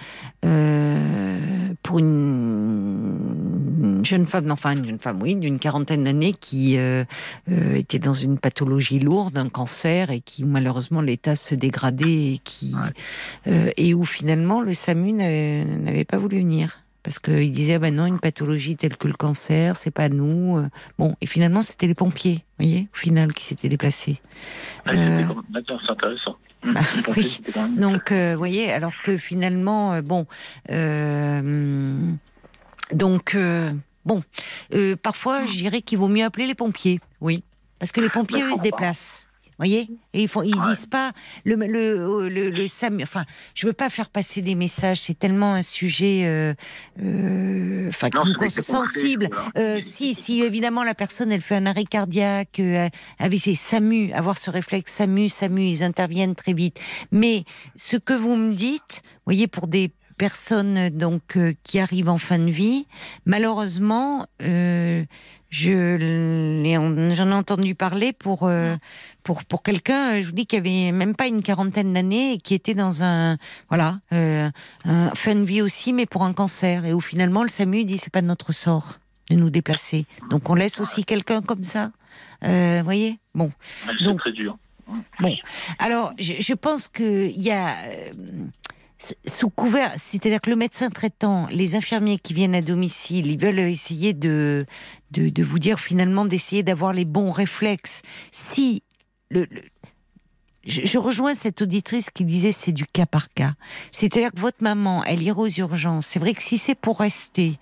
euh, 0.45 1.39
pour 1.83 1.99
une, 1.99 2.36
jeune 4.07 4.27
femme, 4.27 4.51
enfin 4.51 4.77
une 4.77 4.87
jeune 4.87 4.99
femme, 4.99 5.21
oui, 5.21 5.35
d'une 5.35 5.59
quarantaine 5.59 6.05
d'années 6.05 6.33
qui 6.33 6.79
était 7.75 7.99
dans 7.99 8.13
une 8.13 8.39
pathologie 8.39 8.99
lourde, 8.99 9.37
un 9.37 9.49
cancer, 9.49 10.11
et 10.11 10.21
qui 10.21 10.45
malheureusement 10.45 11.01
l'état 11.01 11.35
se 11.35 11.55
dégradait 11.55 12.33
et 12.33 12.41
qui 12.43 12.75
et 13.47 13.95
où 13.95 14.05
finalement 14.05 14.61
le 14.61 14.73
SAMU 14.73 15.13
n'avait 15.13 16.05
pas 16.05 16.19
voulu 16.19 16.39
venir 16.39 16.87
parce 17.07 17.21
qu'il 17.21 17.53
disait 17.53 17.79
ben 17.79 17.95
non 17.95 18.05
une 18.07 18.19
pathologie 18.19 18.75
telle 18.75 18.97
que 18.97 19.07
le 19.07 19.15
cancer 19.15 19.77
c'est 19.77 19.93
pas 19.93 20.09
nous 20.09 20.57
euh. 20.57 20.69
bon 20.99 21.15
et 21.21 21.27
finalement 21.27 21.63
c'était 21.63 21.87
les 21.87 21.95
pompiers 21.95 22.45
vous 22.59 22.65
voyez 22.65 22.89
au 22.93 22.97
final 22.97 23.33
qui 23.33 23.45
s'étaient 23.45 23.69
déplacés 23.69 24.21
ah, 24.87 24.91
euh... 24.91 25.25
c'est 25.55 25.91
intéressant 25.93 26.37
bah, 26.65 26.81
oui. 27.17 27.41
donc 27.79 28.11
euh, 28.11 28.33
vous 28.33 28.39
voyez 28.39 28.73
alors 28.73 28.93
que 29.05 29.17
finalement 29.19 29.93
euh, 29.93 30.03
bon 30.03 30.27
donc 32.93 33.39
bon 34.07 34.23
parfois 35.03 35.45
je 35.45 35.53
dirais 35.53 35.83
qu'il 35.83 35.99
vaut 35.99 36.09
mieux 36.09 36.25
appeler 36.25 36.47
les 36.47 36.55
pompiers 36.55 37.01
oui 37.21 37.45
parce 37.79 37.93
que 37.93 38.01
les 38.01 38.11
pompiers 38.11 38.43
eux 38.43 38.51
ils 38.53 38.57
se 38.57 38.63
déplacent 38.63 39.27
voyez 39.59 39.89
Et 40.13 40.23
ils, 40.23 40.29
font, 40.29 40.43
ils 40.43 40.61
disent 40.69 40.87
pas 40.87 41.13
le 41.45 41.57
le, 41.57 42.29
le, 42.29 42.51
le 42.51 42.69
SAMU. 42.69 43.03
Enfin, 43.03 43.25
je 43.55 43.67
veux 43.67 43.73
pas 43.73 43.91
faire 43.91 44.11
passer 44.11 44.43
des 44.43 44.55
messages. 44.55 45.01
C'est 45.01 45.19
tellement 45.19 45.55
un 45.55 45.63
sujet, 45.63 46.23
euh, 46.25 46.55
euh, 47.03 47.89
enfin, 47.89 48.09
qui 48.11 48.51
sensible. 48.51 49.31
Euh, 49.57 49.81
si, 49.81 50.15
si 50.15 50.43
évidemment 50.43 50.85
la 50.85 50.95
personne 50.95 51.33
elle 51.33 51.41
fait 51.41 51.57
un 51.57 51.67
arrêt 51.67 51.85
cardiaque, 51.85 52.61
euh, 52.61 52.89
avec 53.19 53.41
ses 53.41 53.55
SAMU, 53.55 54.13
avoir 54.13 54.39
ce 54.39 54.51
réflexe 54.51 54.93
SAMU, 54.93 55.29
SAMU, 55.29 55.67
ils 55.67 55.83
interviennent 55.83 56.35
très 56.35 56.53
vite. 56.53 56.79
Mais 57.11 57.45
ce 57.75 57.97
que 57.97 58.13
vous 58.13 58.37
me 58.37 58.55
dites, 58.55 59.03
voyez, 59.25 59.47
pour 59.47 59.67
des 59.67 59.91
personnes 60.17 60.91
donc 60.91 61.39
qui 61.63 61.79
arrivent 61.79 62.09
en 62.09 62.19
fin 62.19 62.39
de 62.39 62.51
vie, 62.51 62.87
malheureusement. 63.25 64.27
Euh, 64.43 65.05
je 65.49 67.15
j'en 67.15 67.31
ai 67.31 67.35
entendu 67.35 67.75
parler 67.75 68.13
pour 68.13 68.45
euh, 68.45 68.77
pour 69.23 69.45
pour 69.45 69.63
quelqu'un, 69.63 70.21
je 70.21 70.27
vous 70.27 70.33
dis, 70.33 70.47
qui 70.47 70.57
avait 70.57 70.93
même 70.93 71.15
pas 71.15 71.29
une 71.29 71.43
quarantaine 71.43 71.93
d'années 71.93 72.35
et 72.35 72.39
qui 72.39 72.55
était 72.55 72.75
dans 72.75 73.03
un 73.03 73.39
voilà 73.69 74.01
euh, 74.13 74.51
un 74.85 75.11
fin 75.15 75.35
de 75.35 75.45
vie 75.45 75.63
aussi, 75.63 75.93
mais 75.93 76.07
pour 76.07 76.25
un 76.25 76.33
cancer 76.33 76.85
et 76.85 76.93
où 76.93 77.01
finalement 77.01 77.43
le 77.43 77.49
SAMU 77.49 77.85
dit 77.85 77.99
c'est 77.99 78.13
pas 78.13 78.23
de 78.23 78.27
notre 78.27 78.53
sort 78.53 78.99
de 79.31 79.37
nous 79.37 79.51
déplacer. 79.51 80.07
Donc 80.31 80.51
on 80.51 80.55
laisse 80.55 80.81
aussi 80.81 81.05
quelqu'un 81.05 81.43
comme 81.43 81.65
ça, 81.65 81.91
euh, 82.45 82.83
voyez? 82.85 83.19
Bon, 83.35 83.53
donc 84.03 84.19
très 84.19 84.33
dur. 84.33 84.57
Bon, 85.21 85.35
alors 85.79 86.13
je, 86.19 86.35
je 86.39 86.55
pense 86.55 86.89
que 86.89 87.29
il 87.29 87.43
y 87.43 87.51
a 87.51 87.77
euh, 87.87 88.13
sous 88.99 89.51
couvert, 89.51 89.93
c'est-à-dire 89.97 90.41
que 90.41 90.51
le 90.51 90.57
médecin 90.57 90.89
traitant, 90.89 91.47
les 91.51 91.75
infirmiers 91.75 92.19
qui 92.19 92.33
viennent 92.33 92.55
à 92.55 92.63
domicile, 92.63 93.27
ils 93.27 93.39
veulent 93.39 93.59
essayer 93.59 94.15
de, 94.15 94.65
de, 95.11 95.43
vous 95.43 95.59
dire 95.59 95.81
finalement 95.81 96.25
d'essayer 96.25 96.63
d'avoir 96.63 96.93
les 96.93 97.05
bons 97.05 97.31
réflexes. 97.31 98.01
Si 98.33 98.83
le, 99.31 99.47
je, 100.65 100.99
rejoins 100.99 101.35
cette 101.35 101.63
auditrice 101.63 102.09
qui 102.11 102.25
disait 102.25 102.53
c'est 102.53 102.73
du 102.73 102.87
cas 102.87 103.07
par 103.07 103.33
cas. 103.33 103.53
C'est-à-dire 103.91 104.33
que 104.33 104.41
votre 104.41 104.63
maman, 104.63 105.05
elle 105.05 105.23
ira 105.23 105.41
aux 105.41 105.49
urgences. 105.49 106.07
C'est 106.07 106.19
vrai 106.19 106.33
que 106.33 106.43
si 106.43 106.57
c'est 106.57 106.75
pour 106.75 107.01
rester, 107.01 107.59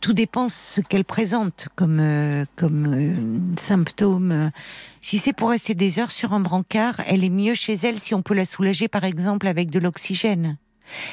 tout 0.00 0.12
dépend 0.12 0.48
ce 0.48 0.80
qu'elle 0.80 1.04
présente 1.04 1.68
comme 1.74 1.98
euh, 1.98 2.44
comme 2.54 2.86
euh, 2.86 3.58
symptôme. 3.58 4.52
Si 5.00 5.18
c'est 5.18 5.32
pour 5.32 5.50
rester 5.50 5.74
des 5.74 5.98
heures 5.98 6.12
sur 6.12 6.32
un 6.32 6.40
brancard, 6.40 7.00
elle 7.06 7.24
est 7.24 7.30
mieux 7.30 7.54
chez 7.54 7.74
elle 7.74 7.98
si 7.98 8.14
on 8.14 8.22
peut 8.22 8.34
la 8.34 8.44
soulager 8.44 8.86
par 8.86 9.02
exemple 9.02 9.48
avec 9.48 9.70
de 9.70 9.80
l'oxygène. 9.80 10.58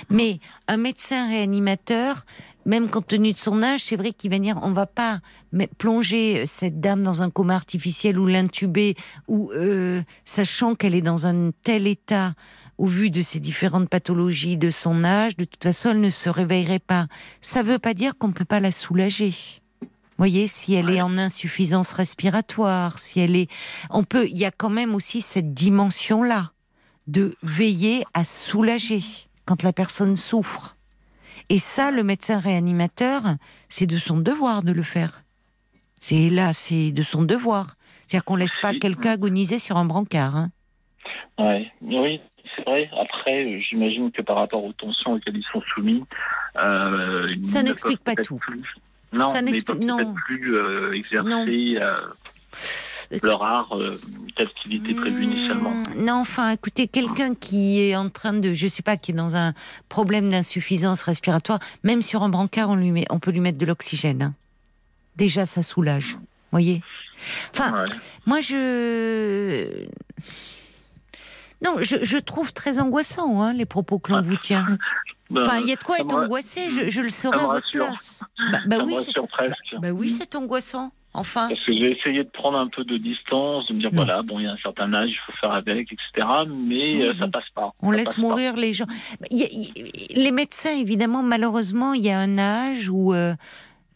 Mais 0.10 0.40
un 0.68 0.78
médecin 0.78 1.28
réanimateur, 1.30 2.26
même 2.66 2.90
compte 2.90 3.08
tenu 3.08 3.34
de 3.34 3.38
son 3.38 3.62
âge, 3.64 3.82
c'est 3.82 3.96
vrai 3.96 4.12
qu'il 4.14 4.32
va 4.32 4.40
dire 4.40 4.60
on 4.62 4.72
va 4.72 4.86
pas 4.86 5.20
plonger 5.78 6.46
cette 6.46 6.80
dame 6.80 7.04
dans 7.04 7.22
un 7.22 7.30
coma 7.30 7.56
artificiel 7.56 8.18
ou 8.18 8.26
l'intuber, 8.26 8.96
ou 9.28 9.52
euh, 9.52 10.02
sachant 10.26 10.76
qu'elle 10.76 10.96
est 10.96 11.02
dans 11.02 11.28
un 11.28 11.52
tel 11.64 11.88
état 11.88 12.34
au 12.78 12.88
vu 12.88 13.10
de 13.10 13.22
ses 13.22 13.40
différentes 13.40 13.90
pathologies, 13.90 14.58
de 14.58 14.70
son 14.70 15.04
âge, 15.04 15.38
de 15.38 15.46
toute 15.46 15.64
façon, 15.64 15.92
elle 15.92 16.02
ne 16.02 16.10
se 16.10 16.30
réveillerait 16.30 16.80
pas. 16.80 17.08
Ça 17.42 17.64
ne 17.64 17.70
veut 17.70 17.80
pas 17.80 17.94
dire 17.94 18.18
qu'on 18.18 18.30
ne 18.30 18.34
peut 18.34 18.46
pas 18.46 18.60
la 18.60 18.72
soulager. 18.72 19.34
voyez, 20.18 20.48
si 20.48 20.74
elle 20.74 20.90
est 20.90 21.02
en 21.02 21.18
insuffisance 21.18 21.92
respiratoire, 21.92 23.00
si 23.00 23.20
elle 23.20 23.36
est, 23.36 23.50
on 23.90 24.04
peut, 24.04 24.28
il 24.28 24.38
y 24.38 24.46
a 24.46 24.52
quand 24.52 24.70
même 24.70 24.96
aussi 24.96 25.22
cette 25.22 25.54
dimension-là 25.54 26.52
de 27.08 27.36
veiller 27.44 28.04
à 28.14 28.24
soulager 28.24 29.04
quand 29.46 29.64
la 29.64 29.74
personne 29.74 30.16
souffre. 30.16 30.76
Et 31.50 31.60
ça, 31.60 31.92
le 31.92 32.04
médecin 32.04 32.40
réanimateur, 32.40 33.24
c'est 33.70 33.86
de 33.86 33.98
son 33.98 34.18
devoir 34.18 34.64
de 34.64 34.72
le 34.72 34.84
faire. 34.84 35.24
C'est 36.00 36.30
là, 36.30 36.54
c'est 36.54 36.92
de 36.92 37.04
son 37.04 37.24
devoir. 37.24 37.76
C'est-à-dire 38.08 38.26
qu'on 38.26 38.36
laisse 38.36 38.56
pas 38.62 38.74
quelqu'un 38.74 39.12
agoniser 39.12 39.60
sur 39.60 39.78
un 39.78 39.86
brancard. 39.86 40.36
Hein. 40.36 40.50
oui, 41.82 42.22
c'est 42.56 42.64
vrai. 42.66 42.90
Après, 43.00 43.60
j'imagine 43.62 44.12
que 44.12 44.22
par 44.22 44.38
rapport 44.38 44.64
aux 44.64 44.74
tensions 44.74 45.14
auxquelles 45.14 45.38
ils 45.38 45.46
sont 45.52 45.62
soumis, 45.74 46.04
euh, 46.58 47.28
ça 47.44 47.64
n'explique 47.64 48.04
pas 48.04 48.16
tout. 48.16 48.40
Non, 49.12 49.26
ça 49.26 49.42
n'explique 49.42 49.84
non. 49.84 50.14
plus 50.14 50.56
euh, 50.56 50.94
exercer 50.94 51.78
euh, 51.80 51.96
leur 53.22 53.44
art 53.44 53.78
euh, 53.78 54.00
tel 54.36 54.50
qu'il 54.62 54.74
était 54.76 54.94
prévu 54.94 55.24
initialement. 55.24 55.72
Hmm, 55.72 56.06
non, 56.06 56.16
enfin, 56.16 56.52
écoutez, 56.52 56.88
quelqu'un 56.88 57.36
qui 57.36 57.82
est 57.82 57.96
en 57.96 58.10
train 58.10 58.34
de, 58.34 58.54
je 58.54 58.68
sais 58.68 58.82
pas, 58.82 58.98
qui 58.98 59.12
est 59.12 59.16
dans 59.16 59.36
un 59.36 59.54
problème 59.90 60.30
d'insuffisance 60.30 61.02
respiratoire, 61.04 61.60
même 61.84 62.02
sur 62.02 62.24
un 62.24 62.30
brancard, 62.30 62.70
on 62.70 62.76
lui 62.76 62.92
met, 62.92 63.06
on 63.10 63.20
peut 63.20 63.32
lui 63.32 63.40
mettre 63.40 63.58
de 63.58 63.66
l'oxygène. 63.66 64.22
Hein. 64.22 64.34
Déjà, 65.16 65.46
ça 65.46 65.62
soulage. 65.62 66.18
Voyez. 66.52 66.82
Enfin, 67.52 67.84
moi 68.26 68.42
je. 68.42 69.86
Non, 71.64 71.76
je, 71.82 72.18
trouve 72.18 72.52
très 72.52 72.80
angoissant 72.80 73.42
hein, 73.42 73.54
les 73.54 73.66
propos 73.66 73.98
que 73.98 74.12
l'on 74.12 74.22
vous 74.22 74.38
tient. 74.38 74.78
Ben, 75.30 75.42
enfin, 75.46 75.60
il 75.62 75.68
y 75.68 75.72
a 75.72 75.76
de 75.78 75.84
quoi 75.84 75.98
être 75.98 76.14
angoissé, 76.14 76.70
je, 76.70 77.02
le 77.02 77.10
saurais 77.10 77.40
à 77.40 77.48
votre 77.48 77.72
place. 77.72 78.24
Bah, 78.52 78.60
bah 78.68 78.78
oui, 78.86 78.96
bah 79.80 79.90
oui, 79.90 80.10
c'est 80.12 80.36
angoissant. 80.36 80.92
Enfin. 81.14 81.48
Parce 81.50 81.64
que 81.64 81.74
j'ai 81.74 81.92
essayé 81.92 82.24
de 82.24 82.30
prendre 82.30 82.58
un 82.58 82.68
peu 82.68 82.84
de 82.84 82.98
distance, 82.98 83.68
de 83.68 83.74
me 83.74 83.80
dire 83.80 83.92
voilà, 83.94 84.24
bon, 84.24 84.40
il 84.40 84.46
y 84.46 84.48
a 84.48 84.52
un 84.52 84.58
certain 84.58 84.92
âge, 84.94 85.10
il 85.12 85.20
faut 85.26 85.38
faire 85.40 85.52
avec, 85.52 85.92
etc. 85.92 86.28
Mais 86.50 87.04
euh, 87.04 87.14
ça 87.18 87.28
passe 87.28 87.50
pas. 87.54 87.72
On 87.82 87.92
laisse 87.92 88.18
mourir 88.18 88.56
les 88.56 88.74
gens. 88.74 88.88
les 89.32 90.32
médecins, 90.32 90.76
évidemment, 90.76 91.22
malheureusement, 91.22 91.94
il 91.94 92.04
y 92.04 92.10
a 92.10 92.20
un 92.20 92.38
âge 92.40 92.90
où 92.90 93.14
euh, 93.14 93.36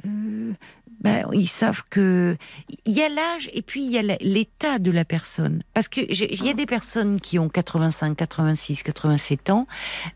euh, 0.05 0.53
ben, 1.01 1.27
ils 1.31 1.47
savent 1.47 1.83
que 1.89 2.37
il 2.85 2.93
y 2.93 3.01
a 3.01 3.09
l'âge 3.09 3.49
et 3.53 3.61
puis 3.61 3.83
il 3.83 3.91
y 3.91 3.97
a 3.97 4.01
l'état 4.01 4.79
de 4.79 4.91
la 4.91 5.05
personne. 5.05 5.63
Parce 5.73 5.87
que 5.87 6.01
il 6.01 6.43
y 6.43 6.49
a 6.49 6.53
des 6.53 6.65
personnes 6.65 7.19
qui 7.19 7.37
ont 7.37 7.49
85, 7.49 8.15
86, 8.15 8.83
87 8.83 9.49
ans 9.49 9.67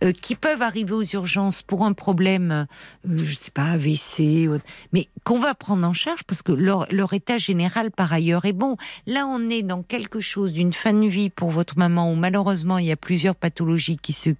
euh, 0.04 0.12
qui 0.12 0.36
peuvent 0.36 0.62
arriver 0.62 0.94
aux 0.94 1.04
urgences 1.04 1.62
pour 1.62 1.86
un 1.86 1.94
problème, 1.94 2.52
euh, 2.52 3.18
je 3.18 3.34
sais 3.34 3.52
pas, 3.52 3.66
AVC, 3.66 4.50
mais 4.92 5.08
qu'on 5.24 5.40
va 5.40 5.54
prendre 5.54 5.88
en 5.88 5.94
charge 5.94 6.24
parce 6.24 6.42
que 6.42 6.52
leur, 6.52 6.86
leur 6.92 7.14
état 7.14 7.38
général 7.38 7.92
par 7.92 8.12
ailleurs 8.12 8.46
est 8.46 8.54
bon. 8.54 8.78
Là, 9.06 9.28
on 9.28 9.50
est 9.50 9.64
dans 9.64 9.84
quelque 9.84 10.20
chose 10.20 10.54
d'une 10.54 10.74
fin 10.74 10.94
de 10.94 11.08
vie 11.08 11.30
pour 11.30 11.52
votre 11.52 11.78
maman 11.78 12.12
où 12.12 12.16
malheureusement 12.16 12.78
il 12.78 12.88
y 12.88 12.92
a 12.92 12.98
plusieurs 12.98 13.36
pathologies 13.36 13.98
qui 13.98 14.14
se 14.14 14.32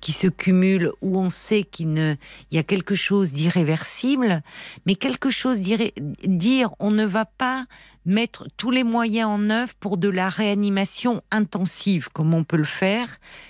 qui 0.00 0.12
se 0.12 0.26
cumulent, 0.26 0.92
où 1.02 1.18
on 1.18 1.28
sait 1.28 1.62
qu'il 1.62 2.16
y 2.50 2.58
a 2.58 2.62
quelque 2.62 2.94
chose 2.94 3.32
d'irréversible, 3.32 4.42
mais 4.84 4.94
quelque 4.94 5.30
chose 5.30 5.60
dire 5.60 6.74
on 6.78 6.90
ne 6.90 7.04
va 7.04 7.24
pas 7.24 7.66
mettre 8.04 8.46
tous 8.56 8.70
les 8.70 8.84
moyens 8.84 9.28
en 9.28 9.50
œuvre 9.50 9.74
pour 9.80 9.96
de 9.96 10.08
la 10.08 10.28
réanimation 10.28 11.22
intensive, 11.30 12.08
comme 12.12 12.34
on 12.34 12.44
peut 12.44 12.56
le 12.56 12.64
faire, 12.64 13.08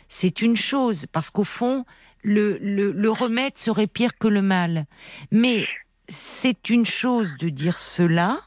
c'est 0.09 0.41
une 0.41 0.57
chose, 0.57 1.07
parce 1.12 1.31
qu'au 1.31 1.45
fond, 1.45 1.85
le, 2.23 2.59
le 2.59 3.11
remède 3.11 3.57
serait 3.59 3.87
pire 3.87 4.19
que 4.19 4.28
le 4.28 4.43
mal. 4.43 4.87
Mais 5.31 5.66
c'est 6.09 6.70
une 6.70 6.87
chose 6.87 7.31
de 7.39 7.49
dire 7.49 7.78
cela, 7.78 8.41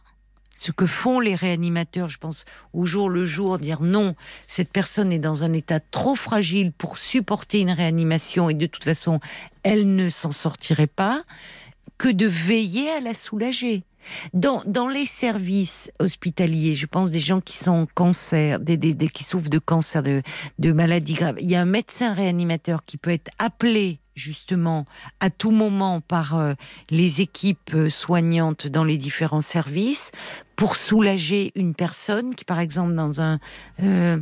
ce 0.60 0.74
que 0.74 0.86
font 0.86 1.22
les 1.22 1.36
réanimateurs, 1.36 2.10
je 2.10 2.18
pense, 2.18 2.44
au 2.74 2.86
jour 2.86 3.10
le 3.10 3.24
jour, 3.24 3.60
dire 3.60 3.82
non, 3.82 4.14
cette 4.46 4.74
personne 4.74 5.14
est 5.14 5.20
dans 5.20 5.46
un 5.46 5.54
état 5.54 5.80
trop 5.80 6.18
fragile 6.18 6.74
pour 6.74 6.98
supporter 6.98 7.62
une 7.62 7.72
réanimation 7.72 8.50
et 8.50 8.54
de 8.54 8.66
toute 8.66 8.84
façon, 8.84 9.22
elle 9.64 9.96
ne 9.96 10.10
s'en 10.10 10.32
sortirait 10.32 10.86
pas, 10.86 11.24
que 11.98 12.10
de 12.10 12.26
veiller 12.26 12.90
à 12.90 13.00
la 13.00 13.14
soulager. 13.14 13.86
Dans, 14.34 14.62
dans 14.66 14.90
les 14.90 15.06
services 15.06 15.92
hospitaliers, 16.00 16.76
je 16.76 16.88
pense 16.88 17.10
des 17.10 17.22
gens 17.22 17.40
qui 17.40 17.58
sont 17.58 17.72
en 17.72 17.86
cancer, 17.86 18.60
des, 18.60 18.76
des, 18.76 19.08
qui 19.08 19.24
souffrent 19.24 19.50
de 19.50 19.60
cancer, 19.60 20.04
de, 20.04 20.22
de 20.58 20.72
maladies 20.74 21.14
graves, 21.14 21.38
il 21.40 21.50
y 21.50 21.56
a 21.56 21.62
un 21.62 21.66
médecin 21.66 22.14
réanimateur 22.14 22.84
qui 22.84 22.98
peut 22.98 23.12
être 23.12 23.32
appelé 23.40 24.00
justement 24.20 24.86
à 25.20 25.30
tout 25.30 25.52
moment 25.52 26.02
par 26.02 26.36
euh, 26.36 26.54
les 26.90 27.22
équipes 27.22 27.74
euh, 27.74 27.90
soignantes 27.90 28.68
dans 28.68 28.84
les 28.84 28.98
différents 28.98 29.42
services 29.42 30.12
pour 30.56 30.76
soulager 30.76 31.52
une 31.56 31.74
personne 31.74 32.36
qui, 32.36 32.46
par 32.46 32.60
exemple, 32.60 32.94
dans 32.94 33.22
un 33.22 33.40
euh, 33.82 34.18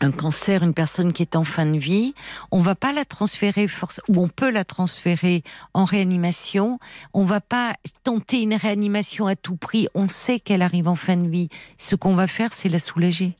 un 0.00 0.10
cancer, 0.10 0.62
une 0.62 0.74
personne 0.74 1.12
qui 1.12 1.22
est 1.22 1.36
en 1.36 1.44
fin 1.44 1.64
de 1.64 1.78
vie, 1.78 2.14
on 2.50 2.60
va 2.60 2.74
pas 2.74 2.92
la 2.92 3.06
transférer 3.06 3.66
ou 4.08 4.22
on 4.22 4.28
peut 4.28 4.50
la 4.50 4.64
transférer 4.64 5.42
en 5.72 5.86
réanimation. 5.86 6.78
On 7.14 7.24
va 7.24 7.40
pas 7.40 7.74
tenter 8.02 8.42
une 8.42 8.54
réanimation 8.54 9.26
à 9.26 9.36
tout 9.36 9.56
prix. 9.56 9.88
On 9.94 10.08
sait 10.08 10.38
qu'elle 10.38 10.60
arrive 10.60 10.88
en 10.88 10.96
fin 10.96 11.16
de 11.16 11.28
vie. 11.28 11.48
Ce 11.78 11.96
qu'on 11.96 12.14
va 12.14 12.26
faire, 12.26 12.52
c'est 12.52 12.68
la 12.68 12.78
soulager 12.78 13.36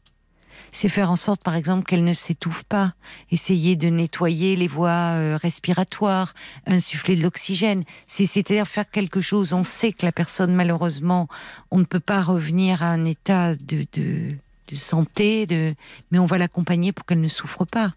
c'est 0.72 0.88
faire 0.88 1.10
en 1.10 1.16
sorte, 1.16 1.42
par 1.42 1.54
exemple, 1.54 1.84
qu'elle 1.84 2.04
ne 2.04 2.12
s'étouffe 2.12 2.64
pas, 2.64 2.92
essayer 3.30 3.76
de 3.76 3.88
nettoyer 3.88 4.56
les 4.56 4.68
voies 4.68 4.88
euh, 4.90 5.38
respiratoires, 5.40 6.34
insuffler 6.66 7.16
de 7.16 7.22
l'oxygène. 7.22 7.84
C'est-à-dire 8.06 8.66
faire 8.66 8.90
quelque 8.90 9.20
chose. 9.20 9.52
On 9.52 9.64
sait 9.64 9.92
que 9.92 10.04
la 10.04 10.12
personne, 10.12 10.54
malheureusement, 10.54 11.28
on 11.70 11.78
ne 11.78 11.84
peut 11.84 12.00
pas 12.00 12.22
revenir 12.22 12.82
à 12.82 12.86
un 12.86 13.04
état 13.04 13.54
de, 13.54 13.86
de, 13.94 14.76
santé, 14.76 15.46
de, 15.46 15.74
mais 16.10 16.18
on 16.18 16.26
va 16.26 16.38
l'accompagner 16.38 16.92
pour 16.92 17.06
qu'elle 17.06 17.20
ne 17.20 17.28
souffre 17.28 17.64
pas. 17.64 17.92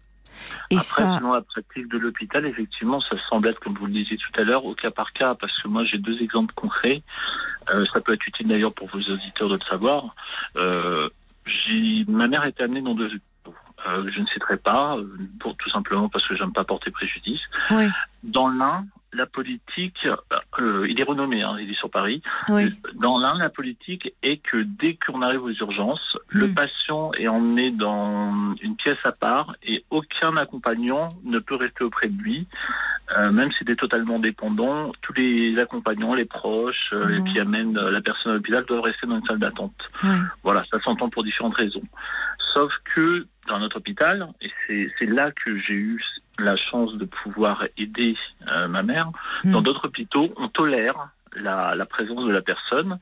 Et 0.70 0.76
Après, 0.76 1.02
ça... 1.02 1.20
la 1.22 1.42
pratique 1.42 1.88
de 1.88 1.98
l'hôpital, 1.98 2.46
effectivement, 2.46 3.00
ça 3.00 3.16
semble 3.28 3.48
être, 3.48 3.60
comme 3.60 3.74
vous 3.74 3.86
le 3.86 3.92
disiez 3.92 4.16
tout 4.16 4.40
à 4.40 4.44
l'heure, 4.44 4.64
au 4.64 4.74
cas 4.74 4.90
par 4.90 5.12
cas, 5.12 5.34
parce 5.34 5.52
que 5.60 5.68
moi 5.68 5.84
j'ai 5.84 5.98
deux 5.98 6.20
exemples 6.22 6.54
concrets. 6.54 7.02
Euh, 7.68 7.84
ça 7.92 8.00
peut 8.00 8.14
être 8.14 8.26
utile 8.26 8.48
d'ailleurs 8.48 8.72
pour 8.72 8.88
vos 8.88 9.00
auditeurs 9.00 9.48
de 9.48 9.54
le 9.54 9.66
savoir. 9.68 10.14
Euh, 10.56 11.10
ma 12.08 12.26
mère 12.26 12.44
était 12.44 12.62
amenée 12.62 12.82
dans 12.82 12.94
deux 12.94 13.10
euh, 13.88 14.10
je 14.14 14.20
ne 14.20 14.26
citerai 14.26 14.58
pas, 14.58 14.96
euh, 14.96 15.06
pour, 15.40 15.56
tout 15.56 15.70
simplement 15.70 16.08
parce 16.08 16.26
que 16.28 16.36
j'aime 16.36 16.52
pas 16.52 16.64
porter 16.64 16.90
préjudice. 16.90 17.40
Dans 18.22 18.48
l'un, 18.48 18.84
la 19.12 19.26
politique, 19.26 20.06
euh, 20.60 20.86
il 20.88 21.00
est 21.00 21.04
renommé, 21.04 21.42
hein, 21.42 21.56
il 21.60 21.70
est 21.70 21.78
sur 21.78 21.90
Paris. 21.90 22.22
Dans 22.94 23.18
l'un, 23.18 23.36
la 23.38 23.50
politique 23.50 24.14
est 24.22 24.36
que 24.38 24.62
dès 24.62 24.94
qu'on 24.94 25.22
arrive 25.22 25.42
aux 25.42 25.52
urgences, 25.52 26.16
le 26.28 26.48
hmm. 26.48 26.54
patient 26.54 27.12
est 27.14 27.28
emmené 27.28 27.70
dans 27.70 28.54
une 28.62 28.76
pièce 28.76 28.98
à 29.04 29.12
part 29.12 29.54
et 29.62 29.84
aucun 29.90 30.36
accompagnant 30.36 31.08
ne 31.24 31.38
peut 31.38 31.56
rester 31.56 31.84
auprès 31.84 32.08
de 32.08 32.20
lui, 32.20 32.46
euh, 33.16 33.32
même 33.32 33.50
s'il 33.52 33.68
est 33.70 33.76
totalement 33.76 34.18
dépendant. 34.18 34.92
Tous 35.02 35.12
les 35.14 35.58
accompagnants, 35.58 36.14
les 36.14 36.24
proches, 36.24 36.90
euh, 36.92 37.18
hmm. 37.18 37.24
qui 37.24 37.40
amènent 37.40 37.74
la 37.74 38.00
personne 38.00 38.32
à 38.32 38.34
l'hôpital 38.36 38.64
doivent 38.64 38.82
rester 38.82 39.06
dans 39.06 39.18
une 39.18 39.26
salle 39.26 39.40
d'attente. 39.40 39.74
Voilà, 40.44 40.64
ça 40.70 40.80
s'entend 40.80 41.08
pour 41.08 41.24
différentes 41.24 41.56
raisons. 41.56 41.82
Sauf 42.54 42.72
que 42.94 43.26
dans 43.50 43.58
notre 43.58 43.76
hôpital, 43.76 44.28
et 44.40 44.90
c'est 44.98 45.06
là 45.06 45.30
que 45.32 45.56
j'ai 45.58 45.74
eu 45.74 46.02
la 46.38 46.56
chance 46.56 46.96
de 46.96 47.04
pouvoir 47.04 47.64
aider 47.76 48.16
euh, 48.50 48.68
ma 48.68 48.82
mère. 48.82 49.10
Hmm. 49.44 49.52
Dans 49.52 49.62
d'autres 49.62 49.86
hôpitaux, 49.86 50.32
on 50.36 50.48
tolère 50.48 51.10
la, 51.36 51.74
la, 51.74 51.84
présence 51.84 52.24
de 52.24 52.30
la 52.30 52.40
personne. 52.40 52.98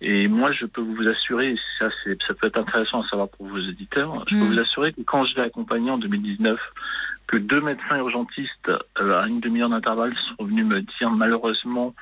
Et 0.00 0.28
moi, 0.28 0.52
je 0.52 0.64
peux 0.64 0.80
vous 0.80 1.08
assurer, 1.08 1.56
ça, 1.78 1.88
ça 2.26 2.34
peut 2.34 2.46
être 2.46 2.58
intéressant 2.58 3.02
à 3.02 3.08
savoir 3.08 3.28
pour 3.28 3.46
vos 3.46 3.58
éditeurs, 3.58 4.24
je 4.28 4.36
peux 4.36 4.40
hmm. 4.40 4.52
vous 4.52 4.58
assurer 4.60 4.92
que 4.92 5.02
quand 5.02 5.24
je 5.26 5.34
l'ai 5.34 5.42
accompagné 5.42 5.90
en 5.90 5.98
2019, 5.98 6.58
que 7.28 7.36
deux 7.36 7.60
médecins 7.60 7.98
urgentistes 7.98 8.70
euh, 9.00 9.20
à 9.20 9.28
une 9.28 9.40
demi-heure 9.40 9.68
d'intervalle 9.68 10.14
sont 10.36 10.44
venus 10.44 10.66
me 10.66 10.80
dire 10.80 11.10
malheureusement 11.10 11.94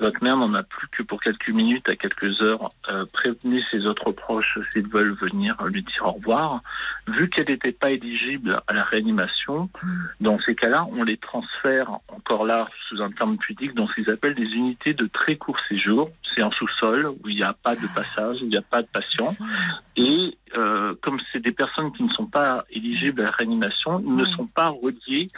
votre 0.00 0.22
mère 0.22 0.36
n'en 0.36 0.54
a 0.54 0.62
plus 0.62 0.86
que 0.88 1.02
pour 1.02 1.20
quelques 1.20 1.48
minutes 1.48 1.88
à 1.88 1.96
quelques 1.96 2.40
heures. 2.40 2.72
Euh, 2.88 3.04
prévenez 3.12 3.62
ses 3.70 3.86
autres 3.86 4.12
proches 4.12 4.58
s'ils 4.72 4.86
veulent 4.86 5.14
venir 5.14 5.56
lui 5.64 5.82
dire 5.82 6.06
au 6.06 6.12
revoir. 6.12 6.62
Vu 7.08 7.28
qu'elle 7.28 7.48
n'était 7.48 7.72
pas 7.72 7.90
éligible 7.90 8.60
à 8.68 8.72
la 8.72 8.84
réanimation, 8.84 9.68
dans 10.20 10.38
ces 10.40 10.54
cas-là, 10.54 10.86
on 10.92 11.02
les 11.02 11.16
transfère 11.16 11.90
encore 12.08 12.46
là 12.46 12.68
sous 12.88 13.02
un 13.02 13.10
terme 13.10 13.38
pudique 13.38 13.74
dans 13.74 13.88
ce 13.88 13.94
qu'ils 13.94 14.10
appellent 14.10 14.36
des 14.36 14.52
unités 14.54 14.94
de 14.94 15.06
très 15.06 15.36
court 15.36 15.58
séjour. 15.68 16.10
C'est 16.34 16.42
en 16.42 16.52
sous-sol 16.52 17.06
où 17.06 17.28
il 17.28 17.36
n'y 17.36 17.42
a 17.42 17.54
pas 17.54 17.74
de 17.74 17.86
passage, 17.92 18.36
où 18.40 18.44
il 18.44 18.50
n'y 18.50 18.56
a 18.56 18.62
pas 18.62 18.82
de 18.82 18.88
patient. 18.92 19.30
Et 19.96 20.38
euh, 20.56 20.94
comme 21.02 21.18
c'est 21.32 21.40
des 21.40 21.52
personnes 21.52 21.92
qui 21.92 22.02
ne 22.02 22.10
sont 22.10 22.26
pas 22.26 22.64
éligibles 22.70 23.20
à 23.20 23.24
la 23.24 23.30
réanimation, 23.30 24.00
ils 24.00 24.16
ne 24.16 24.24
sont 24.24 24.46
pas 24.46 24.68
reliés 24.68 25.30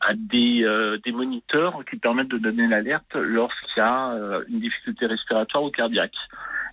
à 0.00 0.14
des, 0.14 0.62
euh, 0.62 0.98
des 1.04 1.12
moniteurs 1.12 1.84
qui 1.90 1.96
permettent 1.96 2.28
de 2.28 2.38
donner 2.38 2.66
l'alerte 2.66 3.14
lorsqu'il 3.14 3.82
y 3.82 3.86
a 3.86 4.12
euh, 4.12 4.44
une 4.48 4.60
difficulté 4.60 5.06
respiratoire 5.06 5.64
ou 5.64 5.70
cardiaque. 5.70 6.14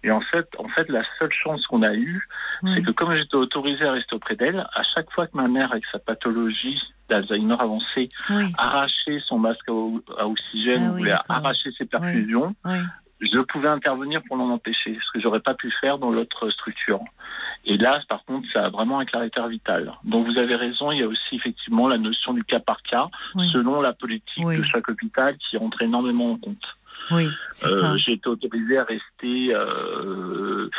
Et 0.04 0.12
en 0.12 0.22
fait, 0.22 0.48
en 0.60 0.68
fait, 0.68 0.88
la 0.90 1.02
seule 1.18 1.32
chance 1.32 1.66
qu'on 1.66 1.82
a 1.82 1.96
eue, 1.96 2.28
c'est 2.64 2.84
que 2.84 2.92
comme 2.92 3.16
j'étais 3.16 3.36
autorisé 3.36 3.86
à 3.86 3.94
rester 3.94 4.16
auprès 4.16 4.36
d'elle, 4.36 4.60
à 4.60 4.84
chaque 4.94 5.10
fois 5.12 5.26
que 5.26 5.36
ma 5.36 5.48
mère, 5.48 5.72
avec 5.72 5.84
sa 5.92 5.98
pathologie 5.98 6.80
d'Alzheimer 7.10 7.56
avancée, 7.60 8.10
arrachait 8.58 9.20
son 9.26 9.40
masque 9.40 9.68
à, 9.68 10.28
oxygène, 10.28 10.90
ah, 10.90 10.92
voulait 10.92 11.16
arracher 11.28 11.72
ses 11.76 11.86
perfusions, 11.86 12.56
je 13.22 13.40
pouvais 13.40 13.70
intervenir 13.70 14.22
pour 14.28 14.38
l'en 14.38 14.50
empêcher, 14.50 14.98
ce 15.06 15.12
que 15.14 15.22
j'aurais 15.22 15.40
pas 15.40 15.54
pu 15.54 15.72
faire 15.82 15.98
dans 15.98 16.12
l'autre 16.12 16.50
structure. 16.50 17.00
Et 17.66 17.78
là, 17.78 18.00
par 18.08 18.24
contre, 18.26 18.48
ça 18.52 18.66
a 18.66 18.70
vraiment 18.70 19.00
un 19.00 19.06
caractère 19.06 19.48
vital. 19.48 19.94
Donc 20.04 20.28
vous 20.28 20.38
avez 20.38 20.56
raison, 20.56 20.92
il 20.92 21.00
y 21.00 21.04
a 21.04 21.08
aussi 21.08 21.36
effectivement 21.36 21.88
la 21.88 21.98
notion 21.98 22.34
du 22.34 22.44
cas 22.44 22.60
par 22.60 22.82
cas, 22.84 23.08
selon 23.52 23.82
la 23.82 23.94
politique 23.94 24.46
de 24.46 24.64
chaque 24.64 24.90
hôpital, 24.90 25.38
qui 25.38 25.58
rentre 25.58 25.82
énormément 25.82 26.34
en 26.34 26.38
compte. 26.38 26.66
Oui, 27.12 27.28
c'est 27.52 27.68
euh, 27.68 27.98
J'ai 27.98 28.14
été 28.14 28.28
autorisé 28.28 28.78
à 28.78 28.84
rester. 28.84 29.54
Euh, 29.54 30.70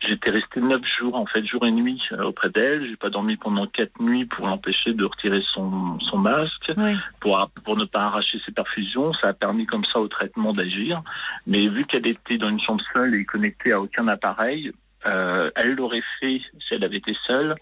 J'étais 0.00 0.30
resté 0.30 0.60
neuf 0.60 0.82
jours, 0.98 1.14
en 1.14 1.26
fait, 1.26 1.44
jour 1.44 1.66
et 1.66 1.70
nuit 1.70 2.00
euh, 2.12 2.24
auprès 2.24 2.48
d'elle. 2.48 2.86
J'ai 2.88 2.96
pas 2.96 3.10
dormi 3.10 3.36
pendant 3.36 3.66
quatre 3.66 4.00
nuits 4.00 4.24
pour 4.24 4.46
l'empêcher 4.46 4.94
de 4.94 5.04
retirer 5.04 5.42
son, 5.52 5.98
son 6.00 6.18
masque, 6.18 6.72
pour, 7.20 7.50
pour 7.64 7.76
ne 7.76 7.84
pas 7.84 8.04
arracher 8.04 8.40
ses 8.46 8.52
perfusions. 8.52 9.12
Ça 9.14 9.28
a 9.28 9.32
permis 9.34 9.66
comme 9.66 9.84
ça 9.84 10.00
au 10.00 10.08
traitement 10.08 10.54
d'agir. 10.54 11.02
Mais 11.46 11.68
vu 11.68 11.84
qu'elle 11.84 12.06
était 12.06 12.38
dans 12.38 12.48
une 12.48 12.60
chambre 12.60 12.82
seule 12.94 13.14
et 13.14 13.24
connectée 13.26 13.72
à 13.72 13.80
aucun 13.80 14.08
appareil, 14.08 14.72
euh, 15.06 15.50
elle 15.56 15.74
l'aurait 15.74 16.02
fait 16.18 16.40
si 16.58 16.74
elle 16.74 16.84
avait 16.84 16.98
été 16.98 17.16
seule. 17.26 17.54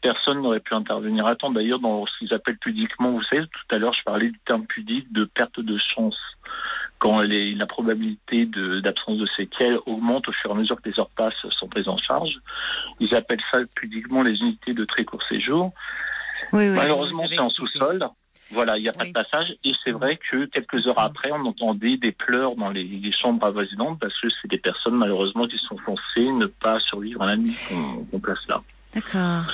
Personne 0.00 0.42
n'aurait 0.42 0.60
pu 0.60 0.74
intervenir 0.74 1.26
à 1.26 1.36
temps. 1.36 1.50
D'ailleurs, 1.50 1.78
dans 1.78 2.06
ce 2.06 2.18
qu'ils 2.18 2.32
appellent 2.32 2.58
pudiquement, 2.58 3.10
vous 3.10 3.22
savez, 3.24 3.42
tout 3.42 3.74
à 3.74 3.78
l'heure, 3.78 3.94
je 3.94 4.02
parlais 4.02 4.30
du 4.30 4.38
terme 4.46 4.66
pudique 4.66 5.12
de 5.12 5.24
perte 5.24 5.60
de 5.60 5.78
chance. 5.94 6.16
Quand 6.98 7.20
les, 7.20 7.54
la 7.54 7.66
probabilité 7.66 8.46
d'absence 8.46 9.18
de, 9.18 9.26
séquelles 9.36 9.78
augmente 9.84 10.28
au 10.28 10.32
fur 10.32 10.50
et 10.50 10.54
à 10.54 10.56
mesure 10.56 10.80
que 10.80 10.88
les 10.88 10.98
heures 10.98 11.10
passent 11.10 11.34
sont 11.50 11.68
prises 11.68 11.88
en 11.88 11.98
charge. 11.98 12.38
Ils 13.00 13.14
appellent 13.14 13.42
ça 13.50 13.58
pudiquement 13.74 14.22
les 14.22 14.38
unités 14.38 14.72
de 14.72 14.84
très 14.86 15.04
court 15.04 15.22
séjour. 15.28 15.72
Malheureusement, 16.52 17.24
c'est 17.30 17.40
en 17.40 17.46
sous-sol. 17.46 18.08
Voilà, 18.52 18.76
il 18.76 18.82
n'y 18.82 18.88
a 18.88 18.92
pas 18.92 19.04
de 19.04 19.12
passage. 19.12 19.54
Et 19.64 19.72
c'est 19.82 19.90
vrai 19.90 20.18
que 20.30 20.46
quelques 20.46 20.86
heures 20.86 20.98
après, 20.98 21.30
on 21.32 21.44
entendait 21.46 21.96
des 21.96 22.12
pleurs 22.12 22.54
dans 22.56 22.70
les, 22.70 23.12
chambres 23.12 23.44
avoisinantes 23.46 23.98
parce 23.98 24.18
que 24.20 24.28
c'est 24.40 24.48
des 24.48 24.58
personnes 24.58 24.96
malheureusement 24.96 25.46
qui 25.46 25.58
sont 25.58 25.76
censées 25.84 26.30
ne 26.32 26.46
pas 26.46 26.78
survivre 26.80 27.22
à 27.22 27.26
la 27.26 27.36
nuit 27.36 27.56
qu'on 28.10 28.20
place 28.20 28.38
là. 28.48 28.62
D'accord. 28.94 29.44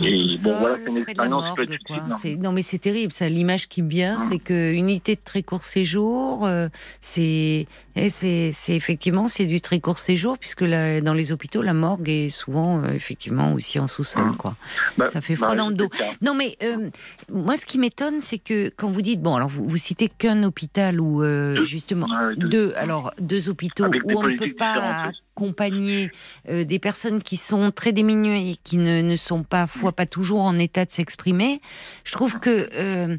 Et 0.00 0.36
bon, 0.42 0.58
voilà, 0.58 0.76
c'est 0.82 0.90
une 0.90 0.98
expérience. 0.98 2.24
Non, 2.38 2.52
mais 2.52 2.62
c'est 2.62 2.78
terrible. 2.78 3.12
Ça, 3.12 3.28
l'image 3.28 3.68
qui 3.68 3.82
me 3.82 3.88
vient, 3.88 4.18
c'est 4.18 4.38
que 4.38 4.72
unité 4.72 5.14
de 5.14 5.20
très 5.22 5.42
court 5.42 5.64
séjour, 5.64 6.44
euh, 6.44 6.68
c'est, 7.00 7.66
eh, 7.96 8.08
c'est, 8.08 8.52
effectivement 8.68 9.28
c'est 9.28 9.46
du 9.46 9.60
très 9.60 9.80
court 9.80 9.98
séjour 9.98 10.38
puisque 10.38 10.64
dans 10.64 11.14
les 11.14 11.32
hôpitaux, 11.32 11.62
la 11.62 11.74
morgue 11.74 12.08
est 12.08 12.28
souvent 12.28 12.82
euh, 12.82 12.92
effectivement 12.92 13.52
aussi 13.52 13.78
en 13.78 13.86
sous-sol, 13.86 14.36
quoi. 14.36 14.56
Bah, 14.98 15.08
ça 15.08 15.20
fait 15.20 15.36
froid 15.36 15.48
bah, 15.48 15.54
dans 15.54 15.68
le 15.68 15.74
dos. 15.74 15.88
Non, 16.22 16.34
mais 16.34 16.56
euh, 16.62 16.90
moi, 17.32 17.56
ce 17.56 17.64
qui 17.64 17.78
m'étonne, 17.78 18.20
c'est 18.20 18.38
que 18.38 18.72
quand 18.76 18.90
vous 18.90 19.02
dites 19.02 19.22
bon, 19.22 19.34
alors 19.34 19.48
vous, 19.48 19.68
vous 19.68 19.76
citez 19.76 20.08
qu'un 20.08 20.42
hôpital 20.42 21.00
ou 21.00 21.24
justement 21.64 22.06
deux. 22.36 22.72
alors 22.76 23.12
deux 23.20 23.48
hôpitaux 23.48 23.86
où 23.86 24.18
on 24.18 24.28
ne 24.28 24.36
peut 24.36 24.54
pas 24.54 25.10
accompagner 25.36 26.10
des 26.48 26.78
personnes 26.78 27.22
qui 27.22 27.36
sont 27.36 27.70
très 27.70 27.92
diminuées 27.92 28.50
et 28.50 28.56
qui 28.62 28.78
ne, 28.78 29.02
ne 29.02 29.16
sont 29.16 29.42
pas, 29.42 29.66
fois 29.84 29.92
pas 29.92 30.06
toujours 30.06 30.40
en 30.40 30.58
état 30.58 30.86
de 30.86 30.90
s'exprimer, 30.90 31.60
je 32.04 32.12
trouve 32.12 32.38
que 32.38 32.70
euh, 32.72 33.18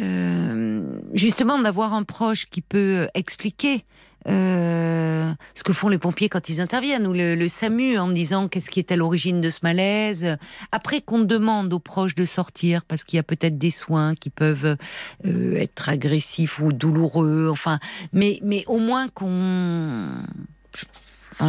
euh, 0.00 0.82
justement 1.14 1.56
d'avoir 1.60 1.94
un 1.94 2.02
proche 2.02 2.46
qui 2.46 2.62
peut 2.62 3.06
expliquer 3.14 3.84
euh, 4.28 5.32
ce 5.54 5.62
que 5.62 5.72
font 5.72 5.88
les 5.88 5.98
pompiers 5.98 6.28
quand 6.28 6.48
ils 6.48 6.60
interviennent, 6.60 7.06
ou 7.06 7.12
le, 7.14 7.48
SAMU 7.48 7.96
en 7.96 8.08
disant 8.08 8.48
qu'est-ce 8.48 8.70
qui 8.70 8.80
est 8.80 8.90
à 8.90 8.96
l'origine 8.96 9.40
de 9.40 9.50
ce 9.50 9.60
malaise. 9.62 10.36
Après 10.72 11.00
qu'on 11.00 11.20
demande 11.20 11.72
aux 11.72 11.78
proches 11.78 12.16
de 12.16 12.24
sortir 12.24 12.84
parce 12.84 13.04
qu'il 13.04 13.16
y 13.16 13.20
a 13.20 13.22
peut-être 13.22 13.56
des 13.56 13.70
soins 13.70 14.16
qui 14.16 14.30
peuvent 14.30 14.76
être 15.24 15.88
agressifs 15.88 16.58
ou 16.58 16.72
douloureux, 16.72 17.48
enfin, 17.52 17.78
mais, 18.12 18.40
mais 18.42 18.64
au 18.66 18.78
moins 18.78 19.06
qu'on 19.06 20.24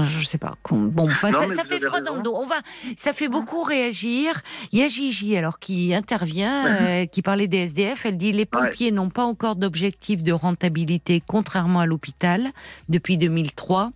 je 0.06 0.26
sais 0.26 0.38
pas. 0.38 0.56
Bon, 0.72 1.12
ça, 1.12 1.30
fait 1.66 1.80
froid 1.80 2.02
dans 2.02 2.16
le 2.16 2.22
dos. 2.22 2.36
On 2.36 2.46
va, 2.46 2.56
ça 2.98 3.14
fait 3.14 3.28
beaucoup 3.28 3.64
réagir. 3.64 4.42
Il 4.72 4.80
y 4.80 4.84
a 4.84 4.88
Gigi 4.88 5.36
alors 5.38 5.60
qui 5.60 5.94
intervient, 5.94 6.68
euh, 6.68 7.06
qui 7.06 7.22
parlait 7.22 7.48
des 7.48 7.58
SDF. 7.60 8.06
Elle 8.06 8.18
dit 8.18 8.32
les 8.32 8.46
pompiers 8.46 8.92
n'ont 8.92 9.10
pas 9.10 9.24
encore 9.24 9.56
d'objectif 9.56 10.24
de 10.24 10.32
rentabilité, 10.32 11.22
contrairement 11.26 11.82
à 11.82 11.86
l'hôpital 11.86 12.50
depuis 12.90 13.18
2003. 13.18 13.92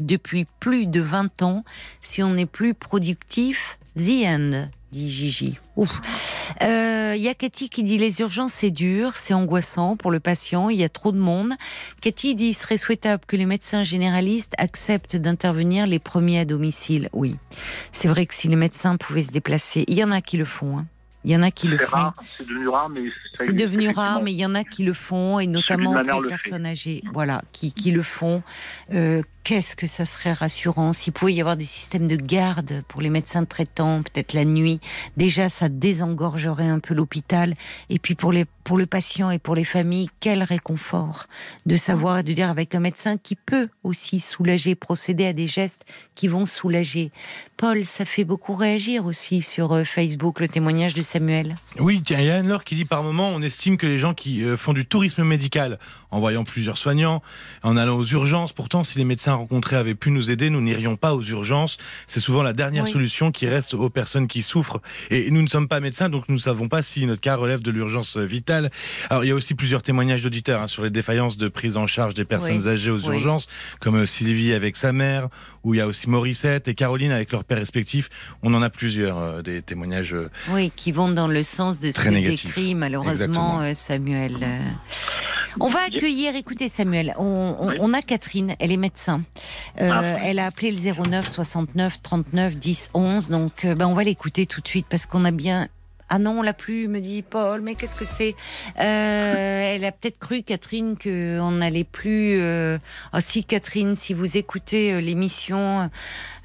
Depuis 0.00 0.46
plus 0.60 0.86
de 0.86 1.00
20 1.00 1.42
ans, 1.42 1.64
si 2.00 2.22
on 2.22 2.30
n'est 2.32 2.46
plus 2.46 2.72
productif, 2.72 3.78
the 3.96 4.24
end 4.24 4.68
dit 4.92 5.10
Gigi. 5.10 5.58
Il 5.76 5.86
euh, 6.62 7.16
y 7.16 7.28
a 7.28 7.34
Cathy 7.34 7.68
qui 7.68 7.82
dit 7.82 7.96
les 7.96 8.20
urgences 8.20 8.52
c'est 8.52 8.70
dur, 8.70 9.16
c'est 9.16 9.34
angoissant 9.34 9.96
pour 9.96 10.10
le 10.10 10.20
patient, 10.20 10.68
il 10.68 10.78
y 10.78 10.84
a 10.84 10.88
trop 10.88 11.12
de 11.12 11.18
monde. 11.18 11.52
Cathy 12.00 12.34
dit 12.34 12.48
il 12.48 12.54
serait 12.54 12.76
souhaitable 12.76 13.24
que 13.26 13.36
les 13.36 13.46
médecins 13.46 13.82
généralistes 13.82 14.54
acceptent 14.58 15.16
d'intervenir 15.16 15.86
les 15.86 15.98
premiers 15.98 16.40
à 16.40 16.44
domicile. 16.44 17.08
Oui, 17.12 17.36
c'est 17.92 18.08
vrai 18.08 18.26
que 18.26 18.34
si 18.34 18.48
les 18.48 18.56
médecins 18.56 18.96
pouvaient 18.96 19.22
se 19.22 19.32
déplacer, 19.32 19.84
il 19.88 19.94
y 19.94 20.04
en 20.04 20.10
a 20.10 20.20
qui 20.20 20.36
le 20.36 20.44
font. 20.44 20.78
Hein. 20.78 20.86
Il 21.24 21.30
y 21.30 21.36
en 21.36 21.42
a 21.42 21.50
qui 21.50 21.68
le 21.68 21.76
font. 21.76 22.12
C'est 22.22 22.46
devenu 22.46 22.68
rare, 22.68 22.88
mais 22.90 23.02
c'est 23.34 23.52
devenu 23.52 23.90
rare, 23.90 24.22
mais 24.22 24.32
il 24.32 24.38
y 24.38 24.46
en 24.46 24.54
a 24.54 24.64
qui 24.64 24.84
le 24.84 24.94
font, 24.94 25.38
et 25.38 25.46
notamment 25.46 26.00
les 26.00 26.28
personnes 26.28 26.64
âgées, 26.64 27.02
voilà, 27.12 27.42
qui, 27.52 27.72
qui 27.72 27.90
le 27.90 28.02
font. 28.02 28.42
Euh, 28.92 29.22
qu'est-ce 29.50 29.74
que 29.74 29.88
ça 29.88 30.04
serait 30.04 30.32
rassurant 30.32 30.92
s'il 30.92 31.12
pouvait 31.12 31.34
y 31.34 31.40
avoir 31.40 31.56
des 31.56 31.64
systèmes 31.64 32.06
de 32.06 32.14
garde 32.14 32.84
pour 32.86 33.00
les 33.00 33.10
médecins 33.10 33.44
traitants, 33.44 34.00
peut-être 34.00 34.32
la 34.32 34.44
nuit. 34.44 34.78
Déjà, 35.16 35.48
ça 35.48 35.68
désengorgerait 35.68 36.68
un 36.68 36.78
peu 36.78 36.94
l'hôpital. 36.94 37.56
Et 37.88 37.98
puis 37.98 38.14
pour 38.14 38.30
les 38.30 38.44
pour 38.70 38.78
le 38.78 38.86
patient 38.86 39.32
et 39.32 39.40
pour 39.40 39.56
les 39.56 39.64
familles, 39.64 40.08
quel 40.20 40.44
réconfort 40.44 41.26
de 41.66 41.74
savoir 41.74 42.18
et 42.18 42.22
de 42.22 42.32
dire 42.32 42.48
avec 42.48 42.72
un 42.76 42.78
médecin 42.78 43.16
qui 43.16 43.34
peut 43.34 43.68
aussi 43.82 44.20
soulager, 44.20 44.76
procéder 44.76 45.26
à 45.26 45.32
des 45.32 45.48
gestes 45.48 45.84
qui 46.14 46.28
vont 46.28 46.46
soulager. 46.46 47.10
Paul, 47.56 47.84
ça 47.84 48.04
fait 48.04 48.22
beaucoup 48.22 48.54
réagir 48.54 49.06
aussi 49.06 49.42
sur 49.42 49.72
euh, 49.72 49.82
Facebook 49.82 50.38
le 50.38 50.46
témoignage 50.46 50.94
de 50.94 51.02
Samuel. 51.02 51.56
Oui, 51.80 52.00
il 52.08 52.24
y 52.24 52.30
a 52.30 52.36
Anne-Laure 52.36 52.62
qui 52.62 52.76
dit 52.76 52.84
par 52.84 53.02
moment, 53.02 53.30
on 53.30 53.42
estime 53.42 53.76
que 53.76 53.88
les 53.88 53.98
gens 53.98 54.14
qui 54.14 54.44
euh, 54.44 54.56
font 54.56 54.72
du 54.72 54.86
tourisme 54.86 55.24
médical 55.24 55.80
en 56.12 56.20
voyant 56.20 56.44
plusieurs 56.44 56.78
soignants, 56.78 57.22
en 57.64 57.76
allant 57.76 57.96
aux 57.96 58.04
urgences, 58.04 58.52
pourtant 58.52 58.84
si 58.84 58.98
les 58.98 59.04
médecins 59.04 59.39
rencontrés 59.40 59.76
avaient 59.76 59.94
pu 59.94 60.10
nous 60.10 60.30
aider, 60.30 60.50
nous 60.50 60.60
n'irions 60.60 60.96
pas 60.96 61.14
aux 61.14 61.22
urgences. 61.22 61.76
C'est 62.06 62.20
souvent 62.20 62.42
la 62.42 62.52
dernière 62.52 62.86
solution 62.86 63.32
qui 63.32 63.46
reste 63.46 63.74
aux 63.74 63.90
personnes 63.90 64.28
qui 64.28 64.42
souffrent. 64.42 64.80
Et 65.10 65.30
nous 65.30 65.42
ne 65.42 65.48
sommes 65.48 65.68
pas 65.68 65.80
médecins, 65.80 66.08
donc 66.08 66.28
nous 66.28 66.36
ne 66.36 66.40
savons 66.40 66.68
pas 66.68 66.82
si 66.82 67.04
notre 67.06 67.20
cas 67.20 67.36
relève 67.36 67.62
de 67.62 67.70
l'urgence 67.70 68.16
vitale. 68.16 68.70
Alors 69.08 69.24
il 69.24 69.28
y 69.28 69.30
a 69.30 69.34
aussi 69.34 69.54
plusieurs 69.54 69.82
témoignages 69.82 70.22
d'auditeurs 70.22 70.62
hein, 70.62 70.66
sur 70.66 70.82
les 70.82 70.90
défaillances 70.90 71.36
de 71.36 71.48
prise 71.48 71.76
en 71.76 71.86
charge 71.86 72.14
des 72.14 72.24
personnes 72.24 72.68
âgées 72.68 72.90
aux 72.90 73.00
urgences, 73.00 73.46
comme 73.80 73.96
euh, 73.96 74.06
Sylvie 74.06 74.52
avec 74.52 74.76
sa 74.76 74.92
mère, 74.92 75.28
ou 75.64 75.74
il 75.74 75.78
y 75.78 75.80
a 75.80 75.86
aussi 75.86 76.08
Morissette 76.08 76.68
et 76.68 76.74
Caroline 76.74 77.12
avec 77.12 77.32
leurs 77.32 77.44
pères 77.44 77.58
respectifs. 77.58 78.08
On 78.42 78.54
en 78.54 78.62
a 78.62 78.70
plusieurs 78.70 79.18
euh, 79.18 79.42
des 79.42 79.62
témoignages. 79.62 80.14
Euh, 80.14 80.30
oui, 80.50 80.72
qui 80.74 80.92
vont 80.92 81.08
dans 81.08 81.28
le 81.28 81.42
sens 81.42 81.80
de 81.80 81.90
ce 81.90 82.00
que 82.00 82.08
décrit 82.08 82.74
malheureusement 82.74 83.62
Samuel. 83.74 84.36
On 85.58 85.68
va 85.68 85.80
accueillir, 85.80 86.36
écoutez 86.36 86.68
Samuel, 86.68 87.14
on 87.18 87.94
a 87.94 88.02
Catherine, 88.02 88.54
elle 88.58 88.72
est 88.72 88.76
médecin. 88.76 89.19
Euh, 89.80 89.90
ah. 89.92 90.18
Elle 90.24 90.38
a 90.38 90.46
appelé 90.46 90.72
le 90.72 90.78
09 90.78 91.28
69 91.28 92.02
39 92.02 92.56
10 92.56 92.90
11. 92.94 93.28
Donc, 93.28 93.64
euh, 93.64 93.74
ben, 93.74 93.86
on 93.86 93.94
va 93.94 94.04
l'écouter 94.04 94.46
tout 94.46 94.60
de 94.60 94.68
suite 94.68 94.86
parce 94.88 95.06
qu'on 95.06 95.24
a 95.24 95.30
bien 95.30 95.68
ah 96.12 96.18
non, 96.18 96.40
on 96.40 96.42
l'a 96.42 96.54
plus, 96.54 96.88
me 96.88 97.00
dit 97.00 97.22
Paul. 97.22 97.60
Mais 97.60 97.76
qu'est-ce 97.76 97.94
que 97.94 98.04
c'est? 98.04 98.34
Euh, 98.80 99.74
Elle 99.74 99.84
a 99.84 99.92
peut-être 99.92 100.18
cru, 100.18 100.42
Catherine, 100.42 100.96
qu'on 100.98 101.52
n'allait 101.52 101.84
plus. 101.84 102.40
Euh... 102.40 102.78
Oh, 103.14 103.18
si 103.20 103.44
Catherine, 103.44 103.94
si 103.94 104.12
vous 104.12 104.36
écoutez 104.36 104.92
euh, 104.92 105.00
l'émission, 105.00 105.88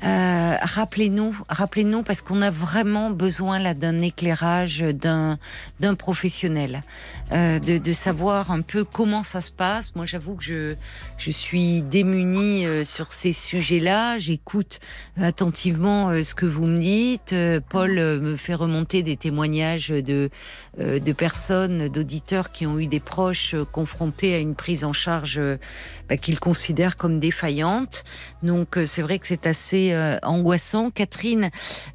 euh, 0.04 0.56
rappelez-nous, 0.62 1.36
rappelez-nous, 1.50 2.04
parce 2.04 2.22
qu'on 2.22 2.44
a 2.44 2.52
vraiment 2.52 3.10
besoin 3.10 3.58
là 3.58 3.74
d'un 3.74 4.02
éclairage 4.02 4.82
d'un 4.82 5.40
d'un 5.80 5.96
professionnel, 5.96 6.84
euh, 7.32 7.58
de, 7.58 7.80
de, 7.80 7.94
savoir 7.94 8.52
un 8.52 8.62
peu 8.62 8.84
comment 8.84 9.24
ça 9.24 9.42
se 9.42 9.52
passe. 9.52 9.96
Moi, 9.96 10.06
j'avoue 10.06 10.36
que 10.36 10.44
je 10.44 10.76
je 11.18 11.32
suis 11.32 11.82
démunie 11.82 12.68
sur 12.86 13.14
ces 13.14 13.34
sujets-là. 13.34 14.20
J'écoute 14.20 14.80
attentivement 15.20 16.10
ce 16.24 16.36
que 16.36 16.46
vous 16.46 16.68
me 16.68 16.80
dites. 16.80 17.34
Paul 17.70 17.96
me 17.96 18.36
fait 18.36 18.54
remonter 18.54 19.02
des 19.02 19.18
témoignages 19.18 19.55
de, 19.56 20.30
euh, 20.80 21.00
de 21.00 21.14
personnes, 21.14 21.88
d'auditeurs 21.88 22.52
qui 22.52 22.68
ont 22.68 22.80
eu 22.80 22.88
des 22.88 23.00
proches 23.00 23.56
confrontés 23.72 24.36
à 24.36 24.40
une 24.40 24.56
prise 24.56 24.84
en 24.84 24.94
charge 24.94 25.38
euh, 25.38 25.58
bah, 26.10 26.18
qu'ils 26.18 26.40
considèrent 26.40 26.98
comme 26.98 27.20
défaillante. 27.20 28.04
Donc 28.44 28.78
euh, 28.78 28.86
c'est 28.86 29.02
vrai 29.02 29.18
que 29.20 29.28
c'est 29.28 29.48
assez 29.48 29.96
angoissant. 30.24 30.92
Catherine, 30.92 31.50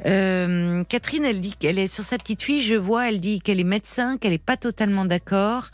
Catherine, 0.05 1.25
elle 1.25 1.41
dit 1.41 1.55
qu'elle 1.59 1.79
est 1.79 1.87
sur 1.87 2.05
sa 2.05 2.17
petite 2.19 2.43
fille. 2.43 2.63
Je 2.63 2.75
vois, 2.75 3.09
elle 3.09 3.21
dit 3.21 3.41
qu'elle 3.41 3.61
est 3.61 3.65
médecin, 3.65 4.17
qu'elle 4.17 4.33
n'est 4.33 4.39
pas 4.39 4.57
totalement 4.57 5.05
d'accord. 5.05 5.69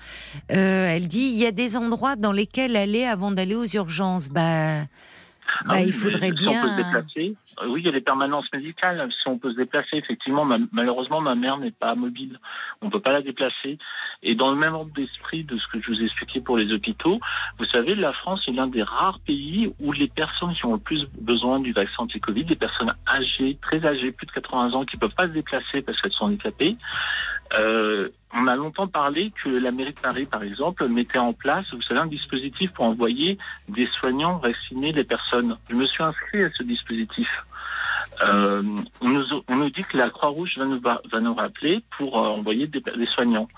elle 0.48 1.08
dit 1.08 1.30
il 1.32 1.38
y 1.38 1.46
a 1.46 1.52
des 1.52 1.76
endroits 1.76 2.16
dans 2.16 2.32
lesquels 2.32 2.76
aller 2.76 3.04
avant 3.04 3.30
d'aller 3.30 3.54
aux 3.54 3.66
urgences. 3.66 4.28
Bah 4.28 4.82
bah, 5.64 5.74
ah 5.76 5.80
il 5.80 5.92
faudrait 5.92 6.32
bien. 6.32 6.50
On 6.50 6.62
peut 6.62 6.68
se 6.68 6.76
déplacer. 6.76 7.36
Euh, 7.62 7.68
oui, 7.68 7.80
il 7.80 7.86
y 7.86 7.88
a 7.88 7.92
les 7.92 8.00
permanences 8.00 8.52
médicales. 8.52 9.08
Si 9.22 9.28
on 9.28 9.38
peut 9.38 9.52
se 9.52 9.56
déplacer, 9.56 9.96
effectivement, 9.96 10.46
malheureusement, 10.72 11.20
ma 11.20 11.34
mère 11.34 11.56
n'est 11.58 11.70
pas 11.70 11.94
mobile. 11.94 12.38
On 12.82 12.86
ne 12.86 12.90
peut 12.90 13.00
pas 13.00 13.12
la 13.12 13.22
déplacer. 13.22 13.78
Et 14.22 14.34
dans 14.34 14.50
le 14.50 14.56
même 14.56 14.74
ordre 14.74 14.92
d'esprit 14.92 15.44
de 15.44 15.56
ce 15.56 15.66
que 15.68 15.80
je 15.80 15.90
vous 15.90 16.00
ai 16.00 16.04
expliqué 16.04 16.40
pour 16.40 16.56
les 16.56 16.72
hôpitaux, 16.72 17.20
vous 17.58 17.64
savez, 17.66 17.94
la 17.94 18.12
France 18.12 18.42
est 18.48 18.52
l'un 18.52 18.66
des 18.66 18.82
rares 18.82 19.20
pays 19.20 19.72
où 19.80 19.92
les 19.92 20.08
personnes 20.08 20.54
qui 20.54 20.64
ont 20.66 20.74
le 20.74 20.80
plus 20.80 21.06
besoin 21.20 21.60
du 21.60 21.72
vaccin 21.72 22.04
anti-Covid, 22.04 22.44
les 22.44 22.56
personnes 22.56 22.94
âgées, 23.08 23.58
très 23.62 23.84
âgées, 23.84 24.12
plus 24.12 24.26
de 24.26 24.32
80 24.32 24.72
ans, 24.72 24.84
qui 24.84 24.96
ne 24.96 25.00
peuvent 25.00 25.14
pas 25.14 25.26
se 25.26 25.32
déplacer 25.32 25.82
parce 25.82 26.00
qu'elles 26.00 26.12
sont 26.12 26.24
handicapées, 26.24 26.76
euh, 27.54 28.08
on 28.32 28.46
a 28.46 28.56
longtemps 28.56 28.88
parlé 28.88 29.32
que 29.42 29.48
la 29.48 29.70
mairie 29.70 29.92
de 29.92 30.00
Paris, 30.00 30.26
par 30.26 30.42
exemple, 30.42 30.86
mettait 30.88 31.18
en 31.18 31.32
place, 31.32 31.72
vous 31.72 31.82
savez, 31.82 32.00
un 32.00 32.06
dispositif 32.06 32.72
pour 32.72 32.84
envoyer 32.84 33.38
des 33.68 33.86
soignants 33.86 34.38
vacciner 34.38 34.92
les 34.92 35.04
personnes. 35.04 35.56
Je 35.70 35.74
me 35.74 35.86
suis 35.86 36.02
inscrit 36.02 36.42
à 36.42 36.50
ce 36.50 36.62
dispositif. 36.62 37.28
Euh, 38.22 38.62
on, 39.00 39.08
nous, 39.08 39.24
on, 39.48 39.56
nous, 39.56 39.70
dit 39.70 39.82
que 39.82 39.96
la 39.96 40.10
Croix-Rouge 40.10 40.56
va 40.56 40.64
nous, 40.64 40.80
va 40.80 41.20
nous 41.20 41.34
rappeler 41.34 41.82
pour 41.96 42.18
euh, 42.18 42.28
envoyer 42.28 42.66
des, 42.66 42.80
des 42.80 43.06
soignants. 43.06 43.48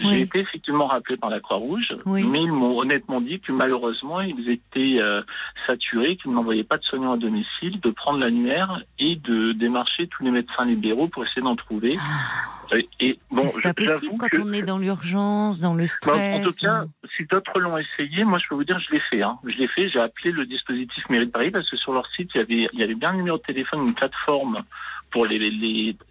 J'ai 0.00 0.22
été 0.22 0.40
effectivement 0.40 0.86
rappelé 0.86 1.16
par 1.16 1.30
la 1.30 1.40
Croix-Rouge, 1.40 1.96
mais 2.06 2.42
ils 2.42 2.52
m'ont 2.52 2.78
honnêtement 2.78 3.20
dit 3.20 3.40
que 3.40 3.52
malheureusement, 3.52 4.20
ils 4.20 4.50
étaient 4.50 5.00
euh, 5.00 5.22
saturés, 5.66 6.16
qu'ils 6.16 6.32
n'envoyaient 6.32 6.64
pas 6.64 6.78
de 6.78 6.84
soignants 6.84 7.12
à 7.12 7.16
domicile, 7.16 7.80
de 7.80 7.90
prendre 7.90 8.18
l'annuaire 8.18 8.82
et 8.98 9.16
de 9.16 9.52
démarcher 9.52 10.06
tous 10.08 10.24
les 10.24 10.30
médecins 10.30 10.64
libéraux 10.64 11.08
pour 11.08 11.24
essayer 11.24 11.42
d'en 11.42 11.56
trouver. 11.56 11.96
Ah. 11.98 12.56
Et 13.00 13.18
bon, 13.30 13.46
c'est 13.46 13.60
pas 13.62 13.74
possible 13.74 14.16
quand 14.18 14.40
on 14.40 14.52
est 14.52 14.62
dans 14.62 14.78
l'urgence, 14.78 15.60
dans 15.60 15.74
le 15.74 15.86
stress. 15.86 16.40
En 16.40 16.48
tout 16.48 16.54
cas, 16.60 16.84
si 17.16 17.24
d'autres 17.26 17.58
l'ont 17.60 17.78
essayé, 17.78 18.24
moi 18.24 18.38
je 18.38 18.48
peux 18.48 18.54
vous 18.54 18.64
dire, 18.64 18.78
je 18.80 18.92
l'ai 18.92 19.00
fait. 19.10 19.22
Hein. 19.22 19.38
Je 19.44 19.56
l'ai 19.56 19.68
fait. 19.68 19.88
J'ai 19.88 20.00
appelé 20.00 20.32
le 20.32 20.46
dispositif 20.46 21.08
Mairie 21.08 21.26
de 21.26 21.30
Paris 21.30 21.50
parce 21.50 21.68
que 21.70 21.76
sur 21.76 21.92
leur 21.92 22.06
site, 22.16 22.30
il 22.34 22.38
y 22.38 22.40
avait, 22.40 22.68
il 22.72 22.78
y 22.78 22.82
avait 22.82 22.94
bien 22.94 23.10
un 23.10 23.16
numéro 23.16 23.38
de 23.38 23.42
téléphone, 23.42 23.86
une 23.86 23.94
plateforme 24.08 24.64
pour 25.10 25.26
les, 25.26 25.38
les, 25.38 25.50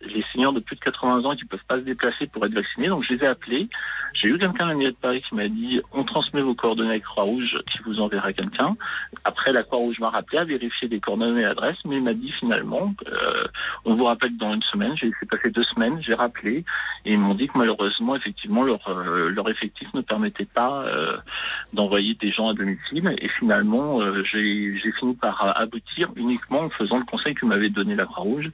les, 0.01 0.26
seniors 0.31 0.53
de 0.53 0.59
plus 0.59 0.76
de 0.76 0.81
80 0.81 1.26
ans 1.26 1.35
qui 1.35 1.43
ne 1.43 1.49
peuvent 1.49 1.65
pas 1.67 1.77
se 1.77 1.84
déplacer 1.84 2.27
pour 2.27 2.45
être 2.45 2.53
vaccinés. 2.53 2.88
Donc 2.88 3.03
je 3.03 3.13
les 3.13 3.23
ai 3.23 3.27
appelés. 3.27 3.69
J'ai 4.13 4.30
eu 4.30 4.38
quelqu'un 4.38 4.73
de 4.73 4.84
la 4.84 4.91
de 4.91 4.95
Paris 4.95 5.22
qui 5.27 5.35
m'a 5.35 5.47
dit 5.47 5.81
on 5.91 6.03
transmet 6.03 6.41
vos 6.41 6.55
coordonnées 6.55 6.91
avec 6.91 7.03
Croix-Rouge 7.03 7.57
qui 7.72 7.80
vous 7.85 7.99
enverra 7.99 8.34
quelqu'un. 8.34 8.76
Après, 9.23 9.51
la 9.51 9.63
Croix-Rouge 9.63 9.99
m'a 9.99 10.09
rappelé 10.09 10.39
à 10.39 10.43
vérifier 10.45 10.88
des 10.88 10.99
coordonnées 10.99 11.41
et 11.41 11.45
adresses, 11.45 11.84
mais 11.85 11.97
il 11.97 12.03
m'a 12.03 12.13
dit 12.13 12.31
finalement 12.39 12.93
euh, 13.07 13.43
on 13.84 13.95
vous 13.95 14.05
rappelle 14.05 14.35
dans 14.38 14.53
une 14.53 14.63
semaine. 14.63 14.95
J'ai 14.95 15.07
laissé 15.07 15.26
passer 15.26 15.51
deux 15.51 15.63
semaines, 15.63 16.01
j'ai 16.01 16.13
rappelé 16.13 16.63
et 17.05 17.13
ils 17.13 17.19
m'ont 17.19 17.35
dit 17.35 17.47
que 17.47 17.57
malheureusement, 17.57 18.15
effectivement, 18.15 18.63
leur, 18.63 18.88
euh, 18.88 19.30
leur 19.30 19.49
effectif 19.49 19.93
ne 19.93 20.01
permettait 20.01 20.45
pas 20.45 20.85
euh, 20.85 21.17
d'envoyer 21.73 22.15
des 22.15 22.31
gens 22.31 22.49
à 22.49 22.53
domicile. 22.53 23.13
Et 23.19 23.30
finalement, 23.30 24.01
euh, 24.01 24.23
j'ai 24.23 24.91
fini 24.99 25.15
par 25.15 25.57
aboutir 25.57 26.09
uniquement 26.15 26.61
en 26.61 26.69
faisant 26.69 26.97
le 26.97 27.05
conseil 27.05 27.35
que 27.35 27.45
m'avait 27.45 27.69
donné 27.69 27.95
la 27.95 28.05
Croix-Rouge 28.05 28.49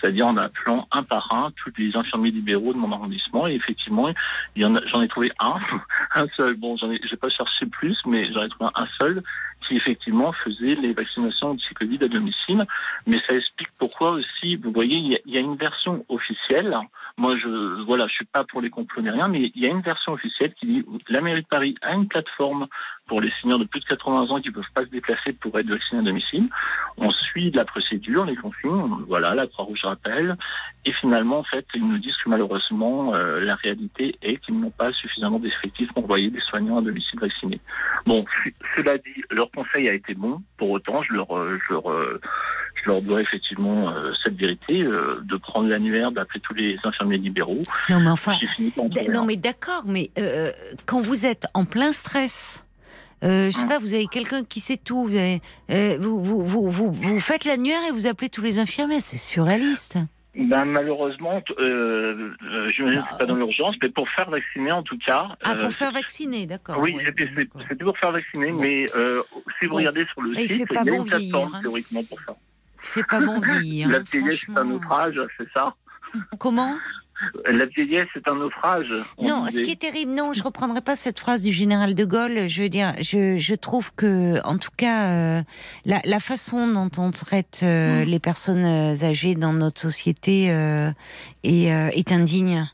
c'est-à-dire 0.00 0.26
en 0.26 0.36
appelant 0.36 0.86
un 0.92 1.02
par 1.02 1.32
un 1.32 1.50
tous 1.56 1.72
les 1.78 1.96
infirmiers 1.96 2.30
libéraux 2.30 2.72
de 2.72 2.78
mon 2.78 2.92
arrondissement. 2.92 3.46
Et 3.46 3.54
effectivement, 3.54 4.08
j'en 4.56 5.02
ai 5.02 5.08
trouvé 5.08 5.30
un, 5.38 5.56
un 6.16 6.26
seul. 6.36 6.54
Bon, 6.56 6.76
j'en 6.76 6.90
ai, 6.90 7.00
j'ai 7.08 7.16
pas 7.16 7.28
cherché 7.28 7.66
plus, 7.66 7.98
mais 8.06 8.32
j'en 8.32 8.44
ai 8.44 8.48
trouvé 8.48 8.70
un 8.74 8.86
seul 8.98 9.22
qui 9.68 9.76
effectivement 9.76 10.32
faisait 10.32 10.74
les 10.74 10.92
vaccinations 10.92 11.50
anti-Covid 11.50 11.98
à 12.02 12.08
domicile. 12.08 12.66
Mais 13.06 13.20
ça 13.26 13.34
explique 13.34 13.68
pourquoi 13.78 14.12
aussi, 14.12 14.56
vous 14.56 14.72
voyez, 14.72 14.96
il 14.96 15.32
y, 15.32 15.36
a 15.36 15.40
une 15.40 15.56
version 15.56 16.04
officielle. 16.08 16.76
Moi, 17.16 17.36
je 17.36 17.82
voilà, 17.84 18.06
je 18.08 18.14
suis 18.14 18.24
pas 18.24 18.44
pour 18.44 18.60
les 18.60 18.70
complots 18.70 19.02
ni 19.02 19.10
rien, 19.10 19.28
mais 19.28 19.52
il 19.54 19.62
y 19.62 19.66
a 19.66 19.70
une 19.70 19.82
version 19.82 20.12
officielle 20.12 20.54
qui 20.54 20.66
dit 20.66 20.84
la 21.08 21.20
mairie 21.20 21.42
de 21.42 21.46
Paris 21.46 21.74
a 21.82 21.94
une 21.94 22.08
plateforme 22.08 22.66
pour 23.06 23.20
les 23.20 23.32
seniors 23.40 23.58
de 23.58 23.64
plus 23.64 23.80
de 23.80 23.86
80 23.86 24.30
ans 24.30 24.40
qui 24.40 24.48
ne 24.48 24.54
peuvent 24.54 24.72
pas 24.74 24.84
se 24.84 24.90
déplacer 24.90 25.32
pour 25.32 25.58
être 25.58 25.66
vaccinés 25.66 26.00
à 26.00 26.04
domicile. 26.04 26.48
On 26.98 27.10
suit 27.10 27.50
la 27.50 27.64
procédure, 27.64 28.24
les 28.24 28.36
consignes, 28.36 29.04
voilà, 29.06 29.34
la 29.34 29.46
Croix-Rouge 29.46 29.84
rappelle, 29.84 30.36
et 30.84 30.92
finalement, 30.92 31.38
en 31.38 31.44
fait, 31.44 31.66
ils 31.74 31.86
nous 31.86 31.98
disent 31.98 32.16
que 32.22 32.28
malheureusement, 32.28 33.14
euh, 33.14 33.40
la 33.40 33.56
réalité 33.56 34.16
est 34.22 34.36
qu'ils 34.38 34.58
n'ont 34.58 34.70
pas 34.70 34.92
suffisamment 34.92 35.38
d'effectifs 35.38 35.92
pour 35.92 36.04
envoyer 36.04 36.30
des 36.30 36.40
soignants 36.40 36.78
à 36.78 36.82
domicile 36.82 37.18
vaccinés. 37.18 37.60
Bon, 38.06 38.24
cela 38.76 38.98
dit, 38.98 39.22
leur 39.30 39.50
conseil 39.62 39.88
a 39.88 39.94
été 39.94 40.14
bon, 40.14 40.42
pour 40.56 40.70
autant, 40.70 41.02
je 41.02 41.12
leur, 41.12 41.36
euh, 41.36 41.58
je 41.66 41.74
leur, 41.74 41.90
euh, 41.90 42.20
je 42.82 42.90
leur 42.90 43.02
dois 43.02 43.20
effectivement 43.20 43.92
cette 44.22 44.36
vérité, 44.36 44.82
de 44.82 45.36
prendre 45.36 45.68
l'annuaire, 45.68 46.12
d'appeler 46.12 46.40
tous 46.40 46.54
les 46.54 46.76
infirmiers 46.84 47.18
libéraux. 47.18 47.62
Non, 47.90 48.00
mais 48.00 48.10
enfin, 48.10 48.34
non, 49.12 49.24
mais 49.24 49.36
d'accord, 49.36 49.82
mais 49.84 50.10
quand 50.86 51.00
vous 51.00 51.26
êtes 51.26 51.46
en 51.54 51.64
plein 51.64 51.92
stress, 51.92 52.64
euh, 53.24 53.50
je 53.50 53.56
sais 53.56 53.66
pas, 53.66 53.78
vous 53.78 53.94
avez 53.94 54.06
quelqu'un 54.06 54.44
qui 54.44 54.60
sait 54.60 54.76
tout. 54.76 55.06
Vous, 55.06 55.16
avez, 55.16 55.42
euh, 55.70 55.98
vous, 56.00 56.22
vous, 56.22 56.44
vous, 56.44 56.70
vous, 56.70 56.92
vous, 56.92 57.20
faites 57.20 57.44
l'annuaire 57.44 57.80
et 57.88 57.92
vous 57.92 58.06
appelez 58.06 58.28
tous 58.28 58.42
les 58.42 58.58
infirmiers. 58.58 59.00
C'est 59.00 59.16
surréaliste. 59.16 59.98
Ben, 60.38 60.64
malheureusement, 60.64 61.42
euh, 61.58 62.32
euh 62.44 62.70
je 62.72 62.84
ne 62.84 63.18
pas 63.18 63.26
dans 63.26 63.34
l'urgence, 63.34 63.74
mais 63.82 63.88
pour 63.88 64.08
faire 64.10 64.30
vacciner 64.30 64.70
en 64.70 64.84
tout 64.84 64.96
cas. 64.98 65.28
Ah, 65.44 65.56
pour 65.56 65.72
faire 65.72 65.90
vacciner, 65.90 66.46
d'accord. 66.46 66.78
Oui, 66.78 66.96
c'était 67.04 67.84
pour 67.84 67.98
faire 67.98 68.12
vacciner, 68.12 68.52
mais 68.52 68.86
si 69.58 69.66
vous 69.66 69.74
regardez 69.74 70.06
sur 70.12 70.22
le 70.22 70.36
site, 70.36 70.50
il, 70.50 70.86
y 70.86 70.90
a 70.90 70.94
une 70.94 71.04
plateforme 71.04 71.54
hein. 71.54 71.60
théoriquement 71.60 72.04
pour 72.04 72.20
ça. 72.20 72.36
Il 72.84 72.86
fait 72.86 73.02
pas 73.02 73.20
bon 73.20 73.40
vieillir. 73.60 73.88
La 73.88 74.00
vieillesse, 74.00 74.46
c'est 74.46 74.56
un 74.56 74.64
naufrage, 74.64 75.20
c'est 75.36 75.48
ça 75.52 75.74
Comment? 76.38 76.76
La 77.46 77.66
vieillesse 77.66 78.08
est 78.14 78.28
un 78.28 78.36
naufrage. 78.36 78.92
Non, 79.20 79.44
ce 79.50 79.60
qui 79.60 79.72
est 79.72 79.80
terrible, 79.80 80.12
non, 80.12 80.32
je 80.32 80.42
reprendrai 80.42 80.80
pas 80.80 80.96
cette 80.96 81.18
phrase 81.18 81.42
du 81.42 81.52
général 81.52 81.94
de 81.94 82.04
Gaulle. 82.04 82.48
Je 82.48 82.62
veux 82.62 82.68
dire, 82.68 82.94
je, 83.00 83.36
je 83.36 83.54
trouve 83.54 83.92
que, 83.94 84.40
en 84.46 84.58
tout 84.58 84.70
cas, 84.76 85.06
euh, 85.06 85.42
la, 85.84 86.00
la, 86.04 86.20
façon 86.20 86.68
dont 86.68 86.90
on 86.98 87.10
traite 87.10 87.60
euh, 87.62 88.02
mm. 88.02 88.08
les 88.08 88.18
personnes 88.20 88.64
âgées 88.64 89.34
dans 89.34 89.52
notre 89.52 89.80
société 89.80 90.50
euh, 90.50 90.90
est, 91.42 91.66
est 91.66 92.12
indigne. 92.12 92.68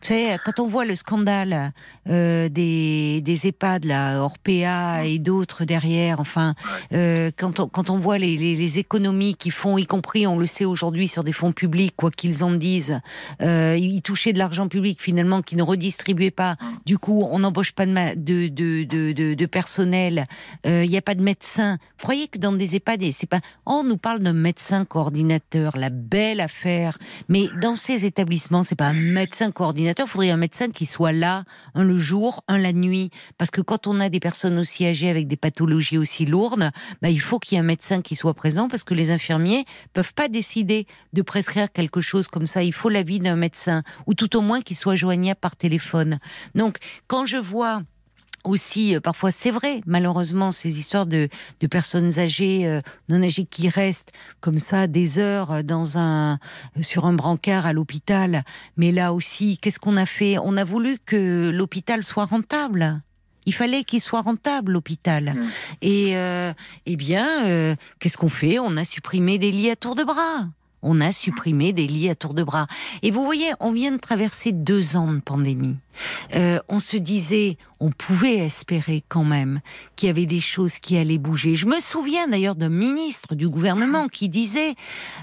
Vous 0.00 0.08
savez, 0.08 0.36
quand 0.44 0.60
on 0.60 0.66
voit 0.66 0.84
le 0.84 0.94
scandale 0.94 1.72
euh, 2.08 2.48
des, 2.48 3.20
des 3.20 3.48
EHPAD, 3.48 3.84
là, 3.84 4.22
Orpea 4.22 5.04
et 5.04 5.18
d'autres 5.18 5.64
derrière, 5.64 6.20
enfin, 6.20 6.54
euh, 6.92 7.32
quand, 7.36 7.58
on, 7.58 7.66
quand 7.66 7.90
on 7.90 7.98
voit 7.98 8.16
les, 8.16 8.36
les, 8.36 8.78
économies 8.78 9.34
qu'ils 9.34 9.52
font, 9.52 9.76
y 9.76 9.86
compris, 9.86 10.26
on 10.26 10.38
le 10.38 10.46
sait 10.46 10.64
aujourd'hui, 10.64 11.08
sur 11.08 11.24
des 11.24 11.32
fonds 11.32 11.52
publics, 11.52 11.94
quoi 11.96 12.12
qu'ils 12.12 12.44
en 12.44 12.52
disent, 12.52 13.00
euh, 13.42 13.76
ils 13.78 14.00
touchaient 14.00 14.32
de 14.32 14.38
l'argent 14.38 14.68
public 14.68 15.02
finalement 15.02 15.42
qui 15.42 15.56
ne 15.56 15.62
redistribuaient 15.62 16.30
pas. 16.30 16.56
Du 16.86 16.96
coup, 16.96 17.26
on 17.28 17.40
n'embauche 17.40 17.72
pas 17.72 17.86
de, 17.86 18.14
de, 18.14 18.84
de, 18.84 19.34
de, 19.34 19.46
personnel, 19.46 20.26
il 20.64 20.88
n'y 20.88 20.96
a 20.96 21.02
pas 21.02 21.16
de 21.16 21.22
médecin. 21.22 21.78
Vous 21.98 22.04
croyez 22.04 22.28
que 22.28 22.38
dans 22.38 22.52
des 22.52 22.76
EHPAD, 22.76 23.10
c'est 23.12 23.26
pas... 23.26 23.40
On 23.66 23.82
nous 23.82 23.96
parle 23.96 24.20
d'un 24.20 24.32
médecin 24.32 24.84
coordinateur, 24.84 25.76
la 25.76 25.90
belle 25.90 26.40
affaire, 26.40 26.98
mais 27.28 27.48
dans 27.60 27.74
ces 27.74 28.06
établissements, 28.06 28.62
c'est 28.62 28.76
pas 28.76 28.86
un 28.86 28.92
médecin 28.92 29.50
coordinateur 29.50 29.87
il 29.96 30.06
faudrait 30.06 30.30
un 30.30 30.36
médecin 30.36 30.68
qui 30.70 30.86
soit 30.86 31.12
là, 31.12 31.44
un 31.74 31.84
le 31.84 31.96
jour, 31.96 32.42
un 32.48 32.58
la 32.58 32.72
nuit. 32.72 33.10
Parce 33.36 33.50
que 33.50 33.60
quand 33.60 33.86
on 33.86 34.00
a 34.00 34.08
des 34.08 34.20
personnes 34.20 34.58
aussi 34.58 34.86
âgées 34.86 35.10
avec 35.10 35.28
des 35.28 35.36
pathologies 35.36 35.98
aussi 35.98 36.26
lourdes, 36.26 36.70
bah, 37.02 37.10
il 37.10 37.20
faut 37.20 37.38
qu'il 37.38 37.56
y 37.56 37.58
ait 37.58 37.60
un 37.60 37.66
médecin 37.66 38.02
qui 38.02 38.16
soit 38.16 38.34
présent 38.34 38.68
parce 38.68 38.84
que 38.84 38.94
les 38.94 39.10
infirmiers 39.10 39.64
peuvent 39.92 40.14
pas 40.14 40.28
décider 40.28 40.86
de 41.12 41.22
prescrire 41.22 41.72
quelque 41.72 42.00
chose 42.00 42.28
comme 42.28 42.46
ça. 42.46 42.62
Il 42.62 42.72
faut 42.72 42.88
l'avis 42.88 43.20
d'un 43.20 43.36
médecin 43.36 43.82
ou 44.06 44.14
tout 44.14 44.36
au 44.36 44.40
moins 44.40 44.60
qu'il 44.60 44.76
soit 44.76 44.96
joignable 44.96 45.40
par 45.40 45.56
téléphone. 45.56 46.18
Donc, 46.54 46.78
quand 47.06 47.26
je 47.26 47.36
vois 47.36 47.82
aussi, 48.44 48.94
euh, 48.94 49.00
parfois 49.00 49.30
c'est 49.30 49.50
vrai, 49.50 49.80
malheureusement, 49.86 50.52
ces 50.52 50.78
histoires 50.78 51.06
de, 51.06 51.28
de 51.60 51.66
personnes 51.66 52.18
âgées, 52.18 52.66
euh, 52.66 52.80
non 53.08 53.22
âgées 53.22 53.44
qui 53.44 53.68
restent 53.68 54.12
comme 54.40 54.58
ça 54.58 54.86
des 54.86 55.18
heures 55.18 55.52
euh, 55.52 55.62
dans 55.62 55.98
un, 55.98 56.38
sur 56.80 57.06
un 57.06 57.12
brancard 57.12 57.66
à 57.66 57.72
l'hôpital. 57.72 58.42
Mais 58.76 58.92
là 58.92 59.12
aussi, 59.12 59.58
qu'est-ce 59.58 59.78
qu'on 59.78 59.96
a 59.96 60.06
fait? 60.06 60.36
On 60.42 60.56
a 60.56 60.64
voulu 60.64 60.98
que 61.04 61.50
l'hôpital 61.50 62.02
soit 62.02 62.26
rentable. 62.26 63.00
Il 63.46 63.54
fallait 63.54 63.84
qu'il 63.84 64.00
soit 64.00 64.20
rentable 64.20 64.72
l'hôpital. 64.72 65.34
Mmh. 65.34 65.48
Et 65.80 66.12
eh 66.84 66.96
bien, 66.96 67.74
qu'est-ce 67.98 68.18
qu'on 68.18 68.28
fait? 68.28 68.58
On 68.58 68.76
a 68.76 68.84
supprimé 68.84 69.38
des 69.38 69.50
lits 69.50 69.70
à 69.70 69.76
tour 69.76 69.94
de 69.94 70.04
bras. 70.04 70.48
On 70.82 71.00
a 71.00 71.12
supprimé 71.12 71.72
des 71.72 71.86
lits 71.86 72.10
à 72.10 72.14
tour 72.14 72.34
de 72.34 72.42
bras. 72.42 72.66
Et 73.02 73.10
vous 73.10 73.24
voyez, 73.24 73.52
on 73.60 73.72
vient 73.72 73.92
de 73.92 73.96
traverser 73.96 74.52
deux 74.52 74.96
ans 74.96 75.12
de 75.12 75.20
pandémie. 75.20 75.76
Euh, 76.34 76.58
on 76.68 76.78
se 76.78 76.96
disait, 76.96 77.56
on 77.80 77.90
pouvait 77.90 78.38
espérer 78.38 79.04
quand 79.08 79.24
même 79.24 79.60
qu'il 79.96 80.08
y 80.08 80.10
avait 80.10 80.26
des 80.26 80.40
choses 80.40 80.78
qui 80.78 80.96
allaient 80.96 81.18
bouger. 81.18 81.54
Je 81.54 81.66
me 81.66 81.80
souviens 81.80 82.28
d'ailleurs 82.28 82.56
d'un 82.56 82.68
ministre 82.68 83.34
du 83.34 83.48
gouvernement 83.48 84.08
qui 84.08 84.28
disait, 84.28 84.74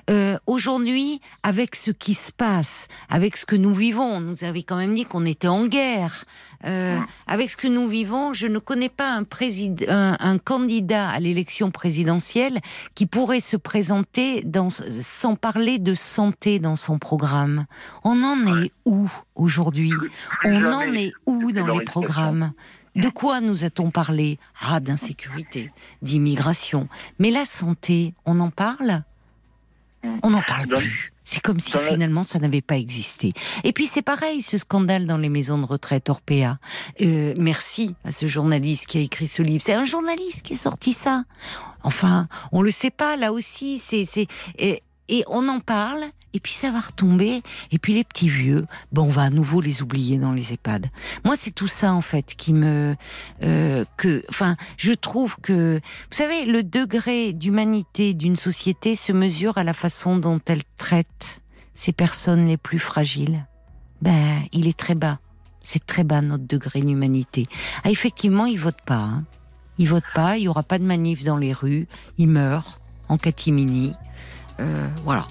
euh, 0.10 0.38
aujourd'hui, 0.47 1.22
avec 1.43 1.76
ce 1.76 1.91
qui 1.91 2.14
se 2.14 2.31
passe, 2.31 2.88
avec 3.10 3.38
ce 3.38 3.45
que 3.45 3.56
nous 3.56 3.73
vivons, 3.73 4.18
on 4.18 4.22
nous 4.22 4.43
avait 4.43 4.64
quand 4.64 4.77
même 4.77 4.95
dit 4.95 5.06
qu'on 5.06 5.26
était 5.26 5.47
en 5.47 5.65
guerre. 5.65 6.26
Euh, 6.65 6.99
avec 7.27 7.52
ce 7.52 7.57
que 7.57 7.68
nous 7.68 7.88
vivons, 7.88 8.34
je 8.34 8.47
ne 8.47 8.60
connais 8.60 8.89
pas 8.89 9.14
un, 9.14 9.26
un, 9.88 10.18
un 10.19 10.38
candidat 10.38 11.10
à 11.10 11.19
l'élection 11.19 11.69
présidentielle 11.69 12.60
qui 12.95 13.06
pourrait 13.06 13.39
se 13.39 13.57
présenter 13.57 14.41
dans, 14.43 14.69
sans 14.69 15.35
parler 15.35 15.77
de 15.77 15.93
santé 15.93 16.60
dans 16.60 16.76
son 16.76 16.97
programme. 16.97 17.65
On 18.03 18.23
en 18.23 18.64
est 18.64 18.72
où? 18.85 19.11
Aujourd'hui 19.36 19.94
On 20.44 20.66
en 20.66 20.94
est 20.94 21.12
où 21.26 21.52
dans 21.52 21.68
les 21.68 21.86
programmes? 21.86 22.53
De 22.95 23.10
quoi 23.10 23.41
nous 23.41 23.66
a-t-on 23.66 23.91
parlé? 23.91 24.40
Ah, 24.62 24.80
d'insécurité, 24.80 25.72
d'immigration. 26.02 26.88
Mais 27.20 27.30
la 27.30 27.45
santé, 27.45 28.14
on 28.26 28.40
en 28.40 28.52
parle? 28.52 29.03
On 30.24 30.30
n'en 30.30 30.41
parle 30.41 30.68
plus. 30.68 31.12
C'est 31.24 31.41
comme 31.41 31.60
si 31.60 31.76
finalement 31.80 32.22
ça 32.22 32.38
n'avait 32.38 32.62
pas 32.62 32.78
existé. 32.78 33.34
Et 33.64 33.74
puis 33.74 33.88
c'est 33.88 34.03
pareil, 34.03 34.44
ce 34.44 34.60
scandale 34.60 35.07
dans 35.07 35.18
les 35.18 35.30
maisons 35.30 35.57
de 35.57 35.66
retraite 35.66 36.07
Orpea. 36.10 36.60
Euh, 37.02 37.34
merci 37.38 37.95
à 38.06 38.12
ce 38.12 38.28
journaliste 38.28 38.86
qui 38.86 38.99
a 38.99 39.02
écrit 39.02 39.28
ce 39.28 39.41
livre. 39.41 39.64
C'est 39.66 39.74
un 39.74 39.86
journaliste 39.86 40.44
qui 40.44 40.53
a 40.53 40.57
sorti 40.57 40.94
ça. 40.94 41.24
Enfin, 41.82 42.28
on 42.52 42.62
le 42.62 42.70
sait 42.70 42.91
pas 42.91 43.18
là 43.18 43.34
aussi. 43.34 43.80
C'est 43.80 44.06
et, 44.60 44.84
et 45.10 45.24
on 45.28 45.49
en 45.49 45.60
parle 45.60 46.06
et 46.36 46.40
puis 46.41 46.52
ça 46.52 46.70
va 46.70 46.82
retomber, 46.82 47.41
et 47.72 47.80
puis 47.80 47.94
les 47.94 48.03
petits 48.03 48.28
vieux, 48.28 48.68
bon, 48.91 49.03
on 49.03 49.10
va 49.10 49.24
à 49.24 49.30
nouveau 49.30 49.62
les 49.62 49.82
oublier 49.82 50.18
dans 50.18 50.34
les 50.34 50.52
EHPAD. 50.52 50.88
Moi, 51.24 51.36
c'est 51.38 51.52
tout 51.52 51.70
ça 51.70 51.94
en 51.94 52.02
fait 52.02 52.36
qui 52.36 52.52
me, 52.52 52.98
euh, 53.41 53.86
que, 53.95 54.24
enfin, 54.30 54.57
je 54.76 54.91
trouve 54.91 55.38
que, 55.41 55.80
vous 55.80 56.18
savez, 56.18 56.44
le 56.44 56.62
degré 56.62 57.32
d'humanité 57.32 58.14
d'une 58.14 58.36
société 58.36 58.98
se 58.98 59.14
mesure 59.14 59.57
à 59.57 59.64
la 59.64 59.74
façon 59.74 60.18
dont 60.18 60.41
elle 60.45 60.64
traite 60.78 61.40
ces 61.74 61.94
personnes 61.94 62.45
les 62.45 62.57
plus 62.57 62.80
fragiles. 62.80 63.45
Ben, 64.02 64.44
il 64.52 64.68
est 64.68 64.78
très 64.78 64.95
bas. 64.95 65.20
C'est 65.64 65.86
très 65.86 66.03
bas 66.03 66.22
notre 66.22 66.45
degré 66.45 66.82
d'humanité. 66.82 67.48
Ah, 67.86 67.91
effectivement, 67.91 68.45
ils 68.45 68.60
votent 68.60 68.84
pas. 68.86 68.99
Hein. 68.99 69.24
Ils 69.78 69.88
votent 69.88 70.03
pas. 70.14 70.38
Il 70.38 70.44
y 70.44 70.48
aura 70.49 70.64
pas 70.64 70.80
de 70.80 70.84
manif 70.84 71.24
dans 71.24 71.38
les 71.38 71.53
rues. 71.53 71.88
Ils 72.18 72.28
meurent 72.28 72.80
en 73.07 73.18
catimini. 73.18 73.94
Euh, 74.60 74.90
voilà. 75.03 75.26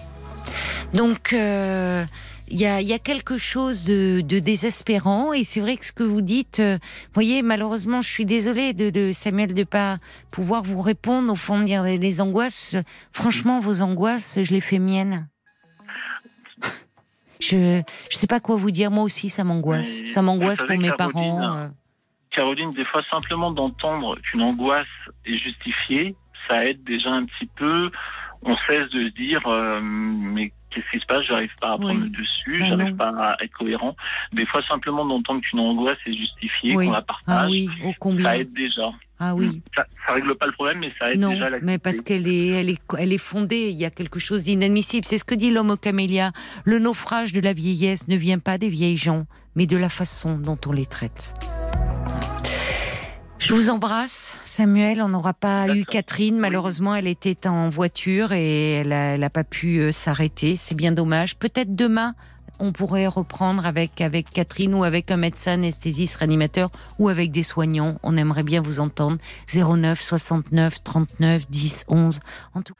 Donc, 0.93 1.33
euh, 1.33 2.05
il 2.49 2.61
y, 2.61 2.67
a, 2.67 2.99
quelque 2.99 3.37
chose 3.37 3.85
de, 3.85 4.21
désespérant 4.21 5.33
et 5.33 5.45
c'est 5.45 5.61
vrai 5.61 5.77
que 5.77 5.87
ce 5.87 5.93
que 5.93 6.03
vous 6.03 6.21
dites, 6.21 6.61
euh, 6.61 6.79
voyez, 7.15 7.43
malheureusement, 7.43 8.03
je 8.03 8.09
suis 8.09 8.27
désolée 8.27 8.73
de, 8.73 8.91
de 8.91 9.13
Samuel 9.13 9.55
de 9.55 9.65
pas 9.65 9.97
pouvoir 10.31 10.63
vous 10.63 10.81
répondre 10.81 11.33
au 11.33 11.37
fond 11.37 11.59
de 11.59 11.65
dire 11.65 11.83
les 11.83 12.21
angoisses. 12.21 12.77
Franchement, 13.13 13.61
vos 13.61 13.81
angoisses, 13.81 14.39
je 14.43 14.53
les 14.53 14.61
fais 14.61 14.79
miennes. 14.79 15.29
Je 17.41 17.83
je 18.11 18.17
sais 18.17 18.27
pas 18.27 18.41
quoi 18.41 18.57
vous 18.57 18.71
dire. 18.71 18.91
Moi 18.91 19.05
aussi, 19.05 19.29
ça 19.29 19.45
m'angoisse. 19.45 20.05
Ça 20.07 20.23
m'angoisse 20.23 20.63
pour 20.63 20.79
mes 20.79 20.93
parents. 20.93 21.43
Euh. 21.43 21.69
Caroline, 22.31 22.71
des 22.71 22.85
fois, 22.85 23.03
simplement 23.03 23.51
d'entendre 23.51 24.19
qu'une 24.21 24.43
angoisse 24.43 24.87
est 25.25 25.39
justifiée, 25.39 26.17
ça 26.49 26.65
aide 26.65 26.83
déjà 26.85 27.11
un 27.11 27.25
petit 27.25 27.47
peu. 27.57 27.91
On 28.45 28.57
cesse 28.67 28.89
de 28.91 29.01
se 29.01 29.15
dire, 29.15 29.41
mais 29.83 30.53
qu'est-ce 30.71 30.91
qui 30.91 31.01
se 31.01 31.07
passe? 31.07 31.25
J'arrive 31.27 31.55
pas 31.61 31.73
à 31.73 31.79
prendre 31.79 32.01
le 32.01 32.09
dessus, 32.09 32.59
ben 32.61 32.67
j'arrive 32.67 32.97
pas 32.97 33.09
à 33.09 33.37
être 33.43 33.53
cohérent. 33.53 33.97
Des 34.33 34.47
fois, 34.47 34.63
simplement 34.63 35.07
d'entendre 35.07 35.41
qu'une 35.41 35.61
angoisse 35.61 35.99
est 36.07 36.15
justifiée, 36.15 36.75
qu'on 36.75 36.91
la 36.91 37.03
partage, 37.03 37.25
ah 37.27 37.47
oui, 37.49 37.69
ça 38.23 38.39
aide 38.39 38.53
déjà. 38.53 38.91
Ah 39.21 39.35
oui. 39.35 39.63
Ça, 39.75 39.87
ça 40.07 40.13
règle 40.13 40.35
pas 40.35 40.47
le 40.47 40.53
problème, 40.53 40.81
mais 40.81 40.91
ça 40.91 41.13
aide 41.13 41.21
non, 41.21 41.31
déjà. 41.31 41.49
mais 41.63 41.79
parce 41.79 42.01
qu'elle 42.01 42.27
est, 42.27 42.49
elle 42.49 42.69
est, 42.69 42.81
elle 42.99 43.13
est 43.13 43.19
fondée. 43.19 43.71
Il 43.71 43.77
y 43.77 43.85
a 43.85 43.91
quelque 43.91 44.19
chose 44.19 44.45
d'inadmissible. 44.45 45.07
C'est 45.07 45.19
ce 45.19 45.25
que 45.25 45.35
dit 45.35 45.51
l'homme 45.51 45.71
au 45.71 45.77
camélia. 45.77 46.33
Le 46.65 46.79
naufrage 46.79 47.33
de 47.33 47.41
la 47.41 47.53
vieillesse 47.53 48.09
ne 48.09 48.17
vient 48.17 48.41
pas 48.41 48.59
des 48.59 48.69
vieilles 48.69 48.97
gens, 48.97 49.27
mais 49.55 49.67
de 49.67 49.77
la 49.77 49.89
façon 49.89 50.37
dont 50.37 50.59
on 50.67 50.73
les 50.73 50.87
traite. 50.87 51.35
Je 53.39 53.53
vous 53.53 53.69
embrasse, 53.69 54.37
Samuel. 54.45 55.03
On 55.03 55.09
n'aura 55.09 55.35
pas 55.35 55.69
eu 55.75 55.85
Catherine. 55.85 56.39
Malheureusement, 56.39 56.95
elle 56.95 57.09
était 57.09 57.47
en 57.47 57.69
voiture 57.69 58.33
et 58.33 58.73
elle 58.77 59.19
n'a 59.21 59.31
pas 59.31 59.45
pu 59.45 59.81
euh, 59.81 59.93
s'arrêter. 59.93 60.57
C'est 60.57 60.75
bien 60.75 60.93
dommage. 60.93 61.37
Peut-être 61.37 61.75
demain, 61.75 62.15
on 62.59 62.73
pourrait 62.73 63.07
reprendre 63.07 63.67
avec, 63.67 64.01
avec 64.01 64.31
Catherine 64.31 64.75
ou 64.75 64.85
avec 64.85 65.11
un 65.11 65.17
médecin 65.17 65.53
anesthésiste 65.53 66.17
réanimateur 66.17 66.71
ou 66.99 67.09
avec 67.09 67.33
des 67.33 67.43
soignants. 67.43 67.99
On 68.03 68.17
aimerait 68.17 68.45
bien 68.45 68.61
vous 68.61 68.81
entendre. 68.81 69.19
09 69.53 70.01
69 70.01 70.83
39 70.83 71.51
10 71.51 71.85
11. 71.89 72.21
En 72.55 72.63
tout 72.63 72.75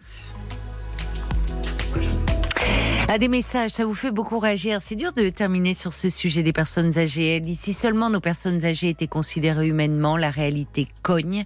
à 3.09 3.19
des 3.19 3.29
messages, 3.29 3.71
ça 3.71 3.85
vous 3.85 3.95
fait 3.95 4.11
beaucoup 4.11 4.39
réagir. 4.39 4.79
C'est 4.81 4.95
dur 4.95 5.13
de 5.13 5.29
terminer 5.29 5.75
sur 5.75 5.93
ce 5.93 6.09
sujet 6.09 6.43
des 6.43 6.53
personnes 6.53 6.99
âgées. 6.99 7.43
Si 7.55 7.75
seulement 7.75 8.09
nos 8.09 8.21
personnes 8.21 8.65
âgées 8.65 8.89
étaient 8.89 9.07
considérées 9.07 9.69
humainement, 9.69 10.17
la 10.17 10.31
réalité 10.31 10.89
cogne. 11.03 11.45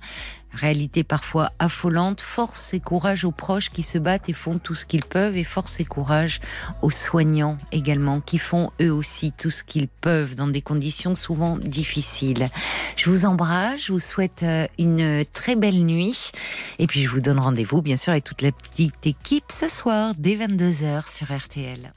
Réalité 0.53 1.05
parfois 1.05 1.51
affolante, 1.59 2.21
force 2.21 2.73
et 2.75 2.81
courage 2.81 3.25
aux 3.25 3.31
proches 3.31 3.71
qui 3.71 3.83
se 3.83 3.99
battent 3.99 4.29
et 4.29 4.33
font 4.33 4.59
tout 4.59 4.75
ce 4.75 4.87
qu'ils 4.87 5.05
peuvent, 5.05 5.37
et 5.37 5.45
force 5.45 5.81
et 5.81 5.85
courage 5.85 6.41
aux 6.83 6.91
soignants 6.91 7.59
également, 7.71 8.21
qui 8.21 8.39
font 8.39 8.73
eux 8.81 8.93
aussi 8.93 9.33
tout 9.33 9.51
ce 9.51 9.63
qu'ils 9.63 9.89
peuvent 9.89 10.35
dans 10.35 10.49
des 10.49 10.63
conditions 10.63 11.15
souvent 11.15 11.59
difficiles. 11.59 12.49
Je 12.97 13.11
vous 13.11 13.27
embrasse, 13.27 13.83
je 13.87 13.93
vous 13.93 14.01
souhaite 14.01 14.43
euh, 14.43 14.67
une 14.79 15.25
très 15.33 15.55
belle 15.55 15.85
nuit, 15.85 16.33
et 16.79 16.87
puis 16.87 17.03
je 17.03 17.11
vous 17.11 17.21
donne 17.21 17.41
rendez-vous 17.41 17.83
bien 17.83 17.97
sûr 17.97 18.13
avec 18.13 18.25
toute 18.25 18.43
la 18.43 18.53
petite 18.53 19.07
équipe 19.07 19.51
ce 19.51 19.69
soir 19.69 20.15
dès 20.17 20.37
22h 20.37 21.09
sur 21.09 21.35
RTL. 21.37 21.93